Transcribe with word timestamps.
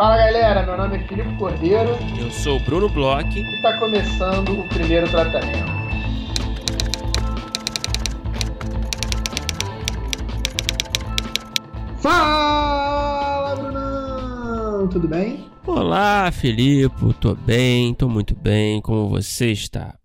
Fala 0.00 0.16
galera, 0.16 0.62
meu 0.62 0.78
nome 0.78 0.96
é 0.96 1.00
Filipe 1.00 1.36
Cordeiro. 1.36 1.90
Eu 2.18 2.30
sou 2.30 2.56
o 2.56 2.60
Bruno 2.60 2.88
Bloch. 2.88 3.38
E 3.38 3.56
está 3.56 3.76
começando 3.76 4.58
o 4.58 4.66
primeiro 4.66 5.06
tratamento. 5.10 5.70
Fala, 11.98 13.54
Brunão! 13.56 14.88
Tudo 14.88 15.06
bem? 15.06 15.50
Olá, 15.66 16.32
Filipe. 16.32 17.12
Tô 17.20 17.34
bem, 17.34 17.92
tô 17.92 18.08
muito 18.08 18.34
bem. 18.34 18.80
Como 18.80 19.06
você 19.06 19.52
está? 19.52 19.99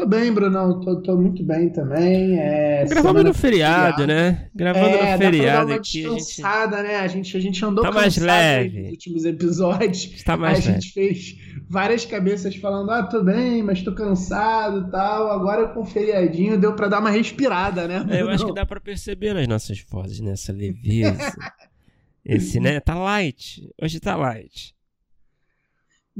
Tô 0.00 0.06
bem, 0.06 0.32
Brunão, 0.32 0.80
tô, 0.80 1.02
tô 1.02 1.14
muito 1.14 1.44
bem 1.44 1.68
também. 1.68 2.40
É, 2.40 2.86
Gravando 2.86 3.22
no 3.22 3.34
feriado, 3.34 3.98
feriado, 3.98 4.06
né? 4.06 4.48
Gravando 4.54 4.96
é, 4.96 5.12
no 5.12 5.18
feriado 5.18 5.72
aqui. 5.74 6.06
A 6.06 6.08
gente... 6.08 6.42
né? 6.42 6.96
A 6.96 7.06
gente, 7.06 7.36
a 7.36 7.40
gente 7.40 7.62
andou 7.62 7.84
tá 7.84 7.92
mais 7.92 8.16
leve. 8.16 8.80
nos 8.80 8.90
últimos 8.92 9.24
episódios. 9.26 10.10
Está 10.14 10.38
mais 10.38 10.60
a 10.60 10.70
leve. 10.70 10.80
gente 10.80 10.94
fez 10.94 11.36
várias 11.68 12.06
cabeças 12.06 12.56
falando: 12.56 12.90
ah, 12.90 13.02
tô 13.02 13.22
bem, 13.22 13.62
mas 13.62 13.82
tô 13.82 13.94
cansado 13.94 14.88
e 14.88 14.90
tal. 14.90 15.30
Agora 15.30 15.68
com 15.68 15.80
o 15.80 15.84
feriadinho 15.84 16.58
deu 16.58 16.72
pra 16.72 16.88
dar 16.88 17.00
uma 17.00 17.10
respirada, 17.10 17.86
né? 17.86 18.06
É, 18.08 18.22
eu 18.22 18.30
acho 18.30 18.46
que 18.46 18.54
dá 18.54 18.64
pra 18.64 18.80
perceber 18.80 19.34
nas 19.34 19.46
nossas 19.46 19.84
vozes, 19.86 20.18
nessa 20.20 20.50
leveza. 20.50 21.36
Esse, 22.24 22.58
né? 22.58 22.80
Tá 22.80 22.94
light. 22.94 23.68
Hoje 23.82 24.00
tá 24.00 24.16
light. 24.16 24.74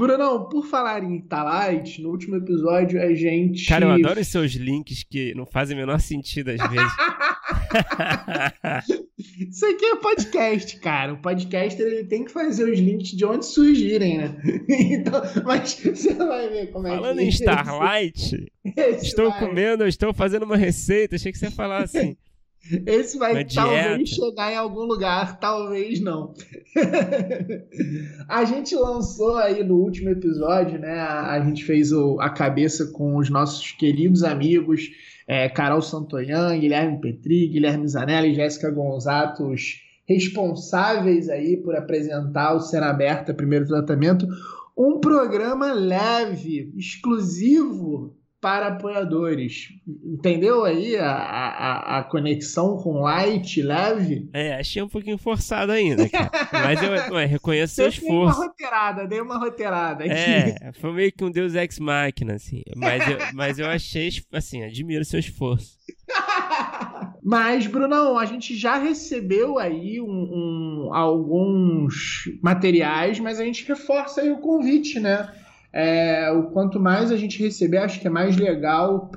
Brunão, 0.00 0.48
por 0.48 0.64
falar 0.64 1.04
em 1.04 1.20
Talite, 1.20 2.00
no 2.00 2.08
último 2.08 2.36
episódio 2.36 3.02
a 3.02 3.14
gente. 3.14 3.66
Cara, 3.66 3.84
eu 3.84 3.90
adoro 3.90 4.18
os 4.18 4.28
seus 4.28 4.52
links 4.52 5.04
que 5.04 5.34
não 5.34 5.44
fazem 5.44 5.76
o 5.76 5.80
menor 5.80 6.00
sentido 6.00 6.50
às 6.50 6.70
vezes. 6.70 6.90
Isso 9.50 9.66
aqui 9.66 9.84
é 9.84 9.96
podcast, 9.96 10.80
cara. 10.80 11.12
O 11.12 11.20
podcaster 11.20 11.86
ele 11.86 12.04
tem 12.04 12.24
que 12.24 12.32
fazer 12.32 12.64
os 12.64 12.78
links 12.78 13.10
de 13.10 13.26
onde 13.26 13.44
surgirem, 13.44 14.18
né? 14.18 14.36
Então, 14.68 15.20
mas 15.44 15.74
você 15.74 16.14
vai 16.14 16.48
ver 16.48 16.70
como 16.70 16.86
é 16.86 16.90
Falando 16.90 17.18
que. 17.18 17.24
em 17.24 17.28
Starlight, 17.28 18.52
Esse 18.76 19.06
estou 19.06 19.30
vai. 19.30 19.40
comendo, 19.40 19.86
estou 19.86 20.14
fazendo 20.14 20.44
uma 20.44 20.56
receita. 20.56 21.16
Achei 21.16 21.30
que 21.30 21.38
você 21.38 21.46
ia 21.46 21.50
falar 21.50 21.82
assim. 21.82 22.16
Esse 22.86 23.18
vai 23.18 23.32
Uma 23.32 23.44
talvez 23.44 24.08
dieta. 24.10 24.26
chegar 24.26 24.52
em 24.52 24.56
algum 24.56 24.82
lugar, 24.84 25.40
talvez 25.40 26.00
não. 26.00 26.34
a 28.28 28.44
gente 28.44 28.74
lançou 28.76 29.36
aí 29.36 29.64
no 29.64 29.76
último 29.76 30.10
episódio, 30.10 30.78
né? 30.78 30.92
A, 31.00 31.32
a 31.32 31.40
gente 31.44 31.64
fez 31.64 31.92
o- 31.92 32.18
a 32.20 32.30
cabeça 32.30 32.86
com 32.92 33.16
os 33.16 33.30
nossos 33.30 33.72
queridos 33.72 34.22
amigos 34.22 34.90
é, 35.26 35.48
Carol 35.48 35.80
Santoyan, 35.80 36.58
Guilherme 36.58 37.00
Petri, 37.00 37.46
Guilherme 37.48 37.86
Zanelli 37.88 38.34
Jéssica 38.34 38.70
Gonzato, 38.70 39.46
os 39.48 39.76
responsáveis 40.08 41.28
aí 41.28 41.56
por 41.56 41.76
apresentar 41.76 42.54
o 42.56 42.60
Cena 42.60 42.90
Aberta 42.90 43.32
Primeiro 43.32 43.64
Tratamento, 43.66 44.26
um 44.76 44.98
programa 44.98 45.72
leve, 45.72 46.72
exclusivo 46.76 48.16
para 48.40 48.68
apoiadores. 48.68 49.68
Entendeu 50.04 50.64
aí 50.64 50.96
a, 50.96 51.10
a, 51.12 51.98
a 51.98 52.02
conexão 52.04 52.76
com 52.78 53.02
light, 53.02 53.60
leve? 53.62 54.28
É, 54.32 54.54
achei 54.54 54.80
um 54.82 54.88
pouquinho 54.88 55.18
forçado 55.18 55.72
ainda, 55.72 56.08
cara. 56.08 56.30
Mas 56.52 56.82
eu 56.82 57.14
ué, 57.14 57.26
reconheço 57.26 57.74
seu 57.74 57.86
Eu 57.86 57.90
dei 57.90 58.00
uma 58.00 58.06
esforço. 58.30 58.40
roteirada, 58.48 59.06
dei 59.06 59.20
uma 59.20 59.38
roteirada 59.38 60.04
aqui. 60.04 60.12
É, 60.14 60.72
foi 60.80 60.92
meio 60.92 61.12
que 61.12 61.22
um 61.24 61.30
Deus 61.30 61.54
Ex 61.54 61.78
Machina, 61.78 62.34
assim. 62.34 62.62
Mas 62.76 63.06
eu, 63.08 63.18
mas 63.34 63.58
eu 63.58 63.66
achei, 63.66 64.08
assim, 64.32 64.62
admiro 64.64 65.04
seu 65.04 65.20
esforço. 65.20 65.78
Mas, 67.22 67.66
Brunão, 67.66 68.18
a 68.18 68.24
gente 68.24 68.56
já 68.56 68.76
recebeu 68.78 69.58
aí 69.58 70.00
um, 70.00 70.06
um- 70.88 70.94
alguns 70.94 72.24
materiais, 72.42 73.20
mas 73.20 73.38
a 73.38 73.44
gente 73.44 73.66
reforça 73.68 74.22
aí 74.22 74.30
o 74.30 74.38
convite, 74.38 74.98
né? 74.98 75.30
É, 75.72 76.30
o 76.32 76.50
quanto 76.50 76.80
mais 76.80 77.12
a 77.12 77.16
gente 77.16 77.40
receber, 77.40 77.78
acho 77.78 78.00
que 78.00 78.06
é 78.06 78.10
mais 78.10 78.36
legal 78.36 79.08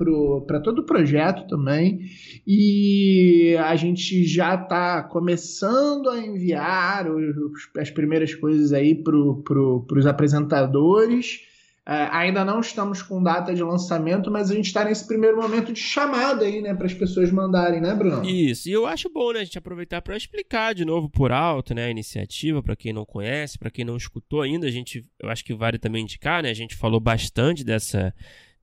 para 0.46 0.60
todo 0.60 0.80
o 0.80 0.86
projeto 0.86 1.46
também. 1.48 2.00
E 2.46 3.56
a 3.58 3.74
gente 3.74 4.24
já 4.24 4.54
está 4.54 5.02
começando 5.02 6.08
a 6.10 6.18
enviar 6.18 7.10
os- 7.10 7.68
as 7.76 7.90
primeiras 7.90 8.34
coisas 8.34 8.72
aí 8.72 8.94
para 8.94 9.12
pro, 9.44 9.84
os 9.96 10.06
apresentadores. 10.06 11.40
É, 11.86 12.08
ainda 12.10 12.46
não 12.46 12.60
estamos 12.60 13.02
com 13.02 13.22
data 13.22 13.54
de 13.54 13.62
lançamento, 13.62 14.30
mas 14.30 14.50
a 14.50 14.54
gente 14.54 14.66
está 14.66 14.84
nesse 14.84 15.06
primeiro 15.06 15.36
momento 15.36 15.70
de 15.70 15.80
chamada 15.80 16.46
aí, 16.46 16.62
né, 16.62 16.74
para 16.74 16.86
as 16.86 16.94
pessoas 16.94 17.30
mandarem, 17.30 17.78
né, 17.78 17.94
Bruno? 17.94 18.24
Isso, 18.24 18.70
e 18.70 18.72
eu 18.72 18.86
acho 18.86 19.10
bom, 19.10 19.32
né, 19.34 19.40
a 19.40 19.44
gente 19.44 19.58
aproveitar 19.58 20.00
para 20.00 20.16
explicar 20.16 20.74
de 20.74 20.82
novo 20.82 21.10
por 21.10 21.30
alto, 21.30 21.74
né, 21.74 21.84
a 21.84 21.90
iniciativa, 21.90 22.62
para 22.62 22.74
quem 22.74 22.90
não 22.90 23.04
conhece, 23.04 23.58
para 23.58 23.70
quem 23.70 23.84
não 23.84 23.98
escutou 23.98 24.40
ainda, 24.40 24.66
a 24.66 24.70
gente, 24.70 25.02
eu 25.20 25.28
acho 25.28 25.44
que 25.44 25.52
vale 25.52 25.78
também 25.78 26.04
indicar, 26.04 26.42
né, 26.42 26.48
a 26.48 26.54
gente 26.54 26.74
falou 26.74 27.00
bastante 27.00 27.62
dessa 27.62 28.14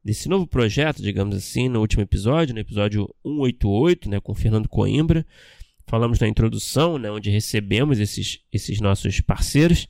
desse 0.04 0.28
novo 0.28 0.48
projeto, 0.48 1.02
digamos 1.02 1.36
assim, 1.36 1.70
no 1.70 1.80
último 1.80 2.02
episódio, 2.02 2.56
no 2.56 2.60
episódio 2.60 3.08
188, 3.24 4.10
né, 4.10 4.20
com 4.20 4.34
Fernando 4.34 4.68
Coimbra. 4.68 5.24
Falamos 5.86 6.20
na 6.20 6.28
introdução, 6.28 6.98
né, 6.98 7.12
onde 7.12 7.30
recebemos 7.30 8.00
esses, 8.00 8.40
esses 8.52 8.81
nossos 8.81 9.22
parceiros. 9.22 9.88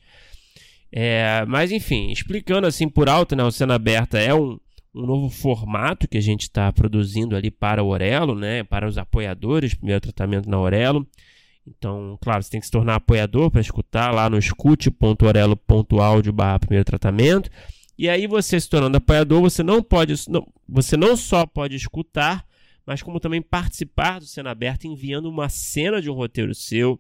É, 0.91 1.45
mas 1.47 1.71
enfim, 1.71 2.11
explicando 2.11 2.67
assim 2.67 2.89
por 2.89 3.07
alto, 3.07 3.35
né, 3.35 3.43
o 3.43 3.51
Cena 3.51 3.75
Aberta 3.75 4.19
é 4.19 4.33
um, 4.35 4.59
um 4.93 5.05
novo 5.05 5.29
formato 5.29 6.07
que 6.07 6.17
a 6.17 6.21
gente 6.21 6.41
está 6.41 6.71
produzindo 6.71 7.35
ali 7.35 7.49
para 7.49 7.81
o 7.81 7.87
Orelo, 7.87 8.35
né, 8.35 8.63
para 8.63 8.87
os 8.87 8.97
apoiadores, 8.97 9.73
primeiro 9.73 10.01
tratamento 10.01 10.49
na 10.49 10.59
Orelo. 10.59 11.07
Então, 11.65 12.17
claro, 12.21 12.43
você 12.43 12.49
tem 12.49 12.59
que 12.59 12.65
se 12.65 12.71
tornar 12.71 12.95
apoiador 12.95 13.49
para 13.49 13.61
escutar 13.61 14.13
lá 14.13 14.29
no 14.29 14.37
escute.orelo.audio 14.37 16.33
barra 16.33 16.59
primeiro 16.59 16.83
tratamento. 16.83 17.49
E 17.97 18.09
aí 18.09 18.25
você 18.25 18.59
se 18.59 18.67
tornando 18.67 18.97
apoiador, 18.97 19.41
você 19.41 19.61
não 19.61 19.81
pode, 19.81 20.15
não, 20.27 20.45
você 20.67 20.97
não 20.97 21.15
só 21.15 21.45
pode 21.45 21.75
escutar, 21.75 22.45
mas 22.85 23.01
como 23.01 23.19
também 23.19 23.41
participar 23.41 24.19
do 24.19 24.25
Cena 24.25 24.51
Aberta 24.51 24.87
enviando 24.87 25.29
uma 25.29 25.49
cena 25.49 26.01
de 26.01 26.09
um 26.09 26.13
roteiro 26.13 26.53
seu. 26.55 26.99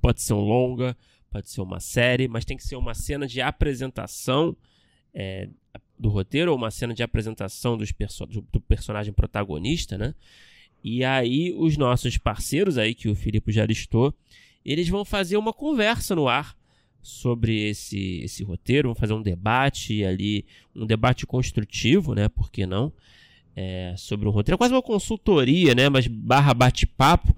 Pode 0.00 0.22
ser 0.22 0.32
um 0.32 0.40
longa, 0.40 0.96
pode 1.34 1.50
ser 1.50 1.62
uma 1.62 1.80
série, 1.80 2.28
mas 2.28 2.44
tem 2.44 2.56
que 2.56 2.62
ser 2.62 2.76
uma 2.76 2.94
cena 2.94 3.26
de 3.26 3.40
apresentação 3.40 4.56
é, 5.12 5.48
do 5.98 6.08
roteiro 6.08 6.52
ou 6.52 6.56
uma 6.56 6.70
cena 6.70 6.94
de 6.94 7.02
apresentação 7.02 7.76
dos 7.76 7.90
perso 7.90 8.24
do, 8.24 8.60
personagem 8.60 9.12
protagonista, 9.12 9.98
né? 9.98 10.14
E 10.82 11.02
aí 11.02 11.52
os 11.56 11.76
nossos 11.76 12.16
parceiros 12.16 12.78
aí 12.78 12.94
que 12.94 13.08
o 13.08 13.16
Filipe 13.16 13.50
já 13.50 13.66
listou, 13.66 14.14
eles 14.64 14.88
vão 14.88 15.04
fazer 15.04 15.36
uma 15.36 15.52
conversa 15.52 16.14
no 16.14 16.28
ar 16.28 16.56
sobre 17.02 17.68
esse, 17.68 18.20
esse 18.22 18.44
roteiro, 18.44 18.90
vão 18.90 18.94
fazer 18.94 19.14
um 19.14 19.22
debate 19.22 20.04
ali, 20.04 20.46
um 20.72 20.86
debate 20.86 21.26
construtivo, 21.26 22.14
né? 22.14 22.28
Por 22.28 22.48
que 22.48 22.64
não? 22.64 22.92
É, 23.56 23.92
sobre 23.96 24.28
um 24.28 24.30
roteiro, 24.30 24.54
é 24.54 24.58
quase 24.58 24.72
uma 24.72 24.82
consultoria, 24.82 25.74
né? 25.74 25.88
Mas 25.88 26.06
barra 26.06 26.54
bate-papo. 26.54 27.34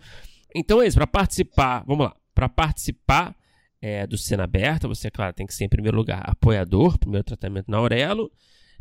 Então 0.55 0.83
é 0.83 0.87
isso, 0.87 0.99
para 0.99 1.07
participar, 1.07 1.83
vamos 1.87 2.05
lá, 2.05 2.17
para 2.35 2.47
participar 2.47 3.35
é, 3.81 4.07
do 4.07 4.17
Cena 4.17 4.45
Aberta, 4.45 4.89
você, 4.89 5.11
claro, 5.11 5.33
tem 5.33 5.47
que 5.47 5.55
ser 5.55 5.65
em 5.65 5.69
primeiro 5.69 5.97
lugar 5.97 6.23
apoiador, 6.25 6.99
primeiro 6.99 7.25
tratamento 7.25 7.71
na 7.71 7.77
Aurelo, 7.77 8.31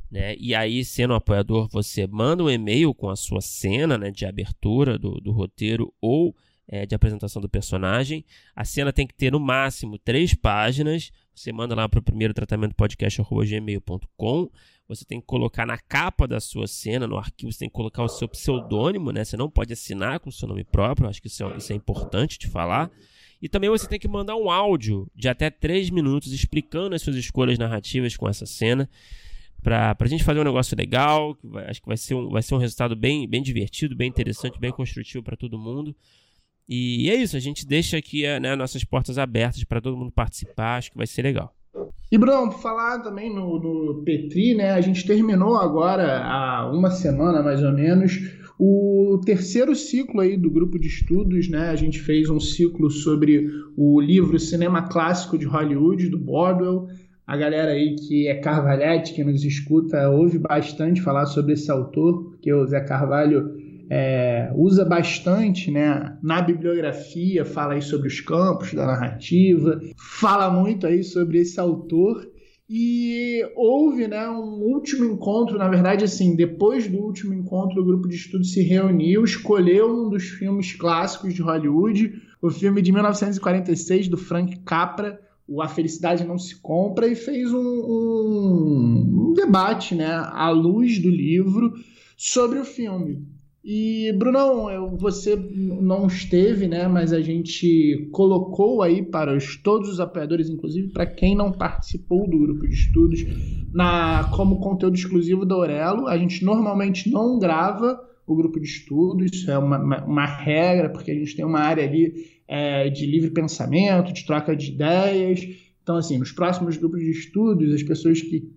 né? 0.10 0.36
E 0.38 0.54
aí, 0.54 0.86
sendo 0.86 1.14
um 1.14 1.18
apoiador, 1.18 1.68
você 1.70 2.08
manda 2.08 2.44
um 2.44 2.50
e-mail 2.50 2.94
com 2.94 3.10
a 3.10 3.16
sua 3.16 3.42
cena 3.42 3.98
né, 3.98 4.12
de 4.12 4.26
abertura 4.26 4.98
do, 4.98 5.20
do 5.20 5.32
roteiro 5.32 5.94
ou 6.00 6.36
é, 6.68 6.86
de 6.86 6.96
apresentação 6.96 7.42
do 7.42 7.50
personagem. 7.50 8.24
A 8.56 8.64
cena 8.64 8.94
tem 8.94 9.06
que 9.06 9.14
ter 9.14 9.32
no 9.32 9.40
máximo 9.40 9.98
três 9.98 10.34
páginas. 10.34 11.12
Você 11.34 11.52
manda 11.52 11.76
lá 11.76 11.88
para 11.90 12.00
o 12.00 12.04
primeiro 12.04 12.34
tratamento 12.34 12.76
podcast.gmail.com. 12.76 14.50
Você 14.88 15.04
tem 15.04 15.20
que 15.20 15.26
colocar 15.26 15.66
na 15.66 15.78
capa 15.78 16.28
da 16.28 16.40
sua 16.40 16.68
cena, 16.68 17.08
no 17.08 17.18
arquivo, 17.18 17.52
você 17.52 17.60
tem 17.60 17.70
que 17.70 17.74
colocar 17.74 18.04
o 18.04 18.08
seu 18.08 18.28
pseudônimo, 18.28 19.12
né? 19.12 19.26
Você 19.26 19.36
não 19.36 19.50
pode 19.50 19.74
assinar 19.74 20.20
com 20.20 20.30
o 20.30 20.32
seu 20.32 20.48
nome 20.48 20.64
próprio, 20.64 21.10
acho 21.10 21.20
que 21.20 21.28
isso 21.28 21.44
é, 21.44 21.58
isso 21.58 21.74
é 21.74 21.76
importante 21.76 22.38
de 22.38 22.48
falar. 22.48 22.92
E 23.46 23.48
também 23.48 23.70
você 23.70 23.88
tem 23.88 24.00
que 24.00 24.08
mandar 24.08 24.36
um 24.36 24.50
áudio 24.50 25.08
de 25.16 25.30
até 25.30 25.52
3 25.52 25.92
minutos 25.92 26.34
explicando 26.34 26.96
as 26.96 27.02
suas 27.04 27.16
escolhas 27.16 27.60
narrativas 27.60 28.18
com 28.18 28.28
essa 28.28 28.44
cena. 28.44 28.90
Pra, 29.62 29.94
pra 29.94 30.08
gente 30.08 30.24
fazer 30.24 30.40
um 30.40 30.44
negócio 30.44 30.76
legal, 30.76 31.36
que 31.36 31.46
vai- 31.48 31.70
acho 31.70 31.80
que 31.80 31.88
vai 31.88 31.96
ser 31.96 32.16
um, 32.16 32.30
vai 32.30 32.42
ser 32.42 32.56
um 32.56 32.58
resultado 32.58 32.96
bem, 32.96 33.28
bem 33.28 33.44
divertido, 33.44 33.96
bem 33.96 34.10
interessante, 34.10 34.60
bem 34.60 34.72
construtivo 34.72 35.24
para 35.24 35.38
todo 35.38 35.60
mundo. 35.60 35.96
E 36.68 37.08
é 37.08 37.16
isso, 37.16 37.38
a 37.38 37.40
gente 37.40 37.68
deixa 37.68 37.98
aqui 37.98 38.26
eh, 38.26 38.40
né, 38.40 38.56
nossas 38.56 38.84
portas 38.84 39.20
abertas 39.20 39.64
para 39.64 39.80
todo 39.80 39.96
mundo 39.96 40.12
participar, 40.12 40.78
acho 40.78 40.90
que 40.90 40.98
vai 40.98 41.06
ser 41.06 41.22
legal. 41.22 41.56
E, 42.12 42.18
Bruno, 42.18 42.50
por 42.52 42.60
falar 42.60 43.00
também 43.00 43.34
no, 43.34 43.60
no 43.60 44.04
Petri, 44.04 44.56
né? 44.56 44.72
A 44.72 44.82
gente 44.82 45.06
terminou 45.06 45.58
agora, 45.58 46.24
há 46.24 46.72
uma 46.72 46.90
semana 46.90 47.42
mais 47.42 47.62
ou 47.64 47.74
menos, 47.74 48.20
o 48.58 49.20
terceiro 49.26 49.76
ciclo 49.76 50.22
aí 50.22 50.38
do 50.38 50.50
grupo 50.50 50.80
de 50.80 50.88
estudos, 50.88 51.50
né? 51.50 51.70
A 51.70 51.76
gente 51.76 52.00
fez 52.00 52.30
um 52.30 52.40
ciclo 52.40 52.90
sobre 52.90 53.50
o 53.76 54.00
livro 54.00 54.40
Cinema 54.40 54.84
Clássico 54.84 55.38
de 55.38 55.46
Hollywood, 55.46 56.10
do 56.10 56.18
Bordwell. 56.18 56.88
A 57.28 57.36
galera 57.36 57.72
aí 57.72 57.96
que 57.96 58.28
é 58.28 58.36
Carvalhete, 58.36 59.14
que 59.14 59.24
nos 59.24 59.44
escuta, 59.44 60.10
ouve 60.10 60.38
bastante 60.38 61.02
falar 61.02 61.26
sobre 61.26 61.54
esse 61.54 61.70
autor, 61.72 62.30
porque 62.30 62.54
o 62.54 62.66
Zé 62.68 62.80
Carvalho 62.82 63.52
é, 63.90 64.52
usa 64.56 64.84
bastante 64.84 65.70
né, 65.70 66.18
na 66.22 66.42
bibliografia, 66.42 67.46
fala 67.46 67.74
aí 67.74 67.82
sobre 67.82 68.08
os 68.08 68.20
campos 68.20 68.74
da 68.74 68.86
narrativa, 68.86 69.80
fala 69.98 70.50
muito 70.50 70.88
aí 70.88 71.04
sobre 71.04 71.40
esse 71.40 71.60
autor. 71.60 72.26
E 72.68 73.46
houve 73.56 74.08
né, 74.08 74.28
um 74.28 74.64
último 74.64 75.06
encontro, 75.06 75.56
na 75.56 75.68
verdade, 75.68 76.04
assim, 76.04 76.36
depois 76.36 76.88
do 76.88 76.98
último 76.98 77.32
encontro, 77.32 77.80
o 77.80 77.86
grupo 77.86 78.08
de 78.08 78.16
estudo 78.16 78.44
se 78.44 78.64
reuniu, 78.64 79.24
escolheu 79.24 79.88
um 79.88 80.10
dos 80.10 80.24
filmes 80.24 80.74
clássicos 80.74 81.36
de 81.36 81.44
Hollywood, 81.44 82.20
o 82.42 82.50
filme 82.50 82.82
de 82.82 82.92
1946 82.92 84.08
do 84.08 84.18
Frank 84.18 84.58
Capra, 84.62 85.22
o 85.48 85.62
A 85.62 85.68
Felicidade 85.68 86.26
Não 86.26 86.40
Se 86.40 86.60
Compra, 86.60 87.08
e 87.08 87.16
fez 87.16 87.54
um, 87.54 87.60
um, 87.60 89.30
um 89.30 89.34
debate 89.34 89.94
né, 89.94 90.12
à 90.12 90.50
luz 90.50 90.98
do 90.98 91.10
livro 91.10 91.72
sobre 92.18 92.58
o 92.58 92.66
filme. 92.66 93.35
E, 93.68 94.14
Brunão, 94.14 94.96
você 94.96 95.36
não 95.36 96.06
esteve, 96.06 96.68
né? 96.68 96.88
Mas 96.88 97.12
a 97.12 97.20
gente 97.20 98.08
colocou 98.12 98.84
aí 98.84 99.02
para 99.02 99.36
os, 99.36 99.58
todos 99.58 99.90
os 99.90 100.00
apoiadores, 100.00 100.52
inclusive 100.52 100.90
para 100.90 101.08
quem 101.08 101.36
não 101.36 101.52
participou 101.52 102.30
do 102.30 102.38
grupo 102.38 102.68
de 102.68 102.76
estudos, 102.76 103.26
na, 103.74 104.30
como 104.36 104.60
conteúdo 104.60 104.94
exclusivo 104.94 105.48
da 105.48 105.56
Aurelo. 105.56 106.08
A 106.08 106.16
gente 106.16 106.46
normalmente 106.46 107.10
não 107.10 107.40
grava 107.40 108.00
o 108.28 108.36
grupo 108.36 108.60
de 108.60 108.68
estudos, 108.68 109.32
isso 109.34 109.50
é 109.50 109.58
uma, 109.58 109.80
uma, 109.80 110.06
uma 110.06 110.26
regra, 110.28 110.92
porque 110.92 111.10
a 111.10 111.16
gente 111.16 111.36
tem 111.36 111.44
uma 111.44 111.60
área 111.60 111.84
ali 111.84 112.14
é, 112.48 112.88
de 112.92 113.08
livre 113.08 113.32
pensamento, 113.32 114.14
de 114.14 114.28
troca 114.28 114.56
de 114.56 114.74
ideias. 114.74 115.42
Então, 115.82 115.98
assim, 115.98 116.20
nos 116.20 116.32
próximos 116.32 116.78
grupos 116.78 117.00
de 117.00 117.10
estudos, 117.10 117.74
as 117.74 117.82
pessoas 117.82 118.22
que 118.22 118.48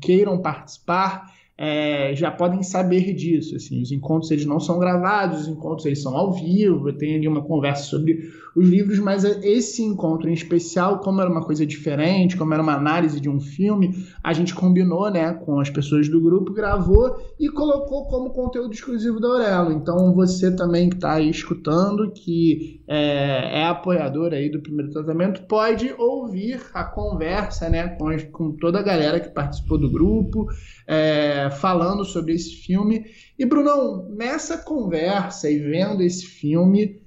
queiram 0.00 0.40
participar 0.40 1.34
é, 1.58 2.14
já 2.14 2.30
podem 2.30 2.62
saber 2.62 3.14
disso. 3.14 3.56
Assim, 3.56 3.80
os 3.80 3.90
encontros 3.90 4.30
eles 4.30 4.44
não 4.44 4.60
são 4.60 4.78
gravados, 4.78 5.42
os 5.42 5.48
encontros 5.48 5.86
eles 5.86 6.02
são 6.02 6.16
ao 6.16 6.32
vivo, 6.32 6.92
tem 6.92 7.16
ali 7.16 7.26
uma 7.26 7.42
conversa 7.42 7.84
sobre 7.84 8.30
os 8.56 8.66
livros, 8.66 8.98
mas 8.98 9.22
esse 9.22 9.82
encontro 9.82 10.30
em 10.30 10.32
especial, 10.32 11.00
como 11.00 11.20
era 11.20 11.30
uma 11.30 11.44
coisa 11.44 11.66
diferente, 11.66 12.38
como 12.38 12.54
era 12.54 12.62
uma 12.62 12.74
análise 12.74 13.20
de 13.20 13.28
um 13.28 13.38
filme, 13.38 14.06
a 14.24 14.32
gente 14.32 14.54
combinou 14.54 15.10
né, 15.10 15.34
com 15.34 15.60
as 15.60 15.68
pessoas 15.68 16.08
do 16.08 16.18
grupo, 16.18 16.54
gravou 16.54 17.16
e 17.38 17.50
colocou 17.50 18.06
como 18.06 18.30
conteúdo 18.30 18.72
exclusivo 18.72 19.20
da 19.20 19.28
Aurelo. 19.28 19.72
Então 19.72 20.14
você 20.14 20.50
também 20.56 20.88
que 20.88 20.96
está 20.96 21.14
aí 21.14 21.28
escutando, 21.28 22.10
que 22.10 22.82
é, 22.88 23.60
é, 23.60 23.64
apoiador 23.66 24.32
aí 24.32 24.50
do 24.50 24.62
primeiro 24.62 24.90
tratamento, 24.90 25.42
pode 25.42 25.94
ouvir 25.98 26.58
a 26.72 26.82
conversa 26.82 27.68
né, 27.68 27.88
com, 27.88 28.08
com 28.32 28.52
toda 28.52 28.78
a 28.78 28.82
galera 28.82 29.20
que 29.20 29.28
participou 29.28 29.76
do 29.76 29.90
grupo, 29.90 30.46
é, 30.86 31.50
falando 31.50 32.06
sobre 32.06 32.32
esse 32.32 32.54
filme. 32.56 33.04
E 33.38 33.44
Brunão, 33.44 34.08
nessa 34.16 34.56
conversa 34.56 35.50
e 35.50 35.58
vendo 35.58 36.02
esse 36.02 36.24
filme, 36.24 37.04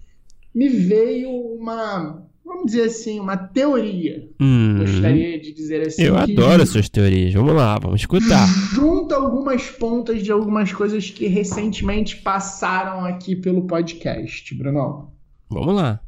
me 0.54 0.69
veio 0.69 1.30
uma, 1.30 2.25
vamos 2.44 2.68
dizer 2.68 2.84
assim, 2.84 3.19
uma 3.19 3.38
teoria. 3.38 4.30
Hum, 4.40 4.78
Gostaria 4.80 5.40
de 5.40 5.54
dizer 5.54 5.88
assim. 5.88 6.04
Eu 6.04 6.18
adoro 6.18 6.63
as 6.63 6.69
suas 6.69 6.90
teorias. 6.90 7.34
Vamos 7.34 7.54
lá, 7.54 7.78
vamos 7.80 8.01
escutar. 8.01 8.48
Junta 8.74 9.16
algumas 9.16 9.69
pontas 9.69 10.24
de 10.24 10.31
algumas 10.31 10.72
coisas 10.74 11.10
que 11.10 11.28
recentemente 11.28 12.18
passaram 12.18 13.06
aqui 13.06 13.36
pelo 13.36 13.68
podcast, 13.68 14.54
Bruno. 14.56 15.13
Vamos 15.50 15.75
lá. 15.75 16.00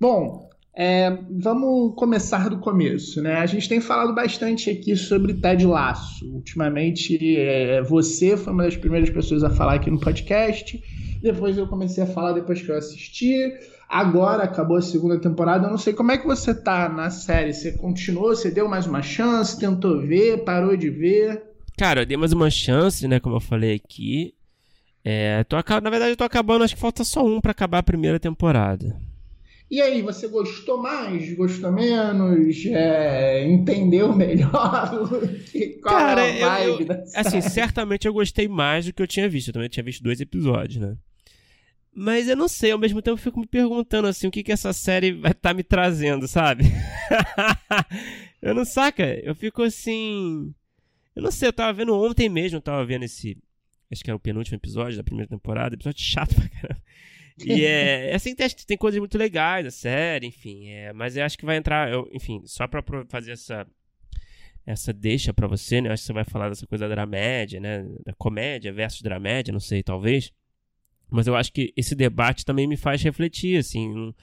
Bom, 0.00 0.50
é, 0.74 1.18
vamos 1.30 1.94
começar 1.96 2.48
do 2.48 2.58
começo, 2.58 3.20
né? 3.20 3.34
A 3.34 3.46
gente 3.46 3.68
tem 3.68 3.80
falado 3.80 4.14
bastante 4.14 4.70
aqui 4.70 4.96
sobre 4.96 5.34
Ted 5.34 5.66
Laço. 5.66 6.24
Ultimamente, 6.32 7.36
é, 7.36 7.82
você 7.82 8.36
foi 8.36 8.52
uma 8.52 8.62
das 8.62 8.76
primeiras 8.76 9.10
pessoas 9.10 9.44
a 9.44 9.50
falar 9.50 9.74
aqui 9.74 9.90
no 9.90 10.00
podcast. 10.00 10.82
Depois 11.22 11.58
eu 11.58 11.68
comecei 11.68 12.02
a 12.02 12.06
falar 12.06 12.32
depois 12.32 12.62
que 12.62 12.70
eu 12.70 12.76
assisti. 12.76 13.52
Agora 13.86 14.44
acabou 14.44 14.78
a 14.78 14.82
segunda 14.82 15.20
temporada. 15.20 15.66
Eu 15.66 15.70
não 15.70 15.78
sei 15.78 15.92
como 15.92 16.10
é 16.10 16.16
que 16.16 16.26
você 16.26 16.54
tá 16.54 16.88
na 16.88 17.10
série. 17.10 17.52
Você 17.52 17.72
continuou? 17.72 18.34
Você 18.34 18.50
deu 18.50 18.66
mais 18.66 18.86
uma 18.86 19.02
chance? 19.02 19.58
Tentou 19.58 20.00
ver? 20.00 20.42
Parou 20.42 20.74
de 20.74 20.88
ver? 20.88 21.42
Cara, 21.76 22.00
eu 22.00 22.06
dei 22.06 22.16
mais 22.16 22.32
uma 22.32 22.48
chance, 22.48 23.06
né? 23.06 23.20
Como 23.20 23.36
eu 23.36 23.40
falei 23.40 23.74
aqui. 23.74 24.32
É, 25.04 25.44
tô, 25.44 25.56
na 25.56 25.90
verdade, 25.90 26.12
eu 26.12 26.16
tô 26.16 26.24
acabando. 26.24 26.64
Acho 26.64 26.74
que 26.74 26.80
falta 26.80 27.04
só 27.04 27.22
um 27.22 27.42
para 27.42 27.50
acabar 27.50 27.78
a 27.78 27.82
primeira 27.82 28.18
temporada. 28.18 28.96
E 29.72 29.80
aí, 29.80 30.02
você 30.02 30.28
gostou 30.28 30.76
mais? 30.76 31.32
Gostou 31.32 31.72
menos? 31.72 32.62
É, 32.66 33.42
entendeu 33.50 34.14
melhor? 34.14 34.52
Qual 35.82 35.96
Cara, 35.96 36.26
é 36.26 36.42
a 36.42 36.58
vibe 36.58 36.90
eu, 36.90 36.94
eu, 36.94 37.04
assim, 37.14 37.40
certamente 37.40 38.06
eu 38.06 38.12
gostei 38.12 38.46
mais 38.46 38.84
do 38.84 38.92
que 38.92 39.00
eu 39.00 39.06
tinha 39.06 39.26
visto. 39.30 39.48
Eu 39.48 39.54
também 39.54 39.70
tinha 39.70 39.82
visto 39.82 40.02
dois 40.02 40.20
episódios, 40.20 40.76
né? 40.76 40.94
Mas 41.90 42.28
eu 42.28 42.36
não 42.36 42.48
sei, 42.48 42.72
ao 42.72 42.78
mesmo 42.78 43.00
tempo 43.00 43.14
eu 43.14 43.22
fico 43.22 43.40
me 43.40 43.46
perguntando 43.46 44.08
assim, 44.08 44.26
o 44.26 44.30
que, 44.30 44.42
que 44.42 44.52
essa 44.52 44.74
série 44.74 45.12
vai 45.12 45.30
estar 45.30 45.48
tá 45.48 45.54
me 45.54 45.62
trazendo, 45.62 46.28
sabe? 46.28 46.64
eu 48.42 48.54
não 48.54 48.66
saca, 48.66 49.06
eu 49.24 49.34
fico 49.34 49.62
assim. 49.62 50.54
Eu 51.16 51.22
não 51.22 51.30
sei, 51.30 51.48
eu 51.48 51.52
tava 51.52 51.72
vendo 51.72 51.96
ontem 51.96 52.28
mesmo, 52.28 52.58
eu 52.58 52.62
tava 52.62 52.84
vendo 52.84 53.04
esse. 53.06 53.38
Acho 53.90 54.04
que 54.04 54.10
era 54.10 54.16
o 54.18 54.20
penúltimo 54.20 54.58
episódio 54.58 54.98
da 54.98 55.02
primeira 55.02 55.30
temporada, 55.30 55.74
episódio 55.74 56.04
chato 56.04 56.34
pra 56.34 56.46
caramba. 56.46 56.82
E 57.38 57.64
é, 57.64 58.10
é 58.12 58.14
assim, 58.14 58.34
tem, 58.34 58.48
tem 58.48 58.76
coisas 58.76 58.98
muito 58.98 59.16
legais 59.18 59.64
da 59.64 59.70
série, 59.70 60.26
enfim. 60.26 60.68
É, 60.70 60.92
mas 60.92 61.16
eu 61.16 61.24
acho 61.24 61.38
que 61.38 61.44
vai 61.44 61.56
entrar, 61.56 61.90
eu, 61.90 62.08
enfim, 62.12 62.42
só 62.44 62.66
pra 62.66 62.82
fazer 63.08 63.32
essa 63.32 63.66
essa 64.64 64.92
deixa 64.92 65.34
para 65.34 65.48
você, 65.48 65.80
né? 65.80 65.88
Eu 65.88 65.92
acho 65.92 66.02
que 66.02 66.06
você 66.06 66.12
vai 66.12 66.24
falar 66.24 66.48
dessa 66.48 66.66
coisa 66.66 66.88
da 66.88 66.94
dramédia, 66.94 67.60
né? 67.60 67.84
Da 68.04 68.12
comédia 68.14 68.72
versus 68.72 69.02
dramédia, 69.02 69.52
não 69.52 69.60
sei, 69.60 69.82
talvez. 69.82 70.32
Mas 71.10 71.26
eu 71.26 71.36
acho 71.36 71.52
que 71.52 71.72
esse 71.76 71.94
debate 71.94 72.44
também 72.44 72.66
me 72.66 72.76
faz 72.76 73.02
refletir, 73.02 73.58
assim. 73.58 74.14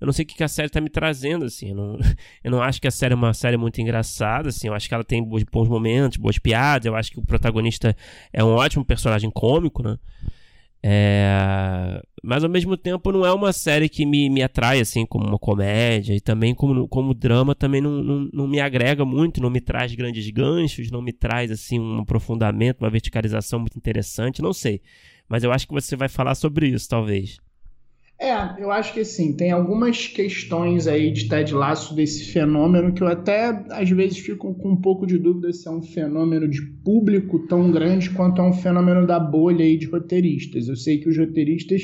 eu 0.00 0.06
não 0.06 0.12
sei 0.12 0.24
o 0.24 0.28
que 0.28 0.42
a 0.42 0.48
série 0.48 0.70
tá 0.70 0.80
me 0.80 0.88
trazendo, 0.88 1.44
assim. 1.44 1.70
Eu 1.70 1.76
não, 1.76 1.98
eu 2.42 2.50
não 2.50 2.62
acho 2.62 2.80
que 2.80 2.88
a 2.88 2.90
série 2.90 3.12
é 3.12 3.16
uma 3.16 3.34
série 3.34 3.56
muito 3.56 3.80
engraçada, 3.80 4.48
assim. 4.48 4.68
Eu 4.68 4.74
acho 4.74 4.88
que 4.88 4.94
ela 4.94 5.04
tem 5.04 5.22
bons, 5.22 5.42
bons 5.42 5.68
momentos, 5.68 6.16
boas 6.16 6.38
piadas. 6.38 6.86
Eu 6.86 6.96
acho 6.96 7.10
que 7.10 7.18
o 7.18 7.24
protagonista 7.24 7.94
é 8.32 8.42
um 8.42 8.48
ótimo 8.48 8.84
personagem 8.84 9.30
cômico, 9.30 9.82
né? 9.82 9.98
É... 10.82 12.00
Mas 12.22 12.44
ao 12.44 12.50
mesmo 12.50 12.76
tempo 12.76 13.10
não 13.12 13.24
é 13.24 13.32
uma 13.32 13.52
série 13.52 13.88
que 13.88 14.04
me, 14.04 14.28
me 14.28 14.42
atrai 14.42 14.80
assim 14.80 15.06
como 15.06 15.26
uma 15.26 15.38
comédia 15.38 16.14
e 16.14 16.20
também 16.20 16.54
como, 16.54 16.86
como 16.88 17.14
drama 17.14 17.54
também 17.54 17.80
não, 17.80 18.02
não, 18.02 18.28
não 18.32 18.48
me 18.48 18.60
agrega 18.60 19.04
muito, 19.04 19.40
não 19.40 19.50
me 19.50 19.60
traz 19.60 19.94
grandes 19.94 20.28
ganchos, 20.30 20.90
não 20.90 21.00
me 21.00 21.12
traz 21.12 21.50
assim 21.50 21.78
um 21.78 22.00
aprofundamento, 22.00 22.80
uma 22.82 22.90
verticalização 22.90 23.60
muito 23.60 23.76
interessante, 23.76 24.42
não 24.42 24.52
sei. 24.52 24.80
Mas 25.28 25.44
eu 25.44 25.52
acho 25.52 25.66
que 25.66 25.74
você 25.74 25.94
vai 25.96 26.08
falar 26.08 26.34
sobre 26.34 26.68
isso, 26.68 26.88
talvez. 26.88 27.38
É, 28.20 28.60
eu 28.60 28.72
acho 28.72 28.92
que 28.92 29.04
sim, 29.04 29.32
tem 29.32 29.52
algumas 29.52 30.08
questões 30.08 30.88
aí 30.88 31.12
de 31.12 31.28
Ted 31.28 31.54
Lasso 31.54 31.94
desse 31.94 32.24
fenômeno 32.32 32.92
que 32.92 33.00
eu 33.00 33.06
até 33.06 33.64
às 33.70 33.88
vezes 33.90 34.18
fico 34.18 34.52
com 34.54 34.70
um 34.70 34.76
pouco 34.76 35.06
de 35.06 35.16
dúvida 35.16 35.52
se 35.52 35.68
é 35.68 35.70
um 35.70 35.80
fenômeno 35.80 36.48
de 36.48 36.60
público 36.60 37.46
tão 37.46 37.70
grande 37.70 38.10
quanto 38.10 38.42
é 38.42 38.44
um 38.44 38.52
fenômeno 38.52 39.06
da 39.06 39.20
bolha 39.20 39.64
aí 39.64 39.76
de 39.76 39.86
roteiristas. 39.86 40.66
Eu 40.66 40.74
sei 40.74 40.98
que 40.98 41.08
os 41.08 41.16
roteiristas 41.16 41.82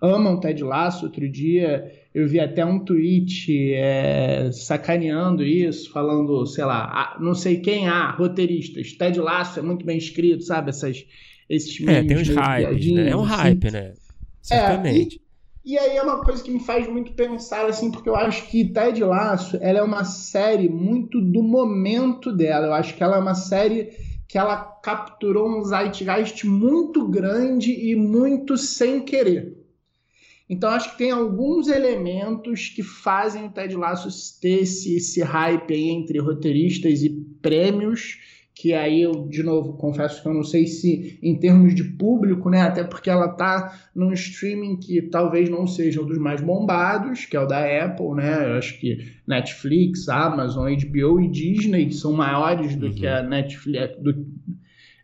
amam 0.00 0.38
Ted 0.38 0.62
Lasso. 0.62 1.06
Outro 1.06 1.28
dia 1.28 1.90
eu 2.14 2.28
vi 2.28 2.38
até 2.38 2.64
um 2.64 2.78
tweet 2.78 3.72
é, 3.74 4.50
sacaneando 4.52 5.42
isso, 5.42 5.90
falando, 5.90 6.46
sei 6.46 6.64
lá, 6.64 7.16
não 7.20 7.34
sei 7.34 7.56
quem 7.56 7.88
há, 7.88 8.04
ah, 8.04 8.10
roteiristas. 8.12 8.92
Ted 8.92 9.18
Lasso 9.18 9.58
é 9.58 9.62
muito 9.62 9.84
bem 9.84 9.98
escrito, 9.98 10.44
sabe? 10.44 10.70
Essas 10.70 11.04
esses 11.48 11.86
É, 11.86 12.04
tem 12.04 12.16
uns 12.16 12.28
hypes, 12.28 12.92
né? 12.92 13.10
É 13.10 13.16
um 13.16 13.24
assim. 13.24 13.34
hype, 13.34 13.70
né? 13.72 13.94
Certamente. 14.40 15.16
É, 15.16 15.18
e, 15.18 15.31
e, 15.64 15.78
aí 15.78 15.96
é 15.96 16.02
uma 16.02 16.24
coisa 16.24 16.42
que 16.42 16.50
me 16.50 16.60
faz 16.60 16.88
muito 16.88 17.12
pensar, 17.12 17.66
assim, 17.66 17.90
porque 17.90 18.08
eu 18.08 18.16
acho 18.16 18.48
que 18.48 18.64
Ted 18.64 19.02
Lasso, 19.02 19.56
ela 19.60 19.78
é 19.78 19.82
uma 19.82 20.04
série 20.04 20.68
muito 20.68 21.20
do 21.20 21.42
momento 21.42 22.32
dela. 22.32 22.66
Eu 22.66 22.74
acho 22.74 22.96
que 22.96 23.02
ela 23.02 23.16
é 23.16 23.20
uma 23.20 23.34
série 23.34 23.90
que 24.26 24.38
ela 24.38 24.56
capturou 24.56 25.48
um 25.48 25.62
zeitgeist 25.62 26.44
muito 26.46 27.06
grande 27.06 27.70
e 27.70 27.94
muito 27.94 28.56
sem 28.56 29.00
querer. 29.00 29.62
Então 30.48 30.70
acho 30.70 30.92
que 30.92 30.98
tem 30.98 31.10
alguns 31.10 31.68
elementos 31.68 32.68
que 32.68 32.82
fazem 32.82 33.46
o 33.46 33.50
Ted 33.50 33.74
Lasso 33.76 34.08
ter 34.40 34.62
esse, 34.62 34.96
esse 34.96 35.22
hype 35.22 35.72
aí 35.72 35.90
entre 35.90 36.18
roteiristas 36.18 37.02
e 37.02 37.10
prêmios 37.40 38.18
que 38.62 38.72
aí 38.72 39.02
eu, 39.02 39.26
de 39.28 39.42
novo, 39.42 39.72
confesso 39.72 40.22
que 40.22 40.28
eu 40.28 40.32
não 40.32 40.44
sei 40.44 40.68
se 40.68 41.18
em 41.20 41.34
termos 41.34 41.74
de 41.74 41.82
público, 41.82 42.48
né, 42.48 42.60
até 42.60 42.84
porque 42.84 43.10
ela 43.10 43.26
tá 43.26 43.76
num 43.92 44.12
streaming 44.12 44.76
que 44.76 45.02
talvez 45.02 45.50
não 45.50 45.66
seja 45.66 46.00
um 46.00 46.06
dos 46.06 46.16
mais 46.16 46.40
bombados, 46.40 47.24
que 47.24 47.36
é 47.36 47.40
o 47.40 47.46
da 47.46 47.58
Apple, 47.58 48.14
né, 48.14 48.50
eu 48.50 48.58
acho 48.58 48.78
que 48.78 48.98
Netflix, 49.26 50.08
Amazon, 50.08 50.72
HBO 50.72 51.20
e 51.20 51.28
Disney 51.28 51.90
são 51.90 52.12
maiores 52.12 52.76
do 52.76 52.86
uhum. 52.86 52.94
que 52.94 53.04
a 53.04 53.20
Netflix, 53.20 53.96
do, 54.00 54.14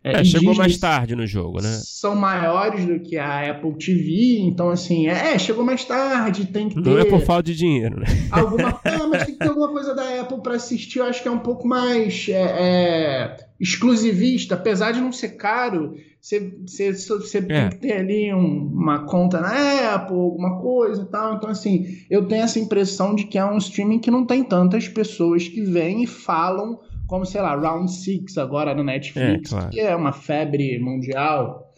é, 0.04 0.20
é 0.20 0.24
chegou 0.24 0.54
mais 0.54 0.78
tarde 0.78 1.16
no 1.16 1.26
jogo, 1.26 1.60
né? 1.60 1.80
São 1.82 2.14
maiores 2.14 2.86
do 2.86 3.00
que 3.00 3.16
a 3.16 3.50
Apple 3.50 3.74
TV, 3.74 4.38
então 4.40 4.70
assim, 4.70 5.08
é, 5.08 5.34
é 5.34 5.38
chegou 5.38 5.64
mais 5.64 5.84
tarde, 5.84 6.46
tem 6.46 6.68
que 6.68 6.76
ter. 6.76 6.88
Não 6.88 6.98
é 6.98 7.04
por 7.04 7.20
falta 7.20 7.42
de 7.42 7.56
dinheiro, 7.56 8.00
né? 8.00 8.06
Alguma, 8.30 8.80
é, 8.84 8.96
mas 9.06 9.24
tem 9.24 9.34
que 9.34 9.40
ter 9.40 9.48
alguma 9.48 9.68
coisa 9.68 9.94
da 9.94 10.20
Apple 10.20 10.40
para 10.40 10.54
assistir, 10.54 11.00
eu 11.00 11.04
acho 11.04 11.20
que 11.20 11.28
é 11.28 11.30
um 11.30 11.40
pouco 11.40 11.66
mais. 11.66 12.26
É, 12.28 12.32
é, 12.32 13.47
exclusivista, 13.60 14.54
apesar 14.54 14.92
de 14.92 15.00
não 15.00 15.10
ser 15.10 15.30
caro, 15.30 15.94
você, 16.20 16.52
você, 16.66 16.92
você 16.92 17.38
é. 17.38 17.42
tem 17.42 17.68
que 17.70 17.76
ter 17.76 17.92
ali 17.92 18.32
um, 18.32 18.66
uma 18.72 19.04
conta 19.04 19.40
na 19.40 19.94
Apple, 19.94 20.16
alguma 20.16 20.60
coisa 20.60 21.02
e 21.02 21.06
tal. 21.06 21.34
Então, 21.34 21.50
assim, 21.50 22.04
eu 22.08 22.26
tenho 22.26 22.42
essa 22.42 22.58
impressão 22.58 23.14
de 23.14 23.24
que 23.24 23.38
é 23.38 23.44
um 23.44 23.58
streaming 23.58 23.98
que 23.98 24.10
não 24.10 24.24
tem 24.24 24.44
tantas 24.44 24.88
pessoas 24.88 25.48
que 25.48 25.62
vêm 25.62 26.04
e 26.04 26.06
falam, 26.06 26.78
como, 27.06 27.24
sei 27.24 27.40
lá, 27.40 27.54
Round 27.56 27.90
Six 27.90 28.38
agora 28.38 28.74
no 28.74 28.84
Netflix, 28.84 29.52
é, 29.52 29.54
claro. 29.54 29.70
que 29.70 29.80
é 29.80 29.94
uma 29.94 30.12
febre 30.12 30.78
mundial. 30.78 31.72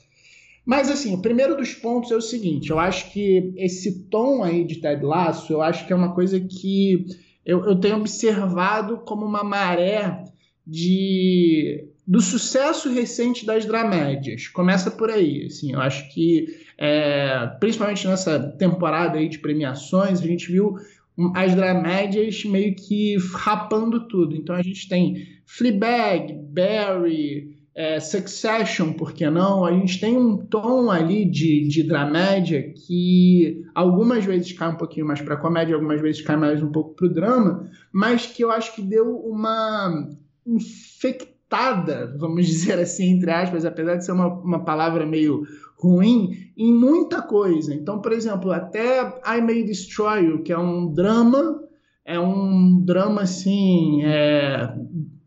Mas, 0.65 0.91
assim, 0.91 1.15
o 1.15 1.23
primeiro 1.23 1.57
dos 1.57 1.73
pontos 1.75 2.11
é 2.11 2.17
o 2.17 2.21
seguinte: 2.21 2.71
eu 2.71 2.79
acho 2.79 3.11
que 3.11 3.53
esse 3.57 4.05
tom 4.05 4.45
aí 4.45 4.65
de 4.65 4.77
Ted 4.77 5.03
Lasso, 5.05 5.53
eu 5.53 5.63
acho 5.63 5.87
que 5.87 5.93
é 5.93 5.97
uma 5.97 6.13
coisa 6.13 6.39
que 6.39 7.07
eu, 7.45 7.65
eu 7.65 7.77
tenho 7.77 7.97
observado 7.97 8.99
como 8.99 9.25
uma 9.25 9.43
maré 9.43 10.25
de 10.71 11.85
do 12.07 12.21
sucesso 12.21 12.93
recente 12.93 13.47
das 13.47 13.65
dramédias. 13.65 14.49
Começa 14.49 14.91
por 14.91 15.11
aí, 15.11 15.47
assim, 15.47 15.73
eu 15.73 15.81
acho 15.81 16.13
que 16.13 16.47
é, 16.77 17.47
principalmente 17.61 18.07
nessa 18.07 18.39
temporada 18.59 19.19
aí 19.19 19.29
de 19.29 19.39
premiações, 19.39 20.21
a 20.21 20.27
gente 20.27 20.51
viu 20.51 20.77
as 21.35 21.55
dramédias 21.55 22.45
meio 22.45 22.75
que 22.75 23.17
rapando 23.35 24.09
tudo. 24.09 24.35
Então 24.35 24.57
a 24.57 24.63
gente 24.63 24.89
tem 24.89 25.27
Fleabag, 25.45 26.35
Barry, 26.35 27.61
é, 27.75 28.01
Succession, 28.01 28.93
por 28.93 29.13
que 29.13 29.29
não? 29.31 29.65
A 29.65 29.73
gente 29.73 30.01
tem 30.01 30.17
um 30.17 30.37
tom 30.37 30.91
ali 30.91 31.25
de, 31.25 31.69
de 31.69 31.83
dramédia 31.83 32.73
que 32.73 33.65
algumas 33.75 34.25
vezes 34.25 34.53
cai 34.53 34.71
um 34.71 34.77
pouquinho 34.77 35.07
mais 35.07 35.21
para 35.21 35.37
comédia, 35.37 35.75
algumas 35.75 36.01
vezes 36.01 36.23
cai 36.23 36.37
mais 36.37 36.63
um 36.63 36.73
pouco 36.73 36.95
para 36.95 37.07
o 37.07 37.13
drama, 37.13 37.71
mas 37.93 38.27
que 38.27 38.43
eu 38.43 38.51
acho 38.51 38.75
que 38.75 38.83
deu 38.83 39.17
uma 39.19 40.09
infectada, 40.51 42.15
vamos 42.19 42.47
dizer 42.49 42.79
assim, 42.79 43.11
entre 43.11 43.31
aspas, 43.31 43.65
apesar 43.65 43.97
de 43.97 44.05
ser 44.05 44.13
uma, 44.13 44.27
uma 44.27 44.65
palavra 44.65 45.07
meio 45.07 45.45
ruim, 45.79 46.53
em 46.57 46.73
muita 46.73 47.23
coisa. 47.23 47.75
Então, 47.75 48.01
por 48.01 48.13
exemplo, 48.13 48.53
até 48.53 49.01
I 49.25 49.41
May 49.41 49.63
Destroy 49.63 50.25
You, 50.25 50.43
que 50.43 50.53
é 50.53 50.59
um 50.59 50.93
drama, 50.93 51.63
é 52.05 52.19
um 52.19 52.81
drama 52.85 53.23
assim, 53.23 54.03
é, 54.05 54.75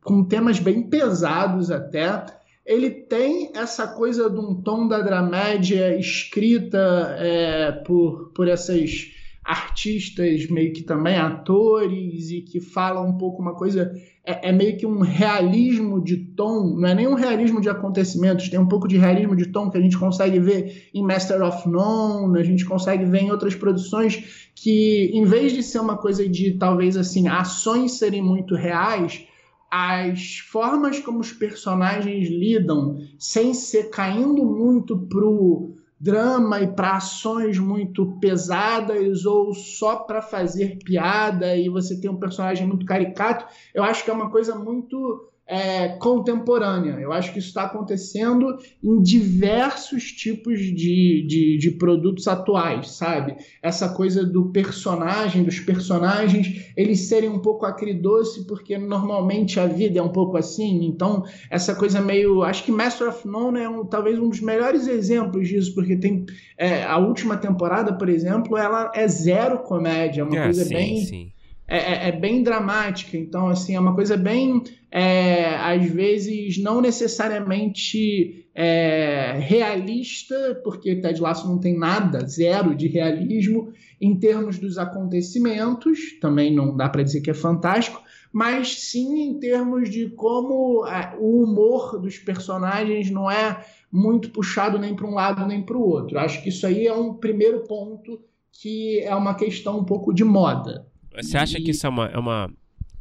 com 0.02 0.24
temas 0.24 0.60
bem 0.60 0.90
pesados 0.90 1.72
até. 1.72 2.26
Ele 2.66 2.90
tem 2.90 3.52
essa 3.56 3.88
coisa 3.88 4.30
de 4.30 4.40
um 4.40 4.62
tom 4.62 4.88
da 4.88 5.02
dramédia 5.02 5.98
escrita 5.98 7.16
é, 7.20 7.72
por, 7.72 8.32
por 8.34 8.48
essas 8.48 9.12
artistas 9.54 10.50
meio 10.50 10.74
que 10.74 10.82
também 10.82 11.16
atores 11.16 12.32
e 12.32 12.42
que 12.42 12.60
falam 12.60 13.08
um 13.08 13.18
pouco 13.18 13.40
uma 13.42 13.54
coisa 13.54 13.94
é, 14.26 14.50
é, 14.50 14.52
meio 14.52 14.76
que 14.78 14.86
um 14.86 15.00
realismo 15.00 16.04
de 16.04 16.18
tom, 16.18 16.76
não 16.76 16.88
é 16.88 16.96
nem 16.96 17.08
um 17.08 17.14
realismo 17.14 17.62
de 17.62 17.70
acontecimentos, 17.70 18.50
tem 18.50 18.60
um 18.60 18.68
pouco 18.68 18.88
de 18.88 18.98
realismo 18.98 19.36
de 19.36 19.48
tom 19.48 19.70
que 19.70 19.78
a 19.78 19.82
gente 19.82 19.98
consegue 19.98 20.40
ver 20.40 20.90
em 20.94 21.04
Master 21.04 21.44
of 21.44 21.70
None, 21.70 22.40
a 22.40 22.44
gente 22.44 22.66
consegue 22.66 23.06
ver 23.06 23.24
em 23.24 23.32
outras 23.32 23.54
produções 23.54 24.50
que, 24.56 25.12
em 25.14 25.24
vez 25.24 25.54
de 25.54 25.62
ser 25.62 25.80
uma 25.80 25.98
coisa 25.98 26.28
de 26.28 26.54
talvez 26.54 26.98
assim, 26.98 27.28
ações 27.28 28.00
serem 28.00 28.24
muito 28.24 28.56
reais, 28.56 29.24
as 29.70 30.38
formas 30.38 31.00
como 31.00 31.20
os 31.20 31.32
personagens 31.32 32.28
lidam, 32.28 32.98
sem 33.20 33.54
ser 33.54 33.90
caindo 33.90 34.44
muito 34.46 34.98
pro 34.98 35.76
drama 36.04 36.60
e 36.60 36.68
para 36.68 36.98
ações 36.98 37.58
muito 37.58 38.20
pesadas 38.20 39.26
ou 39.26 39.54
só 39.54 39.96
para 39.96 40.22
fazer 40.22 40.78
piada 40.84 41.56
e 41.56 41.70
você 41.70 41.98
tem 42.00 42.12
um 42.12 42.20
personagem 42.20 42.68
muito 42.68 42.86
caricato, 42.86 43.46
eu 43.74 43.82
acho 43.84 44.04
que 44.04 44.12
é 44.12 44.14
uma 44.14 44.30
coisa 44.30 44.54
muito 44.54 45.32
é, 45.54 45.88
contemporânea. 46.00 46.94
Eu 47.00 47.14
acho 47.14 47.32
que 47.32 47.38
isso 47.38 47.50
está 47.50 47.66
acontecendo 47.66 48.58
em 48.84 49.00
diversos 49.04 50.12
tipos 50.12 50.60
de, 50.60 51.24
de, 51.28 51.58
de, 51.60 51.72
produtos 51.78 52.28
atuais, 52.28 52.90
sabe? 52.90 53.36
Essa 53.62 53.90
coisa 53.90 54.26
do 54.26 54.46
personagem, 54.46 55.44
dos 55.44 55.60
personagens, 55.60 56.74
eles 56.76 57.02
serem 57.02 57.30
um 57.30 57.38
pouco 57.38 57.68
acridoce, 57.68 58.48
porque 58.48 58.80
normalmente 58.80 59.60
a 59.60 59.68
vida 59.68 60.00
é 60.00 60.02
um 60.02 60.10
pouco 60.10 60.38
assim. 60.38 60.86
Então, 60.86 61.24
essa 61.52 61.76
coisa 61.76 62.02
meio. 62.02 62.42
Acho 62.42 62.64
que 62.64 62.72
Master 62.72 63.10
of 63.10 63.28
None 63.28 63.60
é 63.60 63.70
um, 63.70 63.86
talvez 63.86 64.18
um 64.18 64.30
dos 64.30 64.42
melhores 64.42 64.88
exemplos 64.88 65.48
disso, 65.48 65.76
porque 65.76 65.96
tem. 65.96 66.26
É, 66.58 66.84
a 66.84 66.98
última 66.98 67.38
temporada, 67.38 67.94
por 67.94 68.10
exemplo, 68.10 68.58
ela 68.58 68.92
é 68.96 69.08
zero 69.08 69.60
comédia, 69.60 70.22
é 70.22 70.24
uma 70.24 70.36
é, 70.36 70.44
coisa 70.46 70.64
sim, 70.64 70.74
bem. 70.74 71.06
Sim 71.06 71.33
é, 71.74 71.78
é, 71.78 72.10
é, 72.10 72.12
bem 72.12 72.44
dramática. 72.44 73.18
Então, 73.18 73.48
assim, 73.48 73.74
é 73.74 73.80
uma 73.80 73.96
coisa 73.96 74.16
bem, 74.16 74.62
é, 74.92 75.56
às 75.56 75.84
vezes, 75.90 76.60
não 76.60 76.80
necessariamente 76.80 78.48
é, 78.54 79.40
realista, 79.40 80.62
porque 80.64 80.98
Ted 80.98 81.20
Lasso 81.20 81.48
não 81.48 81.60
tem 81.60 81.76
nada, 81.76 82.28
zero 82.28 82.76
de 82.76 82.88
realismo 82.88 83.74
em 84.00 84.16
termos 84.16 84.60
dos 84.60 84.78
acontecimentos. 84.78 86.20
Também 86.22 86.54
não 86.54 86.78
dá 86.78 86.88
para 86.88 87.02
dizer 87.02 87.22
que 87.22 87.32
é 87.32 87.34
fantástico, 87.34 88.04
mas 88.32 88.92
sim 88.92 89.22
em 89.24 89.40
termos 89.40 89.90
de 89.90 90.10
como 90.10 90.86
é, 90.86 91.18
o 91.20 91.42
humor 91.42 92.00
dos 92.00 92.20
personagens 92.20 93.10
não 93.10 93.32
é 93.32 93.66
muito 93.92 94.30
puxado 94.30 94.78
nem 94.78 94.96
para 94.96 95.08
um 95.08 95.16
lado 95.16 95.48
nem 95.48 95.64
para 95.64 95.76
o 95.76 95.90
outro. 95.90 96.20
Acho 96.20 96.44
que 96.44 96.50
isso 96.50 96.68
aí 96.68 96.86
é 96.86 96.94
um 96.94 97.16
primeiro 97.16 97.64
ponto 97.64 98.22
que 98.52 99.00
é 99.00 99.16
uma 99.16 99.34
questão 99.34 99.80
um 99.80 99.84
pouco 99.84 100.14
de 100.14 100.24
moda. 100.24 100.93
Você 101.16 101.38
acha 101.38 101.60
que 101.60 101.72
isso 101.72 101.86
é 101.86 101.90
uma, 101.90 102.08
é 102.08 102.18
uma. 102.18 102.52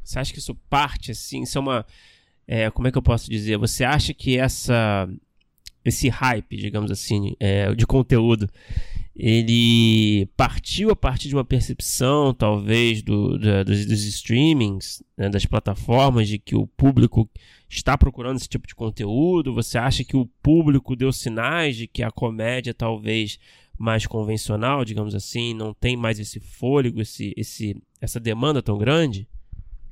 Você 0.02 0.18
acha 0.18 0.32
que 0.32 0.38
isso 0.38 0.54
parte, 0.68 1.10
assim? 1.10 1.42
Isso 1.42 1.58
é 1.58 1.60
uma. 1.60 1.86
É, 2.46 2.70
como 2.70 2.88
é 2.88 2.92
que 2.92 2.98
eu 2.98 3.02
posso 3.02 3.30
dizer? 3.30 3.56
Você 3.58 3.84
acha 3.84 4.12
que 4.12 4.38
essa. 4.38 5.08
Esse 5.84 6.08
hype, 6.08 6.56
digamos 6.56 6.92
assim, 6.92 7.34
é, 7.40 7.74
de 7.74 7.84
conteúdo, 7.84 8.48
ele 9.16 10.26
partiu 10.36 10.90
a 10.90 10.96
partir 10.96 11.28
de 11.28 11.34
uma 11.34 11.44
percepção, 11.44 12.32
talvez, 12.32 13.02
do, 13.02 13.36
da, 13.36 13.64
dos, 13.64 13.84
dos, 13.84 14.04
streamings, 14.04 15.02
né, 15.16 15.28
das 15.28 15.44
plataformas, 15.44 16.28
de 16.28 16.38
que 16.38 16.54
o 16.54 16.68
público 16.68 17.28
está 17.68 17.98
procurando 17.98 18.36
esse 18.36 18.48
tipo 18.48 18.66
de 18.66 18.76
conteúdo? 18.76 19.52
Você 19.54 19.76
acha 19.76 20.04
que 20.04 20.16
o 20.16 20.26
público 20.42 20.94
deu 20.94 21.12
sinais 21.12 21.76
de 21.76 21.86
que 21.86 22.02
a 22.02 22.12
comédia 22.12 22.72
talvez 22.72 23.40
mais 23.78 24.06
convencional, 24.06 24.84
digamos 24.84 25.14
assim, 25.14 25.52
não 25.54 25.74
tem 25.74 25.96
mais 25.96 26.18
esse 26.18 26.38
fôlego, 26.38 27.00
esse, 27.00 27.34
esse, 27.36 27.76
essa 28.02 28.18
demanda 28.18 28.60
tão 28.60 28.76
grande? 28.76 29.28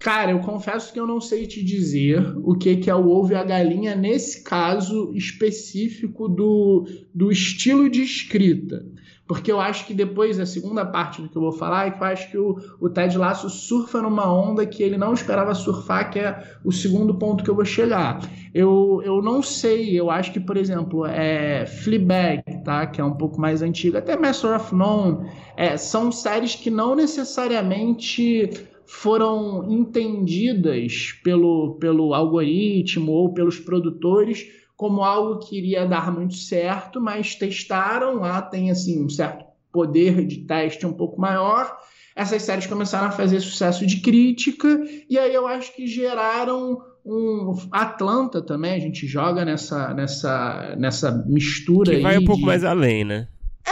Cara, 0.00 0.32
eu 0.32 0.40
confesso 0.40 0.92
que 0.92 0.98
eu 0.98 1.06
não 1.06 1.20
sei 1.20 1.46
te 1.46 1.62
dizer 1.62 2.34
o 2.38 2.54
que, 2.56 2.76
que 2.76 2.90
é 2.90 2.94
o 2.94 3.08
ovo 3.08 3.32
e 3.32 3.36
a 3.36 3.44
galinha 3.44 3.94
nesse 3.94 4.42
caso 4.42 5.12
específico 5.14 6.26
do, 6.26 6.88
do 7.14 7.30
estilo 7.30 7.88
de 7.88 8.02
escrita. 8.02 8.84
Porque 9.30 9.52
eu 9.52 9.60
acho 9.60 9.86
que 9.86 9.94
depois, 9.94 10.40
a 10.40 10.44
segunda 10.44 10.84
parte 10.84 11.22
do 11.22 11.28
que 11.28 11.36
eu 11.36 11.42
vou 11.42 11.52
falar, 11.52 11.86
é 11.86 11.90
que 11.92 12.02
eu 12.02 12.04
acho 12.04 12.30
que 12.32 12.36
o, 12.36 12.56
o 12.80 12.90
Ted 12.90 13.16
Lasso 13.16 13.48
surfa 13.48 14.02
numa 14.02 14.28
onda 14.28 14.66
que 14.66 14.82
ele 14.82 14.98
não 14.98 15.14
esperava 15.14 15.54
surfar, 15.54 16.10
que 16.10 16.18
é 16.18 16.42
o 16.64 16.72
segundo 16.72 17.14
ponto 17.14 17.44
que 17.44 17.48
eu 17.48 17.54
vou 17.54 17.64
chegar. 17.64 18.18
Eu, 18.52 19.00
eu 19.04 19.22
não 19.22 19.40
sei, 19.40 19.94
eu 19.94 20.10
acho 20.10 20.32
que, 20.32 20.40
por 20.40 20.56
exemplo, 20.56 21.06
é 21.06 21.64
Fleabag, 21.64 22.42
tá? 22.64 22.88
que 22.88 23.00
é 23.00 23.04
um 23.04 23.12
pouco 23.12 23.40
mais 23.40 23.62
antiga, 23.62 24.00
até 24.00 24.16
Master 24.16 24.56
of 24.56 24.74
None, 24.74 25.30
é, 25.56 25.76
são 25.76 26.10
séries 26.10 26.56
que 26.56 26.68
não 26.68 26.96
necessariamente 26.96 28.50
foram 28.84 29.70
entendidas 29.70 31.16
pelo, 31.22 31.76
pelo 31.76 32.14
algoritmo 32.14 33.12
ou 33.12 33.32
pelos 33.32 33.60
produtores 33.60 34.44
como 34.80 35.04
algo 35.04 35.40
que 35.40 35.58
iria 35.58 35.84
dar 35.84 36.10
muito 36.10 36.32
certo, 36.36 37.02
mas 37.02 37.34
testaram 37.34 38.14
lá, 38.14 38.40
tem 38.40 38.70
assim 38.70 39.04
um 39.04 39.10
certo 39.10 39.44
poder 39.70 40.26
de 40.26 40.38
teste 40.38 40.86
um 40.86 40.92
pouco 40.94 41.20
maior. 41.20 41.70
Essas 42.16 42.44
séries 42.44 42.66
começaram 42.66 43.08
a 43.08 43.10
fazer 43.10 43.40
sucesso 43.40 43.86
de 43.86 44.00
crítica 44.00 44.82
e 45.06 45.18
aí 45.18 45.34
eu 45.34 45.46
acho 45.46 45.76
que 45.76 45.86
geraram 45.86 46.80
um 47.04 47.54
Atlanta 47.70 48.40
também, 48.40 48.72
a 48.72 48.78
gente 48.78 49.06
joga 49.06 49.44
nessa 49.44 49.92
nessa 49.92 50.74
nessa 50.78 51.12
mistura 51.26 51.96
que 51.96 52.00
vai 52.00 52.16
um 52.16 52.24
pouco 52.24 52.40
de... 52.40 52.46
mais 52.46 52.64
além, 52.64 53.04
né? 53.04 53.28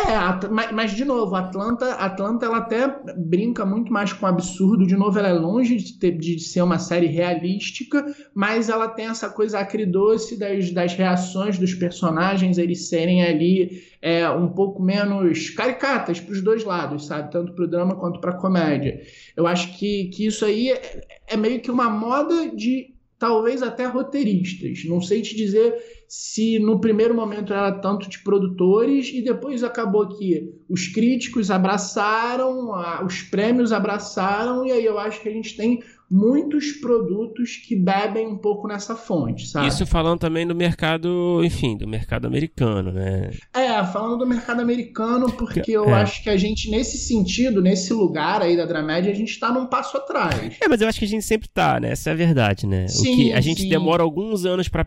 É, 0.07 0.71
mas, 0.73 0.93
de 0.93 1.05
novo, 1.05 1.35
Atlanta, 1.35 1.95
Atlanta 1.95 2.47
ela 2.47 2.59
até 2.59 2.87
brinca 3.17 3.67
muito 3.67 3.93
mais 3.93 4.13
com 4.13 4.27
o 4.27 4.29
absurdo. 4.29 4.87
De 4.87 4.97
novo, 4.97 5.19
ela 5.19 5.29
é 5.29 5.33
longe 5.33 5.77
de, 5.77 5.99
ter, 5.99 6.13
de 6.13 6.39
ser 6.39 6.63
uma 6.63 6.79
série 6.79 7.07
realística, 7.07 8.05
mas 8.35 8.69
ela 8.69 8.89
tem 8.89 9.07
essa 9.07 9.29
coisa 9.29 9.59
acridoce 9.59 10.39
das, 10.39 10.71
das 10.71 10.95
reações 10.95 11.59
dos 11.59 11.75
personagens, 11.75 12.59
eles 12.59 12.89
serem 12.89 13.25
ali 13.25 13.83
é, 14.01 14.29
um 14.31 14.49
pouco 14.49 14.81
menos 14.81 15.51
caricatas 15.51 16.21
para 16.21 16.33
os 16.33 16.43
dois 16.43 16.65
lados, 16.65 17.07
sabe? 17.07 17.33
Tanto 17.33 17.53
para 17.53 17.65
o 17.65 17.69
drama 17.69 17.97
quanto 17.97 18.21
para 18.21 18.31
a 18.31 18.37
comédia. 18.37 19.01
Eu 19.37 19.47
acho 19.47 19.77
que, 19.77 20.07
que 20.09 20.27
isso 20.27 20.45
aí 20.45 20.71
é, 20.71 21.07
é 21.27 21.37
meio 21.37 21.61
que 21.61 21.71
uma 21.71 21.91
moda 21.91 22.49
de 22.55 22.95
talvez 23.19 23.63
até 23.63 23.85
roteiristas. 23.85 24.85
Não 24.85 25.01
sei 25.01 25.23
te 25.23 25.35
dizer 25.35 25.75
se 26.09 26.59
no 26.59 26.81
primeiro 26.81 27.15
momento 27.15 27.53
era 27.53 27.71
tanto 27.71 28.09
de 28.09 28.21
produtores 28.21 29.11
e 29.13 29.21
depois 29.21 29.63
acabou 29.63 30.09
que 30.09 30.55
os 30.67 30.89
críticos 30.89 31.51
abraçaram, 31.51 32.71
os 33.05 33.21
prêmios 33.21 33.73
abraçaram, 33.73 34.65
e 34.65 34.73
aí 34.73 34.85
eu 34.85 34.99
acho 34.99 35.21
que 35.21 35.29
a 35.29 35.33
gente 35.33 35.55
tem 35.55 35.83
muitos 36.11 36.73
produtos 36.73 37.57
que 37.57 37.77
bebem 37.77 38.27
um 38.27 38.39
pouco 38.39 38.67
nessa 38.67 38.97
fonte, 38.97 39.47
sabe? 39.47 39.69
Isso 39.69 39.87
falando 39.87 40.19
também 40.19 40.47
do 40.47 40.55
mercado, 40.55 41.43
enfim, 41.45 41.77
do 41.77 41.87
mercado 41.87 42.27
americano, 42.27 42.93
né? 42.93 43.31
É, 43.55 43.85
falando 43.85 44.19
do 44.19 44.27
mercado 44.27 44.61
americano, 44.61 45.31
porque 45.33 45.71
eu 45.71 45.89
é. 45.91 45.93
acho 45.95 46.23
que 46.23 46.31
a 46.31 46.37
gente, 46.37 46.71
nesse 46.71 46.97
sentido, 46.97 47.61
nesse 47.61 47.93
lugar 47.93 48.41
aí 48.41 48.57
da 48.57 48.65
Dramédia, 48.65 49.13
a 49.13 49.15
gente 49.15 49.31
está 49.31 49.53
num 49.53 49.67
passo 49.67 49.97
atrás. 49.97 50.57
É, 50.61 50.69
mas 50.69 50.81
eu 50.81 50.89
acho 50.89 50.99
que 50.99 51.05
a 51.05 51.09
gente 51.09 51.25
sempre 51.25 51.49
tá, 51.49 51.79
né? 51.79 51.91
Essa 51.91 52.11
é 52.11 52.13
a 52.13 52.17
verdade, 52.17 52.67
né? 52.67 52.89
Sim, 52.89 53.13
o 53.13 53.17
que 53.17 53.33
a 53.33 53.41
gente 53.41 53.63
sim. 53.63 53.69
demora 53.69 54.03
alguns 54.03 54.47
anos 54.47 54.69
para 54.69 54.87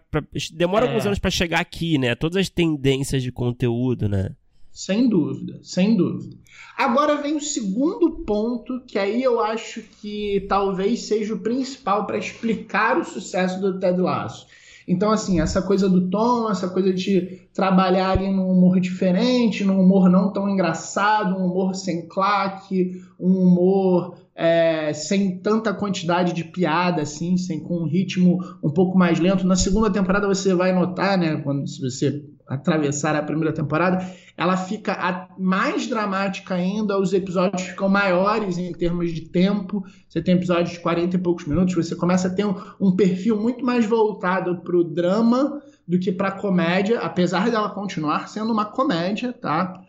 demora 0.53 0.85
é. 0.85 0.89
alguns 0.89 1.05
anos 1.05 1.19
para 1.19 1.29
chegar 1.29 1.59
aqui, 1.59 1.97
né? 1.97 2.15
Todas 2.15 2.37
as 2.37 2.49
tendências 2.49 3.21
de 3.21 3.31
conteúdo, 3.31 4.09
né? 4.09 4.31
Sem 4.71 5.09
dúvida, 5.09 5.59
sem 5.61 5.97
dúvida. 5.97 6.37
Agora 6.77 7.21
vem 7.21 7.35
o 7.35 7.41
segundo 7.41 8.23
ponto, 8.25 8.81
que 8.87 8.97
aí 8.97 9.21
eu 9.21 9.41
acho 9.41 9.81
que 10.01 10.45
talvez 10.47 11.01
seja 11.03 11.33
o 11.33 11.39
principal 11.39 12.05
para 12.05 12.17
explicar 12.17 12.97
o 12.97 13.03
sucesso 13.03 13.59
do 13.59 13.79
Ted 13.79 13.99
Lasso. 13.99 14.47
Então, 14.87 15.11
assim, 15.11 15.39
essa 15.39 15.61
coisa 15.61 15.87
do 15.87 16.09
tom, 16.09 16.49
essa 16.49 16.67
coisa 16.67 16.93
de 16.93 17.39
trabalhar 17.53 18.11
ali 18.11 18.31
num 18.31 18.49
humor 18.49 18.79
diferente, 18.79 19.63
num 19.63 19.79
humor 19.79 20.09
não 20.09 20.33
tão 20.33 20.49
engraçado, 20.49 21.37
um 21.37 21.45
humor 21.45 21.75
sem 21.75 22.07
claque, 22.07 23.01
um 23.19 23.31
humor 23.31 24.15
é, 24.35 24.91
sem 24.93 25.37
tanta 25.37 25.73
quantidade 25.73 26.33
de 26.33 26.43
piada, 26.43 27.03
assim, 27.03 27.37
sem, 27.37 27.59
com 27.59 27.83
um 27.83 27.87
ritmo 27.87 28.39
um 28.63 28.71
pouco 28.71 28.97
mais 28.97 29.19
lento. 29.19 29.45
Na 29.45 29.55
segunda 29.55 29.89
temporada 29.89 30.27
você 30.27 30.53
vai 30.55 30.73
notar, 30.73 31.17
né, 31.17 31.37
quando 31.37 31.67
se 31.67 31.79
você 31.79 32.23
atravessar 32.51 33.15
a 33.15 33.23
primeira 33.23 33.53
temporada, 33.53 34.05
ela 34.37 34.57
fica 34.57 35.29
mais 35.37 35.87
dramática 35.87 36.55
ainda, 36.55 36.99
os 36.99 37.13
episódios 37.13 37.61
ficam 37.61 37.87
maiores 37.87 38.57
em 38.57 38.73
termos 38.73 39.13
de 39.13 39.21
tempo. 39.21 39.83
Você 40.09 40.21
tem 40.21 40.35
episódios 40.35 40.71
de 40.71 40.79
40 40.81 41.15
e 41.15 41.19
poucos 41.19 41.45
minutos, 41.45 41.73
você 41.73 41.95
começa 41.95 42.27
a 42.27 42.31
ter 42.31 42.45
um, 42.45 42.55
um 42.79 42.95
perfil 42.95 43.39
muito 43.39 43.63
mais 43.65 43.85
voltado 43.85 44.57
para 44.57 44.75
o 44.75 44.83
drama 44.83 45.61
do 45.87 45.97
que 45.97 46.11
para 46.11 46.27
a 46.27 46.39
comédia, 46.39 46.99
apesar 46.99 47.49
dela 47.49 47.69
continuar 47.69 48.27
sendo 48.27 48.51
uma 48.51 48.65
comédia, 48.65 49.31
tá? 49.31 49.81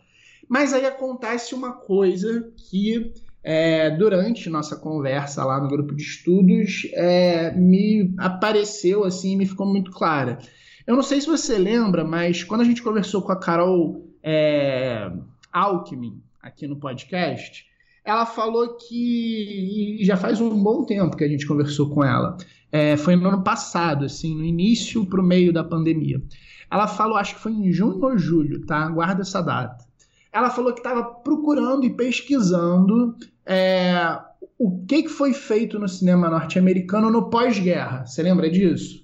Mas 0.47 0.73
aí 0.73 0.85
acontece 0.85 1.53
uma 1.53 1.73
coisa 1.73 2.49
que 2.69 3.13
é, 3.43 3.89
durante 3.89 4.49
nossa 4.49 4.77
conversa 4.77 5.43
lá 5.43 5.59
no 5.59 5.67
grupo 5.67 5.93
de 5.93 6.01
estudos 6.01 6.87
é, 6.93 7.51
me 7.51 8.13
apareceu 8.17 9.03
assim, 9.03 9.35
me 9.35 9.45
ficou 9.45 9.65
muito 9.65 9.91
clara. 9.91 10.39
Eu 10.85 10.95
não 10.95 11.03
sei 11.03 11.21
se 11.21 11.27
você 11.27 11.57
lembra, 11.57 12.03
mas 12.03 12.43
quando 12.43 12.61
a 12.61 12.65
gente 12.65 12.83
conversou 12.83 13.21
com 13.21 13.31
a 13.31 13.39
Carol 13.39 14.05
é, 14.21 15.11
Alckmin 15.51 16.21
aqui 16.41 16.67
no 16.67 16.75
podcast, 16.75 17.65
ela 18.03 18.25
falou 18.25 18.75
que 18.75 19.99
já 20.01 20.17
faz 20.17 20.41
um 20.41 20.61
bom 20.61 20.83
tempo 20.83 21.15
que 21.15 21.23
a 21.23 21.27
gente 21.27 21.47
conversou 21.47 21.89
com 21.89 22.03
ela. 22.03 22.35
É, 22.69 22.97
foi 22.97 23.15
no 23.15 23.29
ano 23.29 23.43
passado, 23.43 24.03
assim, 24.03 24.35
no 24.35 24.43
início 24.43 25.05
para 25.05 25.21
o 25.21 25.23
meio 25.23 25.53
da 25.53 25.63
pandemia. 25.63 26.21
Ela 26.69 26.87
falou, 26.87 27.15
acho 27.15 27.35
que 27.35 27.41
foi 27.41 27.53
em 27.53 27.71
junho 27.71 28.03
ou 28.03 28.17
julho, 28.17 28.65
tá? 28.65 28.89
Guarda 28.89 29.21
essa 29.21 29.41
data. 29.41 29.85
Ela 30.33 30.49
falou 30.49 30.73
que 30.73 30.79
estava 30.79 31.03
procurando 31.03 31.85
e 31.85 31.95
pesquisando 31.95 33.15
é, 33.45 34.19
o 34.57 34.83
que, 34.85 35.03
que 35.03 35.09
foi 35.09 35.33
feito 35.33 35.79
no 35.79 35.87
cinema 35.87 36.29
norte-americano 36.29 37.11
no 37.11 37.29
pós-guerra. 37.29 38.05
Você 38.05 38.23
lembra 38.23 38.49
disso? 38.49 39.02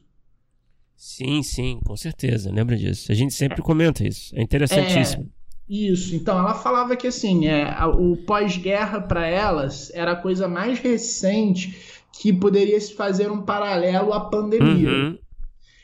Sim, 1.00 1.42
sim, 1.42 1.80
com 1.86 1.96
certeza, 1.96 2.52
lembra 2.52 2.76
disso. 2.76 3.10
A 3.10 3.16
gente 3.16 3.34
sempre 3.34 3.62
comenta 3.62 4.06
isso. 4.06 4.36
É 4.36 4.42
interessantíssimo. 4.42 5.24
É, 5.70 5.74
isso. 5.74 6.14
Então, 6.14 6.38
ela 6.38 6.54
falava 6.54 6.94
que 6.98 7.08
assim, 7.08 7.48
é, 7.48 7.74
o 7.86 8.18
pós-guerra 8.18 9.00
para 9.00 9.26
elas 9.26 9.90
era 9.94 10.12
a 10.12 10.16
coisa 10.18 10.50
mais 10.50 10.78
recente 10.78 11.74
que 12.12 12.34
poderia 12.34 12.78
se 12.82 12.94
fazer 12.96 13.32
um 13.32 13.44
paralelo 13.44 14.12
à 14.12 14.30
pandemia. 14.30 14.90
Uhum. 14.90 15.18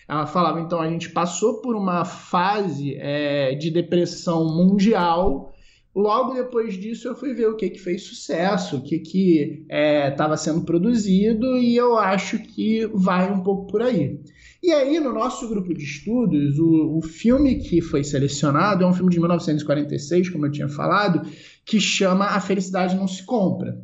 Ela 0.06 0.28
falava, 0.28 0.60
então, 0.60 0.82
a 0.82 0.90
gente 0.90 1.10
passou 1.10 1.62
por 1.62 1.78
uma 1.78 2.04
fase 2.04 2.96
é, 2.96 3.56
de 3.56 3.72
depressão 3.72 4.46
mundial. 4.54 5.54
Logo 5.96 6.34
depois 6.34 6.74
disso, 6.74 7.08
eu 7.08 7.16
fui 7.16 7.34
ver 7.34 7.48
o 7.48 7.56
que, 7.56 7.70
que 7.70 7.80
fez 7.80 8.04
sucesso, 8.04 8.76
o 8.76 8.84
que 8.84 9.66
estava 10.12 10.34
é, 10.34 10.38
sendo 10.38 10.66
produzido, 10.66 11.56
e 11.56 11.74
eu 11.74 11.98
acho 11.98 12.38
que 12.38 12.86
vai 12.88 13.32
um 13.32 13.40
pouco 13.40 13.72
por 13.72 13.82
aí. 13.82 14.20
E 14.66 14.72
aí, 14.72 15.00
no 15.00 15.14
nosso 15.14 15.48
grupo 15.48 15.76
de 15.76 15.84
estudos, 15.84 16.58
o, 16.58 16.98
o 16.98 17.02
filme 17.04 17.60
que 17.60 17.82
foi 17.82 18.04
selecionado 18.04 18.84
é 18.84 18.88
um 18.88 18.94
filme 18.94 19.12
de 19.12 19.20
1946, 19.20 20.30
como 20.30 20.48
eu 20.48 20.52
tinha 20.52 20.68
falado, 20.68 21.22
que 21.64 21.80
chama 21.80 22.26
A 22.26 22.42
Felicidade 22.42 22.96
Não 22.96 23.08
Se 23.08 23.24
Compra. 23.24 23.80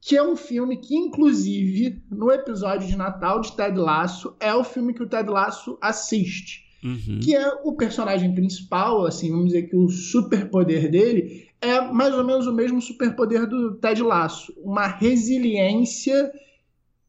Que 0.00 0.16
é 0.16 0.22
um 0.24 0.34
filme 0.34 0.78
que, 0.78 0.96
inclusive, 0.96 2.02
no 2.10 2.32
episódio 2.32 2.88
de 2.88 2.96
Natal 2.96 3.40
de 3.40 3.56
Ted 3.56 3.78
Lasso, 3.78 4.34
é 4.40 4.52
o 4.52 4.64
filme 4.64 4.92
que 4.92 5.04
o 5.04 5.08
Ted 5.08 5.30
Lasso 5.30 5.78
assiste. 5.80 6.64
Uhum. 6.82 7.20
Que 7.22 7.36
é 7.36 7.48
o 7.62 7.76
personagem 7.76 8.34
principal, 8.34 9.06
assim, 9.06 9.30
vamos 9.30 9.46
dizer 9.52 9.68
que 9.68 9.76
o 9.76 9.88
superpoder 9.88 10.90
dele 10.90 11.46
é 11.60 11.80
mais 11.80 12.12
ou 12.12 12.24
menos 12.24 12.48
o 12.48 12.52
mesmo 12.52 12.82
superpoder 12.82 13.46
do 13.46 13.76
Ted 13.76 14.02
Lasso. 14.02 14.52
Uma 14.56 14.88
resiliência 14.88 16.28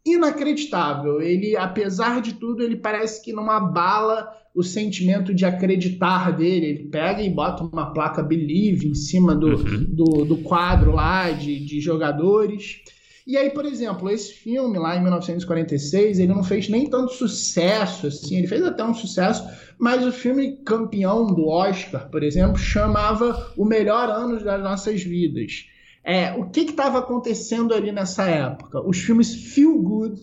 inacreditável. 0.05 1.21
Ele, 1.21 1.57
apesar 1.57 2.21
de 2.21 2.33
tudo, 2.33 2.61
ele 2.61 2.75
parece 2.75 3.23
que 3.23 3.33
não 3.33 3.49
abala 3.49 4.31
o 4.53 4.63
sentimento 4.63 5.33
de 5.33 5.45
acreditar 5.45 6.31
dele. 6.31 6.65
Ele 6.67 6.83
pega 6.89 7.21
e 7.21 7.29
bota 7.29 7.63
uma 7.63 7.91
placa 7.91 8.21
Believe 8.21 8.87
em 8.87 8.95
cima 8.95 9.35
do, 9.35 9.47
uhum. 9.47 9.85
do, 9.89 10.25
do, 10.25 10.37
quadro 10.37 10.93
lá 10.93 11.31
de, 11.31 11.59
de 11.59 11.81
jogadores. 11.81 12.81
E 13.27 13.35
aí, 13.35 13.49
por 13.49 13.65
exemplo, 13.65 14.07
esse 14.09 14.33
filme 14.33 14.77
lá 14.77 14.95
em 14.95 15.01
1946, 15.01 16.19
ele 16.19 16.31
não 16.31 16.43
fez 16.43 16.69
nem 16.69 16.87
tanto 16.87 17.11
sucesso 17.11 18.05
assim, 18.05 18.37
ele 18.37 18.45
fez 18.45 18.63
até 18.63 18.83
um 18.83 18.93
sucesso, 18.93 19.43
mas 19.79 20.05
o 20.05 20.11
filme 20.11 20.57
campeão 20.57 21.25
do 21.25 21.47
Oscar, 21.47 22.07
por 22.11 22.21
exemplo, 22.21 22.55
chamava 22.55 23.51
O 23.57 23.65
Melhor 23.65 24.09
Ano 24.09 24.41
das 24.43 24.61
Nossas 24.61 25.01
Vidas. 25.01 25.65
É, 26.05 26.33
o 26.33 26.49
que 26.51 26.61
estava 26.61 26.99
acontecendo 26.99 27.73
ali 27.73 27.91
nessa 27.91 28.29
época? 28.29 28.79
Os 28.87 28.99
filmes 28.99 29.33
feel 29.53 29.75
good 29.81 30.21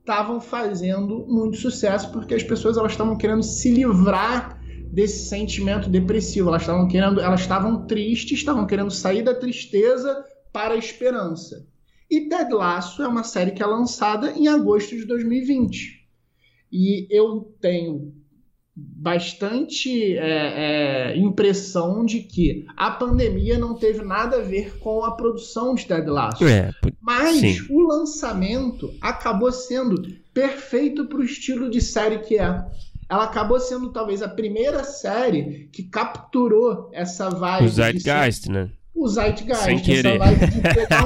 estavam 0.00 0.40
fazendo 0.40 1.26
muito 1.28 1.58
sucesso 1.58 2.10
porque 2.10 2.34
as 2.34 2.42
pessoas 2.42 2.78
elas 2.78 2.92
estavam 2.92 3.14
querendo 3.14 3.42
se 3.42 3.70
livrar 3.70 4.58
desse 4.90 5.28
sentimento 5.28 5.90
depressivo. 5.90 6.48
Elas 6.48 6.62
estavam 6.62 6.88
querendo, 6.88 7.20
elas 7.20 7.42
estavam 7.42 7.86
tristes, 7.86 8.38
estavam 8.38 8.66
querendo 8.66 8.90
sair 8.90 9.22
da 9.22 9.34
tristeza 9.34 10.24
para 10.50 10.72
a 10.72 10.78
esperança. 10.78 11.66
E 12.10 12.26
Ted 12.26 12.50
Lasso 12.54 13.02
é 13.02 13.06
uma 13.06 13.22
série 13.22 13.50
que 13.50 13.62
é 13.62 13.66
lançada 13.66 14.32
em 14.32 14.48
agosto 14.48 14.96
de 14.96 15.04
2020. 15.04 16.08
E 16.72 17.06
eu 17.10 17.54
tenho 17.60 18.14
bastante 19.00 20.16
é, 20.16 21.12
é, 21.12 21.16
impressão 21.16 22.04
de 22.04 22.20
que 22.20 22.66
a 22.76 22.90
pandemia 22.90 23.58
não 23.58 23.74
teve 23.74 24.04
nada 24.04 24.38
a 24.38 24.42
ver 24.42 24.78
com 24.78 25.04
a 25.04 25.12
produção 25.12 25.74
de 25.74 25.86
Ted 25.86 26.08
Lasso. 26.08 26.46
É, 26.46 26.70
Mas 27.00 27.36
sim. 27.36 27.58
o 27.70 27.80
lançamento 27.80 28.92
acabou 29.00 29.50
sendo 29.50 30.02
perfeito 30.32 31.06
para 31.06 31.18
o 31.18 31.24
estilo 31.24 31.70
de 31.70 31.80
série 31.80 32.18
que 32.18 32.38
é. 32.38 32.64
Ela 33.08 33.24
acabou 33.24 33.58
sendo 33.58 33.90
talvez 33.90 34.20
a 34.20 34.28
primeira 34.28 34.84
série 34.84 35.68
que 35.72 35.84
capturou 35.84 36.90
essa 36.92 37.30
vibe. 37.30 37.66
O 37.66 37.70
Zeitgeist, 37.70 38.50
né? 38.50 38.70
O 38.98 39.08
Zeitgeist. 39.08 39.64
Sem 39.64 39.78
querer. 39.78 40.18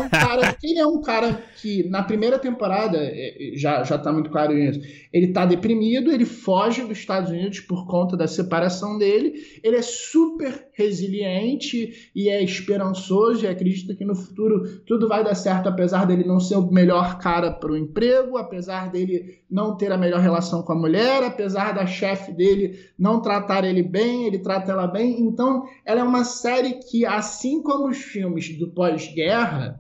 Um 0.03 0.09
cara. 0.09 0.57
Ele 0.63 0.79
é 0.79 0.87
um 0.87 1.01
cara 1.01 1.43
que, 1.61 1.89
na 1.89 2.03
primeira 2.03 2.39
temporada, 2.39 2.99
é, 2.99 3.55
é, 3.55 3.57
já, 3.57 3.85
já 3.85 3.99
tá 3.99 4.13
muito 4.13 4.31
claro 4.31 4.57
isso. 4.57 4.81
Ele 5.13 5.29
tá 5.29 5.45
deprimido, 5.45 6.11
ele 6.11 6.25
foge 6.25 6.83
dos 6.83 6.99
Estados 6.99 7.31
Unidos 7.31 7.61
por 7.61 7.87
conta 7.87 8.17
da 8.17 8.27
separação 8.27 8.97
dele. 8.97 9.35
Ele 9.63 9.77
é 9.77 9.83
super 9.83 10.69
resiliente 10.73 12.11
e 12.15 12.29
é 12.29 12.43
esperançoso 12.43 13.45
e 13.45 13.49
acredita 13.49 13.95
que 13.95 14.05
no 14.05 14.15
futuro 14.15 14.81
tudo 14.87 15.07
vai 15.07 15.23
dar 15.23 15.35
certo, 15.35 15.69
apesar 15.69 16.07
dele 16.07 16.25
não 16.25 16.41
ser 16.41 16.57
o 16.57 16.71
melhor 16.71 17.19
cara 17.19 17.51
para 17.51 17.73
o 17.73 17.77
emprego, 17.77 18.39
apesar 18.39 18.91
dele 18.91 19.41
não 19.51 19.77
ter 19.77 19.93
a 19.93 19.99
melhor 19.99 20.21
relação 20.21 20.63
com 20.63 20.73
a 20.73 20.79
mulher, 20.79 21.23
apesar 21.23 21.73
da 21.73 21.87
chefe 21.87 22.33
dele 22.33 22.79
não 22.99 23.21
tratar 23.21 23.65
ele 23.65 23.83
bem, 23.83 24.27
ele 24.27 24.39
trata 24.39 24.73
ela 24.73 24.87
bem. 24.87 25.21
Então, 25.21 25.65
ela 25.85 26.01
é 26.01 26.05
uma 26.05 26.25
série 26.25 26.75
que, 26.75 27.05
assim 27.05 27.63
como 27.63 27.89
os 27.89 27.99
filmes 27.99 28.59
do 28.59 28.69
pós-guerra, 28.69 29.79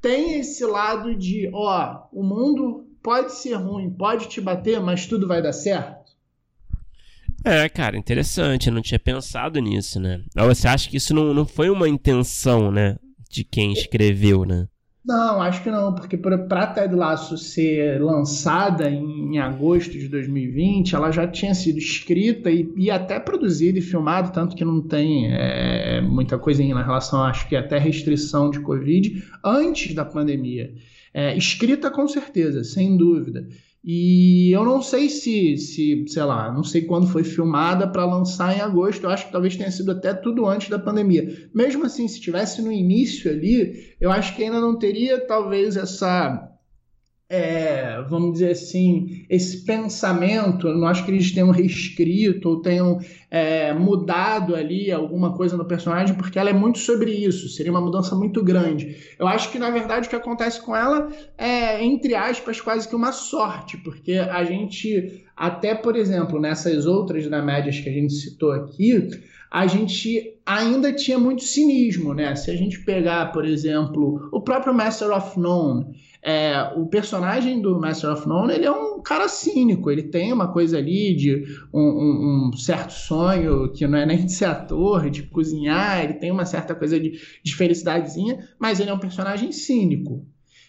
tem 0.00 0.38
esse 0.40 0.64
lado 0.64 1.14
de, 1.14 1.48
ó, 1.52 2.02
o 2.12 2.22
mundo 2.22 2.86
pode 3.02 3.32
ser 3.32 3.54
ruim, 3.54 3.90
pode 3.90 4.28
te 4.28 4.40
bater, 4.40 4.80
mas 4.80 5.06
tudo 5.06 5.28
vai 5.28 5.42
dar 5.42 5.52
certo. 5.52 5.99
É, 7.44 7.68
cara, 7.68 7.96
interessante. 7.96 8.68
Eu 8.68 8.74
não 8.74 8.82
tinha 8.82 8.98
pensado 8.98 9.60
nisso, 9.60 9.98
né? 9.98 10.22
Ou 10.38 10.54
você 10.54 10.68
acha 10.68 10.88
que 10.88 10.96
isso 10.96 11.14
não, 11.14 11.32
não 11.32 11.46
foi 11.46 11.70
uma 11.70 11.88
intenção, 11.88 12.70
né? 12.70 12.96
De 13.30 13.44
quem 13.44 13.72
escreveu, 13.72 14.44
né? 14.44 14.66
Não, 15.02 15.40
acho 15.40 15.62
que 15.62 15.70
não, 15.70 15.94
porque 15.94 16.16
para 16.16 16.66
Ted 16.66 16.94
Lasso 16.94 17.38
ser 17.38 18.00
lançada 18.02 18.90
em, 18.90 19.34
em, 19.34 19.38
agosto 19.38 19.92
de 19.92 20.08
2020, 20.08 20.94
ela 20.94 21.10
já 21.10 21.26
tinha 21.26 21.54
sido 21.54 21.78
escrita 21.78 22.50
e, 22.50 22.70
e 22.76 22.90
até 22.90 23.18
produzida 23.18 23.78
e 23.78 23.82
filmada, 23.82 24.28
tanto 24.28 24.54
que 24.54 24.64
não 24.64 24.82
tem 24.82 25.32
é, 25.32 26.02
muita 26.02 26.38
coisa 26.38 26.62
em 26.62 26.68
relação, 26.68 27.24
acho 27.24 27.48
que 27.48 27.56
até 27.56 27.78
restrição 27.78 28.50
de 28.50 28.60
Covid, 28.60 29.24
antes 29.42 29.94
da 29.94 30.04
pandemia. 30.04 30.74
É, 31.14 31.34
escrita 31.34 31.90
com 31.90 32.06
certeza, 32.06 32.62
sem 32.62 32.96
dúvida. 32.96 33.48
E 33.82 34.50
eu 34.54 34.62
não 34.64 34.82
sei 34.82 35.08
se, 35.08 35.56
se 35.56 36.04
sei 36.06 36.22
lá, 36.22 36.52
não 36.52 36.62
sei 36.62 36.82
quando 36.82 37.08
foi 37.08 37.24
filmada 37.24 37.88
para 37.88 38.04
lançar 38.04 38.56
em 38.56 38.60
agosto. 38.60 39.04
Eu 39.04 39.10
acho 39.10 39.26
que 39.26 39.32
talvez 39.32 39.56
tenha 39.56 39.70
sido 39.70 39.90
até 39.90 40.12
tudo 40.12 40.46
antes 40.46 40.68
da 40.68 40.78
pandemia. 40.78 41.48
Mesmo 41.54 41.86
assim, 41.86 42.06
se 42.06 42.20
tivesse 42.20 42.60
no 42.60 42.70
início 42.70 43.30
ali, 43.30 43.94
eu 43.98 44.10
acho 44.10 44.36
que 44.36 44.44
ainda 44.44 44.60
não 44.60 44.78
teria 44.78 45.26
talvez 45.26 45.76
essa 45.76 46.49
é, 47.32 48.02
vamos 48.08 48.32
dizer 48.32 48.50
assim, 48.50 49.24
esse 49.30 49.64
pensamento, 49.64 50.66
não 50.74 50.88
acho 50.88 51.04
que 51.04 51.12
eles 51.12 51.30
tenham 51.30 51.50
reescrito 51.52 52.48
ou 52.48 52.60
tenham 52.60 52.98
é, 53.30 53.72
mudado 53.72 54.56
ali 54.56 54.90
alguma 54.90 55.32
coisa 55.36 55.56
no 55.56 55.64
personagem, 55.64 56.16
porque 56.16 56.40
ela 56.40 56.50
é 56.50 56.52
muito 56.52 56.80
sobre 56.80 57.12
isso, 57.12 57.48
seria 57.48 57.70
uma 57.70 57.80
mudança 57.80 58.16
muito 58.16 58.42
grande. 58.42 58.96
Eu 59.16 59.28
acho 59.28 59.48
que, 59.52 59.60
na 59.60 59.70
verdade, 59.70 60.08
o 60.08 60.10
que 60.10 60.16
acontece 60.16 60.60
com 60.60 60.74
ela 60.74 61.08
é, 61.38 61.80
entre 61.84 62.16
aspas, 62.16 62.60
quase 62.60 62.88
que 62.88 62.96
uma 62.96 63.12
sorte, 63.12 63.76
porque 63.76 64.14
a 64.14 64.42
gente, 64.42 65.24
até 65.36 65.72
por 65.72 65.94
exemplo, 65.94 66.40
nessas 66.40 66.84
outras 66.84 67.24
dramédias 67.24 67.78
que 67.78 67.88
a 67.88 67.92
gente 67.92 68.12
citou 68.12 68.50
aqui, 68.50 69.08
a 69.48 69.68
gente 69.68 70.34
ainda 70.44 70.92
tinha 70.92 71.18
muito 71.18 71.42
cinismo, 71.42 72.12
né? 72.14 72.34
Se 72.34 72.50
a 72.50 72.56
gente 72.56 72.84
pegar, 72.84 73.32
por 73.32 73.44
exemplo, 73.44 74.28
o 74.32 74.40
próprio 74.40 74.72
Master 74.72 75.10
of 75.10 75.38
None, 75.38 75.86
é, 76.22 76.72
o 76.76 76.86
personagem 76.86 77.62
do 77.62 77.80
Master 77.80 78.12
of 78.12 78.28
None 78.28 78.52
ele 78.52 78.66
é 78.66 78.70
um 78.70 79.00
cara 79.00 79.26
cínico, 79.26 79.90
ele 79.90 80.02
tem 80.02 80.32
uma 80.32 80.52
coisa 80.52 80.76
ali 80.76 81.14
de 81.14 81.44
um, 81.72 81.80
um, 81.80 82.50
um, 82.50 82.56
certo 82.56 82.92
sonho 82.92 83.72
que 83.72 83.86
não 83.86 83.98
é 83.98 84.04
nem 84.04 84.26
de 84.26 84.32
ser 84.32 84.44
ator, 84.44 85.08
de 85.08 85.22
cozinhar, 85.22 86.04
ele 86.04 86.14
tem 86.14 86.30
uma 86.30 86.44
certa 86.44 86.74
coisa 86.74 87.00
de, 87.00 87.18
de 87.42 87.54
felicidadezinha, 87.54 88.48
mas 88.58 88.80
ele 88.80 88.90
é 88.90 88.94
um 88.94 88.98
personagem 88.98 89.50
cínico. 89.50 90.26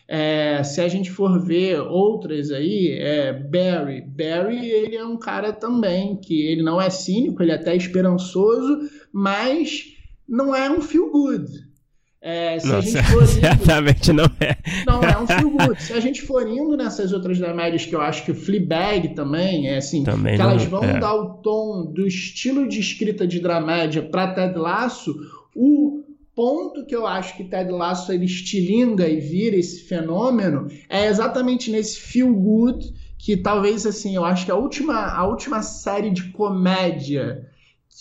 É, 0.08 0.64
se 0.64 0.82
a 0.82 0.88
gente 0.88 1.10
for 1.10 1.40
ver 1.42 1.80
outras 1.80 2.52
aí, 2.52 2.90
é 3.00 3.32
Barry. 3.32 4.02
Barry, 4.02 4.70
ele 4.70 4.96
é 4.96 5.06
um 5.06 5.18
cara 5.18 5.54
também 5.54 6.18
que 6.18 6.48
ele 6.48 6.62
não 6.64 6.82
é 6.82 6.90
cínico, 6.90 7.42
ele 7.42 7.52
é 7.52 7.56
até 7.56 7.76
esperançoso, 7.76 8.90
mas 9.12 9.86
não 10.28 10.56
é 10.56 10.70
um 10.70 10.82
feel 10.82 11.10
good. 11.12 11.71
É, 12.24 12.60
se 12.60 12.68
não, 12.68 12.78
a 12.78 12.82
gente 12.82 13.04
for 13.04 13.24
indo, 13.24 13.28
certamente 13.28 14.14
não 14.14 14.26
é. 14.40 14.58
Não, 14.86 15.04
é 15.04 15.18
um 15.18 15.26
feel 15.28 15.50
good. 15.50 15.82
Se 15.82 15.94
a 15.94 16.00
gente 16.00 16.22
for 16.22 16.48
indo 16.48 16.78
nessas 16.78 17.12
outras 17.12 17.40
dramédias 17.40 17.84
que 17.86 17.96
eu 17.96 18.02
acho 18.02 18.24
que 18.24 18.32
o 18.32 18.36
Fleabag 18.36 19.16
também, 19.16 19.68
é 19.70 19.78
assim, 19.78 20.04
também 20.04 20.36
que 20.36 20.42
elas 20.42 20.64
vão 20.66 20.84
é. 20.84 21.00
dar 21.00 21.16
o 21.16 21.36
tom 21.42 21.92
do 21.92 22.06
estilo 22.06 22.68
de 22.68 22.80
escrita 22.80 23.26
de 23.26 23.40
dramédia 23.40 24.04
para 24.04 24.34
Ted 24.34 24.58
Lasso, 24.58 25.16
o 25.56 26.04
ponto 26.36 26.86
que 26.86 26.96
eu 26.96 27.08
acho 27.08 27.36
que 27.36 27.44
Ted 27.44 27.72
Lasso 27.72 28.12
ele 28.12 28.26
estilinga 28.26 29.08
e 29.08 29.20
vira 29.20 29.56
esse 29.56 29.84
fenômeno 29.84 30.68
é 30.88 31.08
exatamente 31.08 31.72
nesse 31.72 32.00
feel 32.00 32.34
good 32.34 32.94
que 33.18 33.36
talvez 33.36 33.86
assim, 33.86 34.16
eu 34.16 34.26
acho 34.26 34.46
que 34.46 34.52
a 34.52 34.56
última 34.56 35.12
a 35.12 35.26
última 35.26 35.62
série 35.62 36.10
de 36.10 36.30
comédia 36.30 37.48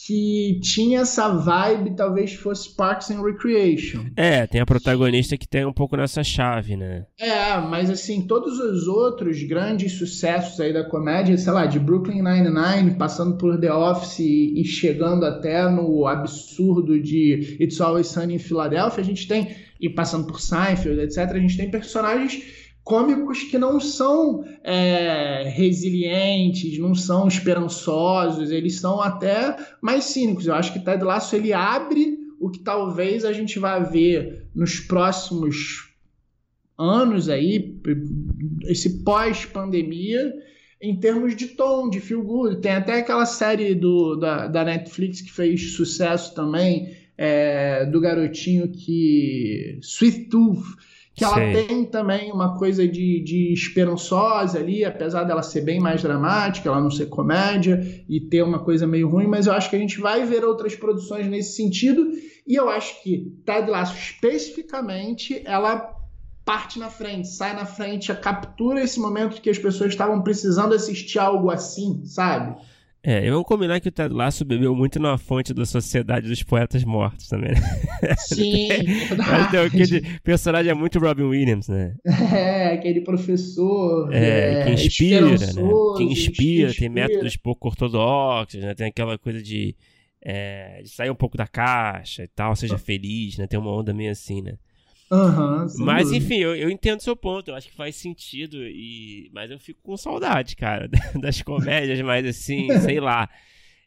que 0.06 0.60
tinha 0.62 1.00
essa 1.00 1.28
vibe, 1.28 1.96
talvez 1.96 2.34
fosse 2.34 2.74
Parks 2.74 3.10
and 3.10 3.22
Recreation. 3.22 4.06
É, 4.16 4.46
tem 4.46 4.60
a 4.60 4.66
protagonista 4.66 5.36
que 5.36 5.46
tem 5.46 5.66
um 5.66 5.72
pouco 5.72 5.96
nessa 5.96 6.22
chave, 6.22 6.76
né? 6.76 7.06
É, 7.18 7.58
mas 7.58 7.90
assim, 7.90 8.22
todos 8.22 8.58
os 8.58 8.86
outros 8.86 9.42
grandes 9.42 9.92
sucessos 9.92 10.60
aí 10.60 10.72
da 10.72 10.84
comédia, 10.84 11.36
sei 11.36 11.52
lá, 11.52 11.66
de 11.66 11.78
Brooklyn 11.78 12.22
Nine-Nine, 12.22 12.96
passando 12.96 13.36
por 13.36 13.60
The 13.60 13.72
Office 13.72 14.20
e, 14.20 14.60
e 14.60 14.64
chegando 14.64 15.26
até 15.26 15.68
no 15.68 16.06
absurdo 16.06 17.00
de 17.00 17.56
It's 17.60 17.80
Always 17.80 18.08
Sunny 18.08 18.34
em 18.34 18.38
Filadélfia, 18.38 19.02
a 19.02 19.06
gente 19.06 19.26
tem, 19.26 19.54
e 19.80 19.88
passando 19.88 20.26
por 20.26 20.40
Seinfeld, 20.40 21.00
etc., 21.00 21.18
a 21.30 21.38
gente 21.38 21.56
tem 21.56 21.70
personagens 21.70 22.59
cômicos 22.84 23.42
que 23.44 23.58
não 23.58 23.78
são 23.80 24.44
é, 24.64 25.44
resilientes, 25.54 26.78
não 26.78 26.94
são 26.94 27.28
esperançosos, 27.28 28.50
eles 28.50 28.80
são 28.80 29.00
até 29.00 29.56
mais 29.80 30.04
cínicos. 30.04 30.46
Eu 30.46 30.54
acho 30.54 30.72
que 30.72 30.80
Ted 30.80 31.02
Lasso 31.04 31.36
ele 31.36 31.52
abre 31.52 32.18
o 32.40 32.50
que 32.50 32.60
talvez 32.60 33.24
a 33.24 33.32
gente 33.32 33.58
vá 33.58 33.78
ver 33.78 34.48
nos 34.54 34.80
próximos 34.80 35.90
anos 36.78 37.28
aí, 37.28 37.78
esse 38.64 39.04
pós-pandemia, 39.04 40.32
em 40.80 40.98
termos 40.98 41.36
de 41.36 41.48
tom, 41.48 41.90
de 41.90 42.00
feel 42.00 42.22
good. 42.22 42.62
Tem 42.62 42.72
até 42.72 43.00
aquela 43.00 43.26
série 43.26 43.74
do, 43.74 44.16
da, 44.16 44.46
da 44.46 44.64
Netflix 44.64 45.20
que 45.20 45.30
fez 45.30 45.74
sucesso 45.74 46.34
também, 46.34 46.96
é, 47.18 47.84
do 47.84 48.00
garotinho 48.00 48.68
que... 48.68 49.78
Sweet 49.82 50.30
Tooth, 50.30 50.64
que 51.20 51.24
ela 51.24 51.34
Sei. 51.34 51.66
tem 51.66 51.84
também 51.84 52.32
uma 52.32 52.56
coisa 52.56 52.88
de, 52.88 53.22
de 53.22 53.52
esperançosa 53.52 54.58
ali, 54.58 54.86
apesar 54.86 55.24
dela 55.24 55.42
ser 55.42 55.60
bem 55.60 55.78
mais 55.78 56.02
dramática, 56.02 56.66
ela 56.66 56.80
não 56.80 56.90
ser 56.90 57.10
comédia 57.10 57.78
e 58.08 58.18
ter 58.18 58.42
uma 58.42 58.58
coisa 58.58 58.86
meio 58.86 59.06
ruim, 59.06 59.26
mas 59.26 59.46
eu 59.46 59.52
acho 59.52 59.68
que 59.68 59.76
a 59.76 59.78
gente 59.78 60.00
vai 60.00 60.24
ver 60.24 60.46
outras 60.46 60.74
produções 60.74 61.26
nesse 61.26 61.56
sentido, 61.56 62.10
e 62.46 62.54
eu 62.54 62.70
acho 62.70 63.02
que 63.02 63.34
Ted 63.44 63.70
Lasso 63.70 63.94
especificamente, 63.98 65.42
ela 65.44 65.94
parte 66.42 66.78
na 66.78 66.88
frente, 66.88 67.28
sai 67.28 67.54
na 67.54 67.66
frente, 67.66 68.14
captura 68.14 68.82
esse 68.82 68.98
momento 68.98 69.42
que 69.42 69.50
as 69.50 69.58
pessoas 69.58 69.90
estavam 69.90 70.22
precisando 70.22 70.74
assistir 70.74 71.18
algo 71.18 71.50
assim, 71.50 72.00
sabe? 72.06 72.56
É, 73.02 73.26
eu 73.26 73.34
vou 73.34 73.44
combinar 73.44 73.80
que 73.80 73.88
o 73.88 73.92
Ted 73.92 74.14
Lasso 74.14 74.44
bebeu 74.44 74.76
muito 74.76 75.00
na 75.00 75.16
fonte 75.16 75.54
da 75.54 75.64
Sociedade 75.64 76.28
dos 76.28 76.42
Poetas 76.42 76.84
Mortos 76.84 77.28
também, 77.28 77.52
né? 77.52 78.14
Sim, 78.18 78.68
Mas 79.16 79.50
tem 79.50 79.60
aquele 79.60 80.18
personagem 80.20 80.70
é 80.70 80.74
muito 80.74 80.98
Robin 80.98 81.22
Williams, 81.22 81.68
né? 81.68 81.94
É, 82.30 82.74
aquele 82.74 83.00
professor 83.00 84.12
é, 84.12 84.60
é, 84.60 84.64
que 84.64 84.70
inspira, 84.72 85.30
né? 85.30 85.36
Que 85.36 86.04
inspira, 86.04 86.10
inspira, 86.12 86.74
tem 86.74 86.88
métodos 86.90 87.36
pouco 87.36 87.68
ortodoxos, 87.68 88.60
né? 88.60 88.74
Tem 88.74 88.88
aquela 88.88 89.16
coisa 89.18 89.42
de, 89.42 89.74
é, 90.22 90.82
de 90.82 90.90
sair 90.90 91.10
um 91.10 91.14
pouco 91.14 91.38
da 91.38 91.46
caixa 91.46 92.22
e 92.22 92.28
tal, 92.28 92.54
seja 92.54 92.76
feliz, 92.76 93.38
né? 93.38 93.46
Tem 93.46 93.58
uma 93.58 93.72
onda 93.72 93.94
meio 93.94 94.10
assim, 94.10 94.42
né? 94.42 94.54
Uhum, 95.12 95.66
mas 95.80 96.12
enfim, 96.12 96.36
eu, 96.36 96.54
eu 96.54 96.70
entendo 96.70 97.00
seu 97.00 97.16
ponto, 97.16 97.50
eu 97.50 97.56
acho 97.56 97.68
que 97.68 97.74
faz 97.74 97.96
sentido, 97.96 98.62
e 98.62 99.28
mas 99.32 99.50
eu 99.50 99.58
fico 99.58 99.80
com 99.82 99.96
saudade, 99.96 100.54
cara, 100.54 100.88
das 101.20 101.42
comédias, 101.42 102.00
mas 102.00 102.24
assim, 102.24 102.68
sei 102.78 103.00
lá, 103.00 103.28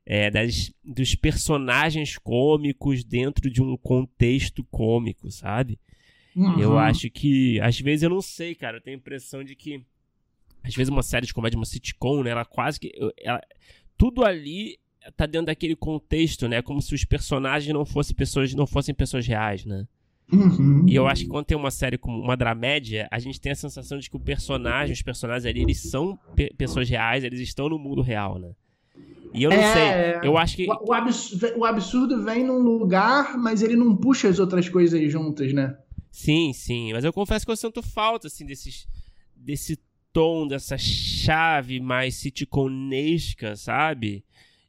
é, 0.06 0.30
das, 0.30 0.74
dos 0.84 1.16
personagens 1.16 2.18
cômicos 2.18 3.06
dentro 3.06 3.50
de 3.50 3.62
um 3.62 3.78
contexto 3.78 4.66
cômico, 4.66 5.32
sabe? 5.32 5.80
Uhum. 6.36 6.60
Eu 6.60 6.78
acho 6.78 7.10
que, 7.10 7.58
às 7.62 7.80
vezes, 7.80 8.04
eu 8.04 8.10
não 8.10 8.22
sei, 8.22 8.54
cara, 8.54 8.78
eu 8.78 8.82
tenho 8.82 8.98
a 8.98 9.00
impressão 9.00 9.46
de 9.46 9.56
que, 9.56 9.82
às 10.62 10.76
vezes, 10.76 10.90
uma 10.90 11.04
série 11.04 11.26
de 11.26 11.34
comédia, 11.34 11.58
uma 11.58 11.66
sitcom, 11.66 12.22
né, 12.22 12.32
ela 12.32 12.44
quase 12.44 12.80
que, 12.82 12.92
ela, 13.22 13.42
tudo 13.98 14.26
ali 14.26 14.78
tá 15.16 15.26
dentro 15.26 15.48
daquele 15.48 15.76
contexto, 15.76 16.50
né, 16.50 16.62
como 16.62 16.82
se 16.82 16.94
os 16.94 17.06
personagens 17.06 17.74
não 17.74 17.86
fossem 17.86 18.14
pessoas, 18.14 18.54
não 18.54 18.68
fossem 18.68 18.94
pessoas 18.94 19.26
reais, 19.26 19.64
né? 19.64 19.88
Uhum. 20.34 20.86
E 20.88 20.96
eu 20.96 21.08
acho 21.08 21.24
que 21.24 21.30
quando 21.30 21.46
tem 21.46 21.56
uma 21.58 21.70
série 21.70 21.98
como 21.98 22.20
uma 22.20 22.36
dramédia, 22.36 23.08
a 23.12 23.20
gente 23.20 23.40
tem 23.40 23.52
a 23.52 23.56
sensação 23.56 24.00
de 24.00 24.10
que 24.10 24.16
o 24.16 24.20
personagem, 24.20 24.94
os 24.94 25.02
personagens 25.02 25.46
ali, 25.46 25.62
eles 25.62 25.90
são 25.90 26.18
pe 26.36 26.52
pessoas 26.58 26.90
reais, 26.90 27.24
eles 27.24 27.40
estão 27.40 27.70
no 27.70 27.78
mundo 27.78 28.02
real, 28.02 28.40
né? 28.40 28.52
E 29.34 29.44
eu 29.44 29.50
não 29.50 29.58
é, 29.58 29.74
sei, 29.74 30.30
eu 30.30 30.38
acho 30.38 30.56
que... 30.56 30.68
O, 30.68 30.94
absurdo, 30.94 31.58
o 31.58 31.66
absurdo 31.66 32.24
vem 32.24 32.44
num 32.44 32.60
lugar, 32.60 33.36
mas 33.38 33.64
ele 33.64 33.76
não 33.76 33.96
puxa 33.96 34.28
as 34.28 34.38
outras 34.38 34.70
coisas 34.70 35.12
juntas, 35.12 35.52
né? 35.54 35.76
Sim, 36.12 36.54
sim, 36.54 36.94
mas 36.94 37.04
eu 37.04 37.12
confesso 37.12 37.44
que 37.44 37.52
eu 37.52 37.58
sinto 37.58 37.82
falta, 37.82 38.28
assim, 38.28 38.46
desses, 38.46 38.88
desse 39.36 39.80
tom, 40.12 40.48
dessa 40.48 40.78
chave 40.78 41.80
mais 41.80 42.16
sitconesca, 42.16 43.56
sabe? 43.56 44.24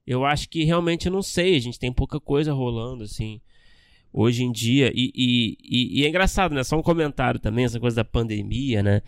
Eu 0.06 0.24
acho 0.24 0.48
que 0.48 0.64
realmente 0.64 1.06
eu 1.06 1.12
não 1.12 1.20
sei, 1.20 1.56
a 1.56 1.60
gente 1.60 1.78
tem 1.78 1.92
pouca 1.92 2.18
coisa 2.18 2.52
rolando, 2.52 3.04
assim 3.04 3.40
hoje 4.14 4.44
em 4.44 4.52
dia. 4.52 4.92
E, 4.94 5.12
e, 5.14 6.00
e, 6.00 6.04
é 6.04 6.08
engraçado, 6.08 6.54
né? 6.54 6.62
Só 6.62 6.78
um 6.78 6.82
comentário 6.82 7.40
também, 7.40 7.64
essa 7.64 7.80
coisa 7.80 7.96
da 7.96 8.04
pandemia, 8.04 8.82
né? 8.82 9.02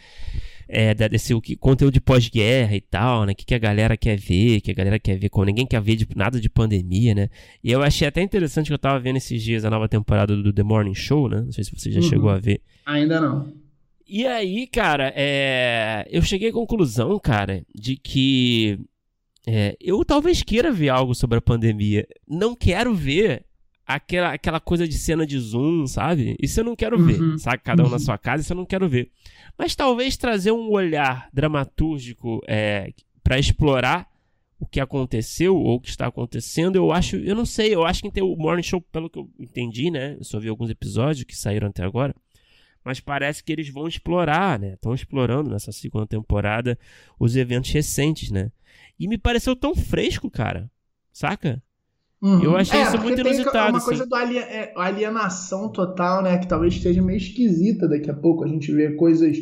É, 0.69 0.93
desse 0.95 1.33
o 1.33 1.41
que, 1.41 1.55
conteúdo 1.55 1.95
de 1.95 2.01
pós-guerra 2.01 2.75
e 2.75 2.81
tal, 2.81 3.25
né? 3.25 3.33
O 3.33 3.37
que, 3.37 3.45
que 3.45 3.55
a 3.55 3.59
galera 3.59 3.97
quer 3.97 4.19
ver, 4.19 4.61
que 4.61 4.73
a 4.73 4.75
galera 4.75 4.99
quer 4.99 5.17
ver, 5.17 5.29
como 5.29 5.47
ninguém 5.47 5.65
quer 5.65 5.81
ver 5.81 5.95
de, 5.95 6.09
nada 6.17 6.41
de 6.41 6.49
pandemia, 6.49 7.15
né? 7.15 7.29
E 7.63 7.71
eu 7.71 7.83
achei 7.83 8.09
até 8.09 8.21
interessante 8.21 8.67
que 8.67 8.73
eu 8.73 8.79
tava 8.79 8.99
vendo 8.99 9.17
esses 9.17 9.41
dias 9.41 9.65
a 9.65 9.71
nova 9.71 9.89
temporada 9.89 10.37
do 10.37 10.53
The 10.53 10.65
Morning 10.65 10.95
Show, 10.95 11.29
né? 11.29 11.43
Não 11.43 11.53
sei 11.53 11.63
se 11.63 11.71
você 11.71 11.93
já 11.93 12.01
uhum. 12.01 12.09
chegou 12.09 12.29
a 12.29 12.39
ver. 12.39 12.61
Ainda 12.85 13.21
não. 13.21 13.53
E 14.09 14.27
aí, 14.27 14.67
cara, 14.67 15.13
é... 15.15 16.07
eu 16.11 16.23
cheguei 16.23 16.51
à 16.51 16.53
conclusão, 16.53 17.17
cara, 17.21 17.63
de 17.73 17.97
que 17.97 18.79
é, 19.47 19.77
eu 19.81 20.05
talvez 20.05 20.43
queira 20.43 20.73
ver 20.73 20.89
algo 20.89 21.15
sobre 21.15 21.39
a 21.39 21.41
pandemia. 21.41 22.07
Não 22.27 22.57
quero 22.57 22.93
ver 22.93 23.46
aquela, 23.87 24.33
aquela 24.33 24.59
coisa 24.61 24.87
de 24.87 24.95
cena 24.99 25.27
de 25.27 25.39
zoom, 25.39 25.87
sabe? 25.87 26.37
Isso 26.43 26.61
eu 26.61 26.65
não 26.65 26.75
quero 26.75 26.99
ver, 26.99 27.21
Uhum. 27.21 27.39
sabe? 27.39 27.63
Cada 27.63 27.83
um 27.83 27.87
Uhum. 27.87 27.93
na 27.93 27.99
sua 27.99 28.19
casa, 28.19 28.43
isso 28.43 28.53
eu 28.53 28.57
não 28.57 28.67
quero 28.67 28.89
ver. 28.89 29.11
Mas 29.57 29.75
talvez 29.77 30.17
trazer 30.17 30.51
um 30.53 30.71
olhar 30.71 31.29
dramatúrgico 31.33 32.41
é, 32.49 32.93
para 33.23 33.39
explorar 33.39 34.09
o 34.59 34.67
que 34.67 34.81
aconteceu 34.81 35.55
ou 35.55 35.77
o 35.77 35.81
que 35.81 35.91
está 35.91 36.07
acontecendo, 36.07 36.77
eu 36.77 36.91
acho, 36.91 37.17
eu 37.17 37.35
não 37.35 37.45
sei, 37.47 37.75
eu 37.75 37.85
acho 37.85 38.03
que 38.03 38.11
tem 38.11 38.23
o 38.23 38.35
Morning 38.37 38.63
Show, 38.63 38.81
pelo 38.81 39.09
que 39.11 39.19
eu 39.19 39.31
entendi, 39.39 39.91
né? 39.91 40.17
Eu 40.19 40.25
só 40.25 40.41
vi 40.41 40.49
alguns 40.49 40.71
episódios 40.71 41.25
que 41.25 41.37
saíram 41.37 41.69
até 41.69 41.85
agora. 41.85 42.15
Mas 42.85 43.01
parece 43.01 43.43
que 43.43 43.51
eles 43.53 43.69
vão 43.69 43.87
explorar, 43.89 44.59
né? 44.59 44.75
Estão 44.75 44.95
explorando 44.95 45.51
nessa 45.51 45.73
segunda 45.73 46.07
temporada 46.07 46.79
os 47.19 47.35
eventos 47.37 47.71
recentes, 47.73 48.31
né? 48.31 48.51
E 48.99 49.07
me 49.09 49.19
pareceu 49.19 49.55
tão 49.57 49.75
fresco, 49.75 50.31
cara. 50.31 50.71
Saca? 51.13 51.63
Uhum. 52.27 52.43
Eu 52.43 52.57
achei 52.57 52.81
isso 52.83 52.91
porque 52.93 53.07
muito 53.09 53.23
tem 53.23 53.33
inusitado, 53.35 53.69
uma 53.69 53.77
assim. 53.79 53.87
coisa 53.87 54.07
do 54.07 54.15
alie- 54.17 54.39
é, 54.39 54.73
alienação 54.77 55.69
total, 55.69 56.23
né? 56.23 56.39
Que 56.39 56.49
talvez 56.49 56.75
esteja 56.75 57.01
meio 57.01 57.19
esquisita 57.19 57.89
daqui 57.89 58.11
a 58.11 58.15
pouco. 58.15 58.43
A 58.43 58.49
gente 58.49 58.73
vê 58.73 58.93
coisas 58.97 59.37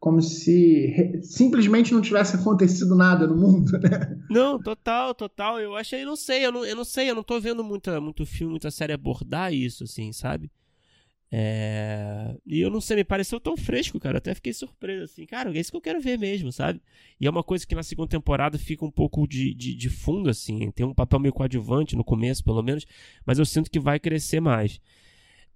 como 0.00 0.20
se 0.22 1.20
simplesmente 1.22 1.92
não 1.92 2.00
tivesse 2.00 2.36
acontecido 2.36 2.94
nada 2.96 3.26
no 3.26 3.36
mundo, 3.36 3.72
né? 3.78 4.18
Não, 4.30 4.58
total, 4.58 5.14
total. 5.14 5.60
Eu 5.60 5.76
achei, 5.76 6.04
não 6.04 6.16
sei, 6.16 6.46
eu 6.46 6.50
não, 6.52 6.64
eu 6.64 6.74
não 6.74 6.84
sei, 6.84 7.10
eu 7.10 7.14
não 7.14 7.22
tô 7.22 7.38
vendo 7.38 7.62
muita, 7.62 8.00
muito 8.00 8.24
filme, 8.24 8.52
muita 8.52 8.70
série 8.70 8.92
abordar 8.94 9.52
isso, 9.52 9.84
assim, 9.84 10.12
sabe? 10.12 10.50
É... 11.34 12.36
E 12.44 12.60
eu 12.60 12.68
não 12.68 12.78
sei, 12.80 12.96
me 12.98 13.04
pareceu 13.04 13.40
tão 13.40 13.56
fresco, 13.56 13.98
cara. 13.98 14.18
Até 14.18 14.34
fiquei 14.34 14.52
surpreso, 14.52 15.04
assim. 15.04 15.24
Cara, 15.24 15.50
é 15.50 15.58
isso 15.58 15.70
que 15.70 15.76
eu 15.78 15.80
quero 15.80 15.98
ver 15.98 16.18
mesmo, 16.18 16.52
sabe? 16.52 16.78
E 17.18 17.26
é 17.26 17.30
uma 17.30 17.42
coisa 17.42 17.66
que 17.66 17.74
na 17.74 17.82
segunda 17.82 18.08
temporada 18.08 18.58
fica 18.58 18.84
um 18.84 18.90
pouco 18.90 19.26
de, 19.26 19.54
de, 19.54 19.74
de 19.74 19.88
fundo, 19.88 20.28
assim. 20.28 20.70
Tem 20.72 20.84
um 20.84 20.92
papel 20.92 21.18
meio 21.18 21.32
coadjuvante 21.32 21.96
no 21.96 22.04
começo, 22.04 22.44
pelo 22.44 22.62
menos. 22.62 22.84
Mas 23.24 23.38
eu 23.38 23.46
sinto 23.46 23.70
que 23.70 23.80
vai 23.80 23.98
crescer 23.98 24.40
mais. 24.40 24.78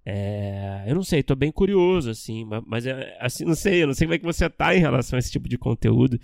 É... 0.03 0.83
Eu 0.87 0.95
não 0.95 1.03
sei, 1.03 1.21
tô 1.21 1.35
bem 1.35 1.51
curioso, 1.51 2.09
assim. 2.09 2.43
ma- 2.43 2.63
Mas, 2.65 2.87
é, 2.87 3.15
assim, 3.19 3.45
não 3.45 3.53
sei, 3.55 3.83
eu 3.83 3.87
não 3.87 3.93
sei 3.93 4.07
como 4.07 4.15
é 4.15 4.17
que 4.19 4.25
você 4.25 4.49
tá 4.49 4.75
em 4.75 4.79
relação 4.79 5.15
a 5.17 5.19
esse 5.19 5.31
tipo 5.31 5.47
de 5.47 5.59
conteúdo. 5.59 6.19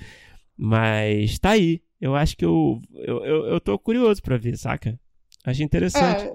Mas 0.57 1.37
tá 1.37 1.51
aí. 1.51 1.79
Eu 2.01 2.15
acho 2.15 2.35
que 2.35 2.43
eu, 2.43 2.81
eu, 2.95 3.23
eu, 3.23 3.45
eu 3.45 3.61
tô 3.61 3.77
curioso 3.77 4.21
pra 4.21 4.35
ver, 4.35 4.57
saca? 4.57 4.99
Achei 5.45 5.63
interessante. 5.63 6.23
É, 6.27 6.33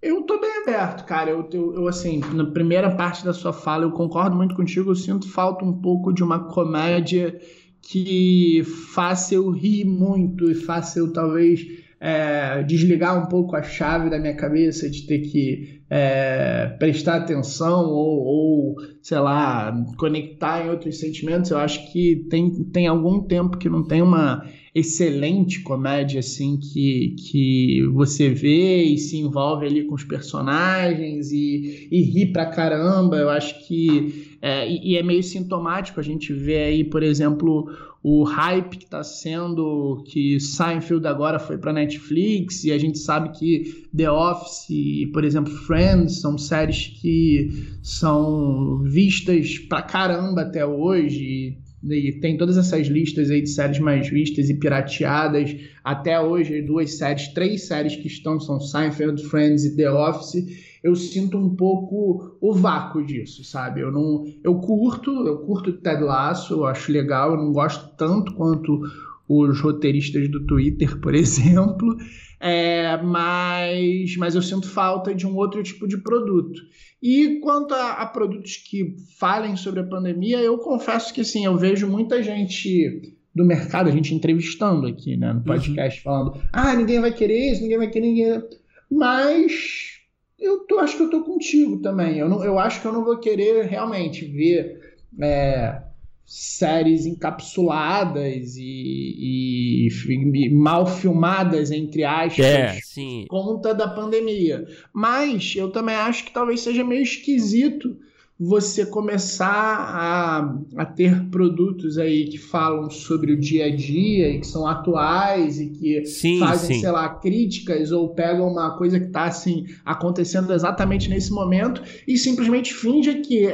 eu 0.00 0.22
tô 0.22 0.40
bem 0.40 0.62
aberto, 0.62 1.04
cara. 1.04 1.30
Eu, 1.30 1.48
eu, 1.52 1.74
eu, 1.74 1.88
assim, 1.88 2.20
na 2.32 2.46
primeira 2.46 2.90
parte 2.90 3.24
da 3.24 3.32
sua 3.32 3.52
fala, 3.52 3.84
eu 3.84 3.90
concordo 3.92 4.36
muito 4.36 4.54
contigo. 4.54 4.90
Eu 4.90 4.94
sinto 4.94 5.28
falta 5.28 5.64
um 5.64 5.80
pouco 5.80 6.12
de 6.12 6.22
uma 6.22 6.44
comédia 6.44 7.38
que 7.82 8.62
faça 8.94 9.34
eu 9.34 9.50
rir 9.50 9.84
muito 9.84 10.50
e 10.50 10.54
faça 10.54 10.98
eu 10.98 11.12
talvez 11.12 11.66
é, 12.00 12.62
desligar 12.62 13.20
um 13.20 13.26
pouco 13.26 13.56
a 13.56 13.62
chave 13.62 14.10
da 14.10 14.18
minha 14.18 14.34
cabeça 14.34 14.88
de 14.88 15.06
ter 15.06 15.20
que 15.20 15.80
é, 15.90 16.66
prestar 16.78 17.16
atenção 17.16 17.86
ou, 17.86 18.24
ou, 18.24 18.76
sei 19.02 19.18
lá, 19.18 19.74
conectar 19.96 20.64
em 20.64 20.70
outros 20.70 20.98
sentimentos. 21.00 21.50
Eu 21.50 21.58
acho 21.58 21.90
que 21.90 22.26
tem, 22.30 22.64
tem 22.64 22.86
algum 22.86 23.22
tempo 23.22 23.56
que 23.56 23.68
não 23.68 23.82
tem 23.82 24.02
uma 24.02 24.44
excelente 24.78 25.60
comédia 25.60 26.20
assim 26.20 26.56
que, 26.56 27.16
que 27.18 27.82
você 27.92 28.28
vê 28.28 28.82
e 28.82 28.98
se 28.98 29.16
envolve 29.18 29.66
ali 29.66 29.84
com 29.84 29.94
os 29.94 30.04
personagens 30.04 31.30
e, 31.32 31.88
e 31.90 32.00
ri 32.02 32.26
pra 32.32 32.46
caramba. 32.46 33.16
Eu 33.16 33.28
acho 33.28 33.66
que 33.66 34.36
é, 34.40 34.70
e, 34.70 34.92
e 34.92 34.96
é 34.96 35.02
meio 35.02 35.22
sintomático 35.22 35.98
a 35.98 36.02
gente 36.02 36.32
ver 36.32 36.64
aí, 36.64 36.84
por 36.84 37.02
exemplo, 37.02 37.68
o 38.02 38.22
hype 38.22 38.76
que 38.76 38.84
está 38.84 39.02
sendo 39.02 40.04
que 40.06 40.38
Seinfeld 40.38 41.06
agora 41.06 41.38
foi 41.38 41.58
para 41.58 41.72
Netflix 41.72 42.64
e 42.64 42.70
a 42.72 42.78
gente 42.78 42.98
sabe 42.98 43.36
que 43.36 43.86
The 43.96 44.10
Office 44.10 44.70
e, 44.70 45.06
por 45.12 45.24
exemplo, 45.24 45.52
Friends 45.52 46.20
são 46.20 46.38
séries 46.38 46.86
que 47.00 47.76
são 47.82 48.82
vistas 48.84 49.58
pra 49.58 49.82
caramba 49.82 50.42
até 50.42 50.64
hoje 50.64 51.58
e 51.82 52.12
tem 52.12 52.36
todas 52.36 52.56
essas 52.56 52.88
listas 52.88 53.30
aí 53.30 53.40
de 53.40 53.50
séries 53.50 53.78
mais 53.78 54.08
vistas 54.08 54.50
e 54.50 54.54
pirateadas 54.54 55.56
até 55.84 56.20
hoje, 56.20 56.60
duas 56.62 56.94
séries, 56.94 57.28
três 57.28 57.62
séries 57.62 57.94
que 57.94 58.08
estão 58.08 58.40
são 58.40 58.60
Seinfeld, 58.60 59.22
Friends 59.24 59.64
e 59.64 59.76
The 59.76 59.90
Office. 59.90 60.44
Eu 60.82 60.96
sinto 60.96 61.38
um 61.38 61.54
pouco 61.54 62.36
o 62.40 62.52
vácuo 62.52 63.04
disso, 63.04 63.44
sabe? 63.44 63.80
Eu 63.80 63.92
não, 63.92 64.24
eu 64.42 64.56
curto, 64.56 65.10
eu 65.26 65.38
curto 65.38 65.72
Ted 65.72 66.02
Lasso, 66.02 66.54
eu 66.54 66.66
acho 66.66 66.90
legal, 66.90 67.32
eu 67.32 67.36
não 67.36 67.52
gosto 67.52 67.96
tanto 67.96 68.34
quanto 68.34 68.80
os 69.28 69.60
roteiristas 69.60 70.28
do 70.28 70.46
Twitter, 70.46 70.98
por 70.98 71.14
exemplo, 71.16 71.96
é, 72.40 72.96
mas, 73.02 74.16
mas 74.16 74.34
eu 74.34 74.42
sinto 74.42 74.68
falta 74.68 75.14
de 75.14 75.26
um 75.26 75.36
outro 75.36 75.62
tipo 75.62 75.88
de 75.88 75.98
produto. 75.98 76.60
E 77.02 77.40
quanto 77.40 77.74
a, 77.74 77.92
a, 77.92 78.06
produtos 78.06 78.56
que 78.56 78.96
falem 79.18 79.56
sobre 79.56 79.80
a 79.80 79.86
pandemia, 79.86 80.38
eu 80.38 80.58
confesso 80.58 81.12
que 81.12 81.24
sim, 81.24 81.44
eu 81.44 81.56
vejo 81.56 81.88
muita 81.88 82.22
gente 82.22 83.16
do 83.34 83.44
mercado, 83.44 83.88
a 83.88 83.92
gente 83.92 84.14
entrevistando 84.14 84.86
aqui 84.86 85.16
né, 85.16 85.32
no 85.32 85.42
podcast, 85.42 85.98
uhum. 85.98 86.04
falando: 86.04 86.42
ah, 86.52 86.74
ninguém 86.74 87.00
vai 87.00 87.12
querer 87.12 87.52
isso, 87.52 87.62
ninguém 87.62 87.78
vai 87.78 87.88
querer. 87.88 88.06
Ninguém... 88.06 88.42
Mas 88.90 89.98
eu 90.38 90.60
tô, 90.60 90.78
acho 90.78 90.96
que 90.96 91.02
eu 91.02 91.10
tô 91.10 91.22
contigo 91.22 91.80
também. 91.80 92.18
Eu, 92.18 92.28
não, 92.28 92.44
eu 92.44 92.58
acho 92.58 92.80
que 92.80 92.86
eu 92.86 92.92
não 92.92 93.04
vou 93.04 93.18
querer 93.18 93.66
realmente 93.66 94.24
ver 94.24 94.96
é, 95.20 95.82
séries 96.28 97.06
encapsuladas 97.06 98.54
e, 98.58 99.88
e, 99.88 99.88
e, 99.88 100.50
mal 100.50 100.86
filmadas, 100.86 101.70
entre 101.70 102.04
aspas, 102.04 102.44
é, 102.44 102.78
conta 103.26 103.74
da 103.74 103.88
pandemia. 103.88 104.66
Mas 104.92 105.54
eu 105.56 105.72
também 105.72 105.94
acho 105.94 106.26
que 106.26 106.30
talvez 106.30 106.60
seja 106.60 106.84
meio 106.84 107.02
esquisito 107.02 107.96
você 108.38 108.86
começar 108.86 109.48
a, 109.48 110.56
a 110.76 110.84
ter 110.86 111.28
produtos 111.28 111.98
aí 111.98 112.28
que 112.28 112.38
falam 112.38 112.88
sobre 112.88 113.32
o 113.32 113.36
dia 113.38 113.66
a 113.66 113.74
dia 113.74 114.30
e 114.30 114.38
que 114.38 114.46
são 114.46 114.64
atuais 114.64 115.58
e 115.58 115.70
que 115.70 116.04
sim, 116.04 116.38
fazem, 116.38 116.76
sim. 116.76 116.82
sei 116.82 116.90
lá, 116.92 117.08
críticas 117.08 117.90
ou 117.90 118.10
pegam 118.10 118.46
uma 118.46 118.76
coisa 118.76 119.00
que 119.00 119.06
está 119.06 119.24
assim 119.24 119.66
acontecendo 119.84 120.52
exatamente 120.52 121.10
nesse 121.10 121.32
momento 121.32 121.82
e 122.06 122.16
simplesmente 122.16 122.72
finge 122.72 123.12
que 123.22 123.44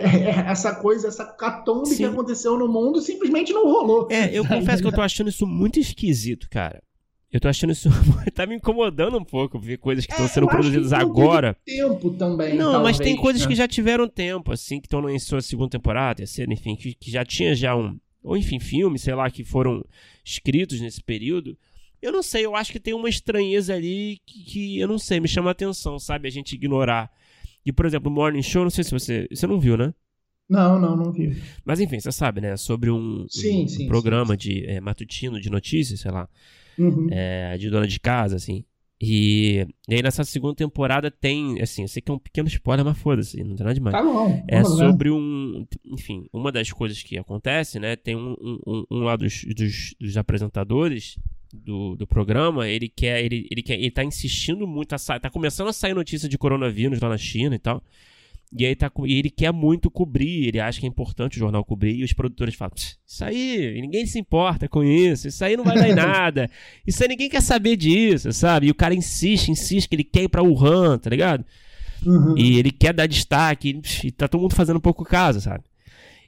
essa 0.46 0.74
coisa, 0.74 1.08
essa 1.08 1.24
catombe 1.24 1.88
sim. 1.88 1.96
que 1.96 2.04
aconteceu 2.04 2.58
no 2.58 2.68
mundo 2.68 3.00
simplesmente 3.00 3.54
não 3.54 3.64
rolou. 3.64 4.08
É, 4.10 4.36
eu 4.36 4.46
confesso 4.46 4.82
que 4.82 4.88
eu 4.88 4.92
tô 4.92 5.00
achando 5.00 5.30
isso 5.30 5.46
muito 5.46 5.80
esquisito, 5.80 6.46
cara. 6.50 6.82
Eu 7.34 7.40
tô 7.40 7.48
achando 7.48 7.72
isso. 7.72 7.88
tá 8.32 8.46
me 8.46 8.54
incomodando 8.54 9.18
um 9.18 9.24
pouco 9.24 9.58
ver 9.58 9.78
coisas 9.78 10.06
que 10.06 10.12
estão 10.12 10.26
é, 10.26 10.28
sendo 10.28 10.46
produzidas 10.46 10.92
agora. 10.92 11.56
tempo 11.64 12.10
também. 12.12 12.54
Não, 12.54 12.74
talvez, 12.74 12.96
mas 12.96 13.04
tem 13.04 13.16
coisas 13.16 13.42
né? 13.42 13.48
que 13.48 13.56
já 13.56 13.66
tiveram 13.66 14.06
tempo, 14.06 14.52
assim, 14.52 14.80
que 14.80 14.86
estão 14.86 15.10
em 15.10 15.18
sua 15.18 15.42
segunda 15.42 15.70
temporada, 15.70 16.18
terceira, 16.18 16.52
enfim, 16.52 16.76
que, 16.76 16.94
que 16.94 17.10
já 17.10 17.24
tinha 17.24 17.52
já 17.52 17.74
um. 17.74 17.98
Ou 18.22 18.36
enfim, 18.36 18.60
filmes, 18.60 19.02
sei 19.02 19.16
lá, 19.16 19.28
que 19.28 19.42
foram 19.42 19.84
escritos 20.24 20.80
nesse 20.80 21.02
período. 21.02 21.58
Eu 22.00 22.12
não 22.12 22.22
sei, 22.22 22.46
eu 22.46 22.54
acho 22.54 22.70
que 22.70 22.78
tem 22.78 22.94
uma 22.94 23.08
estranheza 23.08 23.74
ali 23.74 24.20
que, 24.24 24.44
que 24.44 24.78
eu 24.78 24.86
não 24.86 24.96
sei, 24.96 25.18
me 25.18 25.26
chama 25.26 25.50
a 25.50 25.52
atenção, 25.52 25.98
sabe? 25.98 26.28
A 26.28 26.30
gente 26.30 26.54
ignorar. 26.54 27.10
E, 27.66 27.72
por 27.72 27.84
exemplo, 27.84 28.12
o 28.12 28.14
Morning 28.14 28.42
Show, 28.42 28.62
não 28.62 28.70
sei 28.70 28.84
se 28.84 28.92
você. 28.92 29.26
Você 29.28 29.44
não 29.44 29.58
viu, 29.58 29.76
né? 29.76 29.92
Não, 30.48 30.78
não, 30.78 30.96
não 30.96 31.12
vi. 31.12 31.36
Mas 31.64 31.80
enfim, 31.80 31.98
você 31.98 32.12
sabe, 32.12 32.40
né? 32.40 32.56
Sobre 32.56 32.90
um, 32.90 33.26
sim, 33.28 33.64
um 33.64 33.68
sim, 33.68 33.86
programa 33.86 34.34
sim. 34.34 34.38
de 34.38 34.66
é, 34.66 34.80
matutino 34.80 35.40
de 35.40 35.50
notícias, 35.50 36.00
sei 36.00 36.10
lá. 36.10 36.28
Uhum. 36.78 37.08
É, 37.10 37.56
de 37.56 37.70
dona 37.70 37.86
de 37.86 37.98
casa, 37.98 38.36
assim. 38.36 38.64
E, 39.00 39.66
e 39.88 39.94
aí 39.94 40.02
nessa 40.02 40.24
segunda 40.24 40.54
temporada 40.54 41.10
tem, 41.10 41.60
assim, 41.60 41.82
eu 41.82 41.88
sei 41.88 42.00
que 42.00 42.10
é 42.10 42.14
um 42.14 42.18
pequeno 42.18 42.48
spoiler, 42.48 42.84
mas 42.84 42.96
foda-se, 42.96 43.42
não 43.42 43.56
tem 43.56 43.64
nada 43.64 43.74
demais. 43.74 43.94
Tá 43.94 44.02
bom. 44.02 44.44
É 44.48 44.62
sobre 44.64 45.10
um, 45.10 45.66
enfim, 45.84 46.26
uma 46.32 46.50
das 46.52 46.72
coisas 46.72 47.02
que 47.02 47.18
acontece, 47.18 47.78
né, 47.78 47.96
tem 47.96 48.16
um, 48.16 48.34
um, 48.66 48.84
um 48.90 48.98
lá 49.00 49.16
dos, 49.16 49.44
dos, 49.44 49.94
dos 50.00 50.16
apresentadores 50.16 51.18
do, 51.52 51.96
do 51.96 52.06
programa, 52.06 52.68
ele 52.68 52.88
quer, 52.88 53.22
ele, 53.22 53.46
ele 53.50 53.62
quer, 53.62 53.74
ele 53.74 53.90
tá 53.90 54.04
insistindo 54.04 54.66
muito, 54.66 54.94
a 54.94 54.98
tá 55.20 55.28
começando 55.28 55.68
a 55.68 55.72
sair 55.72 55.94
notícia 55.94 56.28
de 56.28 56.38
coronavírus 56.38 57.00
lá 57.00 57.08
na 57.08 57.18
China 57.18 57.54
e 57.54 57.58
tal, 57.58 57.82
e 58.56 58.64
aí 58.64 58.76
tá, 58.76 58.90
e 59.04 59.18
ele 59.18 59.30
quer 59.30 59.52
muito 59.52 59.90
cobrir, 59.90 60.46
ele 60.46 60.60
acha 60.60 60.78
que 60.78 60.86
é 60.86 60.88
importante 60.88 61.36
o 61.36 61.40
jornal 61.40 61.64
cobrir, 61.64 61.96
e 61.96 62.04
os 62.04 62.12
produtores 62.12 62.54
falam: 62.54 62.72
Isso 62.76 63.24
aí, 63.24 63.80
ninguém 63.80 64.06
se 64.06 64.16
importa 64.16 64.68
com 64.68 64.84
isso, 64.84 65.26
isso 65.26 65.44
aí 65.44 65.56
não 65.56 65.64
vai 65.64 65.74
dar 65.74 65.88
em 65.88 65.94
nada, 65.96 66.48
isso 66.86 67.02
aí 67.02 67.08
ninguém 67.08 67.28
quer 67.28 67.42
saber 67.42 67.74
disso, 67.74 68.32
sabe? 68.32 68.68
E 68.68 68.70
o 68.70 68.74
cara 68.74 68.94
insiste, 68.94 69.50
insiste 69.50 69.88
que 69.88 69.96
ele 69.96 70.04
quer 70.04 70.22
ir 70.22 70.28
pra 70.28 70.42
Wuhan, 70.42 70.98
tá 70.98 71.10
ligado? 71.10 71.44
Uhum. 72.06 72.38
E 72.38 72.56
ele 72.56 72.70
quer 72.70 72.94
dar 72.94 73.06
destaque, 73.06 73.80
e 74.04 74.12
tá 74.12 74.28
todo 74.28 74.42
mundo 74.42 74.54
fazendo 74.54 74.80
pouco 74.80 75.04
caso, 75.04 75.40
sabe? 75.40 75.64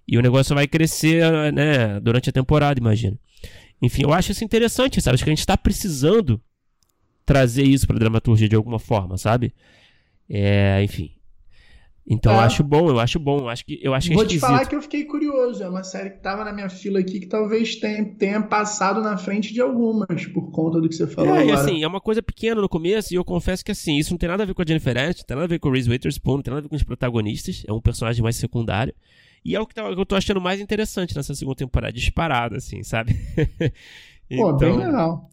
E 0.08 0.18
o 0.18 0.22
negócio 0.22 0.52
vai 0.52 0.66
crescer, 0.66 1.22
né, 1.52 2.00
durante 2.00 2.28
a 2.30 2.32
temporada, 2.32 2.80
imagina. 2.80 3.16
Enfim, 3.80 4.02
eu 4.02 4.12
acho 4.12 4.32
isso 4.32 4.44
interessante, 4.44 5.00
sabe? 5.00 5.14
Acho 5.14 5.24
que 5.24 5.30
a 5.30 5.34
gente 5.34 5.46
tá 5.46 5.56
precisando 5.56 6.40
trazer 7.24 7.62
isso 7.64 7.86
pra 7.86 7.98
dramaturgia 7.98 8.48
de 8.48 8.56
alguma 8.56 8.80
forma, 8.80 9.16
sabe? 9.16 9.54
É, 10.28 10.82
enfim. 10.82 11.15
Então 12.08 12.32
é. 12.32 12.36
eu 12.36 12.40
acho 12.40 12.62
bom, 12.62 12.88
eu 12.88 13.00
acho 13.00 13.18
bom, 13.18 13.40
eu 13.40 13.48
acho 13.48 13.64
que 13.66 13.80
eu 13.82 13.92
acho 13.92 14.06
que 14.06 14.14
é 14.14 14.16
Vou 14.16 14.24
te 14.24 14.38
falar 14.38 14.64
que 14.64 14.76
eu 14.76 14.80
fiquei 14.80 15.04
curioso, 15.04 15.62
é 15.62 15.68
uma 15.68 15.82
série 15.82 16.10
que 16.10 16.20
tava 16.20 16.44
na 16.44 16.52
minha 16.52 16.68
fila 16.68 17.00
aqui 17.00 17.18
que 17.18 17.26
talvez 17.26 17.74
tenha, 17.76 18.04
tenha 18.14 18.40
passado 18.40 19.02
na 19.02 19.16
frente 19.18 19.52
de 19.52 19.60
algumas 19.60 20.24
por 20.26 20.52
conta 20.52 20.80
do 20.80 20.88
que 20.88 20.94
você 20.94 21.08
falou 21.08 21.34
é, 21.34 21.42
agora. 21.42 21.60
assim, 21.60 21.82
é 21.82 21.86
uma 21.86 22.00
coisa 22.00 22.22
pequena 22.22 22.60
no 22.60 22.68
começo 22.68 23.12
e 23.12 23.16
eu 23.16 23.24
confesso 23.24 23.64
que 23.64 23.72
assim, 23.72 23.96
isso 23.96 24.12
não 24.12 24.18
tem 24.18 24.28
nada 24.28 24.44
a 24.44 24.46
ver 24.46 24.54
com 24.54 24.62
a 24.62 24.64
Jennifer 24.64 24.96
Aniston, 24.96 25.22
não 25.22 25.26
tem 25.26 25.36
nada 25.36 25.44
a 25.46 25.48
ver 25.48 25.58
com 25.58 25.68
o 25.68 25.72
Reese 25.72 25.90
Witherspoon, 25.90 26.36
não 26.36 26.42
tem 26.42 26.52
nada 26.52 26.60
a 26.60 26.62
ver 26.62 26.68
com 26.68 26.76
os 26.76 26.84
protagonistas, 26.84 27.64
é 27.66 27.72
um 27.72 27.80
personagem 27.80 28.22
mais 28.22 28.36
secundário. 28.36 28.94
E 29.44 29.56
é 29.56 29.60
o 29.60 29.66
que 29.66 29.74
tá, 29.74 29.82
eu 29.82 30.06
tô 30.06 30.14
achando 30.14 30.40
mais 30.40 30.60
interessante 30.60 31.14
nessa 31.14 31.34
segunda 31.34 31.56
temporada, 31.56 31.92
disparado 31.92 32.54
assim, 32.54 32.84
sabe? 32.84 33.16
então, 34.30 34.46
Pô, 34.52 34.52
bem 34.52 34.70
então, 34.70 34.86
legal. 34.86 35.30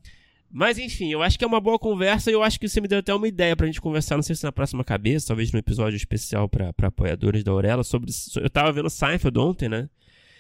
Mas 0.56 0.78
enfim, 0.78 1.12
eu 1.12 1.24
acho 1.24 1.38
que 1.38 1.44
é 1.44 1.48
uma 1.48 1.60
boa 1.60 1.80
conversa 1.80 2.30
e 2.30 2.34
eu 2.36 2.44
acho 2.44 2.60
que 2.60 2.70
você 2.70 2.80
me 2.80 2.88
deu 2.88 3.00
até 3.00 3.12
uma 3.12 3.28
ideia 3.28 3.56
pra 3.56 3.66
gente 3.66 3.82
conversar, 3.82 4.16
não 4.16 4.22
sei 4.22 4.36
se 4.36 4.44
na 4.44 4.52
próxima 4.52 4.84
cabeça, 4.84 5.30
talvez 5.30 5.52
no 5.52 5.58
episódio 5.58 5.98
especial 5.98 6.48
pra, 6.48 6.72
pra 6.72 6.89
apoiadores 6.89 7.44
da 7.44 7.52
Aurela, 7.52 7.84
sobre. 7.84 8.12
Eu 8.36 8.50
tava 8.52 8.72
vendo 8.72 8.88
Seinfeld 8.88 9.39
ontem, 9.39 9.68
né? 9.68 9.89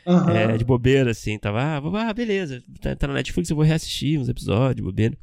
Uhum. 0.05 0.29
É, 0.29 0.55
de 0.55 0.63
bobeira, 0.63 1.09
assim, 1.09 1.39
tava, 1.39 1.59
ah, 1.61 2.09
ah 2.09 2.13
beleza, 2.13 2.61
tá, 2.79 2.95
tá, 2.95 3.07
na 3.07 3.15
Netflix, 3.15 3.49
eu 3.49 3.55
vou 3.55 3.65
reassistir 3.65 4.19
uns 4.19 4.29
episódios, 4.29 4.85
bobeira. 4.85 5.17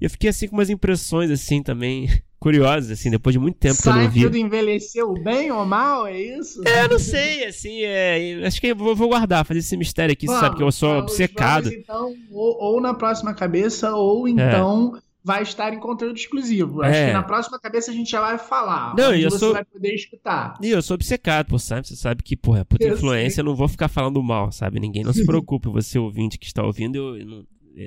E 0.00 0.04
eu 0.04 0.10
fiquei 0.10 0.30
assim 0.30 0.46
com 0.46 0.56
umas 0.56 0.70
impressões, 0.70 1.28
assim, 1.28 1.60
também 1.60 2.08
curiosas, 2.40 2.90
assim, 2.90 3.10
depois 3.10 3.34
de 3.34 3.38
muito 3.38 3.58
tempo 3.58 3.74
Seinfeld 3.74 4.12
que 4.12 4.20
eu 4.20 4.24
não 4.24 4.32
vi. 4.32 4.40
envelheceu 4.40 5.12
bem 5.12 5.52
ou 5.52 5.64
mal, 5.66 6.06
é 6.06 6.20
isso? 6.20 6.66
É, 6.66 6.88
não 6.88 6.98
sei, 6.98 7.44
assim, 7.44 7.82
é, 7.82 8.42
acho 8.46 8.60
que 8.60 8.68
eu 8.68 8.76
vou, 8.76 8.96
vou 8.96 9.08
guardar, 9.08 9.44
fazer 9.44 9.60
esse 9.60 9.76
mistério 9.76 10.12
aqui, 10.12 10.26
vamos, 10.26 10.40
sabe 10.40 10.56
que 10.56 10.62
eu 10.62 10.72
sou 10.72 10.88
vamos, 10.88 11.12
obcecado. 11.12 11.64
Vamos, 11.64 11.78
então, 11.78 12.14
ou, 12.32 12.56
ou, 12.58 12.80
na 12.80 12.94
próxima 12.94 13.34
cabeça, 13.34 13.94
ou 13.94 14.26
é. 14.26 14.30
então... 14.30 14.94
É 14.96 15.10
vai 15.22 15.42
estar 15.42 15.74
em 15.74 15.78
conteúdo 15.78 16.16
exclusivo. 16.16 16.82
Acho 16.82 16.98
é. 16.98 17.08
que 17.08 17.12
na 17.12 17.22
próxima 17.22 17.58
cabeça 17.58 17.90
a 17.90 17.94
gente 17.94 18.10
já 18.10 18.22
vai 18.22 18.38
falar. 18.38 18.96
Não, 18.96 19.14
eu 19.14 19.30
você 19.30 19.38
sou... 19.38 19.52
vai 19.52 19.62
poder 19.64 19.94
escutar. 19.94 20.58
E 20.62 20.70
eu 20.70 20.80
sou 20.80 20.94
obcecado 20.94 21.46
por 21.46 21.58
sabe? 21.58 21.86
Você 21.86 21.94
sabe 21.94 22.22
que, 22.22 22.34
porra, 22.34 22.64
por 22.64 22.80
influência 22.80 23.42
eu 23.42 23.44
não 23.44 23.54
vou 23.54 23.68
ficar 23.68 23.88
falando 23.88 24.22
mal, 24.22 24.50
sabe? 24.50 24.80
Ninguém 24.80 25.04
não 25.04 25.12
se 25.12 25.24
preocupe, 25.26 25.68
você 25.68 25.98
ouvinte 25.98 26.38
que 26.38 26.46
está 26.46 26.64
ouvindo, 26.64 26.96
eu, 26.96 27.18
eu 27.18 27.26
não... 27.26 27.44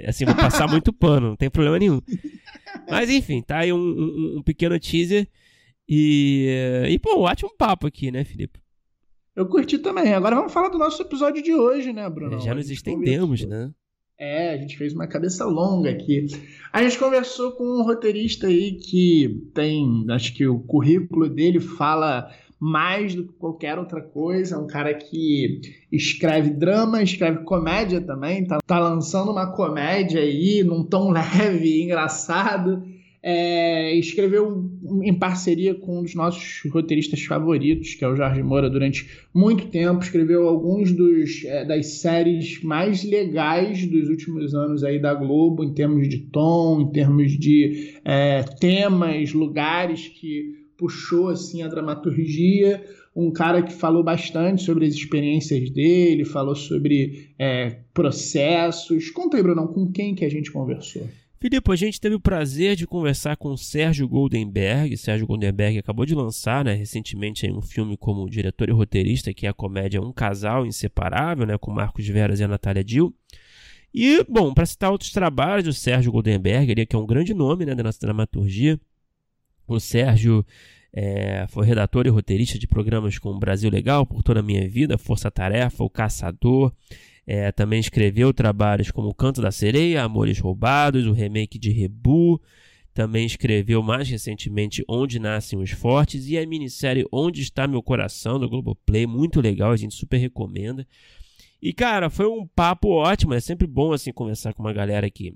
assim, 0.07 0.25
vou 0.25 0.35
passar 0.35 0.67
muito 0.69 0.93
pano, 0.93 1.29
não 1.29 1.35
tem 1.35 1.49
problema 1.49 1.79
nenhum. 1.79 1.99
Mas 2.89 3.09
enfim, 3.09 3.41
tá 3.41 3.59
aí 3.59 3.73
um, 3.73 3.77
um, 3.77 4.35
um 4.37 4.43
pequeno 4.43 4.79
teaser. 4.79 5.27
E, 5.87 6.85
e, 6.89 6.99
pô, 6.99 7.17
um 7.17 7.23
ótimo 7.23 7.51
papo 7.57 7.87
aqui, 7.87 8.11
né, 8.11 8.23
Felipe? 8.23 8.59
Eu 9.35 9.47
curti 9.47 9.77
também. 9.79 10.13
Agora 10.13 10.35
vamos 10.35 10.53
falar 10.53 10.69
do 10.69 10.77
nosso 10.77 11.01
episódio 11.01 11.41
de 11.41 11.53
hoje, 11.53 11.91
né, 11.91 12.09
Bruno? 12.09 12.37
É, 12.37 12.39
já 12.39 12.53
nos 12.53 12.69
estendemos, 12.69 13.43
né? 13.45 13.71
É, 14.17 14.51
a 14.51 14.57
gente 14.57 14.77
fez 14.77 14.93
uma 14.93 15.07
cabeça 15.07 15.43
longa 15.43 15.89
aqui. 15.89 16.27
A 16.71 16.83
gente 16.83 16.99
conversou 16.99 17.53
com 17.53 17.63
um 17.63 17.83
roteirista 17.83 18.47
aí 18.47 18.73
que 18.73 19.49
tem, 19.53 20.05
acho 20.11 20.33
que 20.35 20.45
o 20.45 20.59
currículo 20.59 21.27
dele 21.27 21.59
fala 21.59 22.31
mais 22.63 23.13
do 23.15 23.23
que 23.23 23.33
qualquer 23.33 23.77
outra 23.77 24.01
coisa. 24.01 24.55
É 24.55 24.57
um 24.57 24.67
cara 24.67 24.93
que 24.93 25.61
escreve 25.91 26.51
drama, 26.51 27.01
escreve 27.01 27.43
comédia 27.43 27.99
também. 27.99 28.45
Tá, 28.45 28.59
tá 28.65 28.79
lançando 28.79 29.31
uma 29.31 29.51
comédia 29.51 30.21
aí 30.21 30.63
num 30.63 30.83
tom 30.83 31.11
leve 31.13 31.83
engraçado 31.83 32.83
é, 33.25 33.95
escreveu 33.95 34.69
em 35.01 35.13
parceria 35.13 35.73
com 35.73 35.99
um 35.99 36.03
dos 36.03 36.13
nossos 36.13 36.69
roteiristas 36.69 37.23
favoritos, 37.23 37.95
que 37.95 38.03
é 38.03 38.07
o 38.07 38.17
Jorge 38.17 38.43
Moura, 38.43 38.69
durante 38.69 39.09
muito 39.33 39.67
tempo. 39.67 40.03
Escreveu 40.03 40.45
alguns 40.45 40.91
dos, 40.91 41.45
é, 41.45 41.63
das 41.63 42.01
séries 42.01 42.61
mais 42.61 43.01
legais 43.05 43.87
dos 43.87 44.09
últimos 44.09 44.53
anos 44.53 44.83
aí 44.83 44.99
da 44.99 45.13
Globo, 45.13 45.63
em 45.63 45.73
termos 45.73 46.09
de 46.09 46.17
tom, 46.17 46.81
em 46.81 46.91
termos 46.91 47.31
de 47.31 47.93
é, 48.03 48.43
temas, 48.43 49.31
lugares 49.31 50.09
que 50.09 50.62
puxou 50.83 51.29
assim 51.29 51.63
a 51.63 51.67
dramaturgia. 51.69 52.83
Um 53.15 53.31
cara 53.31 53.61
que 53.61 53.71
falou 53.71 54.03
bastante 54.03 54.63
sobre 54.63 54.85
as 54.85 54.93
experiências 54.93 55.69
dele, 55.69 56.25
falou 56.25 56.55
sobre 56.55 57.29
é, 57.39 57.77
processos. 57.93 59.09
Conta 59.11 59.37
aí, 59.37 59.43
Brunão, 59.43 59.67
com 59.67 59.89
quem 59.89 60.13
que 60.13 60.25
a 60.25 60.29
gente 60.29 60.51
conversou? 60.51 61.07
Filipe, 61.39 61.71
a 61.71 61.75
gente 61.75 62.01
teve 62.01 62.15
o 62.15 62.19
prazer 62.19 62.75
de 62.75 62.85
conversar 62.85 63.37
com 63.37 63.55
Sérgio 63.55 64.09
Goldenberg. 64.09 64.97
Sérgio 64.97 65.25
Goldenberg 65.25 65.77
acabou 65.77 66.05
de 66.05 66.15
lançar 66.15 66.65
né, 66.65 66.73
recentemente 66.73 67.49
um 67.49 67.61
filme 67.61 67.95
como 67.95 68.29
diretor 68.29 68.67
e 68.67 68.73
roteirista, 68.73 69.33
que 69.33 69.45
é 69.45 69.49
a 69.49 69.53
comédia 69.53 70.01
Um 70.01 70.11
Casal 70.11 70.65
Inseparável, 70.65 71.45
né, 71.45 71.57
com 71.57 71.71
Marcos 71.71 72.05
Veras 72.07 72.41
e 72.41 72.43
a 72.43 72.47
Natália 72.47 72.83
Dill. 72.83 73.15
E, 73.93 74.25
bom, 74.27 74.53
para 74.53 74.65
citar 74.65 74.91
outros 74.91 75.11
trabalhos 75.11 75.63
do 75.63 75.73
Sérgio 75.73 76.11
Goldenberg, 76.11 76.69
ele, 76.69 76.85
que 76.85 76.95
é 76.95 76.99
um 76.99 77.05
grande 77.05 77.33
nome 77.33 77.65
né, 77.65 77.73
da 77.73 77.83
nossa 77.83 77.99
dramaturgia, 78.01 78.79
o 79.67 79.79
Sérgio 79.79 80.45
é, 80.95 81.47
foi 81.49 81.65
redator 81.65 82.05
e 82.05 82.09
roteirista 82.09 82.59
de 82.59 82.67
programas 82.67 83.17
como 83.17 83.39
Brasil 83.39 83.69
Legal, 83.69 84.05
Por 84.05 84.21
Toda 84.21 84.41
a 84.41 84.43
Minha 84.43 84.69
Vida, 84.69 84.97
Força 84.97 85.31
Tarefa, 85.31 85.83
O 85.83 85.89
Caçador. 85.89 86.71
É, 87.25 87.51
também 87.51 87.79
escreveu 87.79 88.31
trabalhos 88.33 88.91
como 88.91 89.07
O 89.07 89.13
Canto 89.13 89.41
da 89.41 89.51
Sereia, 89.51 90.03
Amores 90.03 90.39
Roubados, 90.39 91.07
o 91.07 91.13
remake 91.13 91.57
de 91.57 91.71
Rebu. 91.71 92.39
Também 92.93 93.25
escreveu 93.25 93.81
mais 93.81 94.07
recentemente 94.07 94.85
Onde 94.87 95.17
Nascem 95.17 95.57
os 95.57 95.71
Fortes 95.71 96.27
e 96.27 96.37
a 96.37 96.45
minissérie 96.45 97.07
Onde 97.11 97.41
Está 97.41 97.67
Meu 97.67 97.81
Coração, 97.81 98.39
do 98.39 98.47
Globoplay. 98.47 99.07
Muito 99.07 99.41
legal, 99.41 99.71
a 99.71 99.77
gente 99.77 99.95
super 99.95 100.17
recomenda. 100.17 100.87
E, 101.59 101.73
cara, 101.73 102.07
foi 102.11 102.27
um 102.27 102.45
papo 102.45 102.89
ótimo. 102.89 103.33
É 103.33 103.39
sempre 103.39 103.65
bom, 103.65 103.93
assim, 103.93 104.13
conversar 104.13 104.53
com 104.53 104.61
uma 104.61 104.73
galera 104.73 105.09
que, 105.09 105.33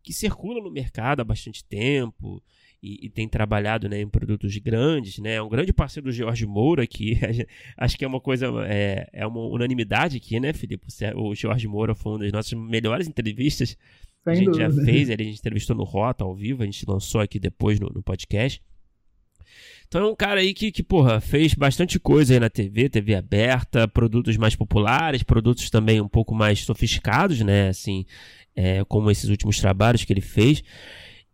que 0.00 0.12
circula 0.12 0.62
no 0.62 0.70
mercado 0.70 1.22
há 1.22 1.24
bastante 1.24 1.64
tempo 1.64 2.40
e, 2.82 3.06
e, 3.06 3.08
tem 3.08 3.28
trabalhado 3.28 3.88
né, 3.88 4.00
em 4.00 4.08
produtos 4.08 4.56
grandes, 4.58 5.18
né? 5.18 5.34
É 5.34 5.42
um 5.42 5.48
grande 5.48 5.72
parceiro 5.72 6.08
do 6.08 6.12
George 6.12 6.44
Moura, 6.44 6.84
que 6.84 7.16
acho 7.78 7.96
que 7.96 8.04
é 8.04 8.08
uma 8.08 8.20
coisa, 8.20 8.46
é, 8.66 9.08
é 9.12 9.26
uma 9.26 9.40
unanimidade 9.40 10.16
aqui, 10.16 10.40
né, 10.40 10.52
Felipe? 10.52 10.86
O 11.14 11.32
George 11.34 11.68
Moura 11.68 11.94
foi 11.94 12.12
uma 12.12 12.18
das 12.18 12.32
nossas 12.32 12.52
melhores 12.54 13.06
entrevistas 13.06 13.76
que 14.24 14.30
a 14.30 14.34
gente 14.34 14.46
dúvida. 14.46 14.70
já 14.70 14.84
fez, 14.84 15.08
a 15.10 15.16
gente 15.16 15.38
entrevistou 15.38 15.76
no 15.76 15.84
Rota 15.84 16.24
ao 16.24 16.34
vivo, 16.34 16.62
a 16.62 16.66
gente 16.66 16.84
lançou 16.88 17.20
aqui 17.20 17.38
depois 17.38 17.78
no, 17.78 17.88
no 17.88 18.02
podcast. 18.02 18.60
Então 19.86 20.06
é 20.06 20.10
um 20.10 20.16
cara 20.16 20.40
aí 20.40 20.52
que, 20.54 20.72
que, 20.72 20.82
porra, 20.82 21.20
fez 21.20 21.54
bastante 21.54 22.00
coisa 22.00 22.34
aí 22.34 22.40
na 22.40 22.48
TV, 22.48 22.88
TV 22.88 23.14
aberta, 23.14 23.86
produtos 23.86 24.36
mais 24.36 24.56
populares, 24.56 25.22
produtos 25.22 25.70
também 25.70 26.00
um 26.00 26.08
pouco 26.08 26.34
mais 26.34 26.64
sofisticados, 26.64 27.40
né? 27.42 27.68
Assim, 27.68 28.06
é, 28.56 28.82
como 28.84 29.10
esses 29.10 29.28
últimos 29.28 29.60
trabalhos 29.60 30.04
que 30.04 30.12
ele 30.12 30.22
fez. 30.22 30.64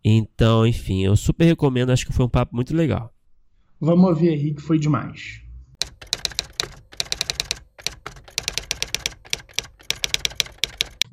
Então, 0.03 0.65
enfim, 0.65 1.03
eu 1.03 1.15
super 1.15 1.45
recomendo, 1.45 1.91
acho 1.91 2.05
que 2.05 2.13
foi 2.13 2.25
um 2.25 2.29
papo 2.29 2.55
muito 2.55 2.75
legal. 2.75 3.13
Vamos 3.79 4.09
ouvir 4.09 4.29
aí 4.29 4.53
que 4.53 4.61
foi 4.61 4.79
demais. 4.79 5.41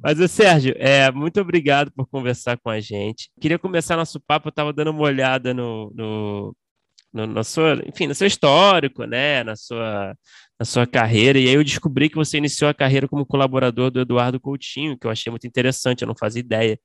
Mas, 0.03 0.21
o 0.21 0.29
Sérgio, 0.29 0.73
é, 0.79 1.11
muito 1.11 1.41
obrigado 1.41 1.91
por 1.91 2.07
conversar 2.07 2.57
com 2.59 2.71
a 2.71 2.79
gente. 2.79 3.29
Queria 3.41 3.59
começar 3.59 3.97
nosso 3.97 4.21
papo, 4.21 4.49
eu 4.49 4.51
estava 4.51 4.73
dando 4.73 4.93
uma 4.93 5.03
olhada 5.03 5.53
no, 5.53 5.93
no, 5.97 6.57
no, 7.13 7.27
na 7.27 7.43
sua, 7.43 7.83
enfim, 7.85 8.07
no 8.07 8.15
seu 8.15 8.27
histórico, 8.27 9.05
né, 9.05 9.43
na 9.43 9.57
sua, 9.57 10.15
na 10.61 10.65
sua 10.65 10.87
carreira, 10.87 11.39
e 11.39 11.49
aí 11.49 11.55
eu 11.55 11.65
descobri 11.65 12.09
que 12.09 12.15
você 12.15 12.39
iniciou 12.39 12.71
a 12.71 12.75
carreira 12.75 13.09
como 13.09 13.27
colaborador 13.27 13.91
do 13.91 14.01
Eduardo 14.01 14.39
Coutinho, 14.39 14.97
que 14.97 15.07
eu 15.07 15.11
achei 15.11 15.29
muito 15.29 15.47
interessante, 15.47 16.03
eu 16.03 16.09
não 16.09 16.15
fazia 16.17 16.41
ideia. 16.41 16.79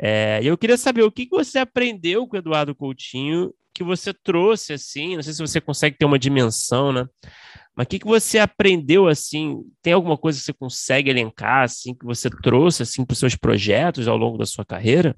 É, 0.00 0.40
eu 0.42 0.58
queria 0.58 0.76
saber 0.76 1.02
o 1.02 1.12
que, 1.12 1.28
você 1.30 1.58
aprendeu 1.58 2.26
com 2.26 2.36
o 2.36 2.38
Eduardo 2.38 2.74
Coutinho, 2.74 3.54
que 3.72 3.84
você 3.84 4.12
trouxe 4.12 4.72
assim, 4.72 5.16
não 5.16 5.22
sei 5.22 5.32
se 5.32 5.40
você 5.40 5.60
consegue 5.60 5.96
ter 5.96 6.04
uma 6.04 6.18
dimensão, 6.18 6.92
né? 6.92 7.06
Mas 7.76 7.86
o 7.86 7.88
que, 7.88 7.98
que 7.98 8.06
você 8.06 8.38
aprendeu 8.38 9.08
assim? 9.08 9.64
Tem 9.82 9.92
alguma 9.92 10.16
coisa 10.16 10.38
que 10.38 10.44
você 10.44 10.52
consegue 10.52 11.10
elencar 11.10 11.64
assim 11.64 11.92
que 11.92 12.04
você 12.04 12.30
trouxe 12.30 12.84
assim 12.84 13.04
para 13.04 13.14
os 13.14 13.18
seus 13.18 13.34
projetos 13.34 14.06
ao 14.06 14.16
longo 14.16 14.38
da 14.38 14.46
sua 14.46 14.64
carreira? 14.64 15.16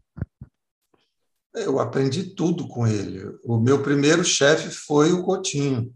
Eu 1.55 1.79
aprendi 1.79 2.35
tudo 2.35 2.67
com 2.67 2.87
ele. 2.87 3.23
O 3.45 3.59
meu 3.59 3.83
primeiro 3.83 4.25
chefe 4.25 4.71
foi 4.71 5.13
o 5.13 5.23
Coutinho. 5.23 5.93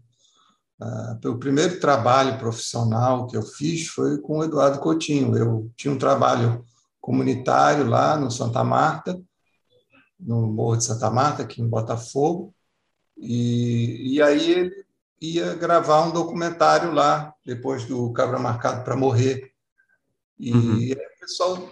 Uh, 0.79 1.29
o 1.29 1.37
primeiro 1.37 1.79
trabalho 1.79 2.39
profissional 2.39 3.27
que 3.27 3.37
eu 3.37 3.43
fiz 3.43 3.87
foi 3.87 4.19
com 4.19 4.39
o 4.39 4.43
Eduardo 4.43 4.79
Coutinho. 4.79 5.35
Eu 5.35 5.71
tinha 5.75 5.93
um 5.93 5.97
trabalho 5.97 6.65
comunitário 7.01 7.87
lá 7.87 8.15
no 8.15 8.29
Santa 8.29 8.63
Marta, 8.63 9.19
no 10.19 10.47
Morro 10.47 10.77
de 10.77 10.85
Santa 10.85 11.09
Marta, 11.09 11.41
aqui 11.43 11.61
em 11.61 11.67
Botafogo. 11.67 12.53
E, 13.17 14.15
e 14.15 14.21
aí 14.21 14.51
ele 14.51 14.85
ia 15.19 15.55
gravar 15.55 16.03
um 16.03 16.11
documentário 16.11 16.93
lá, 16.93 17.33
depois 17.45 17.85
do 17.85 18.13
Cabra 18.13 18.39
Marcado 18.39 18.83
para 18.83 18.95
Morrer. 18.95 19.51
E 20.39 20.53
uhum. 20.53 20.77
o 20.77 21.19
pessoal 21.19 21.69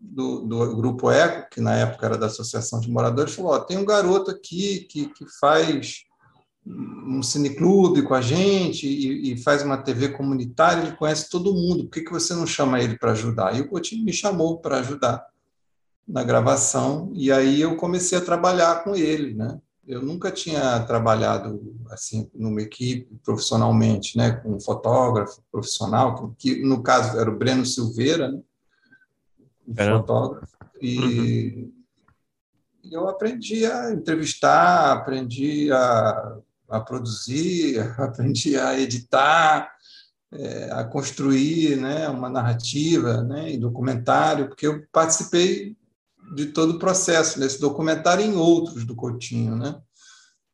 do, 0.00 0.40
do, 0.40 0.76
Grupo 0.76 1.10
Eco, 1.10 1.48
que 1.50 1.60
na 1.60 1.74
época 1.74 2.06
era 2.06 2.18
da 2.18 2.26
Associação 2.26 2.80
de 2.80 2.90
Moradores, 2.90 3.34
falou: 3.34 3.52
oh, 3.52 3.60
tem 3.60 3.78
um 3.78 3.84
garoto 3.84 4.30
aqui 4.30 4.80
que, 4.80 5.08
que 5.08 5.24
faz 5.38 6.04
um 6.64 7.22
cineclube 7.22 8.02
com 8.02 8.14
a 8.14 8.20
gente 8.20 8.86
e, 8.86 9.32
e, 9.32 9.42
faz 9.42 9.62
uma 9.62 9.76
TV 9.76 10.10
comunitária, 10.10 10.82
ele 10.82 10.96
conhece 10.96 11.28
todo 11.28 11.54
mundo, 11.54 11.84
por 11.84 11.90
que, 11.90 12.02
que 12.02 12.12
você 12.12 12.34
não 12.34 12.46
chama 12.46 12.80
ele 12.80 12.96
para 12.96 13.12
ajudar? 13.12 13.56
E 13.56 13.60
o 13.60 13.68
Coutinho 13.68 14.04
me 14.04 14.12
chamou 14.12 14.58
para 14.58 14.78
ajudar 14.78 15.26
na 16.06 16.22
gravação, 16.22 17.10
e 17.14 17.32
aí 17.32 17.60
eu 17.60 17.76
comecei 17.76 18.16
a 18.16 18.24
trabalhar 18.24 18.84
com 18.84 18.94
ele, 18.94 19.34
né? 19.34 19.58
eu 19.86 20.00
nunca 20.00 20.30
tinha 20.30 20.80
trabalhado 20.80 21.76
assim 21.90 22.30
numa 22.34 22.62
equipe 22.62 23.18
profissionalmente, 23.24 24.16
né, 24.16 24.32
com 24.32 24.54
um 24.54 24.60
fotógrafo 24.60 25.42
profissional, 25.50 26.34
que 26.38 26.62
no 26.62 26.82
caso 26.82 27.18
era 27.18 27.30
o 27.30 27.36
Breno 27.36 27.66
Silveira, 27.66 28.30
né, 28.30 28.40
um 29.66 29.74
fotógrafo, 29.74 30.56
e 30.80 31.70
uhum. 32.84 32.92
eu 32.92 33.08
aprendi 33.08 33.66
a 33.66 33.92
entrevistar, 33.92 34.92
aprendi 34.92 35.70
a, 35.72 36.38
a 36.72 36.80
produzir, 36.80 37.78
aprendi 38.00 38.56
a 38.56 38.78
editar, 38.80 39.70
é, 40.32 40.70
a 40.72 40.84
construir, 40.84 41.76
né, 41.76 42.08
uma 42.08 42.30
narrativa, 42.30 43.22
né, 43.22 43.52
em 43.52 43.60
documentário, 43.60 44.48
porque 44.48 44.66
eu 44.66 44.82
participei 44.90 45.76
de 46.34 46.46
todo 46.46 46.74
o 46.74 46.78
processo, 46.78 47.38
nesse 47.38 47.60
documentário 47.60 48.24
e 48.24 48.28
em 48.28 48.34
outros 48.34 48.84
do 48.84 48.96
Coutinho, 48.96 49.54
né? 49.54 49.78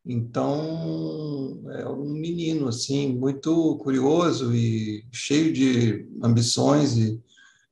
Então, 0.05 1.63
é 1.71 1.87
um 1.87 2.09
menino, 2.09 2.69
assim, 2.69 3.15
muito 3.15 3.77
curioso 3.77 4.55
e 4.55 5.05
cheio 5.13 5.53
de 5.53 6.09
ambições 6.23 6.97
e, 6.97 7.21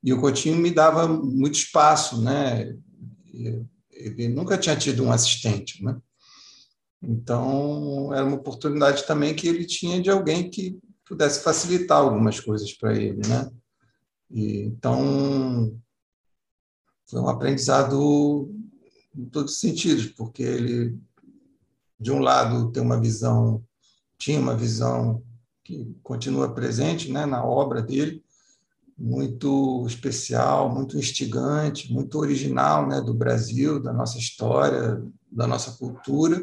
e 0.05 0.13
o 0.13 0.21
Coutinho 0.21 0.57
me 0.57 0.71
dava 0.71 1.09
muito 1.09 1.55
espaço, 1.55 2.21
né? 2.21 2.77
Ele 3.91 4.29
nunca 4.29 4.59
tinha 4.59 4.77
tido 4.77 5.03
um 5.03 5.11
assistente, 5.11 5.83
né? 5.83 5.97
Então, 7.03 8.13
era 8.13 8.25
uma 8.25 8.37
oportunidade 8.37 9.07
também 9.07 9.35
que 9.35 9.47
ele 9.47 9.65
tinha 9.65 10.01
de 10.01 10.11
alguém 10.11 10.51
que 10.51 10.79
pudesse 11.05 11.41
facilitar 11.41 11.99
algumas 11.99 12.41
coisas 12.41 12.73
para 12.73 12.95
ele, 12.95 13.21
né? 13.29 13.51
E, 14.31 14.63
então, 14.63 15.79
foi 17.07 17.21
um 17.21 17.29
aprendizado 17.29 18.51
em 19.15 19.25
todos 19.27 19.55
os 19.55 19.61
sentidos, 19.61 20.07
porque 20.07 20.43
ele, 20.43 20.99
de 21.99 22.11
um 22.11 22.19
lado, 22.19 22.71
tem 22.73 22.83
uma 22.83 23.01
visão, 23.01 23.65
tinha 24.19 24.41
uma 24.41 24.57
visão 24.57 25.23
que 25.65 25.97
continua 26.03 26.53
presente 26.55 27.11
né, 27.11 27.25
na 27.25 27.45
obra 27.45 27.83
dele, 27.83 28.23
muito 28.99 29.85
especial, 29.87 30.73
muito 30.73 30.97
instigante, 30.97 31.93
muito 31.93 32.19
original 32.19 32.87
né, 32.89 33.01
do 33.01 33.13
Brasil, 33.13 33.81
da 33.81 33.93
nossa 33.93 34.19
história, 34.19 35.03
da 35.31 35.47
nossa 35.47 35.73
cultura. 35.73 36.41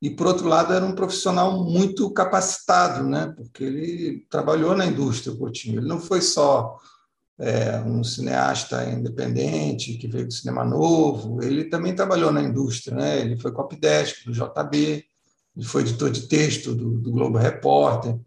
E, 0.00 0.10
por 0.10 0.28
outro 0.28 0.46
lado, 0.46 0.72
era 0.72 0.84
um 0.84 0.94
profissional 0.94 1.64
muito 1.64 2.08
capacitado, 2.12 3.08
né, 3.08 3.32
porque 3.36 3.64
ele 3.64 4.26
trabalhou 4.30 4.76
na 4.76 4.86
indústria, 4.86 5.36
Coutinho. 5.36 5.80
Ele 5.80 5.88
não 5.88 6.00
foi 6.00 6.20
só 6.20 6.78
é, 7.38 7.80
um 7.80 8.02
cineasta 8.02 8.84
independente 8.90 9.94
que 9.94 10.08
veio 10.08 10.26
do 10.26 10.32
cinema 10.32 10.64
novo. 10.64 11.42
Ele 11.42 11.64
também 11.64 11.94
trabalhou 11.94 12.32
na 12.32 12.42
indústria, 12.42 12.96
né? 12.96 13.20
Ele 13.20 13.38
foi 13.38 13.52
copydesk 13.52 14.24
do 14.24 14.32
JB, 14.32 15.04
ele 15.56 15.66
foi 15.66 15.82
editor 15.82 16.10
de 16.10 16.22
texto 16.26 16.74
do, 16.74 16.98
do 16.98 17.12
Globo 17.12 17.38
Repórter. 17.38 18.18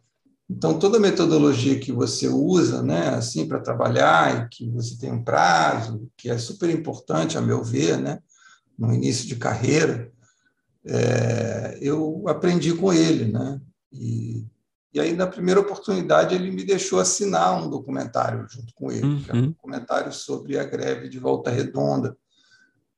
Então 0.49 0.77
toda 0.77 0.99
metodologia 0.99 1.79
que 1.79 1.93
você 1.93 2.27
usa, 2.27 2.83
né, 2.83 3.09
assim 3.09 3.47
para 3.47 3.61
trabalhar 3.61 4.35
e 4.35 4.49
que 4.49 4.69
você 4.69 4.97
tem 4.97 5.11
um 5.11 5.23
prazo, 5.23 6.09
que 6.17 6.29
é 6.29 6.37
super 6.37 6.69
importante 6.69 7.37
a 7.37 7.41
meu 7.41 7.63
ver, 7.63 7.97
né, 7.97 8.19
no 8.77 8.93
início 8.93 9.27
de 9.27 9.37
carreira, 9.37 10.11
é, 10.85 11.77
eu 11.81 12.23
aprendi 12.27 12.73
com 12.73 12.91
ele, 12.91 13.31
né? 13.31 13.61
E 13.91 14.45
e 14.93 14.99
aí, 14.99 15.13
na 15.13 15.25
primeira 15.25 15.61
oportunidade, 15.61 16.35
ele 16.35 16.51
me 16.51 16.65
deixou 16.65 16.99
assinar 16.99 17.63
um 17.63 17.69
documentário 17.69 18.45
junto 18.49 18.73
com 18.73 18.91
ele, 18.91 19.05
uhum. 19.05 19.23
que 19.23 19.31
é 19.31 19.33
um 19.33 19.47
documentário 19.47 20.11
sobre 20.11 20.59
a 20.59 20.65
greve 20.65 21.07
de 21.07 21.17
Volta 21.17 21.49
Redonda, 21.49 22.17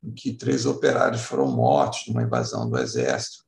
em 0.04 0.12
que 0.12 0.34
três 0.34 0.66
operários 0.66 1.22
foram 1.22 1.52
mortos 1.52 2.06
numa 2.08 2.24
invasão 2.24 2.68
do 2.68 2.80
Exército. 2.80 3.44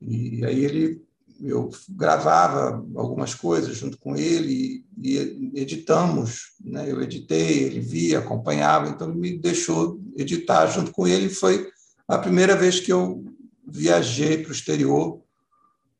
E 0.00 0.44
aí 0.44 0.64
ele, 0.64 1.02
eu 1.42 1.68
gravava 1.88 2.86
algumas 2.94 3.34
coisas 3.34 3.76
junto 3.76 3.98
com 3.98 4.14
ele 4.14 4.84
e, 5.02 5.52
editamos. 5.54 6.52
Né? 6.64 6.88
Eu 6.88 7.02
editei, 7.02 7.64
ele 7.64 7.80
via, 7.80 8.20
acompanhava, 8.20 8.88
então 8.88 9.10
ele 9.10 9.18
me 9.18 9.36
deixou 9.36 10.00
editar 10.16 10.68
junto 10.68 10.92
com 10.92 11.04
ele. 11.04 11.28
Foi 11.28 11.68
a 12.06 12.16
primeira 12.16 12.54
vez 12.54 12.78
que 12.78 12.92
eu 12.92 13.24
viajei 13.66 14.38
para 14.38 14.50
o 14.50 14.52
exterior 14.52 15.22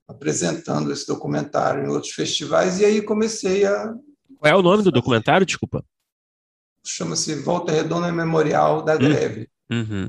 apresentando 0.07 0.93
esse 0.93 1.07
documentário 1.07 1.85
em 1.85 1.89
outros 1.89 2.13
festivais, 2.13 2.79
e 2.79 2.85
aí 2.85 3.03
comecei 3.03 3.67
a. 3.67 3.95
Qual 4.39 4.53
é 4.53 4.55
o 4.55 4.63
nome 4.63 4.83
do 4.83 4.93
documentário, 4.93 5.47
desculpa? 5.47 5.85
Chama-se 6.85 7.35
Volta 7.43 7.73
Redonda 7.73 8.13
Memorial 8.13 8.83
da 8.83 8.95
hum. 8.95 8.99
Greve. 8.99 9.51
Uhum. 9.71 10.09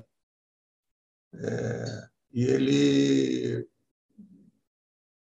É, 1.34 2.08
e 2.32 2.44
ele. 2.44 3.68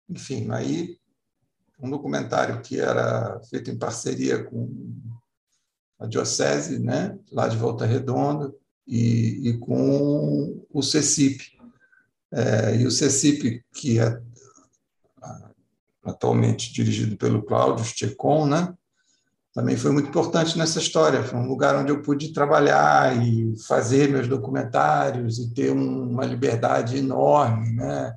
Enfim, 0.09 0.49
aí 0.51 0.97
um 1.79 1.89
documentário 1.89 2.61
que 2.61 2.79
era 2.79 3.39
feito 3.49 3.69
em 3.69 3.77
parceria 3.77 4.41
com 4.43 4.69
a 5.99 6.07
Diocese, 6.07 6.79
né, 6.79 7.17
lá 7.31 7.47
de 7.47 7.57
Volta 7.57 7.85
Redonda, 7.85 8.53
e, 8.87 9.49
e 9.49 9.57
com 9.59 10.65
o 10.71 10.81
CECIP. 10.81 11.57
É, 12.33 12.75
e 12.77 12.87
o 12.87 12.91
CECIP, 12.91 13.63
que 13.73 13.99
é 13.99 14.19
atualmente 16.03 16.73
dirigido 16.73 17.15
pelo 17.15 17.43
Cláudio 17.43 17.85
Checon, 17.85 18.47
né? 18.47 18.73
também 19.53 19.77
foi 19.77 19.91
muito 19.91 20.09
importante 20.09 20.57
nessa 20.57 20.79
história. 20.79 21.23
Foi 21.23 21.39
um 21.39 21.47
lugar 21.47 21.75
onde 21.75 21.91
eu 21.91 22.01
pude 22.01 22.33
trabalhar 22.33 23.15
e 23.23 23.53
fazer 23.67 24.09
meus 24.09 24.27
documentários 24.27 25.37
e 25.37 25.53
ter 25.53 25.71
uma 25.71 26.25
liberdade 26.25 26.97
enorme, 26.97 27.71
né? 27.71 28.15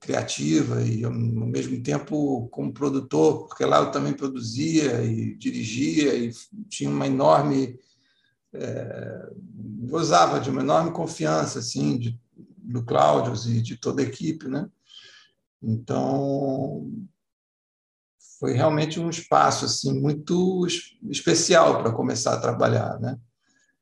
criativa 0.00 0.80
e, 0.80 1.04
ao 1.04 1.10
mesmo 1.10 1.82
tempo, 1.82 2.48
como 2.52 2.72
produtor, 2.72 3.48
porque 3.48 3.64
lá 3.64 3.80
eu 3.80 3.90
também 3.90 4.12
produzia 4.12 5.02
e 5.02 5.36
dirigia 5.36 6.14
e 6.14 6.32
tinha 6.68 6.88
uma 6.88 7.06
enorme. 7.06 7.78
É, 8.54 9.30
gozava 9.88 10.38
de 10.38 10.50
uma 10.50 10.60
enorme 10.60 10.92
confiança 10.92 11.58
assim, 11.58 11.98
de, 11.98 12.20
do 12.62 12.84
Cláudio 12.84 13.34
e 13.50 13.60
de 13.60 13.76
toda 13.76 14.02
a 14.02 14.04
equipe. 14.04 14.48
Né? 14.48 14.68
Então, 15.62 16.90
foi 18.38 18.52
realmente 18.54 18.98
um 18.98 19.08
espaço 19.08 19.64
assim 19.64 20.00
muito 20.00 20.66
especial 21.10 21.80
para 21.80 21.92
começar 21.92 22.34
a 22.34 22.40
trabalhar, 22.40 22.98
né? 22.98 23.16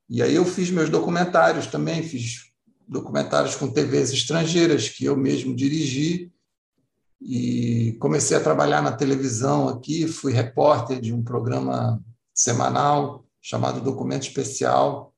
E 0.06 0.22
aí 0.22 0.34
eu 0.34 0.44
fiz 0.44 0.70
meus 0.70 0.90
documentários 0.90 1.66
também, 1.66 2.02
fiz 2.02 2.50
documentários 2.86 3.54
com 3.54 3.70
TVs 3.70 4.10
estrangeiras 4.10 4.88
que 4.88 5.04
eu 5.04 5.16
mesmo 5.16 5.54
dirigi 5.54 6.30
e 7.22 7.96
comecei 8.00 8.36
a 8.36 8.42
trabalhar 8.42 8.82
na 8.82 8.92
televisão 8.92 9.68
aqui, 9.68 10.08
fui 10.08 10.32
repórter 10.32 11.00
de 11.00 11.12
um 11.12 11.22
programa 11.22 12.02
semanal 12.34 13.24
chamado 13.40 13.80
Documento 13.80 14.24
Especial, 14.24 15.09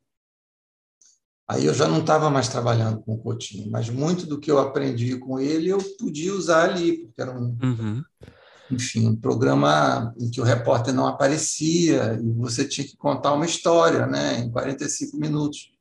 Aí 1.48 1.66
eu 1.66 1.74
já 1.74 1.88
não 1.88 2.00
estava 2.00 2.30
mais 2.30 2.48
trabalhando 2.48 3.00
com 3.02 3.14
o 3.14 3.18
Coutinho, 3.18 3.70
mas 3.70 3.88
muito 3.90 4.26
do 4.26 4.38
que 4.38 4.50
eu 4.50 4.58
aprendi 4.58 5.18
com 5.18 5.38
ele 5.38 5.68
eu 5.68 5.78
podia 5.98 6.32
usar 6.32 6.70
ali, 6.70 6.98
porque 6.98 7.20
era 7.20 7.32
um, 7.32 7.56
uhum. 7.62 8.02
enfim, 8.70 9.08
um 9.08 9.16
programa 9.16 10.14
em 10.18 10.30
que 10.30 10.40
o 10.40 10.44
repórter 10.44 10.94
não 10.94 11.06
aparecia 11.06 12.18
e 12.22 12.32
você 12.32 12.66
tinha 12.66 12.86
que 12.86 12.96
contar 12.96 13.32
uma 13.32 13.44
história, 13.44 14.06
né, 14.06 14.38
em 14.38 14.50
45 14.50 15.16
minutos. 15.16 15.72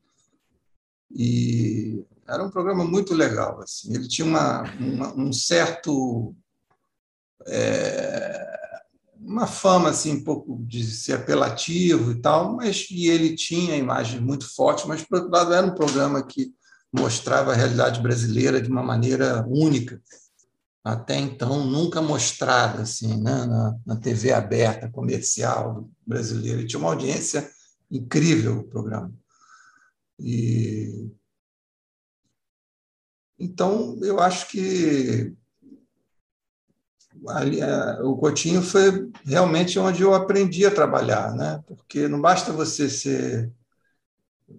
E 1.14 2.04
era 2.28 2.44
um 2.44 2.50
programa 2.50 2.84
muito 2.86 3.14
legal, 3.14 3.62
assim. 3.62 3.94
Ele 3.94 4.08
tinha 4.08 4.26
uma, 4.26 4.64
uma 4.80 5.14
um 5.14 5.32
certo 5.34 6.36
é, 7.48 8.61
uma 9.24 9.46
fama 9.46 9.90
assim 9.90 10.14
um 10.14 10.24
pouco 10.24 10.64
de 10.66 10.84
ser 10.84 11.14
apelativo 11.14 12.12
e 12.12 12.22
tal, 12.22 12.56
mas 12.56 12.88
e 12.90 13.08
ele 13.08 13.36
tinha 13.36 13.76
imagens 13.76 14.22
muito 14.22 14.52
fortes, 14.54 14.86
mas 14.86 15.04
por 15.04 15.20
outro 15.20 15.32
lado 15.32 15.54
era 15.54 15.66
um 15.66 15.76
programa 15.76 16.26
que 16.26 16.52
mostrava 16.92 17.52
a 17.52 17.56
realidade 17.56 18.02
brasileira 18.02 18.62
de 18.62 18.70
uma 18.70 18.84
maneira 18.84 19.46
única, 19.48 20.02
até 20.84 21.16
então 21.18 21.66
nunca 21.66 22.02
mostrada 22.02 22.82
assim, 22.82 23.22
né? 23.22 23.46
na, 23.46 23.78
na 23.86 23.96
TV 23.96 24.34
aberta 24.34 24.90
comercial 24.90 25.88
brasileira. 26.06 26.60
Ele 26.60 26.68
tinha 26.68 26.80
uma 26.80 26.90
audiência 26.90 27.50
incrível 27.90 28.60
o 28.60 28.68
programa. 28.68 29.14
E 30.20 31.12
então 33.40 33.98
eu 34.02 34.20
acho 34.20 34.50
que 34.50 35.36
ali, 37.28 37.62
é, 37.62 38.00
o 38.02 38.16
Coutinho 38.16 38.62
foi 38.62 39.10
realmente 39.26 39.78
onde 39.78 40.02
eu 40.02 40.14
aprendi 40.14 40.66
a 40.66 40.74
trabalhar, 40.74 41.34
né? 41.36 41.62
porque 41.68 42.08
não 42.08 42.20
basta 42.20 42.52
você 42.52 42.90
ser, 42.90 43.52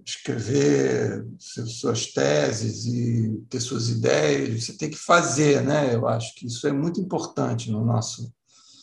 escrever 0.05 1.27
suas 1.39 2.07
teses 2.07 2.87
e 2.87 3.45
ter 3.49 3.61
suas 3.61 3.89
ideias, 3.89 4.65
você 4.65 4.77
tem 4.77 4.91
que 4.91 4.99
fazer, 4.99 5.63
né? 5.63 5.95
Eu 5.95 6.09
acho 6.09 6.35
que 6.35 6.47
isso 6.47 6.67
é 6.67 6.73
muito 6.73 7.01
importante 7.01 7.71
no 7.71 7.85
nosso 7.85 8.33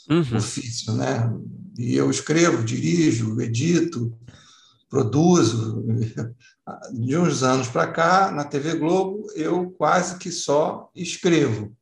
uhum. 0.09 0.38
ofício, 0.38 0.93
né? 0.93 1.32
E 1.77 1.95
eu 1.95 2.09
escrevo, 2.09 2.63
dirijo, 2.63 3.39
edito, 3.41 4.13
produzo. 4.89 5.86
De 6.93 7.17
uns 7.17 7.41
anos 7.41 7.67
para 7.67 7.88
cá, 7.88 8.32
na 8.32 8.43
TV 8.43 8.75
Globo, 8.75 9.25
eu 9.34 9.71
quase 9.71 10.19
que 10.19 10.32
só 10.32 10.91
escrevo. 10.95 11.75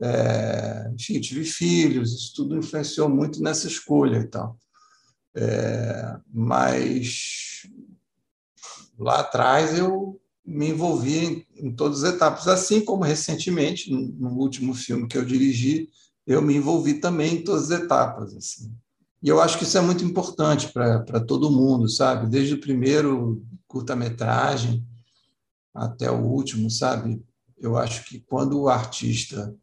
É, 0.00 0.90
enfim, 0.94 1.20
tive 1.20 1.44
filhos, 1.44 2.12
isso 2.12 2.32
tudo 2.34 2.56
influenciou 2.56 3.08
muito 3.08 3.42
nessa 3.42 3.66
escolha 3.66 4.18
e 4.18 4.26
tal. 4.26 4.58
É, 5.36 6.16
mas 6.32 7.68
lá 8.98 9.20
atrás 9.20 9.78
eu 9.78 10.20
me 10.44 10.68
envolvi 10.68 11.18
em, 11.18 11.46
em, 11.56 11.72
todas 11.72 12.04
as 12.04 12.14
etapas, 12.14 12.46
assim 12.48 12.84
como 12.84 13.02
recentemente, 13.02 13.90
no, 13.90 14.00
no, 14.00 14.38
último 14.38 14.74
filme 14.74 15.08
que 15.08 15.16
eu 15.16 15.24
dirigi, 15.24 15.88
eu 16.26 16.42
me 16.42 16.54
envolvi 16.54 16.94
também 16.94 17.36
em 17.36 17.44
todas 17.44 17.70
as 17.70 17.82
etapas. 17.82 18.36
Assim. 18.36 18.72
E 19.22 19.28
eu 19.28 19.40
acho 19.40 19.56
que 19.56 19.64
isso 19.64 19.78
é 19.78 19.80
muito 19.80 20.04
importante 20.04 20.70
para 20.70 21.20
todo 21.20 21.50
mundo, 21.50 21.88
sabe? 21.88 22.28
Desde 22.28 22.54
o 22.54 22.60
primeiro 22.60 23.42
curta-metragem 23.66 24.86
até 25.74 26.10
o 26.10 26.20
último, 26.20 26.70
sabe? 26.70 27.22
Eu 27.58 27.76
acho 27.78 28.04
que 28.04 28.20
quando 28.20 28.60
o 28.60 28.68
artista, 28.68 29.54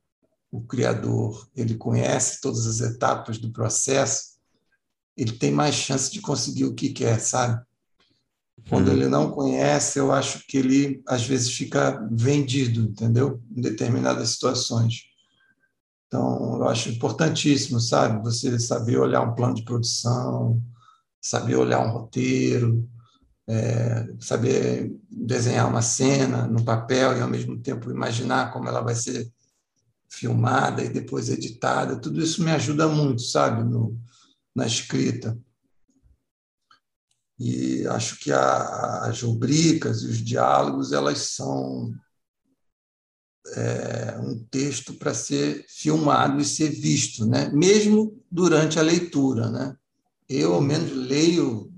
o 0.51 0.61
criador, 0.61 1.47
ele 1.55 1.75
conhece 1.75 2.41
todas 2.41 2.67
as 2.67 2.81
etapas 2.81 3.37
do 3.37 3.51
processo, 3.51 4.31
ele 5.15 5.31
tem 5.33 5.51
mais 5.51 5.75
chance 5.75 6.11
de 6.11 6.19
conseguir 6.19 6.65
o 6.65 6.73
que 6.73 6.89
quer, 6.89 7.19
sabe? 7.19 7.61
Quando 8.69 8.89
uhum. 8.89 8.93
ele 8.93 9.07
não 9.07 9.31
conhece, 9.31 9.97
eu 9.97 10.11
acho 10.11 10.45
que 10.45 10.57
ele 10.57 11.01
às 11.07 11.25
vezes 11.25 11.51
fica 11.51 12.05
vendido, 12.11 12.81
entendeu? 12.81 13.41
Em 13.55 13.61
determinadas 13.61 14.29
situações. 14.29 15.03
Então, 16.07 16.57
eu 16.57 16.67
acho 16.67 16.89
importantíssimo, 16.89 17.79
sabe? 17.79 18.21
Você 18.23 18.59
saber 18.59 18.97
olhar 18.97 19.21
um 19.21 19.33
plano 19.33 19.55
de 19.55 19.63
produção, 19.63 20.61
saber 21.21 21.55
olhar 21.55 21.79
um 21.79 21.91
roteiro, 21.91 22.87
é, 23.47 24.07
saber 24.19 24.93
desenhar 25.09 25.69
uma 25.69 25.81
cena 25.81 26.45
no 26.45 26.63
papel 26.63 27.17
e, 27.17 27.21
ao 27.21 27.29
mesmo 27.29 27.57
tempo, 27.57 27.89
imaginar 27.89 28.51
como 28.51 28.67
ela 28.67 28.81
vai 28.81 28.93
ser 28.93 29.31
filmada 30.11 30.83
e 30.83 30.89
depois 30.89 31.29
editada. 31.29 31.99
Tudo 31.99 32.21
isso 32.21 32.43
me 32.43 32.51
ajuda 32.51 32.87
muito, 32.87 33.21
sabe? 33.21 33.63
No, 33.63 33.97
na 34.53 34.67
escrita. 34.67 35.37
E 37.39 37.87
acho 37.87 38.19
que 38.19 38.31
a, 38.31 39.05
as 39.05 39.23
rubricas 39.23 40.03
e 40.03 40.07
os 40.07 40.17
diálogos 40.17 40.91
elas 40.91 41.31
são 41.31 41.91
é, 43.55 44.19
um 44.19 44.43
texto 44.51 44.93
para 44.93 45.13
ser 45.13 45.65
filmado 45.67 46.39
e 46.39 46.45
ser 46.45 46.69
visto, 46.69 47.25
né? 47.25 47.49
mesmo 47.49 48.21
durante 48.29 48.77
a 48.77 48.83
leitura. 48.83 49.49
Né? 49.49 49.75
Eu, 50.29 50.53
ao 50.53 50.61
menos, 50.61 50.91
leio 50.91 51.71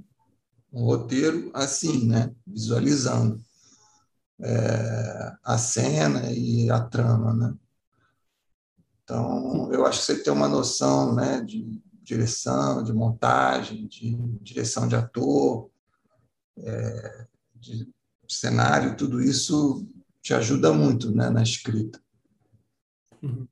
um 0.71 0.83
roteiro 0.83 1.49
assim, 1.53 2.07
né? 2.07 2.33
visualizando 2.45 3.41
é, 4.41 5.31
a 5.43 5.57
cena 5.57 6.29
e 6.31 6.69
a 6.69 6.81
trama. 6.81 7.33
Né? 7.33 7.55
Então, 9.03 9.71
eu 9.71 9.85
acho 9.85 9.99
que 9.99 10.05
você 10.05 10.23
tem 10.23 10.31
uma 10.31 10.47
noção 10.47 11.13
né, 11.13 11.41
de 11.41 11.81
direção, 12.01 12.83
de 12.83 12.93
montagem, 12.93 13.87
de 13.87 14.15
direção 14.41 14.87
de 14.87 14.95
ator, 14.95 15.69
é, 16.57 17.27
de 17.55 17.89
cenário, 18.27 18.97
tudo 18.97 19.21
isso 19.21 19.87
te 20.21 20.33
ajuda 20.33 20.73
muito 20.73 21.13
né, 21.13 21.29
na 21.29 21.43
escrita. 21.43 22.01
Uhum. 23.21 23.47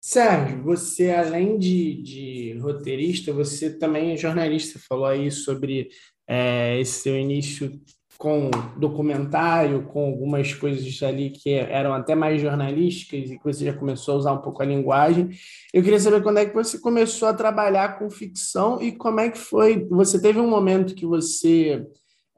Sérgio, 0.00 0.62
você 0.64 1.10
além 1.10 1.58
de, 1.58 2.02
de, 2.02 2.58
roteirista, 2.58 3.32
você 3.32 3.70
também 3.70 4.12
é 4.12 4.16
jornalista. 4.16 4.80
Falou 4.80 5.06
aí 5.06 5.30
sobre 5.30 5.90
é, 6.26 6.80
esse 6.80 7.02
seu 7.02 7.16
início 7.16 7.80
com 8.22 8.52
documentário, 8.76 9.82
com 9.82 10.06
algumas 10.06 10.54
coisas 10.54 11.02
ali 11.02 11.30
que 11.30 11.54
eram 11.54 11.92
até 11.92 12.14
mais 12.14 12.40
jornalísticas 12.40 13.28
e 13.28 13.36
que 13.36 13.42
você 13.42 13.64
já 13.64 13.72
começou 13.72 14.14
a 14.14 14.18
usar 14.18 14.32
um 14.32 14.38
pouco 14.40 14.62
a 14.62 14.64
linguagem. 14.64 15.30
Eu 15.74 15.82
queria 15.82 15.98
saber 15.98 16.22
quando 16.22 16.38
é 16.38 16.46
que 16.46 16.54
você 16.54 16.78
começou 16.78 17.26
a 17.26 17.34
trabalhar 17.34 17.98
com 17.98 18.08
ficção 18.08 18.80
e 18.80 18.92
como 18.92 19.18
é 19.18 19.28
que 19.28 19.38
foi. 19.38 19.88
Você 19.90 20.22
teve 20.22 20.38
um 20.38 20.48
momento 20.48 20.94
que 20.94 21.04
você 21.04 21.84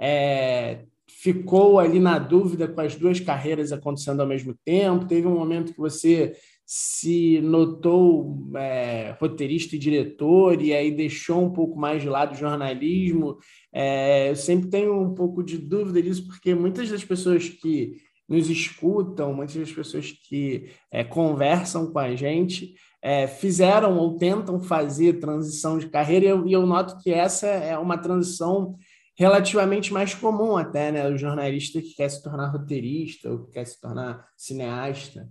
é, 0.00 0.84
ficou 1.06 1.78
ali 1.78 2.00
na 2.00 2.18
dúvida 2.18 2.66
com 2.66 2.80
as 2.80 2.96
duas 2.96 3.20
carreiras 3.20 3.70
acontecendo 3.70 4.22
ao 4.22 4.26
mesmo 4.26 4.54
tempo? 4.64 5.04
Teve 5.04 5.26
um 5.26 5.34
momento 5.34 5.74
que 5.74 5.78
você 5.80 6.32
se 6.66 7.40
notou 7.40 8.50
é, 8.56 9.16
roteirista 9.20 9.76
e 9.76 9.78
diretor 9.78 10.60
e 10.62 10.72
aí 10.72 10.90
deixou 10.90 11.44
um 11.44 11.52
pouco 11.52 11.78
mais 11.78 12.02
de 12.02 12.08
lado 12.08 12.32
o 12.32 12.38
jornalismo? 12.38 13.38
É, 13.72 14.30
eu 14.30 14.36
sempre 14.36 14.68
tenho 14.70 15.00
um 15.00 15.14
pouco 15.14 15.42
de 15.42 15.58
dúvida 15.58 16.02
disso, 16.02 16.26
porque 16.26 16.54
muitas 16.54 16.88
das 16.88 17.04
pessoas 17.04 17.48
que 17.48 17.96
nos 18.28 18.48
escutam, 18.48 19.34
muitas 19.34 19.56
das 19.56 19.72
pessoas 19.72 20.10
que 20.10 20.70
é, 20.90 21.04
conversam 21.04 21.92
com 21.92 21.98
a 21.98 22.14
gente 22.16 22.74
é, 23.02 23.26
fizeram 23.26 23.98
ou 23.98 24.16
tentam 24.16 24.58
fazer 24.58 25.20
transição 25.20 25.78
de 25.78 25.88
carreira, 25.88 26.24
e 26.24 26.28
eu, 26.28 26.46
e 26.46 26.52
eu 26.54 26.66
noto 26.66 26.98
que 27.02 27.10
essa 27.10 27.46
é 27.46 27.76
uma 27.76 27.98
transição 27.98 28.76
relativamente 29.16 29.92
mais 29.92 30.14
comum 30.14 30.56
até, 30.56 30.90
né? 30.90 31.08
O 31.08 31.16
jornalista 31.16 31.80
que 31.80 31.94
quer 31.94 32.08
se 32.08 32.22
tornar 32.22 32.48
roteirista 32.48 33.30
ou 33.30 33.44
que 33.44 33.52
quer 33.52 33.66
se 33.66 33.80
tornar 33.80 34.26
cineasta. 34.36 35.28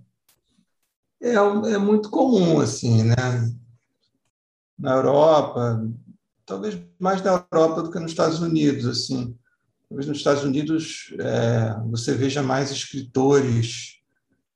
É, 1.24 1.36
é 1.36 1.78
muito 1.78 2.10
comum, 2.10 2.60
assim, 2.60 3.04
né? 3.04 3.16
Na 4.78 4.92
Europa, 4.92 5.90
talvez 6.46 6.78
mais 7.00 7.22
na 7.24 7.48
Europa 7.50 7.82
do 7.82 7.90
que 7.90 7.98
nos 7.98 8.12
Estados 8.12 8.42
Unidos, 8.42 8.86
assim. 8.86 9.34
Talvez 9.88 10.06
nos 10.06 10.18
Estados 10.18 10.44
Unidos 10.44 11.14
é, 11.18 11.80
você 11.90 12.14
veja 12.14 12.44
mais 12.44 12.72
escritores 12.72 14.02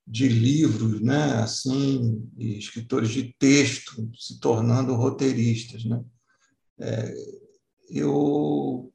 de 0.06 0.28
livros, 0.28 1.00
né? 1.00 1.36
Assim, 1.36 2.30
e 2.38 2.58
escritores 2.58 3.12
de 3.12 3.34
texto 3.40 4.12
se 4.14 4.38
tornando 4.38 4.94
roteiristas, 4.94 5.86
né? 5.86 6.04
É, 6.80 7.14
eu 7.90 8.92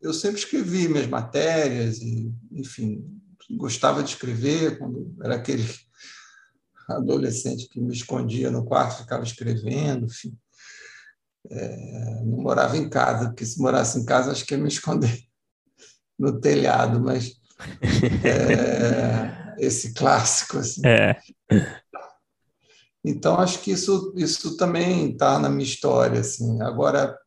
eu 0.00 0.12
sempre 0.12 0.38
escrevi 0.38 0.88
minhas 0.88 1.06
matérias 1.06 2.02
e, 2.02 2.30
enfim, 2.52 3.02
gostava 3.52 4.02
de 4.02 4.10
escrever 4.10 4.78
quando 4.78 5.16
era 5.22 5.36
aquele 5.36 5.64
adolescente 6.88 7.68
que 7.68 7.80
me 7.80 7.92
escondia 7.92 8.50
no 8.50 8.64
quarto, 8.64 9.02
ficava 9.02 9.22
escrevendo, 9.22 10.06
enfim. 10.06 10.36
É, 11.50 12.24
não 12.24 12.38
morava 12.38 12.76
em 12.76 12.88
casa, 12.88 13.28
porque 13.28 13.44
se 13.44 13.60
morasse 13.60 13.98
em 13.98 14.04
casa, 14.04 14.32
acho 14.32 14.44
que 14.44 14.54
ia 14.54 14.60
me 14.60 14.68
esconder 14.68 15.22
no 16.18 16.40
telhado, 16.40 17.00
mas 17.00 17.38
é, 18.24 19.54
esse 19.64 19.92
clássico. 19.92 20.58
Assim. 20.58 20.82
É. 20.84 21.20
Então, 23.04 23.38
acho 23.38 23.60
que 23.60 23.70
isso, 23.70 24.12
isso 24.16 24.56
também 24.56 25.12
está 25.12 25.38
na 25.38 25.48
minha 25.48 25.64
história. 25.64 26.20
Assim. 26.20 26.60
Agora, 26.62 27.18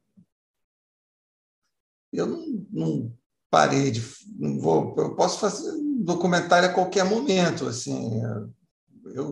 eu 2.11 2.25
não, 2.25 2.65
não 2.71 3.17
parei 3.49 3.91
de. 3.91 4.03
Não 4.37 4.59
vou, 4.59 4.95
eu 4.97 5.15
posso 5.15 5.39
fazer 5.39 5.71
documentário 6.03 6.69
a 6.69 6.73
qualquer 6.73 7.05
momento. 7.05 7.67
Assim, 7.67 8.21
eu 8.21 8.60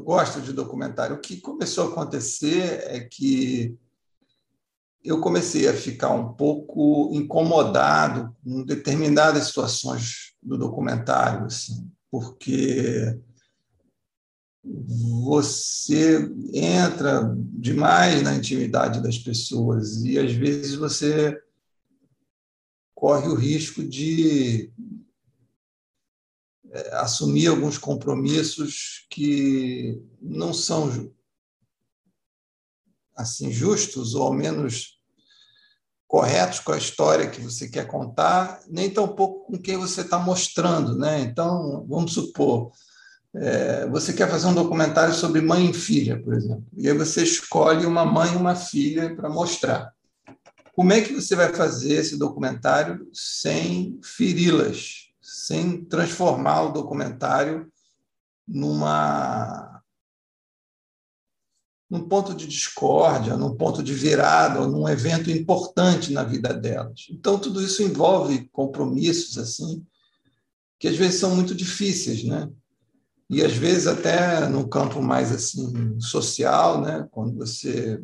gosto 0.03 0.41
de 0.41 0.53
documentário. 0.53 1.15
O 1.15 1.21
que 1.21 1.39
começou 1.39 1.87
a 1.87 1.91
acontecer 1.91 2.83
é 2.87 2.99
que 2.99 3.77
eu 5.03 5.21
comecei 5.21 5.67
a 5.67 5.73
ficar 5.73 6.11
um 6.11 6.33
pouco 6.33 7.09
incomodado 7.13 8.35
com 8.43 8.63
determinadas 8.63 9.47
situações 9.47 10.33
do 10.41 10.57
documentário, 10.57 11.45
assim, 11.45 11.89
porque 12.11 13.17
você 14.63 16.29
entra 16.53 17.33
demais 17.37 18.21
na 18.21 18.35
intimidade 18.35 19.01
das 19.01 19.17
pessoas 19.17 20.03
e 20.03 20.19
às 20.19 20.33
vezes 20.33 20.75
você 20.75 21.39
corre 22.93 23.29
o 23.29 23.35
risco 23.35 23.81
de 23.81 24.71
assumir 26.91 27.47
alguns 27.47 27.77
compromissos 27.77 29.05
que 29.09 30.01
não 30.21 30.53
são 30.53 31.11
assim 33.15 33.51
justos 33.51 34.15
ou 34.15 34.23
ao 34.23 34.33
menos 34.33 34.99
corretos 36.07 36.59
com 36.59 36.71
a 36.71 36.77
história 36.77 37.29
que 37.29 37.41
você 37.41 37.69
quer 37.69 37.85
contar, 37.85 38.61
nem 38.67 38.89
tampouco 38.89 39.45
com 39.45 39.57
quem 39.59 39.77
você 39.77 40.01
está 40.01 40.17
mostrando, 40.17 40.97
né? 40.97 41.21
Então, 41.21 41.85
vamos 41.87 42.13
supor, 42.13 42.71
é, 43.35 43.87
você 43.87 44.11
quer 44.11 44.27
fazer 44.27 44.47
um 44.47 44.55
documentário 44.55 45.13
sobre 45.13 45.39
mãe 45.39 45.69
e 45.69 45.73
filha, 45.73 46.19
por 46.19 46.33
exemplo, 46.33 46.65
e 46.75 46.89
aí 46.89 46.97
você 46.97 47.23
escolhe 47.23 47.85
uma 47.85 48.03
mãe 48.03 48.33
e 48.33 48.37
uma 48.37 48.55
filha 48.55 49.15
para 49.15 49.29
mostrar. 49.29 49.93
Como 50.73 50.93
é 50.93 51.01
que 51.01 51.13
você 51.13 51.35
vai 51.35 51.53
fazer 51.53 51.93
esse 51.93 52.17
documentário 52.17 53.07
sem 53.13 53.99
feri-las, 54.01 55.08
sem 55.49 55.83
transformar 55.83 56.61
o 56.61 56.71
documentário 56.71 57.67
numa 58.47 59.81
num 61.89 62.07
ponto 62.07 62.35
de 62.35 62.45
discórdia, 62.45 63.35
num 63.35 63.55
ponto 63.55 63.81
de 63.81 63.91
virada, 63.95 64.67
num 64.67 64.87
evento 64.87 65.31
importante 65.31 66.13
na 66.13 66.23
vida 66.23 66.53
delas. 66.53 67.07
Então, 67.09 67.39
tudo 67.39 67.63
isso 67.63 67.81
envolve 67.81 68.47
compromissos 68.49 69.39
assim, 69.39 69.83
que 70.77 70.87
às 70.87 70.95
vezes 70.95 71.19
são 71.19 71.35
muito 71.35 71.55
difíceis, 71.55 72.23
né? 72.23 72.47
E 73.27 73.43
às 73.43 73.53
vezes 73.53 73.87
até 73.87 74.47
no 74.47 74.69
campo 74.69 75.01
mais 75.01 75.31
assim 75.31 75.99
social, 75.99 76.79
né? 76.79 77.07
Quando 77.09 77.35
você 77.35 77.99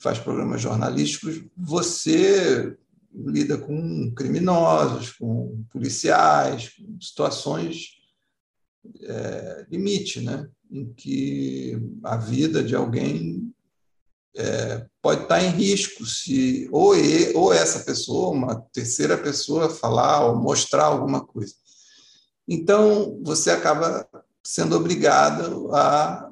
faz 0.00 0.18
programas 0.18 0.60
jornalísticos, 0.60 1.44
você 1.56 2.76
lida 3.12 3.58
com 3.58 4.12
criminosos, 4.14 5.12
com 5.12 5.64
policiais, 5.70 6.70
com 6.70 7.00
situações 7.00 8.00
é, 9.02 9.66
limite, 9.70 10.20
né? 10.20 10.48
em 10.70 10.92
que 10.92 11.76
a 12.04 12.16
vida 12.16 12.62
de 12.62 12.76
alguém 12.76 13.52
é, 14.36 14.86
pode 15.02 15.22
estar 15.22 15.42
em 15.42 15.50
risco 15.50 16.06
se 16.06 16.68
ou, 16.70 16.94
ele, 16.94 17.36
ou 17.36 17.52
essa 17.52 17.80
pessoa, 17.80 18.30
uma 18.30 18.60
terceira 18.72 19.18
pessoa, 19.18 19.68
falar 19.68 20.26
ou 20.26 20.36
mostrar 20.36 20.84
alguma 20.84 21.24
coisa. 21.24 21.54
Então, 22.46 23.20
você 23.22 23.50
acaba 23.50 24.08
sendo 24.44 24.76
obrigado 24.76 25.74
a 25.74 26.30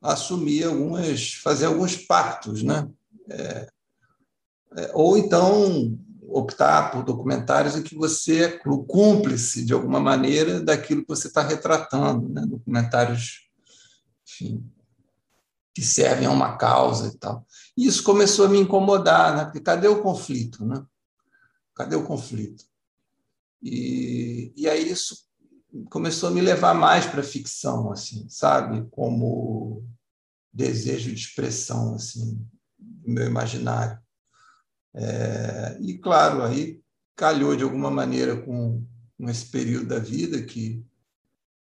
assumir 0.00 0.64
algumas, 0.64 1.34
fazer 1.34 1.66
alguns 1.66 1.96
pactos, 1.96 2.62
né? 2.62 2.88
É, 3.30 3.68
ou 4.92 5.16
então 5.16 5.98
optar 6.28 6.90
por 6.90 7.02
documentários 7.02 7.74
em 7.74 7.82
que 7.82 7.94
você 7.94 8.44
é 8.44 8.58
cúmplice, 8.58 9.64
de 9.64 9.72
alguma 9.72 9.98
maneira, 9.98 10.60
daquilo 10.60 11.02
que 11.02 11.08
você 11.08 11.28
está 11.28 11.42
retratando, 11.42 12.28
né? 12.28 12.44
documentários 12.46 13.48
enfim, 14.24 14.64
que 15.74 15.82
servem 15.82 16.26
a 16.26 16.30
uma 16.30 16.56
causa 16.56 17.08
e 17.08 17.16
tal. 17.16 17.46
E 17.76 17.86
isso 17.86 18.02
começou 18.02 18.46
a 18.46 18.48
me 18.48 18.58
incomodar, 18.58 19.36
né? 19.36 19.44
porque 19.44 19.60
cadê 19.60 19.88
o 19.88 20.02
conflito? 20.02 20.64
Né? 20.66 20.84
Cadê 21.74 21.96
o 21.96 22.04
conflito? 22.04 22.64
E, 23.62 24.52
e 24.54 24.68
aí 24.68 24.90
isso 24.90 25.28
começou 25.90 26.28
a 26.28 26.32
me 26.32 26.40
levar 26.40 26.74
mais 26.74 27.06
para 27.06 27.20
a 27.20 27.24
ficção, 27.24 27.90
assim, 27.90 28.28
sabe? 28.28 28.86
Como 28.90 29.84
desejo 30.52 31.10
de 31.10 31.20
expressão, 31.20 31.94
assim, 31.94 32.44
do 32.78 33.10
meu 33.10 33.26
imaginário. 33.26 33.98
É, 35.00 35.78
e, 35.80 35.96
claro, 35.96 36.42
aí 36.42 36.82
calhou 37.14 37.54
de 37.54 37.62
alguma 37.62 37.88
maneira 37.88 38.36
com, 38.42 38.84
com 39.16 39.30
esse 39.30 39.46
período 39.46 39.86
da 39.86 40.00
vida 40.00 40.42
que 40.42 40.84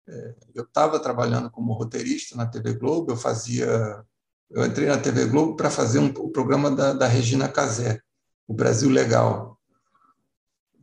é, 0.09 0.35
eu 0.53 0.65
estava 0.65 0.99
trabalhando 0.99 1.49
como 1.49 1.73
roteirista 1.73 2.37
na 2.37 2.47
TV 2.47 2.75
Globo, 2.75 3.13
eu 3.13 3.17
fazia. 3.17 4.05
Eu 4.51 4.67
entrei 4.67 4.89
na 4.89 4.99
TV 4.99 5.27
Globo 5.27 5.55
para 5.55 5.71
fazer 5.71 6.01
um, 6.01 6.09
o 6.09 6.31
programa 6.31 6.73
da, 6.73 6.93
da 6.93 7.07
Regina 7.07 7.49
Casé, 7.49 8.03
o 8.49 8.53
Brasil 8.53 8.91
Legal. 8.91 9.57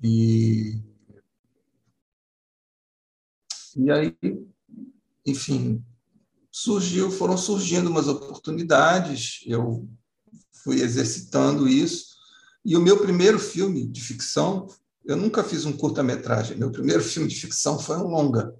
E, 0.02 0.82
e 3.76 3.92
aí, 3.92 4.18
enfim, 5.26 5.84
surgiu, 6.50 7.12
foram 7.12 7.38
surgindo 7.38 7.90
umas 7.90 8.08
oportunidades, 8.08 9.44
eu 9.46 9.86
fui 10.64 10.82
exercitando 10.82 11.68
isso. 11.68 12.17
E 12.68 12.76
o 12.76 12.82
meu 12.82 12.98
primeiro 13.00 13.40
filme 13.40 13.88
de 13.88 14.02
ficção, 14.02 14.68
eu 15.06 15.16
nunca 15.16 15.42
fiz 15.42 15.64
um 15.64 15.72
curta-metragem, 15.72 16.58
meu 16.58 16.70
primeiro 16.70 17.02
filme 17.02 17.26
de 17.30 17.36
ficção 17.38 17.80
foi 17.80 17.96
um 17.96 18.10
longa, 18.10 18.54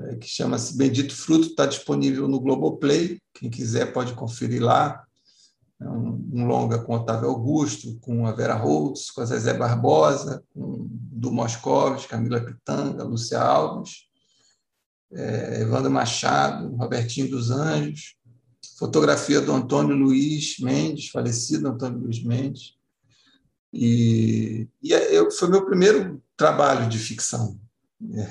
é, 0.00 0.16
que 0.16 0.26
chama-se 0.26 0.74
Bendito 0.74 1.14
Fruto, 1.14 1.48
está 1.48 1.66
disponível 1.66 2.26
no 2.26 2.40
Globoplay, 2.40 3.20
quem 3.34 3.50
quiser 3.50 3.92
pode 3.92 4.14
conferir 4.14 4.62
lá. 4.62 5.04
É 5.78 5.86
um, 5.86 6.46
longa 6.46 6.78
com 6.78 6.94
Otávio 6.94 7.28
Augusto, 7.28 7.98
com 8.00 8.26
a 8.26 8.32
Vera 8.32 8.54
Holtz, 8.54 9.10
com 9.10 9.20
a 9.20 9.26
Zezé 9.26 9.52
Barbosa, 9.52 10.42
com 10.54 10.86
do 10.88 11.30
Moscovis, 11.30 12.06
Camila 12.06 12.40
Pitanga, 12.40 13.04
Lúcia 13.04 13.38
Alves, 13.38 14.06
é, 15.12 15.60
Evandro 15.60 15.90
Machado, 15.90 16.74
Robertinho 16.74 17.28
dos 17.28 17.50
Anjos, 17.50 18.14
fotografia 18.78 19.42
do 19.42 19.52
Antônio 19.52 19.94
Luiz 19.94 20.58
Mendes, 20.58 21.10
falecido 21.10 21.68
Antônio 21.68 21.98
Luiz 21.98 22.24
Mendes. 22.24 22.79
E, 23.72 24.68
e 24.82 24.92
eu, 24.92 25.30
foi 25.30 25.48
meu 25.48 25.64
primeiro 25.64 26.22
trabalho 26.36 26.88
de 26.88 26.98
ficção. 26.98 27.58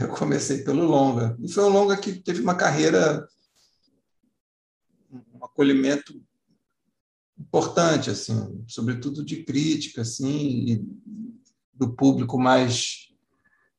Eu 0.02 0.10
comecei 0.10 0.64
pelo 0.64 0.84
longa. 0.84 1.38
E 1.40 1.48
foi 1.48 1.64
um 1.64 1.70
longa 1.70 1.96
que 1.96 2.14
teve 2.14 2.42
uma 2.42 2.56
carreira, 2.56 3.28
um 5.12 5.44
acolhimento 5.44 6.22
importante, 7.38 8.10
assim, 8.10 8.64
sobretudo 8.68 9.24
de 9.24 9.44
crítica, 9.44 10.02
assim, 10.02 10.86
do 11.74 11.94
público 11.96 12.38
mais 12.38 13.10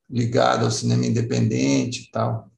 ligado 0.09 0.65
ao 0.65 0.71
cinema 0.71 1.05
independente 1.05 2.03
e 2.03 2.11
tal. 2.11 2.51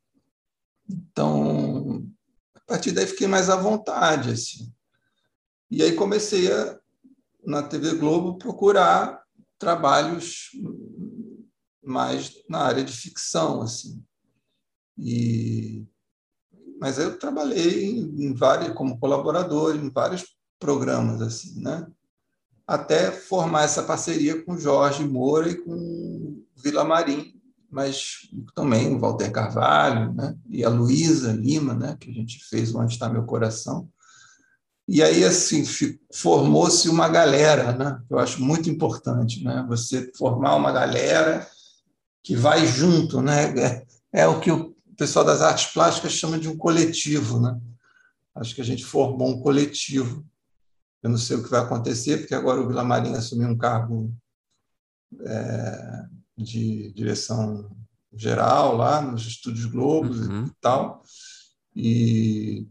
Então, 0.88 2.07
a 2.55 2.61
partir 2.61 2.92
daí 2.92 3.07
fiquei 3.07 3.26
mais 3.26 3.50
à 3.50 3.57
vontade, 3.57 4.30
assim. 4.30 4.72
E 5.70 5.82
aí 5.82 5.92
comecei 5.94 6.53
a, 6.53 6.78
na 7.45 7.62
TV 7.62 7.95
Globo, 7.95 8.38
procurar 8.38 9.22
trabalhos 9.59 10.51
mais 11.82 12.32
na 12.49 12.61
área 12.61 12.84
de 12.84 12.93
ficção, 12.93 13.62
assim. 13.62 14.03
E 14.99 15.84
mas 16.80 16.99
eu 16.99 17.16
trabalhei 17.16 17.97
em, 17.97 18.34
vários 18.34 18.74
como 18.74 18.99
colaborador 18.99 19.76
em 19.76 19.88
vários 19.88 20.36
programas 20.59 21.22
assim, 21.22 21.61
né? 21.62 21.86
Até 22.66 23.12
formar 23.12 23.62
essa 23.62 23.84
parceria 23.84 24.43
com 24.45 24.59
Jorge 24.59 25.05
Moura 25.05 25.49
e 25.49 25.62
com 25.62 26.43
Vila 26.57 26.84
Marim, 26.84 27.40
mas 27.70 28.28
também 28.53 28.93
o 28.93 28.99
Walter 28.99 29.30
Carvalho, 29.30 30.12
né? 30.12 30.36
E 30.49 30.64
a 30.64 30.68
Luísa 30.68 31.32
Lima, 31.32 31.72
né, 31.72 31.97
que 32.01 32.11
a 32.11 32.12
gente 32.12 32.45
fez 32.49 32.74
Onde 32.74 32.95
está 32.95 33.09
meu 33.09 33.24
coração. 33.24 33.88
E 34.89 35.03
aí 35.03 35.24
assim 35.24 35.64
formou-se 36.12 36.89
uma 36.89 37.09
galera, 37.09 37.72
né? 37.72 38.03
Eu 38.11 38.18
acho 38.18 38.43
muito 38.43 38.68
importante, 38.68 39.43
né? 39.45 39.64
Você 39.68 40.11
formar 40.16 40.57
uma 40.57 40.72
galera 40.72 41.47
que 42.22 42.35
vai 42.35 42.66
junto, 42.66 43.20
né? 43.20 43.55
É, 43.59 43.87
é, 44.12 44.26
o 44.26 44.41
que 44.41 44.51
o 44.51 44.74
pessoal 44.97 45.24
das 45.24 45.41
artes 45.41 45.72
plásticas 45.72 46.12
chama 46.12 46.39
de 46.39 46.49
um 46.49 46.57
coletivo, 46.57 47.41
né? 47.41 47.59
Acho 48.35 48.55
que 48.55 48.61
a 48.61 48.64
gente 48.64 48.85
formou 48.85 49.28
um 49.28 49.41
coletivo. 49.41 50.26
Eu 51.03 51.11
não 51.11 51.18
sei 51.18 51.37
o 51.37 51.43
que 51.43 51.51
vai 51.51 51.61
acontecer, 51.61 52.18
porque 52.18 52.35
agora 52.35 52.61
o 52.61 52.68
Vila 52.68 52.85
Marinha 52.85 53.18
assumiu 53.18 53.49
um 53.49 53.59
cargo 53.59 54.14
é, 55.20 56.05
de 56.37 56.93
direção 56.93 57.70
geral 58.14 58.76
lá 58.76 59.01
nos 59.01 59.26
Estúdios 59.26 59.66
Globos 59.66 60.20
uhum. 60.20 60.47
e 60.47 60.53
tal. 60.61 61.03
E 61.74 62.68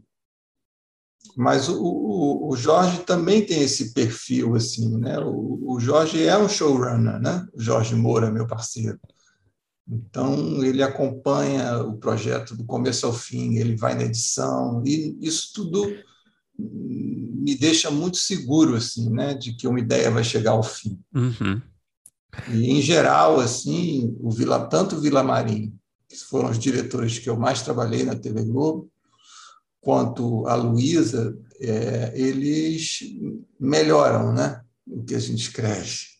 mas 1.36 1.68
o, 1.68 1.82
o, 1.82 2.50
o, 2.50 2.56
Jorge 2.56 2.98
também 3.00 3.44
tem 3.44 3.62
esse 3.62 3.92
perfil 3.92 4.54
assim, 4.54 4.98
né? 4.98 5.18
O, 5.18 5.74
o 5.74 5.80
Jorge 5.80 6.24
é 6.24 6.36
um 6.36 6.48
showrunner, 6.48 7.20
né? 7.20 7.46
O 7.52 7.60
Jorge 7.60 7.94
Moura, 7.94 8.30
meu 8.30 8.46
parceiro. 8.46 8.98
Então, 9.88 10.64
ele 10.64 10.82
acompanha 10.82 11.78
o 11.78 11.96
projeto 11.96 12.56
do 12.56 12.64
começo 12.64 13.06
ao 13.06 13.12
fim, 13.12 13.56
ele 13.56 13.76
vai 13.76 13.94
na 13.94 14.04
edição, 14.04 14.82
e 14.86 15.18
isso 15.20 15.52
tudo 15.54 15.92
me 16.58 17.56
deixa 17.56 17.90
muito 17.90 18.18
seguro 18.18 18.76
assim, 18.76 19.10
né, 19.10 19.34
de 19.34 19.54
que 19.54 19.66
uma 19.66 19.80
ideia 19.80 20.10
vai 20.10 20.22
chegar 20.22 20.52
ao 20.52 20.62
fim. 20.62 21.00
Uhum. 21.14 21.60
E 22.48 22.70
em 22.70 22.80
geral, 22.80 23.40
assim, 23.40 24.16
o 24.20 24.30
Vila, 24.30 24.66
tanto 24.66 24.96
o 24.96 25.00
Vila 25.00 25.22
Marim, 25.22 25.74
que 26.08 26.16
foram 26.16 26.50
os 26.50 26.58
diretores 26.58 27.18
que 27.18 27.28
eu 27.28 27.36
mais 27.36 27.62
trabalhei 27.62 28.04
na 28.04 28.14
TV 28.14 28.44
Globo, 28.44 28.91
quanto 29.82 30.46
a 30.46 30.54
Luísa, 30.54 31.36
é, 31.60 32.12
eles 32.14 33.00
melhoram, 33.58 34.32
né, 34.32 34.62
o 34.86 35.02
que 35.02 35.14
a 35.14 35.18
gente 35.18 35.42
escreve. 35.42 36.12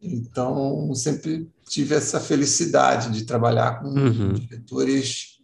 Então, 0.00 0.92
sempre 0.94 1.48
tive 1.68 1.94
essa 1.94 2.18
felicidade 2.18 3.12
de 3.12 3.24
trabalhar 3.24 3.80
com 3.80 3.88
uhum. 3.88 4.32
diretores 4.32 5.38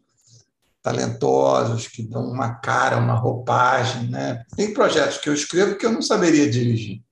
talentosos, 0.83 1.89
que 1.89 2.03
dão 2.03 2.25
uma 2.31 2.55
cara, 2.55 2.99
uma 2.99 3.15
roupagem. 3.15 4.09
Né? 4.09 4.45
Tem 4.57 4.73
projetos 4.73 5.19
que 5.19 5.29
eu 5.29 5.35
escrevo 5.35 5.77
que 5.77 5.85
eu 5.85 5.93
não 5.93 6.03
saberia 6.03 6.51
dirigir. 6.51 7.03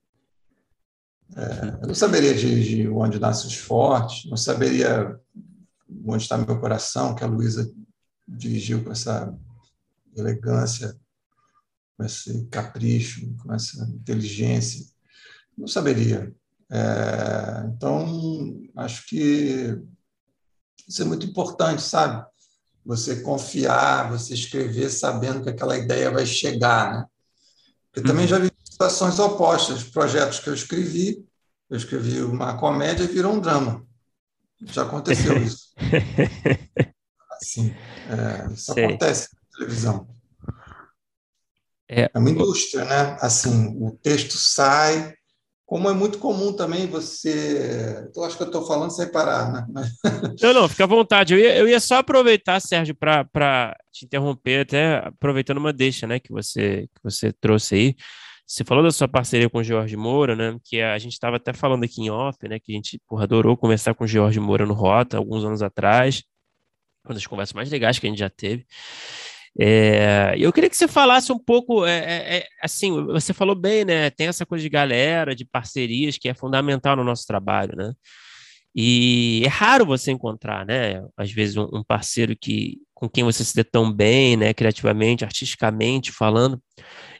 É, 1.36 1.78
eu 1.82 1.88
não 1.88 1.94
saberia 1.94 2.34
dirigir 2.34 2.92
Onde 2.92 3.18
Nascem 3.18 3.48
os 3.48 3.56
Fortes, 3.56 4.28
não 4.30 4.36
saberia 4.36 5.18
Onde 6.06 6.22
Está 6.22 6.38
Meu 6.38 6.60
Coração, 6.60 7.14
que 7.14 7.24
a 7.24 7.26
Luísa 7.26 7.70
dirigiu 8.26 8.84
com 8.84 8.92
essa 8.92 9.34
elegância, 10.16 10.96
com 11.96 12.04
esse 12.04 12.46
capricho, 12.46 13.34
com 13.36 13.52
essa 13.52 13.84
inteligência. 13.84 14.84
Não 15.56 15.66
saberia. 15.66 16.32
É, 16.70 17.70
então, 17.74 18.62
acho 18.76 19.06
que 19.06 19.78
isso 20.88 21.02
é 21.02 21.04
muito 21.04 21.26
importante, 21.26 21.82
sabe? 21.82 22.26
você 22.84 23.22
confiar, 23.22 24.10
você 24.10 24.34
escrever 24.34 24.90
sabendo 24.90 25.42
que 25.42 25.50
aquela 25.50 25.76
ideia 25.78 26.10
vai 26.10 26.26
chegar, 26.26 26.92
né? 26.92 27.06
Eu 27.94 28.02
também 28.02 28.22
uhum. 28.22 28.28
já 28.28 28.38
vi 28.38 28.50
situações 28.64 29.18
opostas, 29.18 29.84
projetos 29.84 30.40
que 30.40 30.48
eu 30.48 30.54
escrevi, 30.54 31.24
eu 31.70 31.76
escrevi 31.76 32.22
uma 32.22 32.56
comédia 32.56 33.04
e 33.04 33.08
virou 33.08 33.34
um 33.34 33.40
drama. 33.40 33.86
Já 34.62 34.82
aconteceu 34.82 35.36
isso. 35.42 35.72
Assim, 37.30 37.74
é, 38.08 38.52
isso 38.52 38.72
Sei. 38.72 38.84
acontece 38.84 39.28
televisão. 39.62 40.06
É, 41.88 42.10
é 42.14 42.18
uma 42.18 42.30
indústria, 42.30 42.84
né? 42.84 43.16
Assim, 43.20 43.76
o 43.78 43.90
texto 44.02 44.32
sai, 44.38 45.14
como 45.66 45.88
é 45.88 45.92
muito 45.92 46.18
comum 46.18 46.52
também 46.52 46.86
você. 46.86 48.10
Eu 48.14 48.24
acho 48.24 48.36
que 48.36 48.42
eu 48.42 48.46
estou 48.46 48.66
falando 48.66 48.90
sem 48.90 49.10
parar, 49.10 49.52
né? 49.68 49.90
Não, 50.40 50.54
não, 50.54 50.68
fica 50.68 50.84
à 50.84 50.86
vontade. 50.86 51.34
Eu 51.34 51.38
ia, 51.38 51.56
eu 51.56 51.68
ia 51.68 51.80
só 51.80 51.96
aproveitar, 51.96 52.60
Sérgio, 52.60 52.94
para 52.94 53.76
te 53.92 54.06
interromper, 54.06 54.62
até 54.62 54.96
aproveitando 54.96 55.58
uma 55.58 55.72
deixa 55.72 56.06
né, 56.06 56.18
que, 56.18 56.32
você, 56.32 56.88
que 56.94 57.02
você 57.02 57.32
trouxe 57.32 57.74
aí. 57.74 57.96
Você 58.46 58.64
falou 58.64 58.82
da 58.82 58.90
sua 58.90 59.08
parceria 59.08 59.48
com 59.48 59.58
o 59.58 59.64
Jorge 59.64 59.96
Moura, 59.96 60.34
né? 60.34 60.58
Que 60.64 60.80
a 60.80 60.98
gente 60.98 61.12
estava 61.12 61.36
até 61.36 61.52
falando 61.52 61.84
aqui 61.84 62.02
em 62.02 62.10
off, 62.10 62.36
né? 62.48 62.58
Que 62.58 62.72
a 62.72 62.74
gente 62.74 63.00
porra, 63.06 63.24
adorou 63.24 63.56
conversar 63.56 63.94
com 63.94 64.04
o 64.04 64.06
Jorge 64.08 64.40
Moura 64.40 64.66
no 64.66 64.74
Rota 64.74 65.16
alguns 65.16 65.44
anos 65.44 65.62
atrás. 65.62 66.22
Uma 67.04 67.14
das 67.14 67.26
conversas 67.26 67.52
mais 67.52 67.70
legais 67.70 67.98
que 67.98 68.06
a 68.06 68.10
gente 68.10 68.18
já 68.18 68.30
teve. 68.30 68.66
É, 69.58 70.34
eu 70.38 70.52
queria 70.52 70.70
que 70.70 70.76
você 70.76 70.88
falasse 70.88 71.30
um 71.30 71.38
pouco, 71.38 71.84
é, 71.84 71.98
é, 71.98 72.36
é, 72.38 72.46
assim, 72.62 72.90
você 73.06 73.34
falou 73.34 73.54
bem, 73.54 73.84
né? 73.84 74.10
Tem 74.10 74.28
essa 74.28 74.46
coisa 74.46 74.62
de 74.62 74.68
galera, 74.68 75.34
de 75.34 75.44
parcerias 75.44 76.16
que 76.16 76.28
é 76.28 76.34
fundamental 76.34 76.96
no 76.96 77.04
nosso 77.04 77.26
trabalho, 77.26 77.76
né? 77.76 77.92
E 78.74 79.42
é 79.44 79.48
raro 79.48 79.84
você 79.84 80.10
encontrar, 80.10 80.64
né? 80.64 81.02
Às 81.16 81.30
vezes 81.30 81.56
um, 81.56 81.68
um 81.72 81.84
parceiro 81.84 82.34
que 82.36 82.78
com 82.94 83.08
quem 83.08 83.24
você 83.24 83.44
se 83.44 83.54
dê 83.54 83.64
tão 83.64 83.92
bem, 83.92 84.36
né? 84.36 84.54
Criativamente, 84.54 85.24
artisticamente 85.24 86.12
falando. 86.12 86.62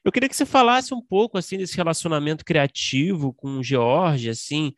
Eu 0.05 0.13
queria 0.13 0.29
que 0.29 0.37
você 0.37 0.47
falasse 0.47 0.95
um 0.95 1.03
pouco 1.03 1.37
assim 1.37 1.59
desse 1.59 1.77
relacionamento 1.77 2.45
criativo 2.45 3.35
com 3.35 3.59
o 3.59 3.63
George, 3.63 4.31
assim, 4.31 4.73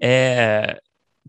é, 0.00 0.78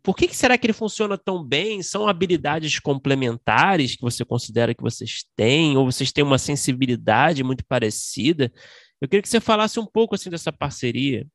por 0.04 0.16
que, 0.16 0.28
que, 0.28 0.36
será 0.36 0.58
que 0.58 0.66
ele 0.66 0.74
funciona 0.74 1.18
tão 1.18 1.43
bem? 1.43 1.82
São 1.82 2.08
habilidades 2.08 2.80
complementares 2.80 3.95
que 3.95 4.02
você 4.02 4.24
considera 4.24 4.74
que 4.74 4.82
vocês 4.82 5.26
têm, 5.36 5.78
ou 5.78 5.91
vocês 5.91 6.12
têm 6.12 6.24
uma 6.24 6.38
sensibilidade 6.38 7.43
muito 7.43 7.66
parecida? 7.66 8.52
Eu 9.02 9.08
queria 9.08 9.22
que 9.22 9.30
você 9.30 9.39
falasse 9.39 9.80
um 9.80 9.86
pouco 9.86 10.16
assim 10.16 10.30
dessa 10.30 10.52
parceria. 10.52 11.26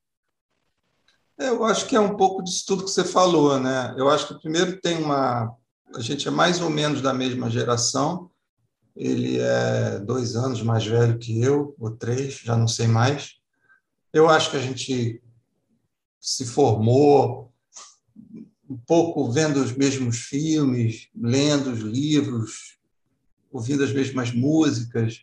Eu 1.38 1.64
acho 1.64 1.86
que 1.86 1.96
é 1.96 2.00
um 2.00 2.16
pouco 2.16 2.42
disso 2.42 2.64
tudo 2.66 2.84
que 2.84 2.90
você 2.90 3.04
falou, 3.04 3.58
né? 3.58 3.94
Eu 3.96 4.08
acho 4.08 4.28
que 4.28 4.40
primeiro 4.40 4.80
tem 4.80 4.98
uma. 4.98 5.52
A 5.94 6.00
gente 6.00 6.28
é 6.28 6.30
mais 6.30 6.60
ou 6.60 6.70
menos 6.70 7.00
da 7.00 7.12
mesma 7.12 7.50
geração. 7.50 8.30
Ele 8.94 9.38
é 9.40 9.98
dois 9.98 10.36
anos 10.36 10.62
mais 10.62 10.86
velho 10.86 11.18
que 11.18 11.40
eu, 11.42 11.74
ou 11.78 11.90
três, 11.90 12.34
já 12.34 12.56
não 12.56 12.68
sei 12.68 12.86
mais. 12.86 13.34
Eu 14.12 14.28
acho 14.28 14.50
que 14.50 14.56
a 14.56 14.60
gente 14.60 15.20
se 16.20 16.46
formou 16.46 17.52
um 18.68 18.76
pouco 18.76 19.30
vendo 19.30 19.62
os 19.62 19.72
mesmos 19.76 20.18
filmes, 20.18 21.08
lendo 21.14 21.70
os 21.72 21.80
livros, 21.80 22.78
ouvindo 23.52 23.84
as 23.84 23.92
mesmas 23.92 24.32
músicas, 24.32 25.22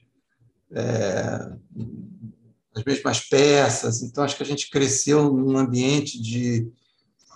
é, 0.72 1.52
as 2.76 2.84
mesmas 2.84 3.20
peças. 3.22 4.02
Então, 4.02 4.24
acho 4.24 4.38
que 4.38 4.44
a 4.44 4.46
gente 4.46 4.70
cresceu 4.70 5.34
num 5.34 5.58
ambiente 5.58 6.22
de 6.22 6.72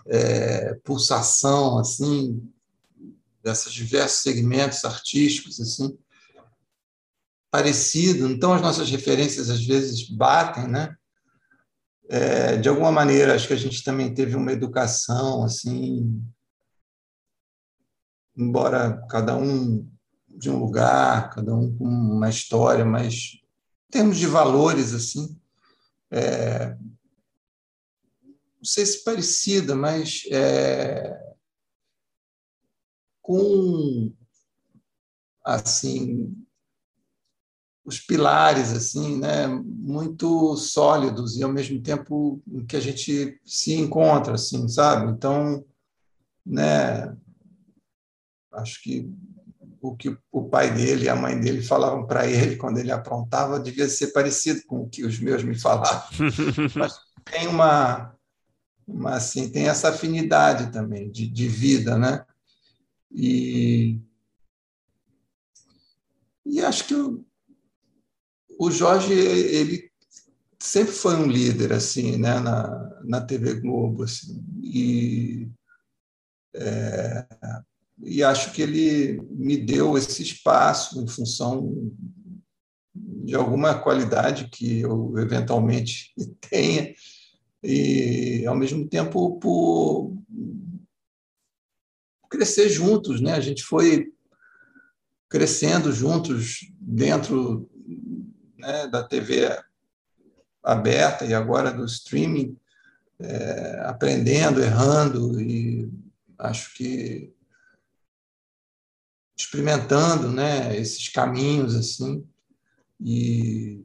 é, 0.08 0.76
pulsação, 0.84 1.80
assim, 1.80 2.42
desses 3.44 3.74
diversos 3.74 4.22
segmentos 4.22 4.86
artísticos, 4.86 5.60
assim, 5.60 5.98
parecido. 7.52 8.30
Então, 8.30 8.54
as 8.54 8.62
nossas 8.62 8.90
referências 8.90 9.50
às 9.50 9.64
vezes 9.66 10.08
batem, 10.10 10.68
né? 10.68 10.96
É, 12.08 12.58
de 12.58 12.70
alguma 12.70 12.92
maneira, 12.92 13.34
acho 13.34 13.48
que 13.48 13.54
a 13.54 13.58
gente 13.58 13.84
também 13.84 14.14
teve 14.14 14.36
uma 14.36 14.52
educação, 14.52 15.44
assim, 15.44 16.24
embora 18.38 19.04
cada 19.10 19.36
um 19.36 19.90
de 20.28 20.50
um 20.50 20.60
lugar, 20.60 21.32
cada 21.34 21.56
um 21.56 21.76
com 21.76 21.86
uma 21.86 22.30
história, 22.30 22.86
mas 22.86 23.40
em 23.88 23.92
termos 23.92 24.18
de 24.18 24.28
valores, 24.28 24.94
assim, 24.94 25.40
é, 26.12 26.76
não 28.58 28.64
sei 28.64 28.86
se 28.86 29.04
parecida, 29.04 29.76
mas 29.76 30.24
é, 30.32 31.18
com 33.22 34.14
assim 35.44 36.45
os 37.86 38.00
pilares 38.00 38.72
assim, 38.72 39.20
né, 39.20 39.48
muito 39.48 40.58
sólidos 40.58 41.38
e 41.38 41.44
ao 41.44 41.52
mesmo 41.52 41.80
tempo 41.80 42.42
que 42.68 42.76
a 42.76 42.80
gente 42.80 43.40
se 43.46 43.76
encontra 43.76 44.34
assim, 44.34 44.68
sabe? 44.68 45.12
Então, 45.12 45.64
né, 46.44 47.16
acho 48.52 48.82
que 48.82 49.08
o 49.80 49.96
que 49.96 50.18
o 50.32 50.50
pai 50.50 50.74
dele 50.74 51.06
e 51.06 51.10
a 51.10 51.16
mãe 51.16 51.40
dele 51.40 51.62
falavam 51.62 52.08
para 52.08 52.28
ele 52.28 52.56
quando 52.58 52.80
ele 52.80 52.92
aprontava 52.92 53.60
devia 53.60 53.88
ser 53.88 54.08
parecido 54.08 54.64
com 54.66 54.82
o 54.82 54.90
que 54.90 55.06
os 55.06 55.20
meus 55.20 55.44
me 55.44 55.58
falavam. 55.58 56.10
Mas 56.76 56.98
tem 57.24 57.48
uma, 57.48 58.16
uma 58.88 59.16
assim, 59.16 59.48
tem 59.50 59.68
essa 59.68 59.90
afinidade 59.90 60.72
também 60.72 61.12
de, 61.12 61.28
de 61.28 61.48
vida, 61.48 62.00
né? 62.00 62.26
E 63.12 64.00
e 66.44 66.62
acho 66.62 66.86
que 66.86 66.94
o 68.60 68.72
Jorge 68.72 69.14
ele 69.14 69.90
sempre 70.60 70.94
foi 70.94 71.16
um 71.16 71.28
líder 71.28 71.74
assim, 71.74 72.18
né, 72.18 72.40
na, 72.40 73.02
na 73.04 73.22
TV 73.22 73.56
Globo 73.56 74.04
assim, 74.04 74.44
e 74.62 75.48
é, 76.56 77.26
e 78.02 78.24
acho 78.24 78.52
que 78.52 78.62
ele 78.62 79.22
me 79.32 79.58
deu 79.58 79.98
esse 79.98 80.22
espaço 80.22 81.02
em 81.02 81.08
função 81.08 81.92
de 82.94 83.36
alguma 83.36 83.78
qualidade 83.78 84.50
que 84.50 84.82
eu 84.82 85.18
eventualmente 85.18 86.14
tenha 86.50 86.94
e 87.64 88.46
ao 88.46 88.56
mesmo 88.56 88.88
tempo 88.88 89.40
por 89.40 90.16
crescer 92.30 92.70
juntos, 92.70 93.22
né? 93.22 93.34
A 93.34 93.40
gente 93.40 93.64
foi 93.64 94.12
crescendo 95.30 95.92
juntos 95.92 96.72
dentro 96.80 97.70
né, 98.66 98.88
da 98.88 99.04
TV 99.04 99.48
aberta 100.64 101.26
e 101.26 101.34
agora 101.34 101.72
do 101.72 101.86
streaming, 101.86 102.58
é, 103.20 103.80
aprendendo, 103.86 104.62
errando 104.62 105.40
e 105.40 105.90
acho 106.40 106.74
que 106.74 107.32
experimentando, 109.38 110.32
né, 110.32 110.76
esses 110.76 111.08
caminhos 111.10 111.76
assim 111.76 112.26
e 113.00 113.84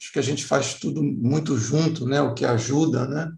acho 0.00 0.12
que 0.12 0.18
a 0.18 0.22
gente 0.22 0.44
faz 0.44 0.74
tudo 0.74 1.02
muito 1.02 1.56
junto, 1.58 2.06
né, 2.06 2.22
o 2.22 2.34
que 2.34 2.44
ajuda, 2.44 3.06
né. 3.06 3.32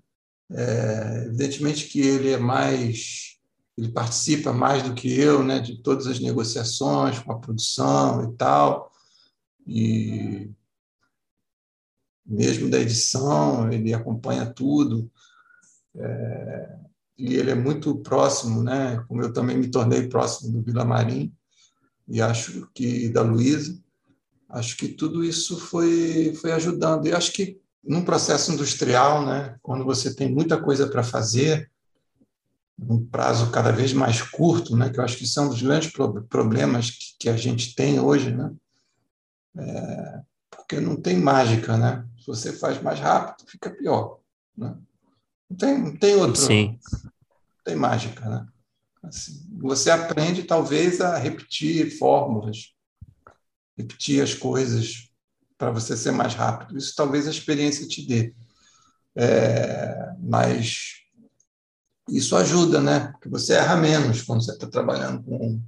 É, 0.54 1.24
evidentemente 1.26 1.86
que 1.86 2.00
ele 2.00 2.30
é 2.30 2.38
mais 2.38 3.32
ele 3.76 3.90
participa 3.90 4.52
mais 4.52 4.82
do 4.82 4.94
que 4.94 5.18
eu, 5.18 5.42
né, 5.42 5.58
de 5.58 5.82
todas 5.82 6.06
as 6.06 6.20
negociações 6.20 7.18
com 7.18 7.32
a 7.32 7.38
produção 7.38 8.30
e 8.30 8.36
tal 8.36 8.91
e 9.66 10.50
mesmo 12.24 12.70
da 12.70 12.78
edição, 12.78 13.70
ele 13.70 13.92
acompanha 13.92 14.46
tudo. 14.46 15.10
É, 15.94 16.78
e 17.18 17.34
ele 17.34 17.50
é 17.50 17.54
muito 17.54 17.96
próximo, 17.96 18.62
né? 18.62 19.04
Como 19.06 19.22
eu 19.22 19.32
também 19.32 19.56
me 19.56 19.70
tornei 19.70 20.08
próximo 20.08 20.52
do 20.52 20.62
Vila 20.62 20.84
Marim 20.84 21.32
e 22.08 22.20
acho 22.20 22.68
que 22.74 23.08
da 23.08 23.22
Luísa, 23.22 23.78
acho 24.48 24.76
que 24.76 24.88
tudo 24.88 25.24
isso 25.24 25.58
foi 25.58 26.34
foi 26.34 26.52
ajudando. 26.52 27.06
E 27.06 27.12
acho 27.12 27.32
que 27.32 27.60
num 27.84 28.04
processo 28.04 28.52
industrial, 28.52 29.24
né? 29.26 29.56
Quando 29.62 29.84
você 29.84 30.14
tem 30.14 30.32
muita 30.32 30.60
coisa 30.60 30.86
para 30.86 31.02
fazer, 31.02 31.70
num 32.78 33.04
prazo 33.04 33.50
cada 33.50 33.70
vez 33.70 33.92
mais 33.92 34.22
curto, 34.22 34.76
né? 34.76 34.90
Que 34.90 34.98
eu 34.98 35.04
acho 35.04 35.16
que 35.16 35.26
são 35.26 35.46
é 35.46 35.48
dos 35.50 35.62
grandes 35.62 35.92
problemas 36.28 36.90
que, 36.90 37.16
que 37.20 37.28
a 37.28 37.36
gente 37.36 37.74
tem 37.74 38.00
hoje, 38.00 38.34
né? 38.34 38.52
É, 39.56 40.20
porque 40.50 40.80
não 40.80 40.96
tem 40.96 41.16
mágica, 41.18 41.76
né? 41.76 42.06
Se 42.18 42.26
você 42.26 42.52
faz 42.52 42.80
mais 42.80 42.98
rápido, 42.98 43.48
fica 43.48 43.70
pior. 43.70 44.20
Né? 44.56 44.76
Não, 45.50 45.56
tem, 45.56 45.78
não 45.78 45.96
tem 45.96 46.14
outro. 46.16 46.40
Sim. 46.40 46.78
Não 46.92 47.10
tem 47.64 47.76
mágica, 47.76 48.28
né? 48.28 48.46
Assim, 49.02 49.44
você 49.60 49.90
aprende, 49.90 50.44
talvez, 50.44 51.00
a 51.00 51.16
repetir 51.16 51.98
fórmulas, 51.98 52.72
repetir 53.76 54.22
as 54.22 54.32
coisas 54.32 55.10
para 55.58 55.70
você 55.70 55.96
ser 55.96 56.12
mais 56.12 56.34
rápido. 56.34 56.78
Isso 56.78 56.94
talvez 56.94 57.26
a 57.26 57.30
experiência 57.30 57.86
te 57.86 58.06
dê. 58.06 58.34
É, 59.14 60.14
mas 60.20 61.02
isso 62.08 62.36
ajuda, 62.36 62.80
né? 62.80 63.08
Porque 63.12 63.28
você 63.28 63.54
erra 63.54 63.76
menos 63.76 64.22
quando 64.22 64.44
você 64.44 64.52
está 64.52 64.66
trabalhando 64.66 65.22
com, 65.22 65.62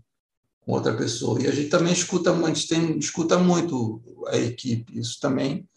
com 0.65 0.73
outra 0.73 0.97
pessoa. 0.97 1.41
E 1.41 1.47
a 1.47 1.53
gente 1.53 1.69
também 1.69 1.93
escuta, 1.93 2.33
tem, 2.69 2.99
escuta 2.99 3.39
muito 3.39 4.03
a 4.29 4.37
equipe. 4.37 4.99
Isso 4.99 5.19
também 5.21 5.69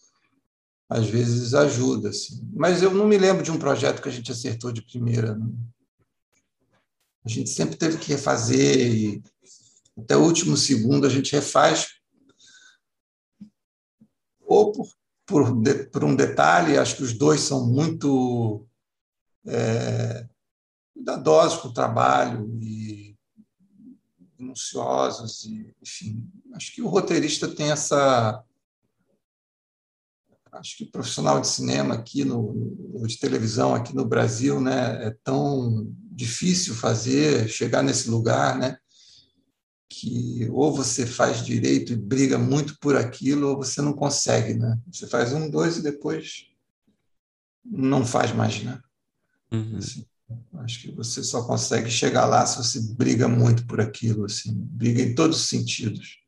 às 0.90 1.08
vezes 1.08 1.54
ajuda. 1.54 2.10
Assim. 2.10 2.42
Mas 2.54 2.82
eu 2.82 2.94
não 2.94 3.08
me 3.08 3.18
lembro 3.18 3.44
de 3.44 3.52
um 3.52 3.60
projeto 3.60 4.02
que 4.02 4.10
a 4.10 4.12
gente 4.12 4.32
acertou 4.32 4.72
de 4.72 4.82
primeira. 4.82 5.38
A 7.26 7.30
gente 7.30 7.50
sempre 7.50 7.76
teve 7.76 7.98
que 7.98 8.10
refazer 8.10 8.78
e 8.78 9.24
até 9.98 10.16
o 10.16 10.24
último 10.24 10.56
segundo 10.56 11.06
a 11.06 11.10
gente 11.10 11.34
refaz 11.34 11.88
ou 14.48 14.72
por, 14.72 14.88
por, 15.26 15.62
por 15.92 16.04
um 16.06 16.16
detalhe, 16.16 16.78
acho 16.78 16.96
que 16.96 17.04
os 17.04 17.12
dois 17.12 17.42
são 17.42 17.68
muito 17.68 18.66
é, 19.46 20.26
cuidadosos 20.94 21.60
com 21.60 21.68
o 21.68 21.74
trabalho 21.74 22.50
e 22.62 22.87
minuciosos, 24.40 25.46
e, 25.46 25.74
enfim, 25.82 26.30
acho 26.54 26.74
que 26.74 26.82
o 26.82 26.88
roteirista 26.88 27.48
tem 27.48 27.72
essa 27.72 28.44
acho 30.52 30.78
que 30.78 30.86
o 30.86 30.92
profissional 30.92 31.40
de 31.40 31.48
cinema 31.48 31.94
aqui 31.94 32.24
no, 32.24 33.06
de 33.06 33.20
televisão 33.20 33.76
aqui 33.76 33.96
no 33.96 34.06
Brasil, 34.06 34.60
né, 34.60 35.06
é 35.06 35.12
tão 35.24 35.94
difícil 36.12 36.74
fazer 36.74 37.48
chegar 37.48 37.84
nesse 37.84 38.10
lugar, 38.10 38.58
né, 38.58 38.78
que 39.90 40.48
ou 40.52 40.74
você 40.74 41.06
faz 41.06 41.44
direito 41.46 41.94
e 41.94 41.96
briga 41.96 42.38
muito 42.38 42.78
por 42.80 42.96
aquilo, 42.96 43.50
ou 43.50 43.58
você 43.58 43.82
não 43.82 43.94
consegue, 43.94 44.54
né? 44.54 44.78
Você 44.92 45.08
faz 45.08 45.34
um, 45.34 45.50
dois 45.50 45.78
e 45.78 45.84
depois 45.84 46.48
não 47.64 48.06
faz 48.06 48.32
mais, 48.32 48.62
né? 48.64 48.80
Uhum. 49.52 49.78
Assim, 49.78 50.06
acho 50.60 50.82
que 50.82 50.92
você 50.92 51.24
só 51.24 51.44
consegue 51.44 51.90
chegar 51.90 52.26
lá 52.26 52.46
se 52.46 52.58
você 52.58 52.94
briga 52.94 53.28
muito 53.28 53.66
por 53.66 53.80
aquilo, 53.80 54.26
assim, 54.26 54.54
briga 54.54 55.02
em 55.02 55.16
todos 55.16 55.42
os 55.42 55.50
sentidos. 55.50 56.20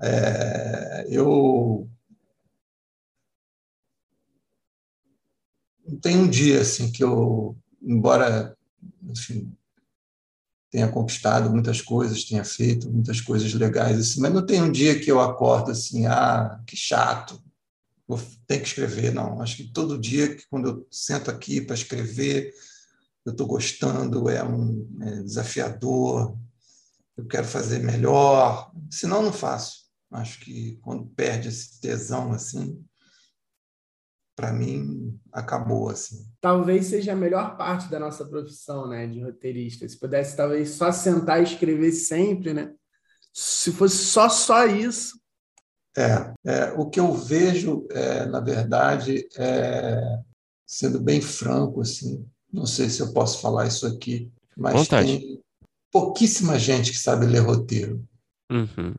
É, 0.00 1.06
eu 1.08 1.88
tem 6.00 6.16
um 6.16 6.28
dia 6.28 6.60
assim 6.60 6.90
que 6.90 7.04
eu, 7.04 7.56
embora 7.80 8.56
enfim, 9.02 9.52
tenha 10.70 10.88
conquistado 10.88 11.50
muitas 11.50 11.80
coisas, 11.80 12.24
tenha 12.24 12.44
feito 12.44 12.90
muitas 12.90 13.20
coisas 13.20 13.52
legais, 13.54 13.98
assim, 13.98 14.20
mas 14.20 14.34
não 14.34 14.44
tem 14.44 14.60
um 14.60 14.72
dia 14.72 14.98
que 14.98 15.10
eu 15.10 15.20
acordo 15.20 15.70
assim, 15.70 16.06
ah, 16.06 16.60
que 16.66 16.76
chato, 16.76 17.40
ter 18.46 18.60
que 18.60 18.66
escrever, 18.66 19.12
não. 19.12 19.40
Acho 19.40 19.56
que 19.56 19.72
todo 19.72 19.98
dia 19.98 20.34
que 20.34 20.44
quando 20.48 20.68
eu 20.68 20.86
sento 20.90 21.30
aqui 21.30 21.60
para 21.60 21.74
escrever, 21.74 22.52
eu 23.24 23.32
estou 23.32 23.46
gostando, 23.46 24.28
é 24.28 24.44
um 24.44 24.86
é 25.02 25.22
desafiador, 25.22 26.36
eu 27.16 27.26
quero 27.26 27.46
fazer 27.46 27.78
melhor, 27.78 28.72
senão 28.90 29.22
não 29.22 29.32
faço. 29.32 29.84
Acho 30.10 30.40
que 30.40 30.78
quando 30.82 31.06
perde 31.06 31.48
esse 31.48 31.80
tesão 31.80 32.32
assim, 32.32 32.84
para 34.36 34.52
mim 34.52 35.18
acabou 35.32 35.88
assim. 35.88 36.26
Talvez 36.40 36.86
seja 36.86 37.12
a 37.12 37.16
melhor 37.16 37.56
parte 37.56 37.88
da 37.88 37.98
nossa 37.98 38.24
profissão, 38.24 38.88
né, 38.88 39.06
de 39.06 39.22
roteirista. 39.22 39.88
Se 39.88 39.98
pudesse 39.98 40.36
talvez 40.36 40.70
só 40.70 40.92
sentar 40.92 41.40
e 41.40 41.44
escrever 41.44 41.92
sempre, 41.92 42.52
né? 42.52 42.74
Se 43.32 43.72
fosse 43.72 43.96
só 43.96 44.28
só 44.28 44.66
isso. 44.66 45.18
É, 45.96 46.34
é 46.44 46.72
o 46.72 46.90
que 46.90 46.98
eu 46.98 47.12
vejo, 47.12 47.86
é, 47.90 48.26
na 48.26 48.40
verdade, 48.40 49.28
é, 49.36 50.18
sendo 50.66 51.00
bem 51.00 51.20
franco 51.20 51.80
assim, 51.80 52.28
não 52.54 52.66
sei 52.66 52.88
se 52.88 53.02
eu 53.02 53.12
posso 53.12 53.40
falar 53.40 53.66
isso 53.66 53.84
aqui, 53.84 54.30
mas 54.56 54.74
Vontade. 54.74 55.18
tem 55.18 55.42
pouquíssima 55.90 56.56
gente 56.56 56.92
que 56.92 56.98
sabe 56.98 57.26
ler 57.26 57.40
roteiro. 57.40 58.06
Uhum. 58.48 58.94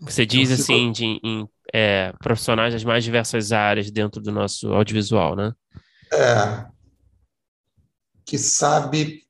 Você 0.00 0.26
diz 0.26 0.50
então, 0.50 0.62
assim, 0.62 0.92
de, 0.92 1.04
em 1.24 1.48
é, 1.72 2.12
profissionais 2.18 2.74
das 2.74 2.84
mais 2.84 3.02
diversas 3.02 3.50
áreas 3.50 3.90
dentro 3.90 4.20
do 4.20 4.30
nosso 4.30 4.72
audiovisual, 4.74 5.34
né? 5.34 5.54
É. 6.12 6.66
Que 8.26 8.36
sabe 8.36 9.26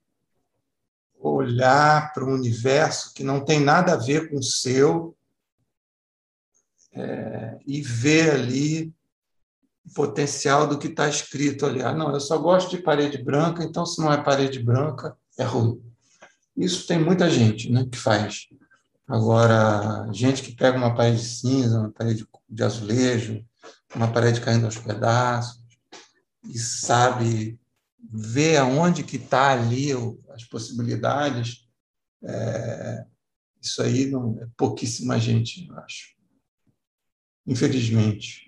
olhar 1.21 2.13
para 2.13 2.25
um 2.25 2.35
universo 2.35 3.15
que 3.15 3.23
não 3.23 3.45
tem 3.45 3.61
nada 3.61 3.93
a 3.95 3.97
ver 3.97 4.29
com 4.29 4.39
o 4.39 4.43
seu 4.43 5.17
é, 6.93 7.59
e 7.65 7.81
ver 7.81 8.33
ali 8.33 8.93
potencial 9.95 10.67
do 10.67 10.79
que 10.79 10.89
está 10.89 11.09
escrito 11.09 11.67
ali. 11.67 11.83
Ah, 11.83 11.95
não, 11.95 12.13
eu 12.13 12.21
só 12.21 12.39
gosto 12.39 12.71
de 12.71 12.83
parede 12.83 13.23
branca, 13.23 13.63
então 13.65 13.87
se 13.87 14.01
não 14.01 14.13
é 14.13 14.23
parede 14.23 14.59
branca, 14.59 15.17
é 15.39 15.45
ruim. 15.45 15.81
Isso 16.57 16.87
tem 16.87 16.99
muita 16.99 17.31
gente 17.31 17.71
né, 17.71 17.87
que 17.91 17.99
faz. 17.99 18.49
Agora, 19.07 20.07
gente 20.13 20.43
que 20.43 20.55
pega 20.55 20.77
uma 20.77 20.95
parede 20.95 21.23
cinza, 21.23 21.79
uma 21.79 21.91
parede 21.91 22.27
de 22.49 22.63
azulejo, 22.63 23.45
uma 23.95 24.13
parede 24.13 24.41
caindo 24.41 24.67
aos 24.67 24.77
pedaços, 24.77 25.63
e 26.45 26.59
sabe 26.59 27.59
ver 28.11 28.57
aonde 28.59 29.03
que 29.03 29.17
está 29.17 29.53
ali 29.53 29.93
as 30.31 30.45
possibilidades, 30.45 31.69
é, 32.23 33.05
isso 33.61 33.83
aí 33.83 34.07
não 34.07 34.39
é 34.41 34.47
pouquíssima 34.57 35.19
gente, 35.19 35.67
eu 35.69 35.77
acho. 35.79 36.15
Infelizmente. 37.47 38.48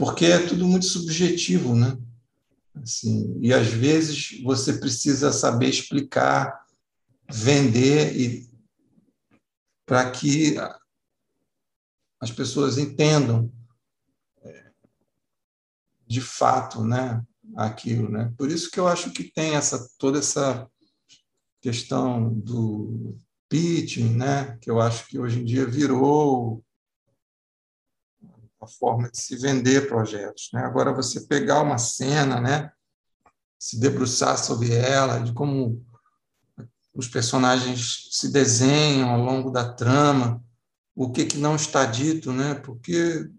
Porque 0.00 0.24
é 0.24 0.46
tudo 0.46 0.66
muito 0.66 0.86
subjetivo, 0.86 1.74
né? 1.74 1.94
Assim, 2.74 3.38
e 3.42 3.52
às 3.52 3.66
vezes 3.66 4.40
você 4.42 4.78
precisa 4.78 5.30
saber 5.30 5.68
explicar, 5.68 6.64
vender 7.30 8.18
e 8.18 8.48
para 9.84 10.10
que 10.10 10.56
as 12.18 12.30
pessoas 12.30 12.78
entendam 12.78 13.52
é, 14.42 14.70
de 16.06 16.22
fato, 16.22 16.82
né, 16.82 17.22
aquilo, 17.54 18.08
né? 18.08 18.32
Por 18.38 18.50
isso 18.50 18.70
que 18.70 18.80
eu 18.80 18.88
acho 18.88 19.12
que 19.12 19.24
tem 19.24 19.54
essa 19.54 19.86
toda 19.98 20.18
essa 20.18 20.66
questão 21.60 22.32
do 22.32 23.18
pitching, 23.50 24.16
né, 24.16 24.56
que 24.62 24.70
eu 24.70 24.80
acho 24.80 25.06
que 25.08 25.18
hoje 25.18 25.40
em 25.40 25.44
dia 25.44 25.66
virou 25.66 26.64
a 28.60 28.66
forma 28.66 29.10
de 29.10 29.18
se 29.18 29.36
vender 29.36 29.88
projetos, 29.88 30.50
né? 30.52 30.62
Agora 30.62 30.92
você 30.92 31.22
pegar 31.22 31.62
uma 31.62 31.78
cena, 31.78 32.40
né, 32.40 32.70
se 33.58 33.78
debruçar 33.80 34.38
sobre 34.38 34.74
ela, 34.74 35.18
de 35.18 35.32
como 35.32 35.84
os 36.94 37.08
personagens 37.08 38.08
se 38.10 38.30
desenham 38.30 39.10
ao 39.10 39.20
longo 39.20 39.50
da 39.50 39.72
trama, 39.72 40.42
o 40.94 41.10
que, 41.10 41.24
que 41.24 41.38
não 41.38 41.56
está 41.56 41.86
dito, 41.86 42.32
né? 42.32 42.54
Porque 42.54 43.30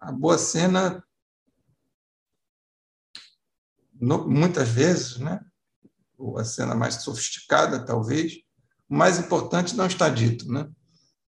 a 0.00 0.12
boa 0.12 0.38
cena, 0.38 1.04
muitas 4.00 4.68
vezes, 4.68 5.18
né? 5.18 5.44
Ou 6.16 6.38
a 6.38 6.44
cena 6.44 6.74
mais 6.74 6.96
sofisticada, 6.96 7.84
talvez, 7.84 8.34
o 8.88 8.94
mais 8.94 9.18
importante 9.18 9.74
não 9.74 9.86
está 9.86 10.08
dito, 10.08 10.50
né? 10.50 10.70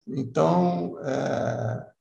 Então, 0.07 0.99
é... 1.05 1.92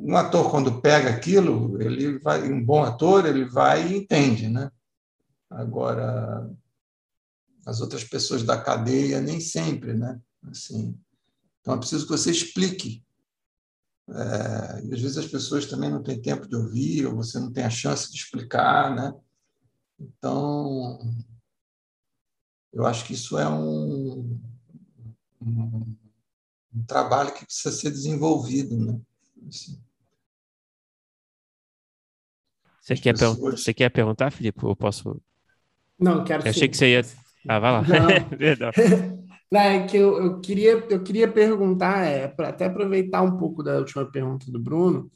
um 0.00 0.16
ator 0.16 0.50
quando 0.50 0.80
pega 0.80 1.10
aquilo, 1.10 1.80
ele 1.82 2.18
vai, 2.18 2.50
um 2.50 2.64
bom 2.64 2.82
ator, 2.82 3.26
ele 3.26 3.44
vai 3.44 3.86
e 3.86 3.96
entende, 3.98 4.48
né? 4.48 4.70
Agora, 5.50 6.48
as 7.66 7.80
outras 7.80 8.04
pessoas 8.04 8.42
da 8.42 8.60
cadeia 8.60 9.20
nem 9.20 9.40
sempre, 9.40 9.94
né? 9.94 10.20
Assim, 10.44 10.98
então 11.60 11.74
é 11.74 11.78
preciso 11.78 12.04
que 12.04 12.12
você 12.12 12.30
explique. 12.30 13.04
É, 14.08 14.84
e 14.84 14.94
às 14.94 15.00
vezes 15.00 15.18
as 15.18 15.26
pessoas 15.26 15.66
também 15.66 15.90
não 15.90 16.02
têm 16.02 16.20
tempo 16.20 16.48
de 16.48 16.56
ouvir, 16.56 17.06
ou 17.06 17.16
você 17.16 17.38
não 17.38 17.52
tem 17.52 17.64
a 17.64 17.70
chance 17.70 18.10
de 18.10 18.16
explicar, 18.16 18.94
né? 18.94 19.12
Então, 19.98 20.98
eu 22.72 22.86
acho 22.86 23.04
que 23.04 23.14
isso 23.14 23.36
é 23.36 23.48
um, 23.48 24.40
um, 25.42 25.96
um 26.74 26.84
trabalho 26.86 27.34
que 27.34 27.44
precisa 27.44 27.74
ser 27.74 27.90
desenvolvido, 27.90 28.76
né? 28.76 28.98
Assim. 29.46 29.87
Você 32.88 33.02
quer, 33.02 33.12
pessoas... 33.12 33.62
você 33.62 33.74
quer 33.74 33.90
perguntar, 33.90 34.30
Felipe? 34.30 34.64
Eu 34.64 34.74
posso. 34.74 35.20
Não, 35.98 36.24
quero. 36.24 36.42
Eu 36.44 36.50
achei 36.50 36.68
que 36.68 36.76
você 36.76 36.92
ia 36.92 37.04
ah, 37.46 37.58
vai 37.58 37.72
lá. 37.72 37.82
Não. 39.50 39.60
é 39.60 39.86
que 39.86 39.96
eu, 39.96 40.22
eu, 40.22 40.40
queria, 40.40 40.72
eu 40.72 41.02
queria 41.02 41.28
perguntar, 41.28 42.04
é, 42.04 42.28
para 42.28 42.48
até 42.48 42.66
aproveitar 42.66 43.22
um 43.22 43.36
pouco 43.36 43.62
da 43.62 43.78
última 43.78 44.04
pergunta 44.04 44.50
do 44.50 44.58
Bruno, 44.58 45.10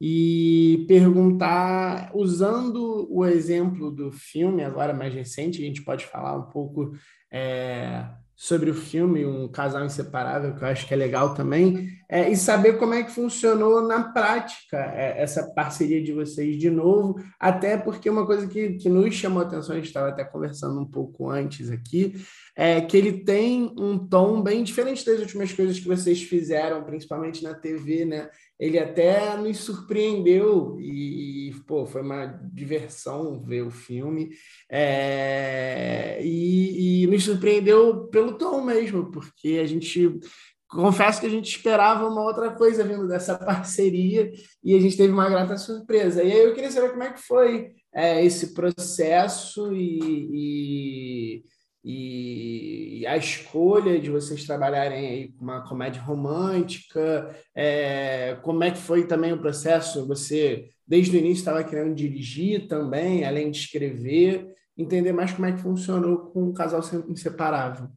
e 0.00 0.84
perguntar, 0.86 2.10
usando 2.14 3.08
o 3.10 3.26
exemplo 3.26 3.90
do 3.90 4.12
filme, 4.12 4.62
agora 4.62 4.94
mais 4.94 5.12
recente, 5.12 5.60
a 5.60 5.66
gente 5.66 5.82
pode 5.82 6.06
falar 6.06 6.36
um 6.36 6.50
pouco 6.50 6.92
é, 7.32 8.06
sobre 8.40 8.70
o 8.70 8.74
filme 8.74 9.26
Um 9.26 9.48
Casal 9.48 9.84
Inseparável, 9.84 10.54
que 10.54 10.62
eu 10.62 10.68
acho 10.68 10.86
que 10.86 10.94
é 10.94 10.96
legal 10.96 11.34
também, 11.34 11.88
é, 12.08 12.30
e 12.30 12.36
saber 12.36 12.78
como 12.78 12.94
é 12.94 13.02
que 13.02 13.10
funcionou 13.10 13.82
na 13.82 14.12
prática 14.12 14.76
é, 14.76 15.20
essa 15.20 15.52
parceria 15.52 16.00
de 16.00 16.12
vocês 16.12 16.56
de 16.56 16.70
novo, 16.70 17.20
até 17.36 17.76
porque 17.76 18.08
uma 18.08 18.24
coisa 18.24 18.46
que, 18.46 18.74
que 18.74 18.88
nos 18.88 19.12
chamou 19.12 19.42
a 19.42 19.44
atenção, 19.44 19.74
a 19.74 19.78
gente 19.78 19.88
estava 19.88 20.10
até 20.10 20.22
conversando 20.22 20.80
um 20.80 20.84
pouco 20.84 21.28
antes 21.28 21.68
aqui, 21.68 22.14
é 22.54 22.80
que 22.80 22.96
ele 22.96 23.24
tem 23.24 23.74
um 23.76 23.98
tom 23.98 24.40
bem 24.40 24.62
diferente 24.62 25.04
das 25.04 25.18
últimas 25.18 25.52
coisas 25.52 25.80
que 25.80 25.88
vocês 25.88 26.22
fizeram, 26.22 26.84
principalmente 26.84 27.42
na 27.42 27.54
TV, 27.54 28.04
né? 28.04 28.30
Ele 28.58 28.78
até 28.78 29.36
nos 29.36 29.58
surpreendeu 29.58 30.78
e, 30.80 31.54
pô, 31.66 31.86
foi 31.86 32.02
uma 32.02 32.26
diversão 32.52 33.40
ver 33.40 33.62
o 33.62 33.70
filme. 33.70 34.30
É, 34.70 36.18
e, 36.22 37.02
e 37.02 37.06
nos 37.06 37.24
surpreendeu 37.24 38.08
pelo 38.08 38.36
tom 38.36 38.62
mesmo, 38.62 39.10
porque 39.10 39.60
a 39.62 39.66
gente 39.66 40.18
confesso 40.68 41.20
que 41.20 41.26
a 41.26 41.30
gente 41.30 41.48
esperava 41.48 42.06
uma 42.06 42.22
outra 42.22 42.50
coisa 42.50 42.84
vindo 42.84 43.08
dessa 43.08 43.36
parceria 43.38 44.30
e 44.62 44.76
a 44.76 44.80
gente 44.80 44.96
teve 44.96 45.12
uma 45.12 45.28
grata 45.28 45.56
surpresa. 45.56 46.22
E 46.22 46.32
aí 46.32 46.44
eu 46.44 46.54
queria 46.54 46.70
saber 46.70 46.90
como 46.90 47.02
é 47.02 47.12
que 47.12 47.22
foi 47.22 47.72
é, 47.92 48.24
esse 48.24 48.54
processo 48.54 49.72
e, 49.72 50.28
e, 50.32 51.44
e, 51.84 53.04
a 53.06 53.16
escolha 53.16 53.98
de 54.00 54.10
vocês 54.10 54.44
trabalharem 54.44 55.08
aí 55.08 55.32
com 55.32 55.44
uma 55.44 55.66
comédia 55.66 56.02
romântica. 56.02 57.34
É, 57.54 58.36
como 58.42 58.64
é 58.64 58.70
que 58.70 58.78
foi 58.78 59.06
também 59.06 59.32
o 59.32 59.40
processo? 59.40 60.06
Você, 60.06 60.70
desde 60.86 61.16
o 61.16 61.18
início, 61.18 61.40
estava 61.40 61.64
querendo 61.64 61.94
dirigir 61.94 62.68
também, 62.68 63.24
além 63.24 63.50
de 63.50 63.58
escrever. 63.58 64.54
Entender 64.76 65.12
mais 65.12 65.32
como 65.32 65.46
é 65.46 65.52
que 65.52 65.62
funcionou 65.62 66.30
com 66.30 66.44
um 66.44 66.52
casal 66.52 66.80
inseparável. 67.08 67.88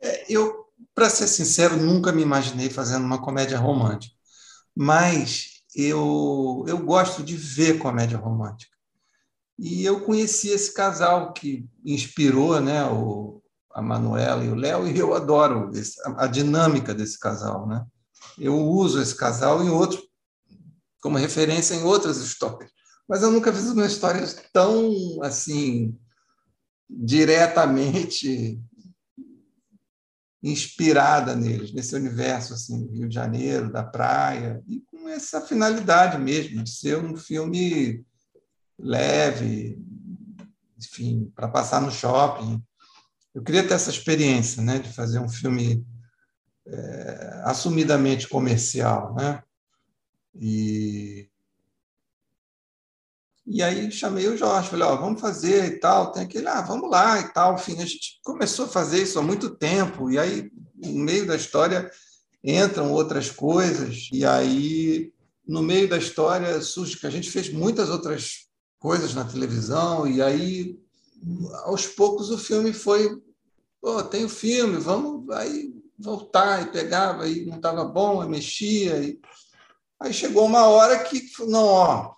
É, 0.00 0.24
eu 0.32 0.66
para 0.94 1.10
ser 1.10 1.26
sincero, 1.26 1.76
nunca 1.76 2.12
me 2.12 2.22
imaginei 2.22 2.70
fazendo 2.70 3.04
uma 3.04 3.20
comédia 3.20 3.58
romântica, 3.58 4.14
mas 4.74 5.62
eu, 5.74 6.64
eu 6.66 6.78
gosto 6.78 7.22
de 7.22 7.36
ver 7.36 7.78
comédia 7.78 8.16
romântica. 8.16 8.75
E 9.58 9.84
eu 9.84 10.04
conheci 10.04 10.50
esse 10.50 10.72
casal 10.74 11.32
que 11.32 11.66
inspirou 11.84 12.60
né, 12.60 12.84
o, 12.86 13.42
a 13.72 13.80
Manuela 13.80 14.44
e 14.44 14.48
o 14.48 14.54
Léo, 14.54 14.86
e 14.86 14.98
eu 14.98 15.14
adoro 15.14 15.70
esse, 15.74 16.00
a, 16.02 16.24
a, 16.24 16.26
dinâmica 16.26 16.94
desse 16.94 17.18
casal. 17.18 17.66
Né? 17.66 17.84
Eu 18.38 18.54
uso 18.54 19.00
esse 19.00 19.14
casal 19.14 19.62
em 19.62 19.70
outros, 19.70 20.02
como 21.00 21.16
referência 21.16 21.74
em 21.74 21.84
outras 21.84 22.18
histórias, 22.18 22.70
mas 23.08 23.22
eu 23.22 23.30
nunca 23.30 23.52
fiz 23.52 23.66
uma 23.66 23.86
história 23.86 24.26
tão 24.52 24.92
assim 25.22 25.96
diretamente 26.88 28.60
inspirada 30.42 31.34
neles, 31.34 31.72
nesse 31.72 31.94
universo 31.94 32.54
assim, 32.54 32.88
Rio 32.92 33.08
de 33.08 33.14
Janeiro, 33.14 33.72
da 33.72 33.82
praia, 33.82 34.62
e 34.68 34.80
com 34.80 35.08
essa 35.08 35.40
finalidade 35.40 36.18
mesmo, 36.18 36.62
de 36.62 36.70
ser 36.70 36.98
um 36.98 37.16
filme 37.16 38.04
leve, 38.78 39.78
enfim, 40.78 41.32
para 41.34 41.48
passar 41.48 41.80
no 41.80 41.90
shopping. 41.90 42.62
Eu 43.34 43.42
queria 43.42 43.66
ter 43.66 43.74
essa 43.74 43.90
experiência 43.90 44.62
né, 44.62 44.78
de 44.78 44.92
fazer 44.92 45.18
um 45.18 45.28
filme 45.28 45.86
é, 46.66 47.42
assumidamente 47.44 48.28
comercial. 48.28 49.14
Né? 49.14 49.42
E 50.34 51.28
e 53.48 53.62
aí 53.62 53.92
chamei 53.92 54.26
o 54.26 54.36
Jorge, 54.36 54.68
falei, 54.68 54.84
ó, 54.84 54.96
vamos 54.96 55.20
fazer 55.20 55.66
e 55.66 55.78
tal, 55.78 56.10
tem 56.10 56.24
aquele, 56.24 56.48
ah, 56.48 56.62
vamos 56.62 56.90
lá 56.90 57.20
e 57.20 57.32
tal. 57.32 57.54
Enfim, 57.54 57.80
a 57.80 57.86
gente 57.86 58.18
começou 58.24 58.64
a 58.64 58.68
fazer 58.68 59.00
isso 59.00 59.20
há 59.20 59.22
muito 59.22 59.50
tempo, 59.50 60.10
e 60.10 60.18
aí, 60.18 60.50
no 60.74 61.04
meio 61.04 61.24
da 61.24 61.36
história, 61.36 61.88
entram 62.42 62.90
outras 62.90 63.30
coisas, 63.30 64.08
e 64.12 64.26
aí, 64.26 65.12
no 65.46 65.62
meio 65.62 65.88
da 65.88 65.96
história, 65.96 66.60
surge 66.60 66.98
que 66.98 67.06
a 67.06 67.10
gente 67.10 67.30
fez 67.30 67.48
muitas 67.52 67.88
outras 67.88 68.45
coisas 68.86 69.16
na 69.16 69.24
televisão, 69.24 70.06
e 70.06 70.22
aí, 70.22 70.78
aos 71.64 71.88
poucos, 71.88 72.30
o 72.30 72.38
filme 72.38 72.72
foi, 72.72 73.20
pô, 73.80 74.00
tem 74.04 74.24
o 74.24 74.28
filme, 74.28 74.76
vamos 74.76 75.28
aí 75.30 75.74
voltar, 75.98 76.62
e 76.62 76.70
pegava, 76.70 77.28
e 77.28 77.44
não 77.46 77.56
estava 77.56 77.84
bom, 77.84 78.22
e 78.22 78.28
mexia, 78.28 78.96
e... 79.02 79.20
Aí 79.98 80.14
chegou 80.14 80.46
uma 80.46 80.68
hora 80.68 81.02
que, 81.02 81.20
não, 81.48 81.64
ó, 81.64 82.14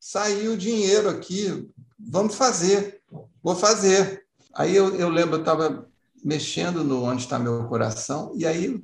saiu 0.00 0.54
o 0.54 0.56
dinheiro 0.56 1.10
aqui, 1.10 1.68
vamos 1.98 2.36
fazer, 2.36 3.02
vou 3.42 3.54
fazer. 3.54 4.24
Aí 4.54 4.74
eu, 4.74 4.96
eu 4.96 5.10
lembro, 5.10 5.36
eu 5.36 5.40
estava 5.40 5.86
mexendo 6.24 6.82
no 6.82 7.02
Onde 7.02 7.24
Está 7.24 7.38
Meu 7.38 7.68
Coração, 7.68 8.32
e 8.34 8.46
aí 8.46 8.82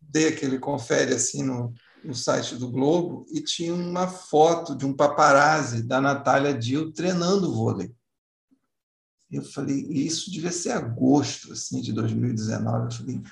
dei 0.00 0.28
aquele 0.28 0.60
confere 0.60 1.12
assim 1.12 1.42
no, 1.42 1.74
no 2.04 2.14
site 2.14 2.56
do 2.56 2.70
Globo 2.70 3.26
e 3.30 3.40
tinha 3.40 3.74
uma 3.74 4.08
foto 4.08 4.74
de 4.74 4.86
um 4.86 4.94
paparazzi 4.94 5.82
da 5.82 6.00
Natália 6.00 6.54
Dill 6.54 6.92
treinando 6.92 7.54
vôlei. 7.54 7.94
Eu 9.30 9.42
falei, 9.42 9.86
isso 9.90 10.30
devia 10.30 10.50
ser 10.50 10.70
agosto 10.70 11.52
assim, 11.52 11.80
de 11.82 11.92
2019. 11.92 12.84
Eu 12.84 12.90
falei, 12.92 13.22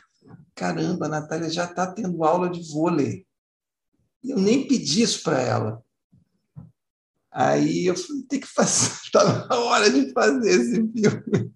caramba, 0.54 1.06
a 1.06 1.08
Natália 1.08 1.48
já 1.48 1.64
está 1.64 1.86
tendo 1.86 2.22
aula 2.22 2.50
de 2.50 2.62
vôlei. 2.70 3.26
Eu 4.22 4.38
nem 4.38 4.66
pedi 4.66 5.02
isso 5.02 5.22
para 5.22 5.40
ela. 5.40 5.82
Aí 7.30 7.86
eu 7.86 7.96
falei, 7.96 8.22
tem 8.22 8.40
que 8.40 8.46
fazer, 8.46 8.92
está 9.04 9.24
na 9.48 9.56
hora 9.56 9.90
de 9.90 10.12
fazer 10.12 10.50
esse 10.50 10.74
filme. 10.74 11.52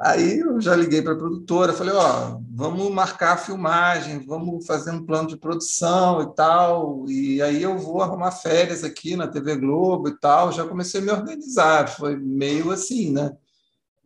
Aí 0.00 0.38
eu 0.38 0.60
já 0.60 0.76
liguei 0.76 1.02
para 1.02 1.12
a 1.12 1.16
produtora, 1.16 1.72
falei, 1.72 1.92
ó, 1.92 2.38
vamos 2.54 2.88
marcar 2.92 3.32
a 3.32 3.36
filmagem, 3.36 4.24
vamos 4.24 4.64
fazer 4.64 4.92
um 4.92 5.04
plano 5.04 5.28
de 5.28 5.36
produção 5.36 6.22
e 6.22 6.34
tal, 6.36 7.04
e 7.08 7.42
aí 7.42 7.60
eu 7.60 7.76
vou 7.76 8.00
arrumar 8.00 8.30
férias 8.30 8.84
aqui 8.84 9.16
na 9.16 9.26
TV 9.26 9.56
Globo 9.56 10.08
e 10.08 10.16
tal, 10.20 10.52
já 10.52 10.64
comecei 10.64 11.00
a 11.00 11.04
me 11.04 11.10
organizar, 11.10 11.88
foi 11.88 12.16
meio 12.16 12.70
assim, 12.70 13.10
né? 13.10 13.32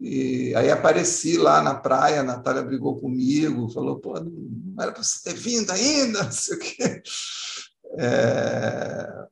E 0.01 0.55
aí 0.57 0.70
apareci 0.70 1.36
lá 1.36 1.62
na 1.62 1.74
praia, 1.74 2.20
a 2.20 2.24
Natália 2.24 2.62
brigou 2.62 2.99
comigo, 2.99 3.68
falou, 3.68 4.01
pô, 4.01 4.18
não 4.18 4.82
era 4.82 4.93
para 4.93 5.03
você 5.03 5.22
ter 5.22 5.38
vindo 5.38 5.70
ainda, 5.70 6.24
não 6.24 6.32
sei 6.32 6.57
o 6.57 6.59
quê. 6.59 7.03
É... 7.99 9.26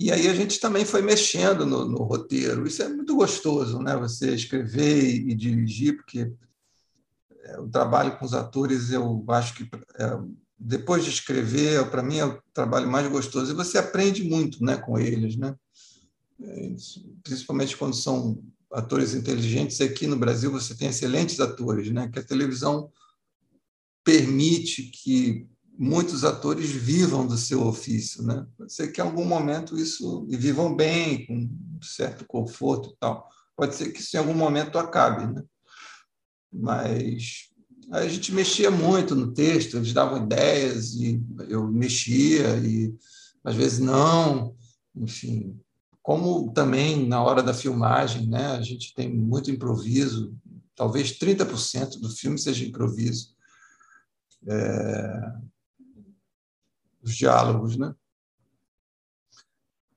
E 0.00 0.10
aí 0.10 0.28
a 0.28 0.34
gente 0.34 0.58
também 0.58 0.86
foi 0.86 1.02
mexendo 1.02 1.66
no, 1.66 1.86
no, 1.86 1.98
roteiro. 1.98 2.66
Isso 2.66 2.82
é 2.82 2.88
muito 2.88 3.14
gostoso, 3.14 3.80
né? 3.80 3.94
Você 3.98 4.34
escrever 4.34 5.04
e, 5.04 5.34
dirigir, 5.34 5.94
porque 5.96 6.32
é, 7.42 7.60
o 7.60 7.68
trabalho 7.68 8.16
com 8.16 8.24
os 8.24 8.32
atores, 8.32 8.90
eu 8.90 9.22
acho 9.28 9.54
que 9.54 9.64
é, 9.98 10.18
depois 10.58 11.04
de 11.04 11.10
escrever, 11.10 11.86
para 11.90 12.02
mim 12.02 12.16
é 12.16 12.24
o 12.24 12.40
trabalho 12.54 12.90
mais 12.90 13.06
gostoso. 13.08 13.52
E 13.52 13.54
você 13.54 13.76
aprende 13.76 14.24
muito, 14.24 14.64
né, 14.64 14.78
com 14.78 14.98
eles, 14.98 15.36
né? 15.36 15.54
É, 16.42 16.72
principalmente 17.22 17.76
quando 17.76 17.94
são 17.94 18.42
atores 18.72 19.12
inteligentes. 19.12 19.82
Aqui 19.82 20.06
no 20.06 20.16
Brasil 20.16 20.50
você 20.50 20.74
tem 20.74 20.88
excelentes 20.88 21.38
atores, 21.40 21.90
né? 21.90 22.08
Que 22.08 22.20
a 22.20 22.24
televisão 22.24 22.90
permite 24.02 24.84
que 24.84 25.46
muitos 25.80 26.24
atores 26.24 26.68
vivam 26.70 27.26
do 27.26 27.38
seu 27.38 27.66
ofício, 27.66 28.22
né? 28.22 28.46
Pode 28.58 28.70
ser 28.70 28.88
que 28.88 29.00
em 29.00 29.04
algum 29.04 29.24
momento 29.24 29.78
isso 29.78 30.26
e 30.28 30.36
vivam 30.36 30.76
bem, 30.76 31.24
com 31.24 31.48
certo 31.80 32.26
conforto 32.26 32.90
e 32.90 32.96
tal. 33.00 33.26
Pode 33.56 33.74
ser 33.74 33.90
que 33.90 34.00
isso 34.00 34.14
em 34.14 34.18
algum 34.18 34.34
momento 34.34 34.78
acabe, 34.78 35.32
né? 35.32 35.42
Mas 36.52 37.48
a 37.90 38.06
gente 38.06 38.30
mexia 38.30 38.70
muito 38.70 39.14
no 39.14 39.32
texto, 39.32 39.78
eles 39.78 39.94
davam 39.94 40.22
ideias 40.22 40.92
e 40.96 41.18
eu 41.48 41.66
mexia 41.66 42.58
e 42.58 42.94
às 43.42 43.56
vezes 43.56 43.78
não, 43.78 44.54
enfim. 44.94 45.58
Como 46.02 46.52
também 46.52 47.08
na 47.08 47.22
hora 47.22 47.42
da 47.42 47.54
filmagem, 47.54 48.26
né? 48.26 48.48
A 48.48 48.60
gente 48.60 48.92
tem 48.92 49.10
muito 49.10 49.50
improviso, 49.50 50.36
talvez 50.76 51.18
30% 51.18 51.98
do 52.00 52.10
filme 52.10 52.38
seja 52.38 52.66
improviso. 52.66 53.34
É, 54.46 55.32
os 57.02 57.14
diálogos, 57.14 57.76
né? 57.76 57.94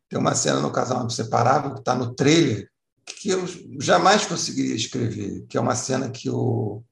Tem 0.10 0.20
uma 0.20 0.36
cena 0.36 0.60
no 0.60 0.72
Casal 0.72 1.06
Inseparável 1.06 1.74
que 1.74 1.80
está 1.80 1.95
no 1.95 2.14
trailer 2.14 2.72
que 3.06 3.30
eu 3.30 3.45
jamais 3.82 4.26
conseguiria 4.26 4.76
escrever, 4.76 5.45
que 5.47 5.58
é 5.58 5.62
uma 5.62 5.76
cena 5.76 6.10
que 6.10 6.30
o 6.30 6.84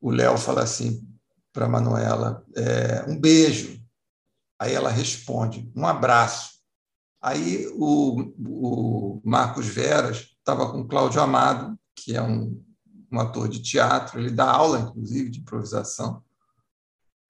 o 0.00 0.10
Léo 0.10 0.36
fala 0.36 0.62
assim 0.62 1.02
para 1.50 1.66
Manuela, 1.66 2.44
é, 2.54 3.04
um 3.08 3.18
beijo. 3.18 3.82
Aí 4.58 4.74
ela 4.74 4.90
responde, 4.90 5.72
um 5.74 5.86
abraço. 5.86 6.58
Aí 7.22 7.66
o, 7.74 8.34
o 8.38 9.22
Marcos 9.24 9.66
Veras 9.66 10.36
estava 10.38 10.70
com 10.70 10.86
Cláudio 10.86 11.22
Amado, 11.22 11.78
que 11.96 12.14
é 12.14 12.20
um, 12.20 12.62
um 13.10 13.18
ator 13.18 13.48
de 13.48 13.62
teatro, 13.62 14.20
ele 14.20 14.30
dá 14.30 14.50
aula, 14.50 14.80
inclusive, 14.80 15.30
de 15.30 15.40
improvisação. 15.40 16.22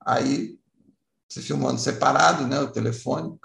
Aí 0.05 0.59
se 1.35 1.43
filmando 1.43 1.81
separado, 1.81 2.47
né, 2.47 2.61
o 2.61 2.71
telefone. 2.71 3.37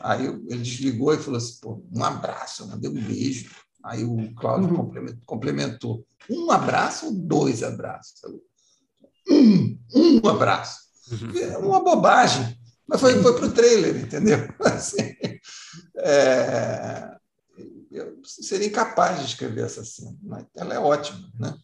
Aí 0.00 0.26
ele 0.26 0.58
desligou 0.58 1.14
e 1.14 1.18
falou 1.18 1.38
assim: 1.38 1.58
Pô, 1.60 1.80
um 1.92 2.02
abraço, 2.02 2.64
eu 2.64 2.66
mandei 2.66 2.90
um 2.90 2.94
beijo. 2.94 3.48
Aí 3.84 4.02
o 4.02 4.34
Cláudio 4.34 4.76
uhum. 4.76 5.20
complementou: 5.24 6.04
um 6.28 6.50
abraço 6.50 7.06
ou 7.06 7.12
dois 7.12 7.62
abraços? 7.62 8.14
Um, 9.30 9.78
um 9.94 10.28
abraço. 10.28 10.80
Uhum. 11.12 11.38
É 11.38 11.58
uma 11.58 11.80
bobagem, 11.80 12.58
mas 12.88 13.00
foi, 13.00 13.22
foi 13.22 13.36
para 13.36 13.46
o 13.46 13.52
trailer, 13.52 13.96
entendeu? 13.98 14.38
Assim, 14.58 15.14
é, 15.98 17.16
eu 17.92 18.20
seria 18.24 18.66
incapaz 18.66 19.20
de 19.20 19.26
escrever 19.26 19.66
essa 19.66 19.84
cena, 19.84 20.16
mas 20.24 20.44
ela 20.56 20.74
é 20.74 20.78
ótima, 20.80 21.30
né? 21.38 21.56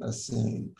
Assim, 0.00 0.72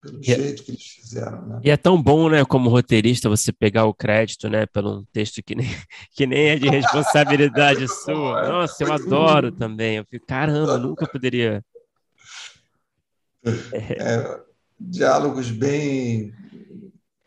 pelo 0.00 0.18
e 0.22 0.32
é 0.32 0.34
jeito 0.34 0.62
que 0.62 0.70
eles 0.72 0.82
fizeram, 0.82 1.46
né? 1.46 1.60
E 1.62 1.70
é 1.70 1.76
tão 1.76 2.00
bom, 2.00 2.28
né, 2.28 2.44
como 2.44 2.70
roteirista, 2.70 3.28
você 3.28 3.52
pegar 3.52 3.84
o 3.84 3.94
crédito, 3.94 4.48
né, 4.48 4.66
pelo 4.66 5.00
um 5.00 5.04
texto 5.12 5.42
que 5.42 5.54
nem, 5.54 5.66
que 6.14 6.26
nem 6.26 6.48
é 6.48 6.56
de 6.56 6.68
responsabilidade 6.68 7.84
é 7.84 7.88
sua. 7.88 8.40
É 8.40 8.48
Nossa, 8.48 8.82
eu 8.82 8.92
adoro 8.92 9.52
também. 9.52 9.96
Eu 9.96 10.04
fico, 10.04 10.26
caramba, 10.26 10.78
nunca 10.78 11.06
poderia. 11.06 11.62
É, 13.72 14.40
diálogos 14.78 15.50
bem 15.50 16.32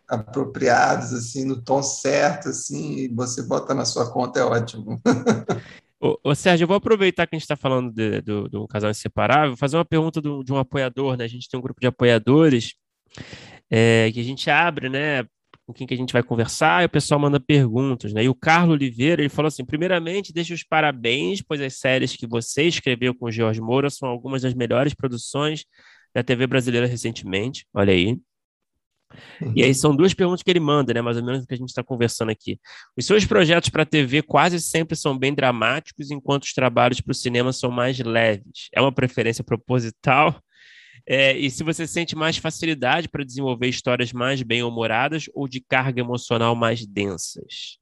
apropriados, 0.08 1.14
assim, 1.14 1.46
no 1.46 1.62
tom 1.62 1.82
certo, 1.82 2.50
assim, 2.50 2.98
e 2.98 3.08
você 3.08 3.42
bota 3.44 3.74
na 3.74 3.86
sua 3.86 4.12
conta, 4.12 4.40
é 4.40 4.44
ótimo. 4.44 5.02
Ô, 6.04 6.20
ô, 6.22 6.36
Sérgio, 6.36 6.66
eu 6.66 6.68
vou 6.68 6.76
aproveitar 6.76 7.26
que 7.26 7.34
a 7.34 7.38
gente 7.40 7.46
está 7.46 7.56
falando 7.56 7.90
de, 7.94 8.20
do, 8.22 8.50
do 8.50 8.68
casal 8.68 8.92
inseparável, 8.92 9.56
fazer 9.56 9.78
uma 9.78 9.86
pergunta 9.86 10.20
do, 10.20 10.44
de 10.44 10.52
um 10.52 10.58
apoiador, 10.58 11.16
né? 11.16 11.24
A 11.24 11.30
gente 11.30 11.48
tem 11.48 11.58
um 11.58 11.64
grupo 11.64 11.80
de 11.80 11.88
apoiadores 11.88 12.74
é, 13.72 14.12
que 14.12 14.20
a 14.20 14.24
gente 14.24 14.50
abre, 14.50 14.90
né? 14.90 15.24
Com 15.66 15.72
quem 15.74 15.88
que 15.88 15.94
a 15.94 15.98
gente 15.98 16.12
vai 16.12 16.22
conversar, 16.22 16.84
e 16.84 16.88
o 16.88 16.90
pessoal 16.90 17.22
manda 17.22 17.40
perguntas, 17.40 18.12
né? 18.14 18.26
E 18.26 18.28
o 18.28 18.36
Carlos 18.36 18.74
Oliveira, 18.74 19.22
ele 19.22 19.30
falou 19.30 19.48
assim: 19.48 19.64
primeiramente, 19.64 20.34
deixe 20.34 20.54
os 20.54 20.62
parabéns, 20.62 21.42
pois 21.42 21.62
as 21.62 21.76
séries 21.80 22.18
que 22.18 22.28
você 22.28 22.64
escreveu 22.64 23.16
com 23.16 23.28
o 23.28 23.32
Jorge 23.32 23.62
Moura 23.62 23.90
são 23.90 24.10
algumas 24.10 24.42
das 24.42 24.54
melhores 24.54 24.94
produções 24.94 25.64
da 26.14 26.22
TV 26.22 26.48
brasileira 26.48 26.86
recentemente. 26.86 27.66
Olha 27.74 27.94
aí. 27.94 28.18
E 29.56 29.64
aí 29.64 29.74
são 29.74 29.96
duas 29.96 30.14
perguntas 30.14 30.44
que 30.44 30.50
ele 30.50 30.60
manda, 30.60 30.94
né? 30.94 31.02
Mais 31.02 31.18
ou 31.18 31.24
menos 31.24 31.44
o 31.44 31.48
que 31.48 31.54
a 31.54 31.58
gente 31.58 31.70
está 31.70 31.84
conversando 31.84 32.30
aqui. 32.30 32.60
Os 32.98 33.06
seus 33.06 33.26
projetos 33.26 33.70
para 33.70 33.84
a 33.84 33.86
TV 33.86 34.22
quase 34.22 34.60
sempre 34.60 34.96
são 34.96 35.18
bem 35.18 35.34
dramáticos, 35.34 36.12
enquanto 36.12 36.44
os 36.44 36.54
trabalhos 36.54 37.02
para 37.02 37.12
o 37.12 37.16
cinema 37.16 37.52
são 37.54 37.72
mais 37.72 38.00
leves. 38.00 38.70
É 38.74 38.82
uma 38.82 38.92
preferência 38.92 39.44
proposital? 39.44 40.42
É, 41.06 41.38
e 41.38 41.52
se 41.52 41.64
você 41.64 41.86
sente 41.86 42.16
mais 42.16 42.38
facilidade 42.38 43.10
para 43.10 43.26
desenvolver 43.26 43.68
histórias 43.68 44.14
mais 44.14 44.42
bem-humoradas 44.42 45.26
ou 45.34 45.48
de 45.48 45.60
carga 45.60 46.00
emocional 46.00 46.56
mais 46.56 46.86
densas? 46.86 47.78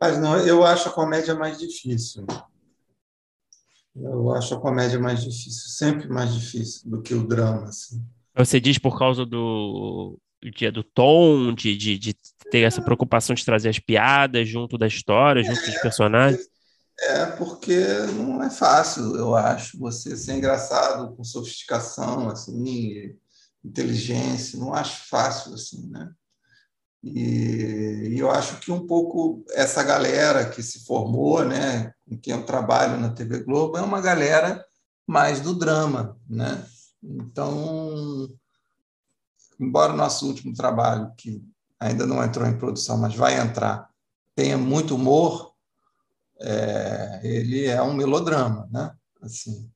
Mas 0.00 0.18
não, 0.18 0.36
eu 0.38 0.64
acho 0.64 0.88
a 0.88 0.92
comédia 0.92 1.34
mais 1.34 1.58
difícil. 1.58 2.24
Eu 3.94 4.32
acho 4.32 4.54
a 4.54 4.60
comédia 4.60 4.98
mais 4.98 5.22
difícil, 5.22 5.68
sempre 5.68 6.08
mais 6.08 6.32
difícil 6.32 6.88
do 6.88 7.02
que 7.02 7.12
o 7.12 7.26
drama. 7.26 7.64
Assim. 7.64 8.02
Você 8.36 8.60
diz 8.60 8.78
por 8.78 8.98
causa 8.98 9.26
do, 9.26 10.18
do, 10.42 10.72
do 10.72 10.82
tom, 10.82 11.54
de, 11.54 11.76
de, 11.76 11.98
de, 11.98 12.14
ter 12.50 12.60
essa 12.60 12.82
preocupação 12.82 13.34
de 13.34 13.44
trazer 13.44 13.68
as 13.68 13.78
piadas 13.78 14.48
junto 14.48 14.78
da 14.78 14.86
história, 14.86 15.42
junto 15.42 15.60
dos 15.60 15.80
personagens? 15.80 16.48
É, 17.00 17.26
porque 17.26 17.76
não 18.14 18.42
é 18.42 18.50
fácil, 18.50 19.16
eu 19.16 19.34
acho, 19.34 19.78
você 19.78 20.16
ser 20.16 20.34
engraçado 20.34 21.14
com 21.16 21.24
sofisticação, 21.24 22.28
assim, 22.28 23.16
inteligência, 23.64 24.58
não 24.58 24.74
acho 24.74 25.08
fácil, 25.08 25.54
assim, 25.54 25.88
né? 25.88 26.10
E, 27.02 28.10
e, 28.12 28.18
eu 28.18 28.30
acho 28.30 28.60
que 28.60 28.70
um 28.70 28.86
pouco 28.86 29.42
essa 29.52 29.82
galera 29.82 30.50
que 30.50 30.62
se 30.62 30.84
formou, 30.84 31.42
né, 31.42 31.94
com 32.06 32.18
quem 32.18 32.34
eu 32.34 32.44
trabalho 32.44 33.00
na 33.00 33.08
TV 33.08 33.42
Globo, 33.42 33.78
é 33.78 33.80
uma 33.80 34.02
galera 34.02 34.62
mais 35.06 35.40
do 35.40 35.54
drama, 35.54 36.18
né? 36.28 36.62
Então, 37.02 38.28
embora 39.58 39.92
o 39.92 39.96
nosso 39.96 40.26
último 40.26 40.54
trabalho, 40.54 41.12
que 41.16 41.42
ainda 41.78 42.06
não 42.06 42.22
entrou 42.22 42.46
em 42.46 42.58
produção, 42.58 42.98
mas 42.98 43.14
vai 43.14 43.40
entrar, 43.40 43.90
tenha 44.34 44.58
muito 44.58 44.94
humor, 44.94 45.54
é, 46.40 47.20
ele 47.22 47.66
é 47.66 47.82
um 47.82 47.94
melodrama, 47.94 48.68
né? 48.70 48.96
Assim, 49.22 49.70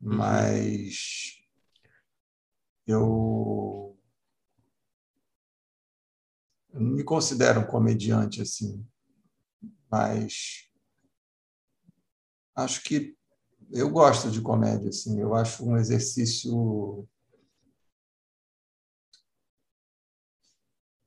uhum. 0.00 0.16
mas 0.16 1.42
eu, 2.86 3.96
eu 6.72 6.80
não 6.80 6.92
me 6.92 7.04
considero 7.04 7.60
um 7.60 7.66
comediante 7.66 8.40
assim, 8.40 8.86
mas 9.90 10.70
acho 12.54 12.82
que 12.82 13.14
eu 13.72 13.90
gosto 13.90 14.30
de 14.30 14.40
comédia, 14.40 14.90
assim, 14.90 15.18
eu 15.20 15.34
acho 15.34 15.64
um 15.64 15.76
exercício 15.76 17.06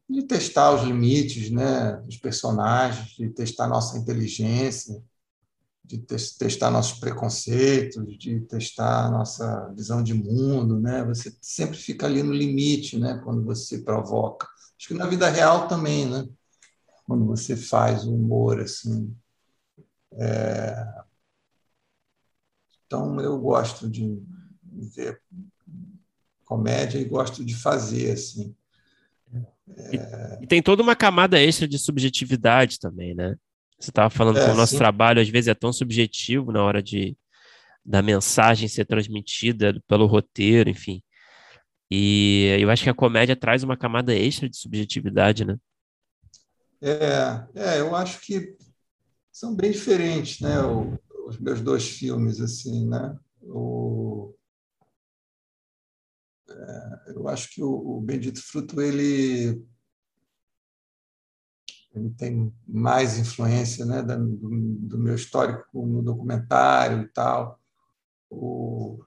de 0.10 0.24
testar 0.24 0.74
os 0.74 0.84
limites, 0.84 1.50
né, 1.50 1.94
dos 1.98 2.18
personagens, 2.18 3.10
de 3.10 3.30
testar 3.30 3.68
nossa 3.68 3.98
inteligência, 3.98 5.04
de 5.84 6.00
testar 6.00 6.72
nossos 6.72 7.00
preconceitos, 7.00 8.18
de 8.18 8.40
testar 8.42 9.12
nossa 9.12 9.72
visão 9.76 10.02
de 10.02 10.14
mundo, 10.14 10.80
né? 10.80 11.04
Você 11.06 11.36
sempre 11.40 11.78
fica 11.78 12.08
ali 12.08 12.24
no 12.24 12.34
limite, 12.34 12.98
né, 12.98 13.22
quando 13.24 13.44
você 13.44 13.80
provoca. 13.80 14.48
Acho 14.78 14.88
que 14.90 14.94
na 14.96 15.06
vida 15.06 15.30
real 15.30 15.68
também, 15.68 16.10
né? 16.10 16.28
Quando 17.06 17.26
você 17.26 17.56
faz 17.56 18.06
o 18.06 18.16
humor 18.16 18.60
assim, 18.60 19.16
é, 20.14 21.05
então, 22.86 23.20
eu 23.20 23.40
gosto 23.40 23.90
de 23.90 24.22
ver 24.96 25.22
comédia 26.46 27.00
e 27.00 27.06
gosto 27.06 27.44
de 27.44 27.56
fazer, 27.56 28.12
assim. 28.12 28.56
É... 29.68 30.40
E, 30.42 30.48
tem 30.48 30.62
toda 30.62 30.84
uma 30.84 30.96
camada 30.96 31.42
extra 31.42 31.68
de 31.68 31.80
subjetividade 31.80 32.80
também, 32.80 33.16
né? 33.16 33.36
Você 33.80 33.90
estava 33.90 34.10
falando 34.10 34.38
é, 34.38 34.46
que 34.46 34.52
o 34.52 34.56
nosso 34.56 34.74
sim. 34.74 34.78
trabalho 34.78 35.22
às 35.22 35.28
vezes 35.28 35.48
é 35.48 35.54
tão 35.54 35.74
subjetivo 35.74 36.52
na 36.52 36.64
hora 36.64 36.82
de 36.82 37.18
da 37.84 38.02
mensagem 38.02 38.68
ser 38.68 38.86
transmitida 38.86 39.80
pelo 39.88 40.08
roteiro, 40.08 40.70
enfim. 40.70 41.04
E 41.92 42.58
eu 42.60 42.72
acho 42.72 42.84
que 42.84 42.90
a 42.90 42.96
comédia 42.96 43.36
traz 43.36 43.64
uma 43.64 43.78
camada 43.78 44.16
extra 44.16 44.50
de 44.50 44.58
subjetividade, 44.58 45.46
né? 45.46 45.56
É, 46.82 47.46
é 47.56 47.80
eu 47.80 47.96
acho 47.96 48.20
que 48.22 48.56
são 49.32 49.56
bem 49.56 49.72
diferentes, 49.72 50.40
né? 50.40 50.60
O, 50.62 50.98
os 51.26 51.40
meus 51.40 51.62
dois 51.62 51.88
filmes, 51.90 52.40
assim, 52.40 52.88
né? 52.88 53.18
O, 53.42 54.34
é, 56.48 57.12
eu 57.16 57.28
acho 57.28 57.50
que 57.54 57.64
o, 57.64 57.98
o 57.98 58.02
Bendito 58.02 58.42
Fruto 58.42 58.82
ele 58.82 59.66
ele 61.94 62.10
tem 62.10 62.54
mais 62.68 63.18
influência 63.18 63.86
né, 63.86 64.02
do, 64.04 64.18
do, 64.18 64.98
meu 65.00 65.16
histórico 65.16 65.86
no 65.86 66.04
documentário 66.04 67.04
e 67.04 67.08
tal. 67.08 67.58
O, 68.30 69.02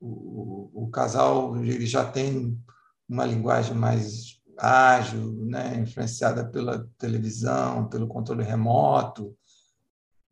o, 0.00 0.84
o, 0.84 0.90
casal 0.90 1.54
ele 1.58 1.84
já 1.84 2.10
tem 2.10 2.58
uma 3.06 3.26
linguagem 3.26 3.74
mais 3.74 4.40
ágil, 4.56 5.44
né, 5.44 5.78
influenciada 5.78 6.48
pela 6.50 6.88
televisão, 6.96 7.86
pelo 7.86 8.08
controle 8.08 8.42
remoto 8.42 9.36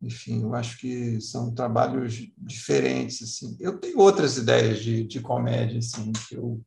enfim, 0.05 0.43
eu 0.43 0.53
acho 0.53 0.77
que 0.77 1.19
são 1.19 1.53
trabalhos 1.53 2.31
diferentes. 2.37 3.23
Assim. 3.23 3.57
Eu 3.59 3.79
tenho 3.79 3.97
outras 3.99 4.37
ideias 4.37 4.79
de, 4.79 5.03
de 5.03 5.19
comédia 5.19 5.79
assim, 5.79 6.11
que 6.11 6.35
eu 6.35 6.63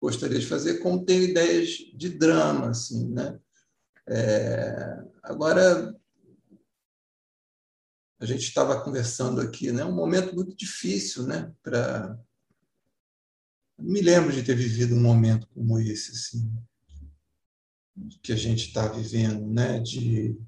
gostaria 0.00 0.38
de 0.38 0.46
fazer, 0.46 0.78
como 0.78 1.04
tenho 1.04 1.22
ideias 1.22 1.68
de 1.94 2.08
drama. 2.08 2.70
Assim, 2.70 3.08
né? 3.10 3.38
É, 4.08 5.04
agora, 5.22 5.94
a 8.18 8.24
gente 8.24 8.42
estava 8.42 8.82
conversando 8.82 9.42
aqui, 9.42 9.70
né? 9.70 9.84
um 9.84 9.94
momento 9.94 10.34
muito 10.34 10.56
difícil 10.56 11.24
né? 11.26 11.52
para. 11.62 12.18
Me 13.78 14.00
lembro 14.00 14.32
de 14.32 14.42
ter 14.42 14.54
vivido 14.54 14.94
um 14.94 15.00
momento 15.00 15.46
como 15.48 15.78
esse, 15.78 16.12
assim, 16.12 16.52
que 18.22 18.32
a 18.32 18.36
gente 18.36 18.68
está 18.68 18.86
vivendo, 18.86 19.46
né? 19.46 19.78
de 19.80 20.38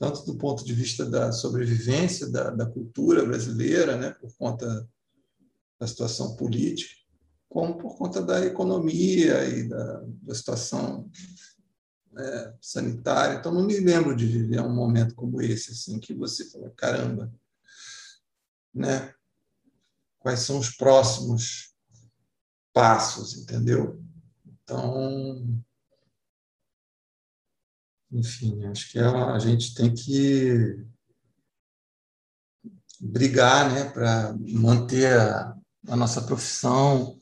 tanto 0.00 0.24
do 0.24 0.34
ponto 0.34 0.64
de 0.64 0.72
vista 0.72 1.04
da 1.04 1.30
sobrevivência 1.30 2.26
da, 2.30 2.48
da 2.50 2.64
cultura 2.64 3.22
brasileira, 3.22 3.98
né, 3.98 4.10
por 4.12 4.34
conta 4.38 4.88
da 5.78 5.86
situação 5.86 6.36
política, 6.36 6.94
como 7.50 7.76
por 7.76 7.98
conta 7.98 8.22
da 8.22 8.42
economia 8.46 9.44
e 9.44 9.68
da, 9.68 10.02
da 10.22 10.34
situação 10.34 11.10
né, 12.10 12.54
sanitária. 12.62 13.38
Então, 13.38 13.52
não 13.52 13.66
me 13.66 13.78
lembro 13.78 14.16
de 14.16 14.24
viver 14.26 14.62
um 14.62 14.74
momento 14.74 15.14
como 15.14 15.42
esse, 15.42 15.72
assim, 15.72 16.00
que 16.00 16.14
você 16.14 16.48
fala, 16.48 16.70
caramba, 16.70 17.30
né? 18.72 19.14
quais 20.18 20.40
são 20.40 20.58
os 20.58 20.70
próximos 20.70 21.74
passos, 22.72 23.36
entendeu? 23.36 24.02
Então, 24.46 25.62
enfim, 28.12 28.64
acho 28.66 28.90
que 28.90 28.98
a, 28.98 29.32
a 29.34 29.38
gente 29.38 29.74
tem 29.74 29.94
que 29.94 30.84
brigar 33.00 33.72
né, 33.72 33.90
para 33.90 34.34
manter 34.38 35.18
a, 35.18 35.56
a, 35.88 35.96
nossa 35.96 36.22
profissão 36.22 37.18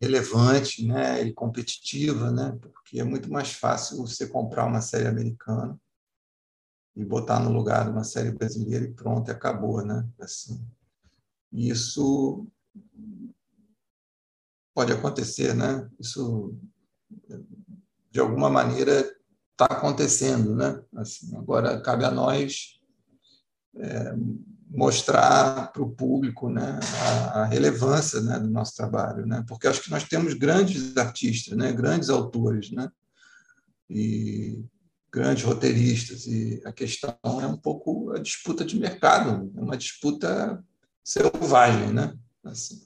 relevante 0.00 0.86
né, 0.86 1.22
e 1.22 1.32
competitiva, 1.32 2.30
né, 2.30 2.56
porque 2.60 3.00
é 3.00 3.04
muito 3.04 3.30
mais 3.30 3.52
fácil 3.52 3.98
você 3.98 4.26
comprar 4.28 4.66
uma 4.66 4.80
série 4.80 5.08
americana 5.08 5.78
e 6.94 7.04
botar 7.04 7.40
no 7.40 7.52
lugar 7.52 7.84
de 7.84 7.90
uma 7.90 8.04
série 8.04 8.30
brasileira 8.30 8.84
e 8.84 8.92
pronto, 8.92 9.30
acabou, 9.30 9.84
né? 9.84 10.06
Assim, 10.20 10.60
isso 11.52 12.46
pode 14.74 14.92
acontecer, 14.92 15.54
né? 15.54 15.88
Isso 15.98 16.54
de 18.10 18.20
alguma 18.20 18.50
maneira 18.50 19.00
está 19.52 19.66
acontecendo, 19.66 20.54
né? 20.56 20.80
Assim, 20.96 21.36
agora 21.36 21.80
cabe 21.80 22.04
a 22.04 22.10
nós 22.10 22.80
é, 23.76 24.14
mostrar 24.70 25.72
para 25.72 25.82
o 25.82 25.90
público 25.90 26.48
né, 26.48 26.78
a, 27.02 27.40
a, 27.40 27.44
relevância 27.44 28.20
né, 28.20 28.38
do 28.38 28.48
nosso 28.48 28.74
trabalho, 28.76 29.26
né? 29.26 29.44
porque 29.48 29.66
acho 29.66 29.82
que 29.82 29.90
nós 29.90 30.04
temos 30.04 30.34
grandes 30.34 30.96
artistas, 30.96 31.56
né, 31.56 31.72
grandes 31.72 32.08
autores, 32.08 32.70
né, 32.70 32.88
e 33.88 34.64
grandes 35.12 35.42
roteiristas, 35.42 36.26
e 36.26 36.62
a 36.64 36.72
questão 36.72 37.16
é 37.42 37.46
um 37.46 37.56
pouco 37.56 38.12
a 38.12 38.18
disputa 38.20 38.64
de 38.64 38.78
mercado, 38.78 39.50
é 39.56 39.60
uma 39.60 39.76
disputa 39.76 40.62
selvagem, 41.02 41.92
né? 41.92 42.16
Assim, 42.44 42.80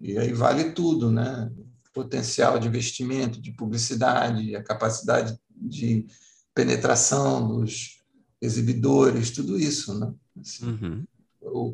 e 0.00 0.16
aí 0.16 0.32
vale 0.32 0.72
tudo, 0.72 1.12
né? 1.12 1.52
Potencial 1.92 2.58
de 2.58 2.68
investimento, 2.68 3.40
de 3.40 3.52
publicidade, 3.52 4.54
a 4.54 4.62
capacidade 4.62 5.38
de 5.56 6.06
penetração 6.54 7.46
dos 7.46 8.00
exibidores, 8.40 9.30
tudo 9.30 9.58
isso, 9.58 9.98
né? 9.98 10.12
Assim, 10.40 10.66
uhum. 10.66 11.04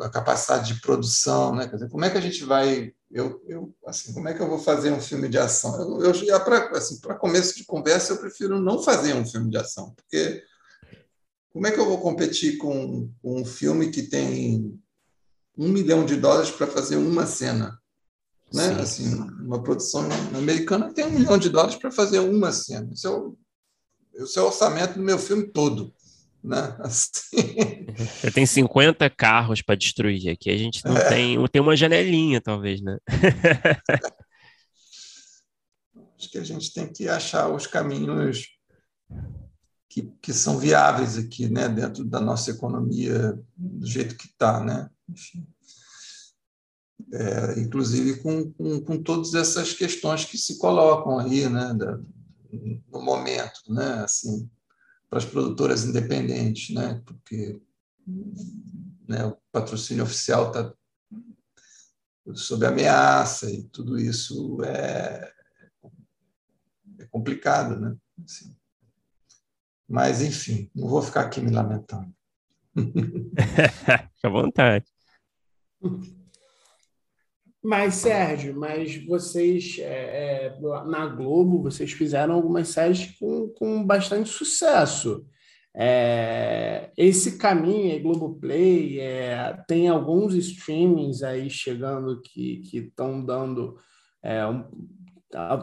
A 0.00 0.08
capacidade 0.08 0.72
de 0.72 0.80
produção, 0.80 1.54
né? 1.54 1.66
Dizer, 1.66 1.88
como 1.88 2.04
é 2.04 2.10
que 2.10 2.18
a 2.18 2.20
gente 2.20 2.44
vai 2.44 2.94
eu, 3.10 3.42
eu 3.46 3.74
assim, 3.86 4.12
como 4.12 4.28
é 4.28 4.34
que 4.34 4.42
eu 4.42 4.48
vou 4.48 4.58
fazer 4.58 4.92
um 4.92 5.00
filme 5.00 5.28
de 5.28 5.38
ação? 5.38 5.80
Eu, 5.80 6.06
eu 6.06 6.14
já 6.14 6.40
para 6.40 6.76
assim, 6.76 7.00
para 7.00 7.14
começo 7.14 7.56
de 7.56 7.64
conversa 7.64 8.12
eu 8.12 8.18
prefiro 8.18 8.60
não 8.60 8.82
fazer 8.82 9.14
um 9.14 9.24
filme 9.24 9.50
de 9.50 9.56
ação, 9.56 9.94
porque 9.94 10.42
como 11.50 11.66
é 11.66 11.70
que 11.70 11.80
eu 11.80 11.86
vou 11.86 12.00
competir 12.00 12.58
com, 12.58 13.10
com 13.22 13.40
um 13.40 13.44
filme 13.44 13.90
que 13.90 14.02
tem 14.02 14.78
um 15.56 15.68
milhão 15.68 16.04
de 16.04 16.16
dólares 16.16 16.50
para 16.50 16.66
fazer 16.66 16.96
uma 16.96 17.26
cena? 17.26 17.80
Né? 18.52 18.74
Sim. 18.74 18.80
Assim, 18.80 19.14
uma 19.42 19.62
produção 19.62 20.08
americana 20.34 20.92
tem 20.92 21.04
um 21.06 21.10
milhão 21.10 21.38
de 21.38 21.50
dólares 21.50 21.76
para 21.76 21.90
fazer 21.90 22.20
uma 22.20 22.52
cena. 22.52 22.90
Esse 22.92 23.06
é, 23.06 23.10
o, 23.10 23.36
é 24.14 24.40
o 24.40 24.46
orçamento 24.46 24.94
do 24.94 25.02
meu 25.02 25.18
filme 25.18 25.46
todo. 25.48 25.92
Né? 26.42 26.76
Assim. 26.80 27.86
Você 27.96 28.30
tem 28.30 28.46
50 28.46 29.10
carros 29.10 29.62
para 29.62 29.74
destruir. 29.74 30.30
Aqui 30.30 30.50
a 30.50 30.56
gente 30.56 30.84
não 30.84 30.96
é. 30.96 31.08
tem. 31.08 31.48
Tem 31.48 31.60
uma 31.60 31.76
janelinha, 31.76 32.40
talvez, 32.40 32.80
né? 32.80 32.96
Acho 36.18 36.30
que 36.30 36.38
a 36.38 36.44
gente 36.44 36.72
tem 36.72 36.90
que 36.90 37.08
achar 37.08 37.48
os 37.50 37.66
caminhos 37.66 38.46
que, 39.90 40.10
que 40.22 40.32
são 40.32 40.58
viáveis 40.58 41.18
aqui, 41.18 41.48
né? 41.48 41.68
dentro 41.68 42.04
da 42.04 42.20
nossa 42.20 42.50
economia, 42.50 43.38
do 43.54 43.86
jeito 43.86 44.16
que 44.16 44.26
está. 44.26 44.62
Né? 44.62 44.88
Enfim. 45.08 45.46
É, 47.12 47.60
inclusive 47.60 48.20
com, 48.20 48.52
com, 48.52 48.80
com, 48.80 49.02
todas 49.02 49.32
essas 49.34 49.72
questões 49.72 50.24
que 50.24 50.36
se 50.36 50.58
colocam 50.58 51.20
aí, 51.20 51.48
né, 51.48 51.72
da, 51.72 52.00
no 52.90 53.00
momento, 53.00 53.60
né, 53.68 54.02
assim, 54.02 54.50
para 55.08 55.20
as 55.20 55.24
produtoras 55.24 55.84
independentes, 55.84 56.74
né, 56.74 57.00
porque 57.06 57.60
né, 59.06 59.24
o 59.24 59.36
patrocínio 59.52 60.02
oficial 60.02 60.48
está 60.48 60.74
sob 62.34 62.66
ameaça 62.66 63.50
e 63.50 63.62
tudo 63.64 63.98
isso 63.98 64.58
é, 64.64 65.32
é 66.98 67.06
complicado, 67.06 67.78
né? 67.78 67.96
Assim. 68.24 68.54
Mas, 69.88 70.20
enfim, 70.20 70.68
não 70.74 70.88
vou 70.88 71.00
ficar 71.02 71.20
aqui 71.20 71.40
me 71.40 71.50
lamentando. 71.50 72.12
Fica 72.74 74.10
à 74.24 74.28
vontade. 74.28 74.86
Mas, 77.66 77.96
Sérgio, 77.96 78.54
mas 78.54 78.96
vocês, 79.04 79.78
é, 79.80 80.54
é, 80.54 80.60
na 80.86 81.04
Globo, 81.08 81.60
vocês 81.64 81.90
fizeram 81.90 82.34
algumas 82.34 82.68
séries 82.68 83.18
com, 83.18 83.48
com 83.48 83.84
bastante 83.84 84.28
sucesso. 84.28 85.26
É, 85.74 86.92
esse 86.96 87.36
caminho, 87.38 87.92
é 87.92 87.98
Globoplay, 87.98 89.00
é, 89.00 89.64
tem 89.66 89.88
alguns 89.88 90.34
streamings 90.36 91.24
aí 91.24 91.50
chegando 91.50 92.22
que 92.22 92.62
estão 92.72 93.24
dando 93.24 93.76
é, 94.22 94.46
um, 94.46 94.62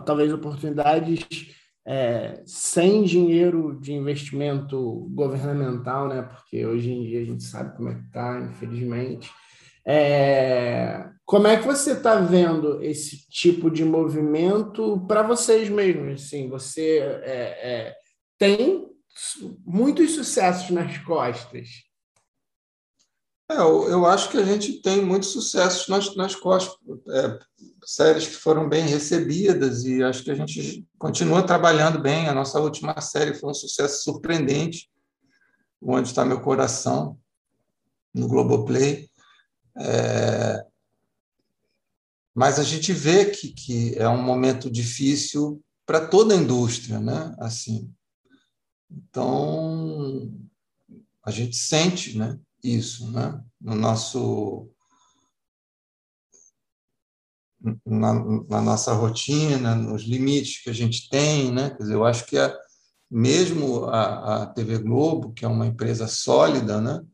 talvez 0.06 0.34
oportunidades 0.34 1.26
é, 1.88 2.44
sem 2.46 3.06
dinheiro 3.06 3.80
de 3.80 3.94
investimento 3.94 5.08
governamental, 5.12 6.10
né? 6.10 6.22
Porque 6.24 6.66
hoje 6.66 6.92
em 6.92 7.04
dia 7.04 7.22
a 7.22 7.26
gente 7.26 7.44
sabe 7.44 7.78
como 7.78 7.88
é 7.88 7.96
que 7.96 8.08
está, 8.08 8.42
infelizmente. 8.42 9.32
É, 9.86 11.13
como 11.26 11.48
é 11.48 11.58
que 11.58 11.66
você 11.66 11.94
está 11.94 12.16
vendo 12.16 12.82
esse 12.84 13.28
tipo 13.30 13.72
de 13.72 13.86
movimento 13.86 15.06
para 15.08 15.24
vocês 15.24 15.70
mesmos? 15.70 16.24
Assim, 16.24 16.50
você 16.50 17.00
é, 17.24 17.60
é, 17.62 17.96
tem 18.38 18.90
muitos 19.66 20.16
sucessos 20.16 20.70
nas 20.70 20.98
costas. 21.00 21.68
É, 23.50 23.58
eu, 23.58 23.90
eu, 23.90 24.06
acho 24.06 24.30
que 24.30 24.38
a 24.38 24.44
gente 24.44 24.82
tem 24.82 25.04
muitos 25.04 25.30
sucessos 25.30 25.88
nas, 25.88 26.16
nas 26.16 26.36
costas. 26.36 26.78
É, 27.10 27.40
séries 27.86 28.28
que 28.28 28.36
foram 28.36 28.68
bem 28.68 28.86
recebidas 28.86 29.84
e 29.84 30.02
acho 30.02 30.24
que 30.24 30.32
a 30.32 30.36
gente 30.36 30.86
continua 30.98 31.44
trabalhando 31.44 32.00
bem. 32.00 32.28
A 32.28 32.34
nossa 32.34 32.60
última 32.60 33.00
série 33.02 33.34
foi 33.34 33.50
um 33.50 33.54
sucesso 33.54 34.04
surpreendente, 34.04 34.90
Onde 35.82 36.08
Está 36.08 36.24
Meu 36.24 36.40
Coração, 36.42 37.18
no 38.14 38.28
Globoplay. 38.28 39.10
É, 39.78 40.66
mas 42.34 42.60
a 42.60 42.64
gente 42.64 42.92
vê 42.92 43.26
que, 43.26 43.50
que 43.50 43.96
é 43.96 44.08
um 44.08 44.22
momento 44.22 44.70
difícil 44.70 45.64
para 45.86 46.08
toda 46.08 46.34
a 46.34 46.38
indústria, 46.38 47.00
né? 47.00 47.36
Assim, 47.40 47.94
então 48.90 50.32
a 51.24 51.32
gente 51.32 51.56
sente, 51.56 52.18
né? 52.18 52.40
Isso, 52.64 53.12
né? 53.12 53.44
No 53.60 53.76
nosso 53.76 54.70
na, 57.86 58.14
na, 58.50 58.62
nossa 58.62 58.94
rotina, 58.94 59.74
nos 59.74 60.04
limites 60.04 60.62
que 60.62 60.70
a 60.70 60.74
gente 60.74 61.10
tem, 61.10 61.52
né? 61.52 61.70
Quer 61.70 61.84
dizer, 61.84 61.94
eu 61.94 62.06
acho 62.06 62.26
que 62.26 62.38
a, 62.38 62.54
mesmo 63.10 63.86
a, 63.86 64.44
a 64.44 64.46
TV 64.48 64.80
Globo, 64.80 65.32
que 65.34 65.46
é 65.46 65.48
uma 65.48 65.68
empresa 65.68 66.08
sólida, 66.08 66.82
né? 66.82 67.06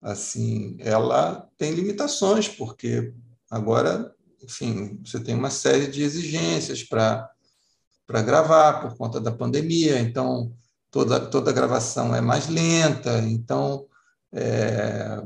assim, 0.00 0.76
ela 0.80 1.48
tem 1.56 1.72
limitações, 1.72 2.48
porque 2.48 3.12
agora, 3.50 4.14
enfim, 4.42 5.00
você 5.04 5.20
tem 5.20 5.34
uma 5.34 5.50
série 5.50 5.86
de 5.86 6.02
exigências 6.02 6.82
para 6.82 7.30
gravar 8.08 8.80
por 8.80 8.96
conta 8.96 9.20
da 9.20 9.32
pandemia, 9.32 9.98
então 9.98 10.52
toda 10.90 11.20
toda 11.20 11.50
a 11.50 11.54
gravação 11.54 12.14
é 12.14 12.20
mais 12.20 12.48
lenta, 12.48 13.18
então 13.20 13.86
é, 14.32 15.22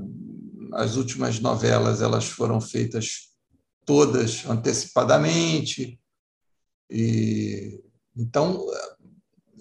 as 0.75 0.97
últimas 0.97 1.39
novelas 1.41 2.01
elas 2.01 2.27
foram 2.27 2.61
feitas 2.61 3.33
todas 3.85 4.45
antecipadamente 4.47 6.01
e 6.91 7.83
então 8.17 8.67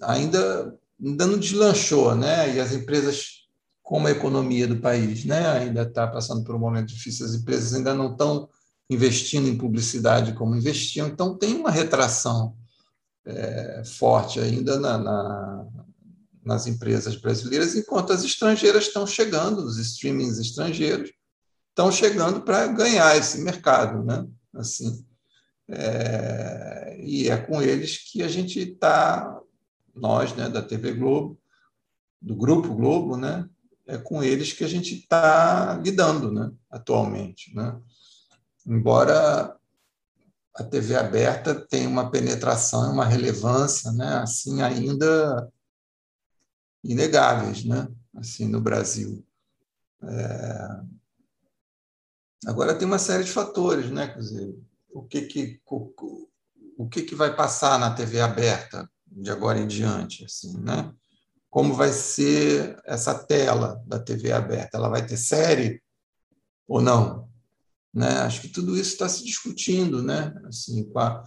ainda 0.00 0.78
ainda 1.04 1.26
não 1.26 1.38
deslanchou, 1.38 2.14
né? 2.14 2.54
E 2.54 2.60
as 2.60 2.72
empresas 2.72 3.42
como 3.82 4.06
a 4.06 4.10
economia 4.10 4.66
do 4.66 4.80
país 4.80 5.24
né, 5.24 5.46
ainda 5.48 5.82
está 5.82 6.06
passando 6.06 6.44
por 6.44 6.54
um 6.54 6.58
momento 6.58 6.86
difícil, 6.86 7.26
as 7.26 7.34
empresas 7.34 7.74
ainda 7.74 7.92
não 7.92 8.12
estão 8.12 8.48
investindo 8.92 9.48
em 9.48 9.56
publicidade 9.56 10.34
como 10.34 10.56
investiam, 10.56 11.08
então 11.08 11.36
tem 11.36 11.54
uma 11.54 11.70
retração 11.70 12.56
é, 13.24 13.82
forte 13.84 14.40
ainda 14.40 14.78
na, 14.78 14.98
na, 14.98 15.66
nas 16.44 16.66
empresas 16.66 17.16
brasileiras, 17.16 17.74
enquanto 17.74 18.12
as 18.12 18.24
estrangeiras 18.24 18.86
estão 18.86 19.06
chegando, 19.06 19.58
os 19.64 19.78
streamings 19.78 20.38
estrangeiros 20.38 21.12
estão 21.68 21.90
chegando 21.90 22.42
para 22.42 22.66
ganhar 22.66 23.16
esse 23.16 23.40
mercado, 23.40 24.04
né? 24.04 24.26
Assim, 24.54 25.04
é, 25.68 26.98
e 27.00 27.30
é 27.30 27.36
com 27.36 27.62
eles 27.62 27.98
que 27.98 28.22
a 28.22 28.28
gente 28.28 28.58
está, 28.58 29.40
nós, 29.94 30.34
né, 30.34 30.48
da 30.48 30.60
TV 30.60 30.92
Globo, 30.92 31.38
do 32.20 32.36
Grupo 32.36 32.74
Globo, 32.74 33.16
né, 33.16 33.48
é 33.86 33.98
com 33.98 34.22
eles 34.22 34.52
que 34.52 34.64
a 34.64 34.68
gente 34.68 34.94
está 34.94 35.80
lidando 35.82 36.30
né, 36.30 36.50
atualmente. 36.70 37.54
Né? 37.54 37.76
Embora 38.66 39.56
a 40.54 40.64
TV 40.64 40.96
aberta 40.96 41.54
tenha 41.54 41.88
uma 41.88 42.10
penetração, 42.10 42.92
uma 42.92 43.04
relevância, 43.04 43.90
né, 43.92 44.16
assim 44.18 44.62
ainda 44.62 45.50
inegáveis, 46.84 47.64
né, 47.64 47.88
assim 48.16 48.46
no 48.46 48.60
Brasil. 48.60 49.24
É... 50.02 50.80
Agora 52.46 52.76
tem 52.76 52.86
uma 52.86 52.98
série 52.98 53.24
de 53.24 53.30
fatores, 53.30 53.90
né, 53.90 54.08
quer 54.08 54.18
dizer, 54.18 54.54
o 54.92 55.02
que 55.02 55.22
que 55.22 55.60
o, 55.66 56.28
o 56.76 56.88
que 56.88 57.02
que 57.02 57.14
vai 57.14 57.34
passar 57.34 57.78
na 57.78 57.94
TV 57.94 58.20
aberta 58.20 58.90
de 59.06 59.30
agora 59.30 59.58
em 59.58 59.66
diante, 59.66 60.24
assim, 60.24 60.58
né? 60.60 60.92
como 61.52 61.74
vai 61.74 61.92
ser 61.92 62.80
essa 62.86 63.14
tela 63.14 63.78
da 63.86 63.98
TV 63.98 64.32
aberta. 64.32 64.78
Ela 64.78 64.88
vai 64.88 65.04
ter 65.04 65.18
série 65.18 65.82
ou 66.66 66.80
não? 66.80 67.28
Né? 67.92 68.08
Acho 68.20 68.40
que 68.40 68.48
tudo 68.48 68.74
isso 68.76 68.92
está 68.92 69.08
se 69.08 69.24
discutindo, 69.24 70.02
né? 70.02 70.34
Assim, 70.46 70.84
com 70.84 70.98
a, 70.98 71.24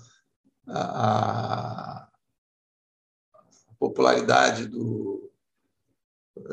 a, 0.68 2.08
a 3.34 3.74
popularidade 3.80 4.68
do, 4.68 5.32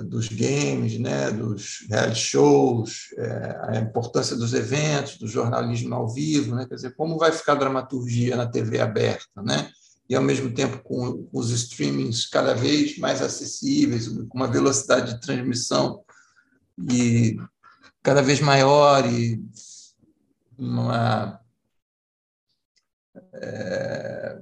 dos 0.05 0.29
games, 0.29 0.99
né? 0.99 1.31
dos 1.31 1.87
reality 1.89 2.19
shows, 2.21 3.15
é, 3.17 3.61
a 3.69 3.77
importância 3.79 4.37
dos 4.37 4.53
eventos, 4.53 5.17
do 5.17 5.27
jornalismo 5.27 5.95
ao 5.95 6.09
vivo, 6.09 6.55
né? 6.55 6.67
Quer 6.67 6.75
dizer, 6.75 6.95
como 6.95 7.19
vai 7.19 7.33
ficar 7.33 7.53
a 7.53 7.57
dramaturgia 7.57 8.37
na 8.37 8.47
TV 8.47 8.81
aberta, 8.81 9.43
né? 9.43 9.73
e, 10.13 10.15
ao 10.15 10.23
mesmo 10.23 10.53
tempo, 10.53 10.79
com 10.83 11.27
os 11.33 11.51
streamings 11.51 12.27
cada 12.27 12.55
vez 12.55 12.99
mais 12.99 13.23
acessíveis, 13.23 14.09
com 14.09 14.37
uma 14.37 14.47
velocidade 14.47 15.15
de 15.15 15.21
transmissão 15.21 16.05
e 16.91 17.37
cada 18.03 18.21
vez 18.21 18.39
maior 18.39 19.11
e 19.11 19.43
uma 20.63 21.41
é, 23.35 24.41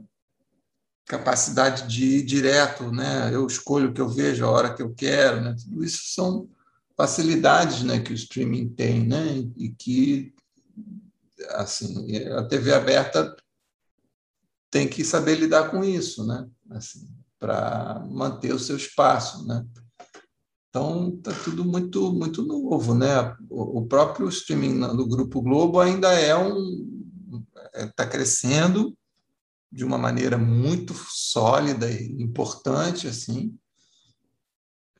capacidade 1.07 1.89
de 1.89 2.19
ir 2.19 2.23
direto, 2.23 2.93
né? 2.93 3.35
Eu 3.35 3.47
escolho 3.47 3.91
o 3.91 3.93
que 3.93 4.01
eu 4.01 4.09
vejo 4.09 4.45
a 4.45 4.51
hora 4.51 4.75
que 4.75 4.83
eu 4.83 4.95
quero, 4.95 5.41
né? 5.41 5.57
Tudo 5.61 5.85
isso 5.85 6.15
são 6.15 6.49
facilidades, 6.97 7.83
né, 7.83 7.99
que 7.99 8.13
o 8.13 8.15
streaming 8.15 8.69
tem, 8.69 9.07
né? 9.07 9.39
E 9.57 9.71
que 9.71 10.35
assim, 11.49 12.17
a 12.29 12.43
TV 12.45 12.75
aberta 12.75 13.35
tem 14.71 14.87
que 14.87 15.03
saber 15.03 15.37
lidar 15.37 15.71
com 15.71 15.83
isso, 15.83 16.27
né? 16.27 16.47
Assim, 16.71 17.09
para 17.39 18.07
manter 18.11 18.55
o 18.55 18.59
seu 18.59 18.77
espaço, 18.77 19.47
né? 19.47 19.67
Então 20.71 21.17
está 21.17 21.33
tudo 21.33 21.65
muito 21.65 22.13
muito 22.13 22.43
novo, 22.43 22.95
né? 22.95 23.37
O, 23.51 23.85
próprio 23.87 24.29
streaming 24.29 24.81
do 24.97 25.07
Grupo 25.07 25.43
Globo 25.43 25.81
ainda 25.81 26.13
é 26.13 26.37
um 26.37 26.89
está 27.75 28.07
crescendo 28.07 28.97
de 29.71 29.85
uma 29.85 29.99
maneira 29.99 30.39
muito 30.39 30.95
sólida 30.95 31.91
e 31.91 32.23
importante 32.23 33.09
assim. 33.09 33.57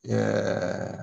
É... 0.05 0.99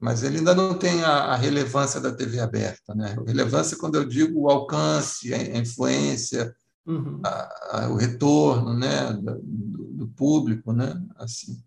Mas 0.00 0.22
ele 0.22 0.38
ainda 0.38 0.54
não 0.54 0.78
tem 0.78 1.02
a, 1.02 1.32
a, 1.32 1.36
relevância 1.36 2.00
da 2.00 2.14
TV 2.14 2.38
aberta, 2.38 2.94
né? 2.94 3.16
Relevância 3.26 3.76
quando 3.76 3.96
eu 3.96 4.04
digo 4.04 4.42
o 4.42 4.50
alcance, 4.50 5.34
a 5.34 5.58
influência, 5.58 6.54
uhum. 6.86 7.20
a, 7.24 7.84
a, 7.84 7.88
o 7.88 7.96
retorno 7.96 8.74
né, 8.78 9.12
do, 9.12 9.40
do, 9.42 10.08
público, 10.08 10.72
né? 10.72 11.00
Assim. 11.16 11.60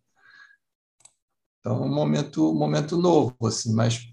Então, 1.62 1.78
é 1.78 1.86
um 1.86 1.94
momento, 1.94 2.52
um 2.52 2.58
momento 2.58 2.98
novo, 2.98 3.36
assim, 3.46 3.74
mas 3.74 4.12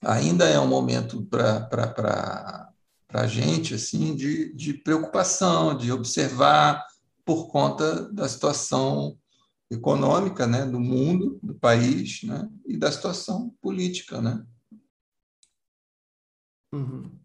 ainda 0.00 0.44
é 0.48 0.58
um 0.58 0.66
momento 0.66 1.24
para 1.26 2.72
a 3.08 3.26
gente 3.26 3.74
assim, 3.74 4.14
de, 4.14 4.54
de 4.54 4.72
preocupação, 4.74 5.76
de 5.76 5.90
observar 5.90 6.86
por 7.24 7.48
conta 7.48 8.08
da 8.12 8.28
situação 8.28 9.18
econômica 9.70 10.46
né, 10.46 10.64
do 10.64 10.78
mundo, 10.78 11.38
do 11.42 11.54
país, 11.54 12.22
né, 12.22 12.48
e 12.66 12.76
da 12.76 12.92
situação 12.92 13.54
política. 13.60 14.20
Né? 14.20 14.46
Uhum. 16.72 17.21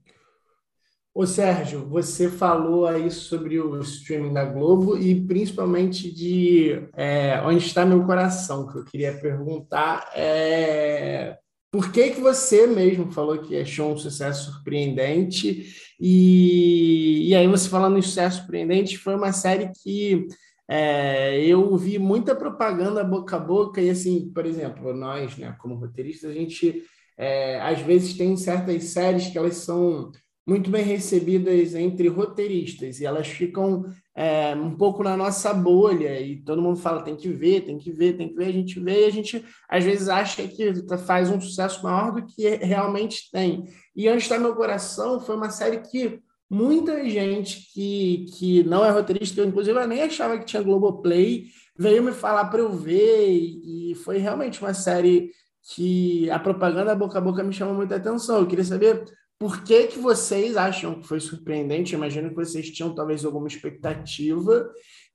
Ô 1.19 1.25
Sérgio, 1.25 1.83
você 1.89 2.29
falou 2.29 2.85
aí 2.85 3.09
sobre 3.09 3.59
o 3.59 3.81
streaming 3.81 4.33
da 4.33 4.45
Globo 4.45 4.95
e 4.95 5.19
principalmente 5.25 6.13
de 6.13 6.87
é, 6.95 7.41
onde 7.43 7.65
está 7.65 7.83
meu 7.83 8.05
coração, 8.05 8.67
que 8.67 8.77
eu 8.77 8.83
queria 8.85 9.17
perguntar 9.19 10.11
é 10.13 11.35
por 11.71 11.91
que, 11.91 12.11
que 12.11 12.21
você 12.21 12.67
mesmo 12.67 13.11
falou 13.11 13.39
que 13.39 13.59
achou 13.59 13.93
um 13.93 13.97
sucesso 13.97 14.51
surpreendente? 14.51 15.95
E, 15.99 17.29
e 17.29 17.35
aí 17.35 17.47
você 17.47 17.67
falando 17.67 17.97
em 17.97 18.01
sucesso 18.03 18.41
surpreendente, 18.41 18.99
foi 18.99 19.15
uma 19.15 19.33
série 19.33 19.71
que 19.83 20.27
é, 20.69 21.43
eu 21.43 21.75
vi 21.77 21.97
muita 21.97 22.35
propaganda 22.35 23.03
boca 23.03 23.37
a 23.37 23.39
boca 23.39 23.81
e 23.81 23.89
assim, 23.89 24.31
por 24.31 24.45
exemplo, 24.45 24.93
nós, 24.93 25.35
né, 25.35 25.55
como 25.57 25.73
roteiristas, 25.77 26.29
a 26.29 26.33
gente 26.35 26.83
é, 27.17 27.59
às 27.59 27.81
vezes 27.81 28.13
tem 28.15 28.37
certas 28.37 28.83
séries 28.83 29.29
que 29.29 29.37
elas 29.39 29.55
são 29.55 30.11
muito 30.47 30.71
bem 30.71 30.81
recebidas 30.81 31.75
entre 31.75 32.07
roteiristas 32.07 33.01
e 33.01 33.05
elas 33.05 33.27
ficam 33.27 33.83
é, 34.15 34.55
um 34.55 34.77
pouco 34.77 35.03
na 35.03 35.17
nossa 35.17 35.53
bolha 35.53 36.21
e 36.21 36.37
todo 36.41 36.61
mundo 36.61 36.79
fala 36.79 37.03
tem 37.03 37.17
que 37.17 37.27
ver, 37.27 37.65
tem 37.65 37.77
que 37.77 37.91
ver, 37.91 38.13
tem 38.13 38.29
que 38.29 38.35
ver, 38.35 38.45
a 38.45 38.51
gente 38.53 38.79
vê 38.79 39.03
e 39.03 39.05
a 39.05 39.11
gente 39.11 39.43
às 39.67 39.83
vezes 39.83 40.07
acha 40.07 40.47
que 40.47 40.73
faz 41.05 41.29
um 41.29 41.41
sucesso 41.41 41.83
maior 41.83 42.13
do 42.13 42.25
que 42.25 42.47
realmente 42.55 43.29
tem. 43.29 43.65
E 43.93 44.07
Antes 44.07 44.23
está 44.23 44.39
Meu 44.39 44.55
Coração 44.55 45.19
foi 45.19 45.35
uma 45.35 45.49
série 45.49 45.79
que 45.79 46.21
muita 46.49 47.07
gente 47.09 47.69
que, 47.73 48.25
que 48.37 48.63
não 48.63 48.85
é 48.85 48.89
roteirista, 48.89 49.41
eu 49.41 49.45
inclusive 49.45 49.77
eu 49.77 49.87
nem 49.87 50.01
achava 50.01 50.37
que 50.37 50.45
tinha 50.45 50.63
Globoplay, 50.63 51.47
veio 51.77 52.01
me 52.01 52.13
falar 52.13 52.45
para 52.45 52.61
eu 52.61 52.71
ver 52.71 53.29
e, 53.29 53.91
e 53.91 53.95
foi 53.95 54.17
realmente 54.17 54.61
uma 54.61 54.73
série 54.73 55.29
que 55.75 56.29
a 56.29 56.39
propaganda 56.39 56.95
boca 56.95 57.17
a 57.17 57.21
boca 57.21 57.43
me 57.43 57.53
chamou 57.53 57.75
muita 57.75 57.97
atenção. 57.97 58.39
Eu 58.39 58.47
queria 58.47 58.63
saber 58.63 59.03
por 59.39 59.63
que, 59.63 59.87
que 59.87 59.99
vocês 59.99 60.57
acham 60.57 60.99
que 60.99 61.07
foi 61.07 61.19
surpreendente? 61.19 61.93
Eu 61.93 61.97
imagino 61.97 62.29
que 62.29 62.35
vocês 62.35 62.69
tinham 62.71 62.95
talvez 62.95 63.23
alguma 63.23 63.47
expectativa. 63.47 64.69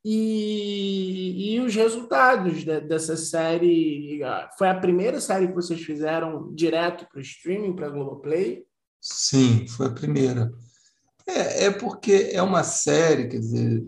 E, 0.04 1.54
e 1.54 1.60
os 1.60 1.74
resultados 1.74 2.64
de, 2.64 2.80
dessa 2.80 3.16
série. 3.16 4.20
Foi 4.58 4.68
a 4.68 4.78
primeira 4.78 5.20
série 5.20 5.48
que 5.48 5.54
vocês 5.54 5.80
fizeram 5.80 6.52
direto 6.54 7.06
para 7.08 7.18
o 7.18 7.22
streaming, 7.22 7.74
para 7.74 7.86
a 7.86 7.90
Globoplay? 7.90 8.64
Sim, 9.00 9.66
foi 9.66 9.86
a 9.86 9.92
primeira. 9.92 10.52
É, 11.26 11.66
é 11.66 11.70
porque 11.70 12.30
é 12.32 12.42
uma 12.42 12.64
série, 12.64 13.28
quer 13.28 13.38
dizer. 13.38 13.84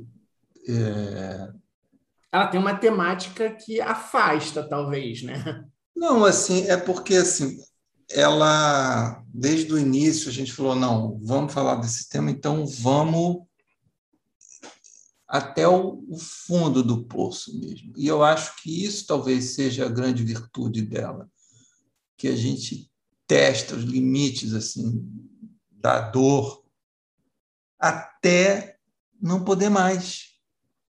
É... 0.69 1.49
Ela 2.33 2.49
tem 2.49 2.61
uma 2.61 2.77
temática 2.77 3.51
que 3.51 3.81
afasta, 3.81 4.69
talvez, 4.69 5.23
né? 5.23 5.65
Não, 5.95 6.25
assim, 6.25 6.67
é 6.67 6.77
porque 6.77 7.15
assim, 7.15 7.57
ela, 8.11 9.23
desde 9.33 9.73
o 9.73 9.79
início, 9.79 10.29
a 10.29 10.33
gente 10.33 10.53
falou: 10.53 10.75
não, 10.75 11.19
vamos 11.23 11.53
falar 11.53 11.77
desse 11.77 12.09
tema, 12.09 12.31
então 12.31 12.67
vamos 12.67 13.45
até 15.27 15.67
o, 15.67 16.05
fundo 16.47 16.83
do 16.83 17.05
poço 17.05 17.59
mesmo. 17.59 17.93
E 17.97 18.07
eu 18.07 18.23
acho 18.23 18.57
que 18.63 18.85
isso 18.85 19.07
talvez 19.07 19.55
seja 19.55 19.87
a 19.87 19.89
grande 19.89 20.23
virtude 20.23 20.83
dela, 20.83 21.29
que 22.17 22.29
a 22.29 22.37
gente 22.37 22.91
testa 23.27 23.75
os 23.75 23.83
limites 23.83 24.55
assim 24.55 25.03
da 25.71 26.01
dor 26.01 26.63
até 27.79 28.79
não 29.21 29.43
poder 29.45 29.71
mais. 29.71 30.35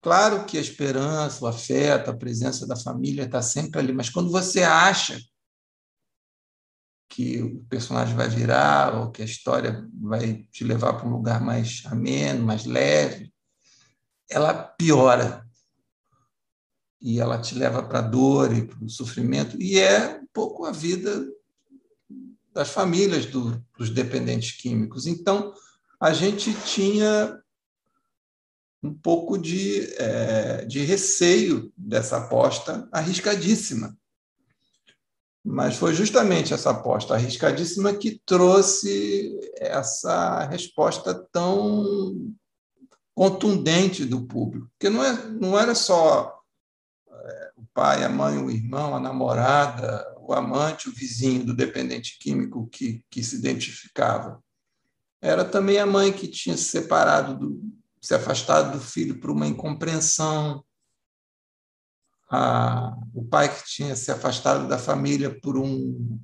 Claro 0.02 0.46
que 0.46 0.58
a 0.58 0.62
esperança, 0.62 1.44
o 1.44 1.48
afeto, 1.48 2.12
a 2.12 2.16
presença 2.16 2.68
da 2.68 2.76
família 2.76 3.24
está 3.24 3.42
sempre 3.42 3.80
ali, 3.80 3.92
mas 3.92 4.10
quando 4.10 4.30
você 4.30 4.62
acha 4.62 5.20
que 7.10 7.42
o 7.42 7.64
personagem 7.70 8.16
vai 8.16 8.30
virar 8.30 8.96
ou 8.96 9.12
que 9.12 9.22
a 9.22 9.26
história 9.26 9.88
vai 10.02 10.46
te 10.52 10.64
levar 10.64 10.94
para 10.94 11.08
um 11.08 11.14
lugar 11.14 11.42
mais 11.42 11.84
ameno, 11.86 12.46
mais 12.46 12.66
leve, 12.66 13.34
ela 14.30 14.54
piora. 14.54 15.46
E 17.02 17.20
ela 17.20 17.40
te 17.40 17.56
leva 17.56 17.84
para 17.84 18.00
a 18.00 18.02
dor 18.02 18.56
e 18.56 18.66
para 18.66 18.84
o 18.84 18.90
sofrimento. 18.90 19.62
E 19.62 19.80
é 19.80 20.20
um 20.20 20.28
pouco 20.34 20.66
a 20.66 20.72
vida 20.72 21.26
das 22.54 22.70
famílias 22.70 23.26
do, 23.28 23.64
dos 23.78 23.90
dependentes 23.90 24.52
químicos. 24.52 25.06
Então, 25.06 25.54
a 26.00 26.12
gente 26.12 26.54
tinha 26.66 27.40
um 28.82 28.94
pouco 28.94 29.38
de, 29.38 29.94
é, 29.96 30.66
de 30.66 30.80
receio 30.80 31.72
dessa 31.78 32.18
aposta 32.18 32.88
arriscadíssima 32.92 33.96
mas 35.50 35.78
foi 35.78 35.94
justamente 35.94 36.54
essa 36.54 36.72
aposta 36.72 37.14
arriscadíssima 37.14 37.94
que 37.94 38.22
trouxe 38.26 39.40
essa 39.56 40.44
resposta 40.44 41.14
tão 41.32 42.34
contundente 43.16 44.04
do 44.04 44.28
público. 44.28 44.70
Porque 44.74 44.90
não, 44.90 45.02
é, 45.02 45.24
não 45.30 45.58
era 45.58 45.74
só 45.74 46.38
é, 47.10 47.52
o 47.56 47.64
pai, 47.74 48.04
a 48.04 48.10
mãe, 48.10 48.38
o 48.38 48.52
irmão, 48.52 48.94
a 48.94 49.00
namorada, 49.00 50.06
o 50.20 50.34
amante, 50.34 50.90
o 50.90 50.94
vizinho 50.94 51.46
do 51.46 51.56
dependente 51.56 52.20
químico 52.20 52.68
que, 52.68 53.02
que 53.10 53.24
se 53.24 53.38
identificava. 53.38 54.44
Era 55.22 55.46
também 55.46 55.80
a 55.80 55.86
mãe 55.86 56.12
que 56.12 56.28
tinha 56.28 56.58
se 56.58 56.66
separado, 56.66 57.40
do, 57.40 57.62
se 58.02 58.14
afastado 58.14 58.78
do 58.78 58.84
filho 58.84 59.18
por 59.22 59.32
uma 59.32 59.48
incompreensão, 59.48 60.62
a, 62.30 62.96
o 63.14 63.24
pai 63.24 63.54
que 63.54 63.66
tinha 63.66 63.96
se 63.96 64.12
afastado 64.12 64.68
da 64.68 64.78
família 64.78 65.40
por, 65.40 65.58
um, 65.58 66.20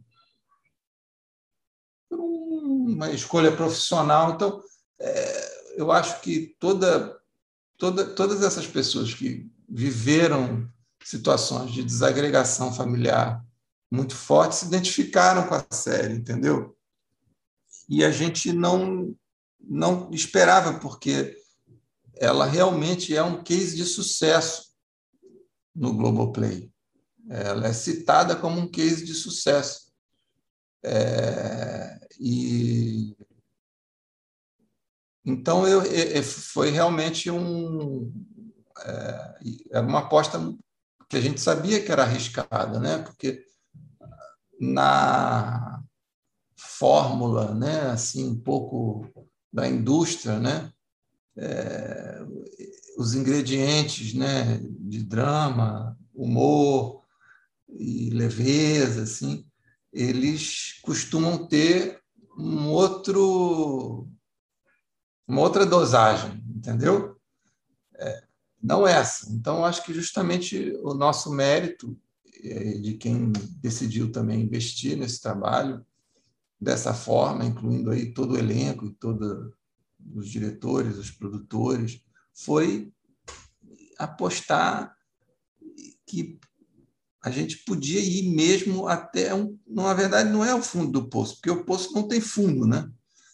por 2.09 2.19
uma 2.19 3.09
escolha 3.11 3.55
profissional. 3.55 4.33
Então, 4.33 4.61
é, 4.99 5.73
eu 5.77 5.91
acho 5.91 6.21
que 6.21 6.55
toda, 6.59 7.17
toda, 7.77 8.05
todas 8.05 8.43
essas 8.43 8.67
pessoas 8.67 9.13
que 9.13 9.49
viveram 9.67 10.69
situações 11.03 11.71
de 11.71 11.83
desagregação 11.83 12.73
familiar 12.73 13.43
muito 13.91 14.15
fortes 14.15 14.59
se 14.59 14.65
identificaram 14.65 15.47
com 15.47 15.55
a 15.55 15.65
série, 15.71 16.15
entendeu? 16.15 16.75
E 17.87 18.03
a 18.03 18.11
gente 18.11 18.51
não 18.51 19.15
não 19.65 20.09
esperava 20.11 20.77
porque 20.79 21.37
ela 22.15 22.45
realmente 22.45 23.15
é 23.15 23.23
um 23.23 23.41
case 23.41 23.77
de 23.77 23.85
sucesso 23.85 24.72
no 25.75 25.93
Globoplay. 25.93 26.71
Ela 27.29 27.67
é 27.67 27.73
citada 27.73 28.35
como 28.35 28.59
um 28.59 28.69
case 28.69 29.05
de 29.05 29.13
sucesso. 29.13 29.91
É, 30.83 32.07
e 32.19 33.15
então 35.25 35.65
eu, 35.65 35.81
eu, 35.83 36.23
foi 36.23 36.69
realmente 36.69 37.31
um 37.31 38.11
é, 38.85 39.79
uma 39.79 39.99
aposta 39.99 40.39
que 41.07 41.15
a 41.15 41.21
gente 41.21 41.39
sabia 41.39 41.81
que 41.81 41.91
era 41.91 42.03
arriscada, 42.03 42.79
né? 42.79 42.97
Porque 42.97 43.45
na 44.59 45.81
fórmula, 46.55 47.53
né, 47.53 47.81
assim 47.91 48.29
um 48.29 48.39
pouco 48.39 49.05
da 49.51 49.67
indústria, 49.67 50.39
né, 50.39 50.71
é, 51.37 52.19
os 52.97 53.13
ingredientes, 53.13 54.13
né, 54.13 54.59
de 54.93 55.03
drama, 55.03 55.97
humor, 56.13 57.03
e 57.67 58.11
leveza, 58.11 59.03
assim, 59.03 59.45
eles 59.91 60.79
costumam 60.83 61.47
ter 61.47 61.99
um 62.37 62.69
outro, 62.69 64.07
uma 65.27 65.41
outra 65.41 65.65
dosagem, 65.65 66.43
entendeu? 66.55 67.17
É, 67.95 68.23
não 68.61 68.87
essa. 68.87 69.31
Então, 69.31 69.65
acho 69.65 69.83
que 69.83 69.93
justamente 69.93 70.73
o 70.83 70.93
nosso 70.93 71.31
mérito 71.31 71.99
é, 72.43 72.73
de 72.73 72.93
quem 72.93 73.31
decidiu 73.59 74.11
também 74.11 74.41
investir 74.41 74.95
nesse 74.95 75.21
trabalho 75.21 75.83
dessa 76.59 76.93
forma, 76.93 77.45
incluindo 77.45 77.89
aí 77.89 78.13
todo 78.13 78.33
o 78.33 78.37
elenco 78.37 78.91
todos 78.99 79.51
os 80.13 80.29
diretores, 80.29 80.97
os 80.97 81.09
produtores, 81.09 82.01
foi 82.33 82.91
apostar 84.03 84.93
que 86.05 86.39
a 87.23 87.31
gente 87.31 87.57
podia 87.59 88.01
ir 88.01 88.29
mesmo 88.35 88.87
até 88.87 89.33
um. 89.33 89.57
Na 89.65 89.93
verdade, 89.93 90.29
não 90.29 90.43
é 90.43 90.53
o 90.53 90.61
fundo 90.61 90.91
do 90.91 91.09
poço, 91.09 91.35
porque 91.35 91.49
o 91.49 91.63
poço 91.63 91.93
não 91.93 92.07
tem 92.07 92.19
fundo, 92.19 92.67
né? 92.67 92.89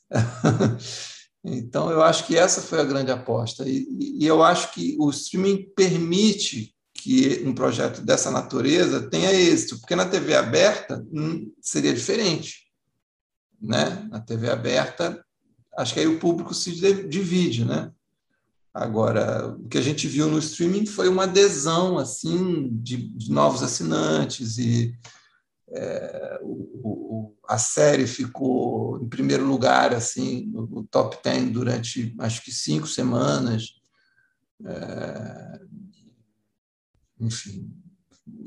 então, 1.43 1.89
eu 1.89 2.03
acho 2.03 2.27
que 2.27 2.37
essa 2.37 2.61
foi 2.61 2.79
a 2.79 2.85
grande 2.85 3.11
aposta. 3.11 3.67
E, 3.67 3.87
e, 4.19 4.25
eu 4.25 4.43
acho 4.43 4.71
que 4.73 4.95
o 4.99 5.09
streaming 5.09 5.71
permite 5.75 6.75
que 6.93 7.41
um 7.45 7.53
projeto 7.53 8.01
dessa 8.01 8.29
natureza 8.29 9.09
tenha 9.09 9.33
êxito, 9.33 9.79
porque 9.79 9.95
na 9.95 10.05
TV 10.05 10.35
aberta 10.35 11.03
hum, 11.11 11.51
seria 11.59 11.93
diferente. 11.93 12.67
Né? 13.59 14.07
Na 14.11 14.19
TV 14.19 14.51
aberta, 14.51 15.23
acho 15.77 15.93
que 15.93 15.99
aí 15.99 16.07
o 16.07 16.19
público 16.19 16.53
se 16.53 16.71
divide, 17.07 17.65
né? 17.65 17.91
Agora, 18.79 19.45
o 19.45 19.67
que 19.67 19.77
a 19.77 19.81
gente 19.81 20.07
viu 20.07 20.25
no 20.25 20.39
streaming 20.39 20.85
foi 20.85 21.09
uma 21.09 21.23
adesão 21.23 21.97
assim 21.97 22.69
de, 22.77 23.09
de 23.09 23.29
novos 23.29 23.61
assinantes 23.61 24.57
e 24.57 24.97
é, 25.67 26.39
o, 26.41 26.79
o, 26.81 27.37
a 27.45 27.57
série 27.57 28.07
ficou 28.07 28.97
em 29.03 29.09
primeiro 29.09 29.45
lugar 29.45 29.93
assim 29.93 30.45
no, 30.45 30.65
no, 30.65 30.83
top 30.85 31.17
10 31.21 31.51
durante 31.51 32.15
acho 32.19 32.41
que 32.41 32.53
cinco 32.53 32.87
semanas. 32.87 33.73
É, 34.65 35.59
enfim, 37.19 37.69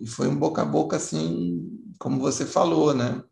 e 0.01 0.07
foi 0.07 0.29
um 0.29 0.39
boca 0.39 0.63
a 0.63 0.65
boca 0.65 0.97
assim, 0.97 1.79
como 1.99 2.19
você 2.19 2.47
falou, 2.47 2.95
né? 2.95 3.23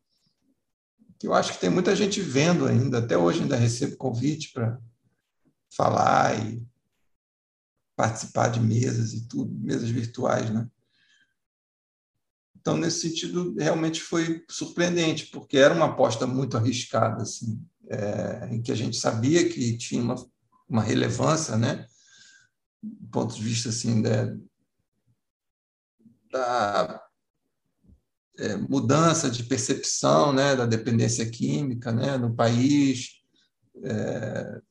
Que 1.18 1.26
eu 1.26 1.32
acho 1.32 1.54
que 1.54 1.60
tem 1.60 1.70
muita 1.70 1.96
gente 1.96 2.20
vendo 2.20 2.66
ainda, 2.66 2.98
até 2.98 3.16
hoje 3.16 3.40
ainda 3.40 3.56
recebo 3.56 3.96
convite 3.96 4.52
para 4.52 4.78
falar 5.70 6.38
e 6.38 6.68
participar 8.00 8.48
de 8.48 8.58
mesas 8.58 9.12
e 9.12 9.28
tudo, 9.28 9.54
mesas 9.60 9.90
virtuais, 9.90 10.48
né? 10.48 10.66
Então, 12.58 12.74
nesse 12.78 13.00
sentido, 13.00 13.54
realmente 13.58 14.00
foi 14.00 14.42
surpreendente, 14.48 15.26
porque 15.26 15.58
era 15.58 15.74
uma 15.74 15.84
aposta 15.84 16.26
muito 16.26 16.56
arriscada, 16.56 17.22
assim, 17.22 17.62
é, 17.90 18.54
em 18.54 18.62
que 18.62 18.72
a 18.72 18.74
gente 18.74 18.96
sabia 18.96 19.46
que 19.46 19.76
tinha 19.76 20.02
uma, 20.02 20.14
uma 20.66 20.82
relevância, 20.82 21.58
né? 21.58 21.86
Do 22.82 23.08
ponto 23.08 23.34
de 23.34 23.42
vista 23.42 23.68
assim 23.68 24.00
da, 24.00 24.34
da 26.32 27.06
é, 28.38 28.56
mudança 28.56 29.30
de 29.30 29.44
percepção, 29.44 30.32
né, 30.32 30.56
da 30.56 30.64
dependência 30.64 31.28
química, 31.30 31.92
né, 31.92 32.16
no 32.16 32.34
país, 32.34 33.22
é, 33.84 34.62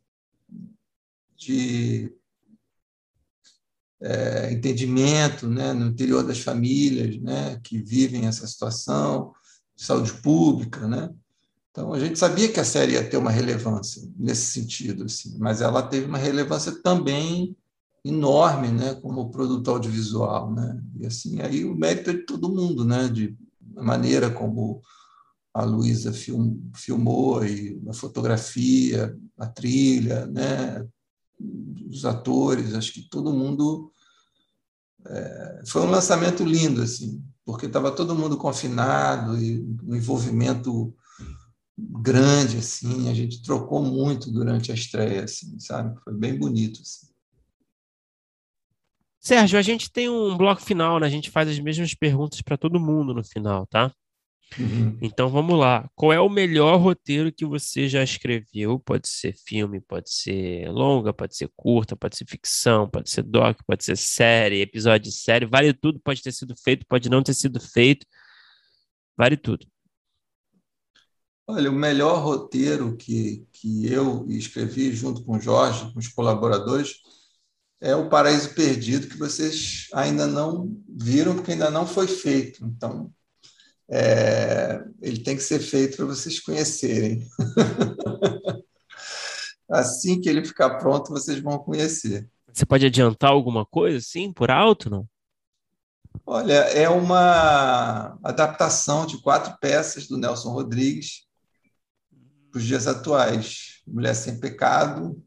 de 1.36 2.19
é, 4.02 4.52
entendimento 4.52 5.48
né, 5.48 5.74
no 5.74 5.88
interior 5.88 6.24
das 6.24 6.40
famílias 6.40 7.18
né, 7.22 7.60
que 7.64 7.78
vivem 7.82 8.26
essa 8.26 8.48
situação, 8.48 9.34
de 9.76 9.84
saúde 9.84 10.14
pública. 10.14 10.88
Né? 10.88 11.10
Então, 11.72 11.94
a 11.94 12.00
gente 12.00 12.18
sabia 12.18 12.52
que 12.52 12.60
a 12.60 12.66
série 12.66 12.94
ia 12.94 13.08
ter 13.08 13.18
uma 13.18 13.32
relevância 13.32 14.02
nesse 14.18 14.52
sentido, 14.52 15.06
assim, 15.06 15.38
mas 15.40 15.62
ela 15.62 15.82
teve 15.82 16.06
uma 16.06 16.18
relevância 16.18 16.72
também 16.82 17.56
enorme 18.04 18.70
né, 18.70 18.96
como 18.96 19.30
produto 19.30 19.70
audiovisual. 19.70 20.54
Né? 20.54 20.82
E 21.00 21.06
assim, 21.06 21.42
aí 21.42 21.66
o 21.66 21.76
mérito 21.76 22.10
é 22.10 22.14
de 22.14 22.26
todo 22.26 22.54
mundo, 22.54 22.86
né, 22.86 23.08
de 23.08 23.36
maneira 23.76 24.30
como 24.30 24.82
a 25.54 25.64
Luísa 25.64 26.14
film, 26.14 26.58
filmou, 26.74 27.46
e 27.46 27.82
a 27.90 27.94
fotografia, 27.94 29.18
a 29.38 29.48
trilha, 29.48 30.26
né, 30.28 30.86
os 31.40 32.06
atores, 32.06 32.74
acho 32.74 32.94
que 32.94 33.10
todo 33.10 33.34
mundo. 33.34 33.92
É, 35.08 35.62
foi 35.66 35.82
um 35.84 35.90
lançamento 35.90 36.44
lindo, 36.44 36.82
assim, 36.82 37.24
porque 37.46 37.68
estava 37.68 37.92
todo 37.92 38.16
mundo 38.16 38.38
confinado 38.38 39.38
e 39.42 39.62
um 39.84 39.96
envolvimento 39.96 40.94
grande, 41.78 42.58
assim, 42.58 43.10
a 43.10 43.14
gente 43.14 43.42
trocou 43.42 43.82
muito 43.82 44.30
durante 44.30 44.72
a 44.72 44.76
estreia, 44.76 45.24
assim, 45.24 45.58
sabe? 45.60 45.98
Foi 46.04 46.14
bem 46.14 46.38
bonito. 46.38 46.82
Assim. 46.82 47.08
Sérgio, 49.20 49.58
a 49.58 49.62
gente 49.62 49.92
tem 49.92 50.10
um 50.10 50.36
bloco 50.38 50.62
final, 50.62 51.00
né? 51.00 51.08
A 51.08 51.10
gente 51.10 51.30
faz 51.30 51.48
as 51.50 51.60
mesmas 51.60 51.94
perguntas 51.94 52.42
para 52.42 52.58
todo 52.58 52.80
mundo 52.80 53.14
no 53.14 53.24
final, 53.24 53.66
tá? 53.68 53.94
Uhum. 54.58 54.98
Então 55.02 55.30
vamos 55.30 55.58
lá. 55.58 55.90
Qual 55.96 56.12
é 56.12 56.20
o 56.20 56.30
melhor 56.30 56.78
roteiro 56.78 57.32
que 57.32 57.46
você 57.46 57.88
já 57.88 58.04
escreveu? 58.04 58.80
Pode 58.80 59.08
ser 59.08 59.36
filme, 59.46 59.80
pode 59.80 60.12
ser 60.12 60.70
longa, 60.70 61.14
pode 61.14 61.36
ser 61.36 61.50
curta, 61.56 61.96
pode 61.96 62.18
ser 62.18 62.26
ficção, 62.26 62.90
pode 62.90 63.10
ser 63.10 63.24
doc, 63.24 63.60
pode 63.66 63.84
ser 63.84 63.98
série, 63.98 64.62
episódio 64.62 65.10
de 65.10 65.16
série, 65.16 65.46
vale 65.46 65.74
tudo. 65.74 66.00
Pode 66.00 66.22
ter 66.22 66.32
sido 66.32 66.56
feito, 66.58 66.86
pode 66.88 67.10
não 67.10 67.22
ter 67.22 67.34
sido 67.34 67.60
feito, 67.60 68.06
vale 69.18 69.38
tudo. 69.38 69.68
Olha, 71.48 71.70
o 71.70 71.74
melhor 71.74 72.24
roteiro 72.24 72.96
que, 72.96 73.48
que 73.52 73.92
eu 73.92 74.26
escrevi 74.30 74.94
junto 74.94 75.24
com 75.24 75.38
o 75.38 75.42
Jorge, 75.42 75.92
com 75.92 76.00
os 76.00 76.08
colaboradores, 76.08 77.02
é 77.82 77.96
o 77.96 78.10
Paraíso 78.10 78.54
Perdido, 78.54 79.08
que 79.08 79.18
vocês 79.18 79.88
ainda 79.94 80.28
não 80.28 80.78
viram, 80.88 81.36
porque 81.36 81.54
ainda 81.54 81.72
não 81.72 81.88
foi 81.88 82.08
feito. 82.08 82.64
Então, 82.66 83.12
é, 83.92 84.84
ele 85.02 85.20
tem 85.22 85.36
que 85.36 85.44
ser 85.44 85.60
feito 85.60 85.98
para 85.98 86.06
vocês 86.06 86.40
conhecerem. 86.40 87.28
assim 89.70 90.20
que 90.20 90.30
ele 90.30 90.46
ficar 90.46 90.78
pronto, 90.78 91.12
vocês 91.12 91.40
vão 91.40 91.60
conhecer. 91.60 92.30
Você 92.52 92.66
pode 92.66 92.86
adiantar 92.86 93.32
alguma 93.32 93.66
coisa, 93.66 94.00
sim, 94.02 94.34
por 94.34 94.50
alto, 94.52 94.90
não? 94.90 95.08
Olha, 96.26 96.54
é 96.54 96.90
uma 96.90 98.18
adaptação 98.24 99.06
de 99.06 99.22
quatro 99.22 99.58
peças 99.60 100.08
do 100.08 100.18
Nelson 100.18 100.52
Rodrigues 100.52 101.28
para 102.52 102.60
os 102.60 102.66
dias 102.66 102.88
atuais. 102.88 103.82
Mulher 103.88 104.14
Sem 104.16 104.40
Pecado, 104.40 105.22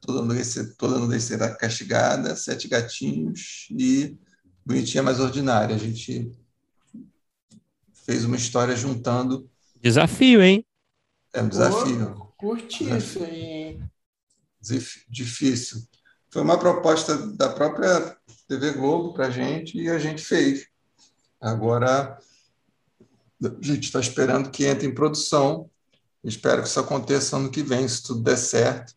Toda 0.00 0.22
Nudez, 0.22 0.74
toda 0.78 1.20
será 1.20 1.54
castigada, 1.54 2.34
Sete 2.34 2.68
Gatinhos 2.68 3.68
e 3.70 4.16
Bonitinha 4.64 5.02
Mais 5.02 5.20
Ordinária. 5.20 5.76
A 5.76 5.78
gente 5.78 6.32
fez 8.10 8.24
uma 8.24 8.34
história 8.34 8.74
juntando. 8.74 9.48
Desafio, 9.80 10.42
hein? 10.42 10.66
É 11.32 11.40
um 11.40 11.48
desafio. 11.48 12.32
curti 12.36 12.84
isso 12.96 13.22
aí. 13.22 13.80
Difícil. 15.08 15.86
Foi 16.28 16.42
uma 16.42 16.58
proposta 16.58 17.16
da 17.36 17.48
própria 17.50 18.16
TV 18.48 18.72
Globo 18.72 19.14
para 19.14 19.26
a 19.26 19.30
gente 19.30 19.80
e 19.80 19.88
a 19.88 19.96
gente 20.00 20.24
fez. 20.24 20.66
Agora, 21.40 22.18
a 23.42 23.48
gente 23.64 23.84
está 23.84 24.00
esperando 24.00 24.50
que 24.50 24.66
entre 24.66 24.88
em 24.88 24.94
produção. 24.94 25.70
Espero 26.24 26.62
que 26.62 26.68
isso 26.68 26.80
aconteça 26.80 27.36
ano 27.36 27.48
que 27.48 27.62
vem, 27.62 27.86
se 27.86 28.02
tudo 28.02 28.22
der 28.22 28.36
certo. 28.36 28.92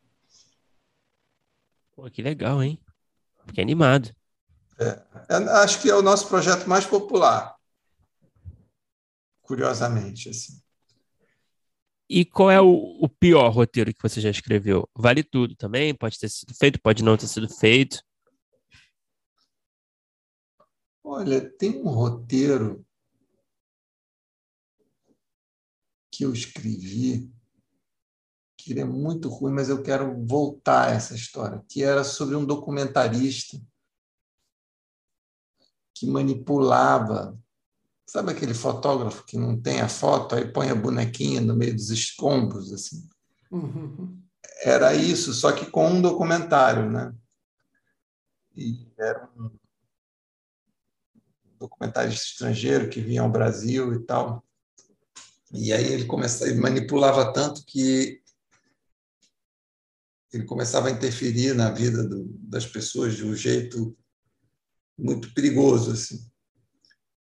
Pô, 1.95 2.10
que 2.10 2.23
legal, 2.23 2.64
hein? 2.64 2.80
Fiquei 3.45 3.64
animado. 3.64 4.10
É, 4.80 5.02
é, 5.30 5.35
acho 5.61 5.80
que 5.81 5.90
é 5.90 5.95
o 5.95 6.02
nosso 6.02 6.27
projeto 6.27 6.68
mais 6.68 6.85
popular, 6.85 7.52
curiosamente. 9.44 10.30
Assim. 10.30 10.60
E 12.10 12.26
qual 12.26 12.49
é 12.49 12.60
o, 12.60 12.98
o, 13.02 13.07
pior 13.07 13.49
roteiro 13.49 13.94
que 13.94 14.02
você 14.02 14.20
já 14.20 14.30
escreveu? 14.30 14.90
Vale 14.95 15.24
tudo 15.24 15.56
também? 15.56 15.94
Pode 15.94 16.20
ter 16.20 16.30
sido 16.30 16.53
feito, 16.56 16.82
pode 16.82 17.03
não 17.03 17.15
ter 17.15 17.28
sido 17.28 17.48
feito. 17.48 18.03
Olha, 21.03 21.48
tem 21.57 21.82
um 21.82 21.90
roteiro 21.90 22.86
que 26.11 26.24
eu 26.24 26.34
escrevi 26.34 27.32
que 28.64 28.72
ele 28.72 28.80
é 28.80 28.86
muito 28.86 29.28
ruim, 29.28 29.52
mas 29.52 29.68
eu 29.68 29.84
quero 29.84 30.26
voltar 30.26 30.88
a 30.88 30.91
essa 30.91 31.14
história, 31.14 31.61
que 31.68 31.84
era 31.84 32.02
sobre 32.03 32.36
um 32.36 32.45
documentarista 32.45 33.60
que 35.94 36.07
manipulava. 36.07 37.38
Sabe 38.14 38.31
aquele 38.31 38.53
fotógrafo 38.53 39.26
que 39.26 39.35
não 39.40 39.60
tem 39.60 39.81
a 39.81 39.90
foto, 39.90 40.35
aí 40.35 40.45
põe 40.45 40.69
a 40.69 40.76
bonequinha 40.76 41.41
no 41.41 41.56
meio 41.56 41.73
dos 41.73 41.90
escombros, 41.90 42.72
assim? 42.72 43.10
Uhum. 43.49 44.22
Era 44.61 44.94
isso, 44.94 45.34
só 45.34 45.52
que 45.52 45.65
com 45.65 45.88
um 45.88 45.99
documentário, 45.99 46.91
né? 46.91 47.11
E 48.56 48.88
era 48.99 49.27
um 49.35 49.49
documentarista 51.57 52.23
estrangeiro 52.23 52.88
que 52.88 53.02
vinha 53.02 53.23
ao 53.23 53.31
Brasil 53.31 53.95
e 53.95 54.06
tal. 54.06 54.45
E 55.52 55.73
aí 55.73 55.91
ele 55.91 56.06
começava, 56.06 56.52
ele 56.52 56.60
manipulava 56.60 57.34
tanto 57.34 57.65
que 57.65 58.22
ele 60.31 60.44
começava 60.45 60.88
a 60.88 60.91
interferir 60.91 61.56
na 61.56 61.72
vida 61.72 62.07
do, 62.07 62.26
das 62.44 62.68
pessoas 62.68 63.15
de 63.15 63.26
um 63.26 63.34
jeito 63.35 63.98
muito 64.95 65.34
perigoso 65.34 65.94
assim. 65.94 66.31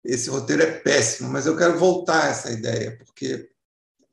Esse 0.04 0.30
roteiro 0.30 0.64
é 0.64 0.80
péssimo, 0.80 1.30
mas 1.30 1.46
eu 1.46 1.56
quero 1.56 1.78
voltar 1.78 2.24
a 2.24 2.30
essa 2.30 2.52
ideia 2.52 2.98
porque 2.98 3.50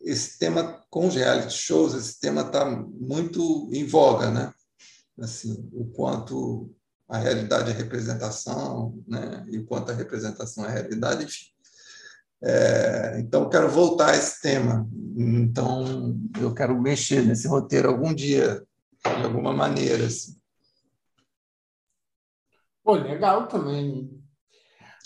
esse 0.01 0.39
tema 0.39 0.85
com 0.91 1.09
os 1.09 1.15
reality 1.15 1.53
shows, 1.53 1.95
esse 1.95 2.21
tema 2.21 2.43
está 2.43 2.65
muito 2.65 3.69
em 3.73 3.87
voga, 3.87 4.31
né? 4.31 4.53
Assim, 5.19 5.69
o 5.73 5.87
quanto 5.87 6.73
a 7.09 7.19
realidade 7.19 7.71
é 7.71 7.75
representação, 7.75 9.03
né? 9.07 9.45
E 9.49 9.59
o 9.59 9.67
quanto 9.67 9.91
a 9.91 9.95
representação 9.95 10.65
é 10.67 10.71
realidade, 10.71 11.25
enfim. 11.25 11.47
É, 12.41 13.19
então, 13.19 13.49
quero 13.49 13.69
voltar 13.69 14.11
a 14.11 14.17
esse 14.17 14.41
tema. 14.41 14.89
Então, 15.17 16.17
eu 16.41 16.55
quero 16.55 16.81
mexer 16.81 17.25
nesse 17.25 17.49
roteiro 17.49 17.89
algum 17.89 18.15
dia, 18.15 18.65
de 19.05 19.25
alguma 19.25 19.53
maneira. 19.53 20.07
Assim. 20.07 20.39
Pô, 22.85 22.95
legal 22.95 23.49
também. 23.49 24.18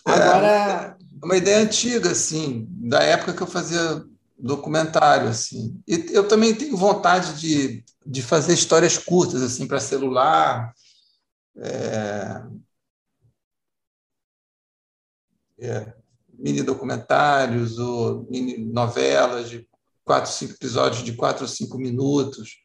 É, 0.06 0.12
Agora. 0.12 0.96
É 1.22 1.24
uma 1.24 1.36
ideia 1.36 1.58
antiga, 1.58 2.10
assim, 2.10 2.66
da 2.68 3.02
época 3.02 3.32
que 3.32 3.42
eu 3.42 3.46
fazia 3.46 4.04
documentário, 4.36 5.28
assim. 5.28 5.80
E 5.86 6.06
eu 6.10 6.26
também 6.26 6.54
tenho 6.54 6.76
vontade 6.76 7.40
de, 7.40 7.84
de 8.04 8.22
fazer 8.22 8.54
histórias 8.54 8.98
curtas, 8.98 9.42
assim, 9.42 9.66
para 9.66 9.78
celular. 9.78 10.74
É... 11.56 12.42
É 15.60 15.94
mini 16.42 16.60
documentários 16.60 17.78
ou 17.78 18.26
mini 18.28 18.58
novelas 18.58 19.48
de 19.48 19.68
quatro, 20.04 20.32
cinco 20.32 20.54
episódios 20.54 21.04
de 21.04 21.12
quatro 21.12 21.44
ou 21.44 21.48
cinco 21.48 21.78
minutos. 21.78 22.56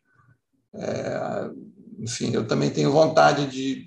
É, 0.74 1.52
enfim, 2.00 2.34
eu 2.34 2.48
também 2.48 2.72
tenho 2.72 2.92
vontade 2.92 3.48
de, 3.48 3.86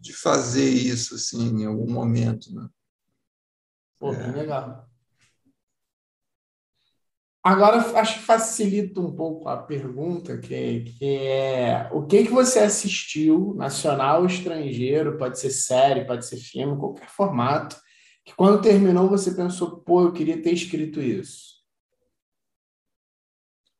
de 0.00 0.12
fazer 0.12 0.68
isso 0.68 1.16
assim, 1.16 1.62
em 1.62 1.66
algum 1.66 1.90
momento. 1.90 2.54
Né? 2.54 2.68
Pô, 3.98 4.12
bem 4.12 4.28
é. 4.28 4.32
legal. 4.32 4.86
Agora, 7.42 7.76
acho 8.00 8.18
que 8.18 8.24
facilita 8.24 9.00
um 9.00 9.14
pouco 9.14 9.48
a 9.48 9.56
pergunta, 9.56 10.36
que, 10.36 10.80
que 10.80 11.04
é 11.04 11.88
o 11.92 12.04
que, 12.04 12.24
que 12.24 12.30
você 12.32 12.58
assistiu, 12.58 13.54
nacional 13.54 14.22
ou 14.22 14.26
estrangeiro, 14.26 15.16
pode 15.16 15.38
ser 15.38 15.50
série, 15.50 16.04
pode 16.04 16.26
ser 16.26 16.38
filme, 16.38 16.76
qualquer 16.76 17.08
formato, 17.08 17.76
que 18.24 18.34
quando 18.34 18.60
terminou 18.60 19.08
você 19.08 19.32
pensou, 19.32 19.78
pô, 19.78 20.02
eu 20.02 20.12
queria 20.12 20.42
ter 20.42 20.52
escrito 20.52 21.00
isso? 21.00 21.56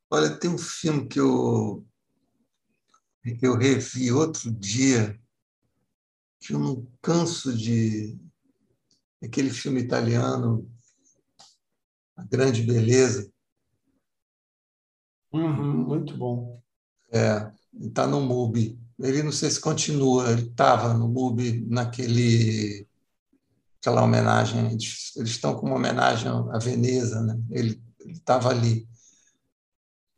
Olha, 0.09 0.39
tem 0.39 0.49
um 0.49 0.57
filme 0.57 1.05
que 1.05 1.19
eu, 1.19 1.85
que 3.21 3.45
eu 3.45 3.57
revi 3.57 4.09
outro 4.13 4.49
dia, 4.49 5.19
que 6.39 6.53
eu 6.53 6.59
não 6.59 6.87
canso 7.01 7.55
de. 7.55 8.17
Aquele 9.21 9.49
filme 9.49 9.81
italiano, 9.81 10.69
A 12.15 12.23
Grande 12.23 12.63
Beleza. 12.63 13.31
Uhum, 15.33 15.85
muito 15.85 16.15
bom. 16.17 16.61
É, 17.11 17.51
está 17.73 18.07
no 18.07 18.21
MUBI. 18.21 18.79
Ele 18.99 19.23
não 19.23 19.31
sei 19.31 19.49
se 19.49 19.59
continua, 19.59 20.31
ele 20.31 20.47
estava 20.47 20.93
no 20.93 21.07
MUBI 21.07 21.65
naquele 21.67 22.87
aquela 23.79 24.03
homenagem, 24.03 24.71
eles, 24.71 25.15
eles 25.15 25.29
estão 25.29 25.55
com 25.55 25.67
uma 25.67 25.75
homenagem 25.75 26.27
à 26.27 26.57
Veneza, 26.57 27.21
né? 27.21 27.39
ele 27.49 27.81
estava 28.07 28.49
ali. 28.49 28.87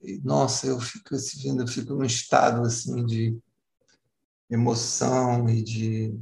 E, 0.02 0.20
nossa, 0.24 0.66
eu 0.68 0.80
fico 0.80 1.14
assistindo, 1.14 1.62
eu 1.62 1.68
fico 1.68 1.94
num 1.94 2.06
estado 2.06 2.62
assim 2.62 3.06
de 3.06 3.38
emoção 4.50 5.48
e 5.50 5.62
de 5.62 6.20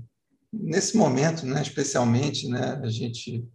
nesse 0.59 0.97
momento, 0.97 1.45
né, 1.45 1.61
especialmente, 1.61 2.47
né, 2.47 2.79
a 2.83 2.89
gente 2.89 3.47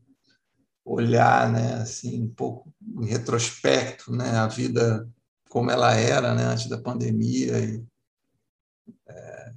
olhar, 0.84 1.50
né, 1.50 1.74
assim, 1.74 2.22
um 2.22 2.28
pouco 2.28 2.72
em 3.00 3.06
retrospecto, 3.06 4.12
né, 4.12 4.30
a 4.30 4.48
vida 4.48 5.08
como 5.48 5.70
ela 5.70 5.94
era, 5.94 6.34
né, 6.34 6.44
antes 6.44 6.68
da 6.68 6.78
pandemia 6.78 7.58
e 7.58 7.84
é, 9.06 9.52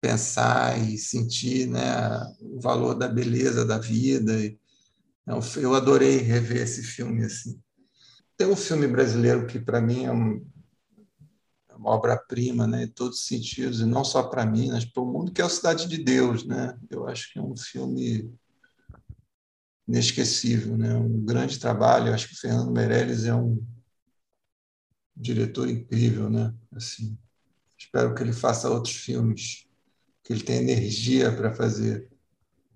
pensar 0.00 0.78
e 0.78 0.98
sentir 0.98 1.68
né, 1.68 1.82
o 2.40 2.60
valor 2.60 2.94
da 2.94 3.08
beleza 3.08 3.64
da 3.64 3.78
vida. 3.78 4.32
Então, 5.22 5.40
eu 5.56 5.74
adorei 5.74 6.18
rever 6.18 6.62
esse 6.62 6.82
filme. 6.82 7.24
Assim. 7.24 7.58
Tem 8.36 8.46
um 8.46 8.56
filme 8.56 8.86
brasileiro 8.88 9.46
que, 9.46 9.58
para 9.58 9.80
mim, 9.80 10.04
é, 10.04 10.12
um, 10.12 10.44
obra-prima 11.84 12.66
né, 12.66 12.84
em 12.84 12.88
todos 12.88 13.20
os 13.20 13.26
sentidos, 13.26 13.80
e 13.80 13.84
não 13.84 14.04
só 14.04 14.22
para 14.22 14.46
mim, 14.46 14.70
mas 14.70 14.84
para 14.84 15.02
o 15.02 15.06
mundo, 15.06 15.32
que 15.32 15.40
é 15.40 15.44
o 15.44 15.50
Cidade 15.50 15.86
de 15.86 15.98
Deus. 15.98 16.44
Né? 16.44 16.78
Eu 16.90 17.06
acho 17.06 17.32
que 17.32 17.38
é 17.38 17.42
um 17.42 17.56
filme 17.56 18.32
inesquecível, 19.86 20.76
né? 20.76 20.94
um 20.94 21.24
grande 21.24 21.58
trabalho. 21.58 22.08
Eu 22.08 22.14
acho 22.14 22.28
que 22.28 22.34
o 22.34 22.38
Fernando 22.38 22.70
Meirelles 22.70 23.24
é 23.24 23.34
um 23.34 23.64
diretor 25.16 25.68
incrível. 25.68 26.30
Né? 26.30 26.54
Assim, 26.72 27.16
espero 27.78 28.14
que 28.14 28.22
ele 28.22 28.32
faça 28.32 28.70
outros 28.70 28.96
filmes 28.96 29.68
que 30.22 30.32
ele 30.32 30.42
tem 30.42 30.56
energia 30.56 31.30
para 31.30 31.52
fazer 31.52 32.10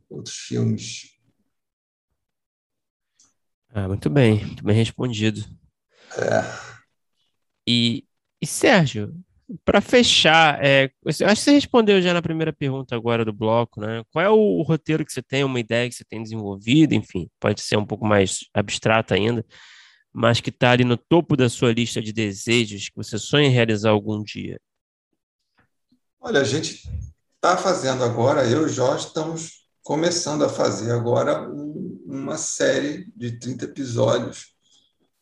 outros 0.09 0.36
filmes. 0.36 1.18
Ah, 3.70 3.89
muito 3.89 4.10
bem, 4.10 4.44
muito 4.44 4.64
bem 4.64 4.76
respondido. 4.76 5.40
É. 6.16 6.68
E, 7.66 8.07
e 8.40 8.47
Sérgio, 8.47 9.15
para 9.65 9.81
fechar, 9.81 10.62
é, 10.62 10.90
acho 11.06 11.19
que 11.19 11.36
você 11.36 11.52
respondeu 11.52 12.02
já 12.02 12.12
na 12.12 12.20
primeira 12.20 12.52
pergunta 12.52 12.94
agora 12.94 13.24
do 13.24 13.32
bloco, 13.32 13.81
né? 13.81 14.02
Qual 14.12 14.24
é 14.24 14.28
o, 14.28 14.59
o 14.59 14.62
roteiro 14.62 15.05
que 15.05 15.12
você 15.12 15.23
tem, 15.23 15.43
uma 15.43 15.59
ideia 15.59 15.89
que 15.89 15.94
você 15.94 16.05
tem 16.05 16.23
desenvolvido, 16.23 16.94
enfim, 16.94 17.31
pode 17.40 17.62
ser 17.62 17.77
um 17.77 17.86
pouco 17.86 18.06
mais 18.06 18.40
abstrata 18.52 19.15
ainda, 19.15 19.44
mas 20.12 20.40
que 20.40 20.51
está 20.51 20.73
ali 20.73 20.85
no 20.85 20.97
topo 20.97 21.36
da 21.36 21.48
sua 21.48 21.73
lista 21.73 22.01
de 22.02 22.12
desejos 22.12 22.89
que 22.89 22.97
você 22.97 23.19
sonha 23.19 23.48
em 23.48 23.52
realizar 23.52 23.90
algum 23.90 24.23
dia? 24.23 24.60
Olha, 26.20 26.40
a 26.40 26.44
gente 26.44 26.86
está 27.36 27.56
fazendo 27.56 28.05
agora, 28.05 28.44
eu 28.44 28.66
e 28.66 28.69
Jorge 28.69 29.06
estamos 29.06 29.66
começando 29.82 30.44
a 30.44 30.48
fazer 30.48 30.93
agora 30.93 31.48
um, 31.48 32.05
uma 32.05 32.36
série 32.36 33.10
de 33.16 33.39
30 33.39 33.65
episódios 33.65 34.55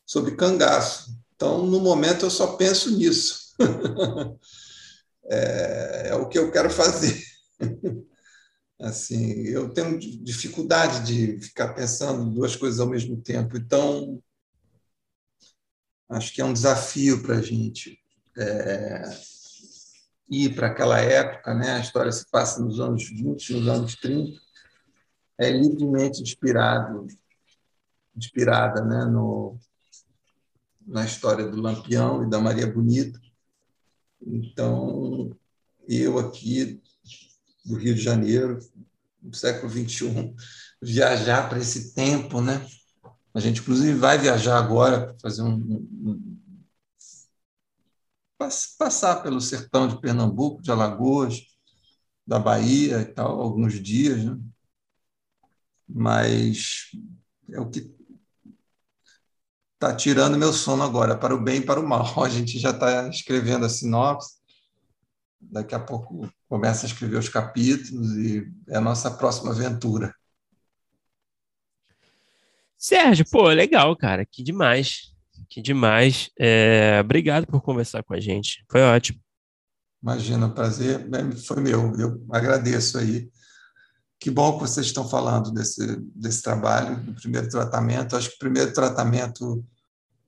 sobre 0.04 0.34
cangaço. 0.34 1.16
Então, 1.36 1.66
no 1.66 1.80
momento, 1.80 2.24
eu 2.24 2.30
só 2.30 2.56
penso 2.56 2.96
nisso. 2.96 3.54
é, 5.24 6.08
é 6.08 6.14
o 6.14 6.28
que 6.28 6.38
eu 6.38 6.50
quero 6.50 6.70
fazer. 6.70 7.22
assim, 8.80 9.42
eu 9.42 9.68
tenho 9.70 9.98
dificuldade 9.98 11.06
de 11.06 11.40
ficar 11.46 11.74
pensando 11.74 12.30
duas 12.30 12.56
coisas 12.56 12.80
ao 12.80 12.88
mesmo 12.88 13.20
tempo. 13.20 13.56
Então, 13.56 14.22
acho 16.08 16.32
que 16.32 16.40
é 16.40 16.44
um 16.44 16.52
desafio 16.52 17.22
para 17.22 17.36
a 17.36 17.42
gente. 17.42 17.98
É, 18.38 19.02
ir 20.28 20.54
para 20.54 20.68
aquela 20.68 20.98
época, 20.98 21.54
né? 21.54 21.72
a 21.72 21.80
história 21.80 22.10
se 22.10 22.28
passa 22.30 22.60
nos 22.60 22.80
anos 22.80 23.08
20, 23.08 23.54
nos 23.54 23.68
anos 23.68 23.94
30, 23.96 24.38
é 25.38 25.50
livremente 25.50 26.20
inspirado, 26.20 27.06
inspirada 28.16 28.84
né? 28.84 29.04
no, 29.04 29.58
na 30.86 31.04
história 31.04 31.46
do 31.46 31.60
Lampião 31.60 32.24
e 32.24 32.30
da 32.30 32.40
Maria 32.40 32.66
Bonita. 32.66 33.20
Então, 34.24 35.36
eu 35.88 36.18
aqui 36.18 36.80
do 37.64 37.76
Rio 37.76 37.94
de 37.94 38.00
Janeiro, 38.00 38.58
no 39.20 39.34
século 39.34 39.70
XXI, 39.70 40.34
viajar 40.80 41.48
para 41.48 41.58
esse 41.58 41.92
tempo, 41.92 42.40
né? 42.40 42.64
A 43.34 43.40
gente, 43.40 43.60
inclusive, 43.60 43.98
vai 43.98 44.16
viajar 44.16 44.58
agora 44.58 45.06
para 45.06 45.18
fazer 45.20 45.42
um, 45.42 45.54
um, 45.54 46.38
passar 48.78 49.22
pelo 49.22 49.40
sertão 49.40 49.88
de 49.88 50.00
Pernambuco, 50.00 50.62
de 50.62 50.70
Alagoas, 50.70 51.42
da 52.26 52.38
Bahia 52.38 53.00
e 53.00 53.04
tal, 53.06 53.40
alguns 53.40 53.74
dias, 53.82 54.24
né? 54.24 54.38
Mas 55.88 56.90
é 57.48 57.60
o 57.60 57.68
que 57.68 57.95
está 59.76 59.94
tirando 59.94 60.38
meu 60.38 60.52
sono 60.52 60.82
agora, 60.82 61.16
para 61.16 61.34
o 61.34 61.40
bem 61.40 61.58
e 61.58 61.64
para 61.64 61.80
o 61.80 61.86
mal. 61.86 62.06
A 62.24 62.28
gente 62.28 62.58
já 62.58 62.70
está 62.70 63.08
escrevendo 63.08 63.64
a 63.64 63.68
sinopse, 63.68 64.36
daqui 65.40 65.74
a 65.74 65.80
pouco 65.80 66.28
começa 66.48 66.86
a 66.86 66.88
escrever 66.88 67.18
os 67.18 67.28
capítulos 67.28 68.16
e 68.16 68.50
é 68.68 68.76
a 68.76 68.80
nossa 68.80 69.10
próxima 69.10 69.52
aventura. 69.52 70.14
Sérgio, 72.78 73.24
pô, 73.30 73.48
legal, 73.48 73.96
cara, 73.96 74.24
que 74.24 74.42
demais, 74.42 75.12
que 75.48 75.60
demais. 75.60 76.30
É, 76.38 77.00
obrigado 77.00 77.46
por 77.46 77.60
conversar 77.62 78.02
com 78.02 78.14
a 78.14 78.20
gente, 78.20 78.64
foi 78.70 78.82
ótimo. 78.82 79.20
Imagina, 80.02 80.46
o 80.46 80.54
prazer 80.54 81.06
foi 81.46 81.60
meu, 81.60 81.92
eu 81.98 82.24
agradeço 82.30 82.98
aí. 82.98 83.28
Que 84.18 84.30
bom 84.30 84.54
que 84.54 84.60
vocês 84.60 84.86
estão 84.86 85.08
falando 85.08 85.50
desse, 85.52 85.96
desse 86.14 86.42
trabalho, 86.42 86.96
do 86.96 87.14
primeiro 87.14 87.48
tratamento. 87.48 88.16
Acho 88.16 88.30
que 88.30 88.36
o 88.36 88.40
primeiro 88.40 88.72
tratamento 88.72 89.64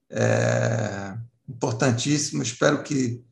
é 0.09 1.15
importantíssimo. 1.47 2.43
Espero 2.43 2.83
que 2.83 3.23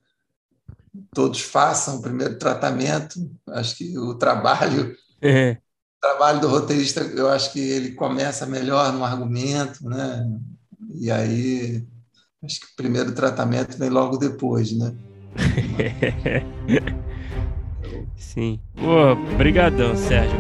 todos 1.14 1.42
façam 1.42 1.98
o 1.98 2.02
primeiro 2.02 2.38
tratamento. 2.38 3.32
Acho 3.50 3.76
que 3.76 3.98
o 3.98 4.16
trabalho, 4.16 4.96
é. 5.22 5.52
o 5.52 6.02
trabalho 6.02 6.42
do 6.42 6.48
roteirista, 6.48 7.02
eu 7.02 7.30
acho 7.30 7.54
que 7.54 7.60
ele 7.60 7.92
começa 7.92 8.46
melhor 8.46 8.92
no 8.94 9.04
argumento, 9.04 9.88
né? 9.88 10.26
E 10.96 11.12
aí 11.12 11.86
acho 12.44 12.60
que 12.60 12.68
o 12.68 12.76
primeiro 12.76 13.14
tratamento 13.14 13.78
vem 13.78 13.90
logo 13.90 14.18
depois, 14.18 14.72
né? 14.72 14.96
Sim. 18.18 18.60
Pô, 18.76 19.16
brigadão, 19.38 19.96
Sérgio. 19.96 20.36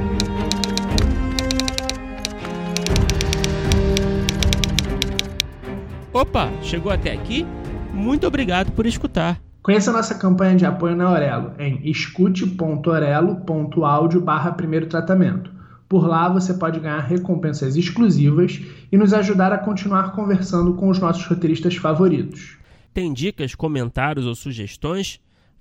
Opa, 6.11 6.51
chegou 6.63 6.91
até 6.91 7.13
aqui? 7.13 7.45
Muito 7.93 8.25
obrigado 8.25 8.71
por 8.71 8.87
escutar. 8.87 9.39
Conheça 9.61 9.91
nossa 9.91 10.15
campanha 10.15 10.55
de 10.55 10.65
apoio 10.65 10.95
na 10.95 11.11
Orelo 11.11 11.51
em 11.59 11.87
escute.orelo.audio 11.89 14.21
barra 14.21 14.53
primeiro 14.53 14.87
tratamento. 14.87 15.51
Por 15.87 16.07
lá 16.07 16.27
você 16.27 16.53
pode 16.53 16.79
ganhar 16.79 17.01
recompensas 17.01 17.75
exclusivas 17.75 18.59
e 18.91 18.97
nos 18.97 19.13
ajudar 19.13 19.53
a 19.53 19.57
continuar 19.57 20.13
conversando 20.13 20.73
com 20.73 20.89
os 20.89 20.99
nossos 20.99 21.25
roteiristas 21.25 21.75
favoritos. 21.75 22.57
Tem 22.93 23.13
dicas, 23.13 23.53
comentários 23.53 24.25
ou 24.25 24.33
sugestões? 24.33 25.19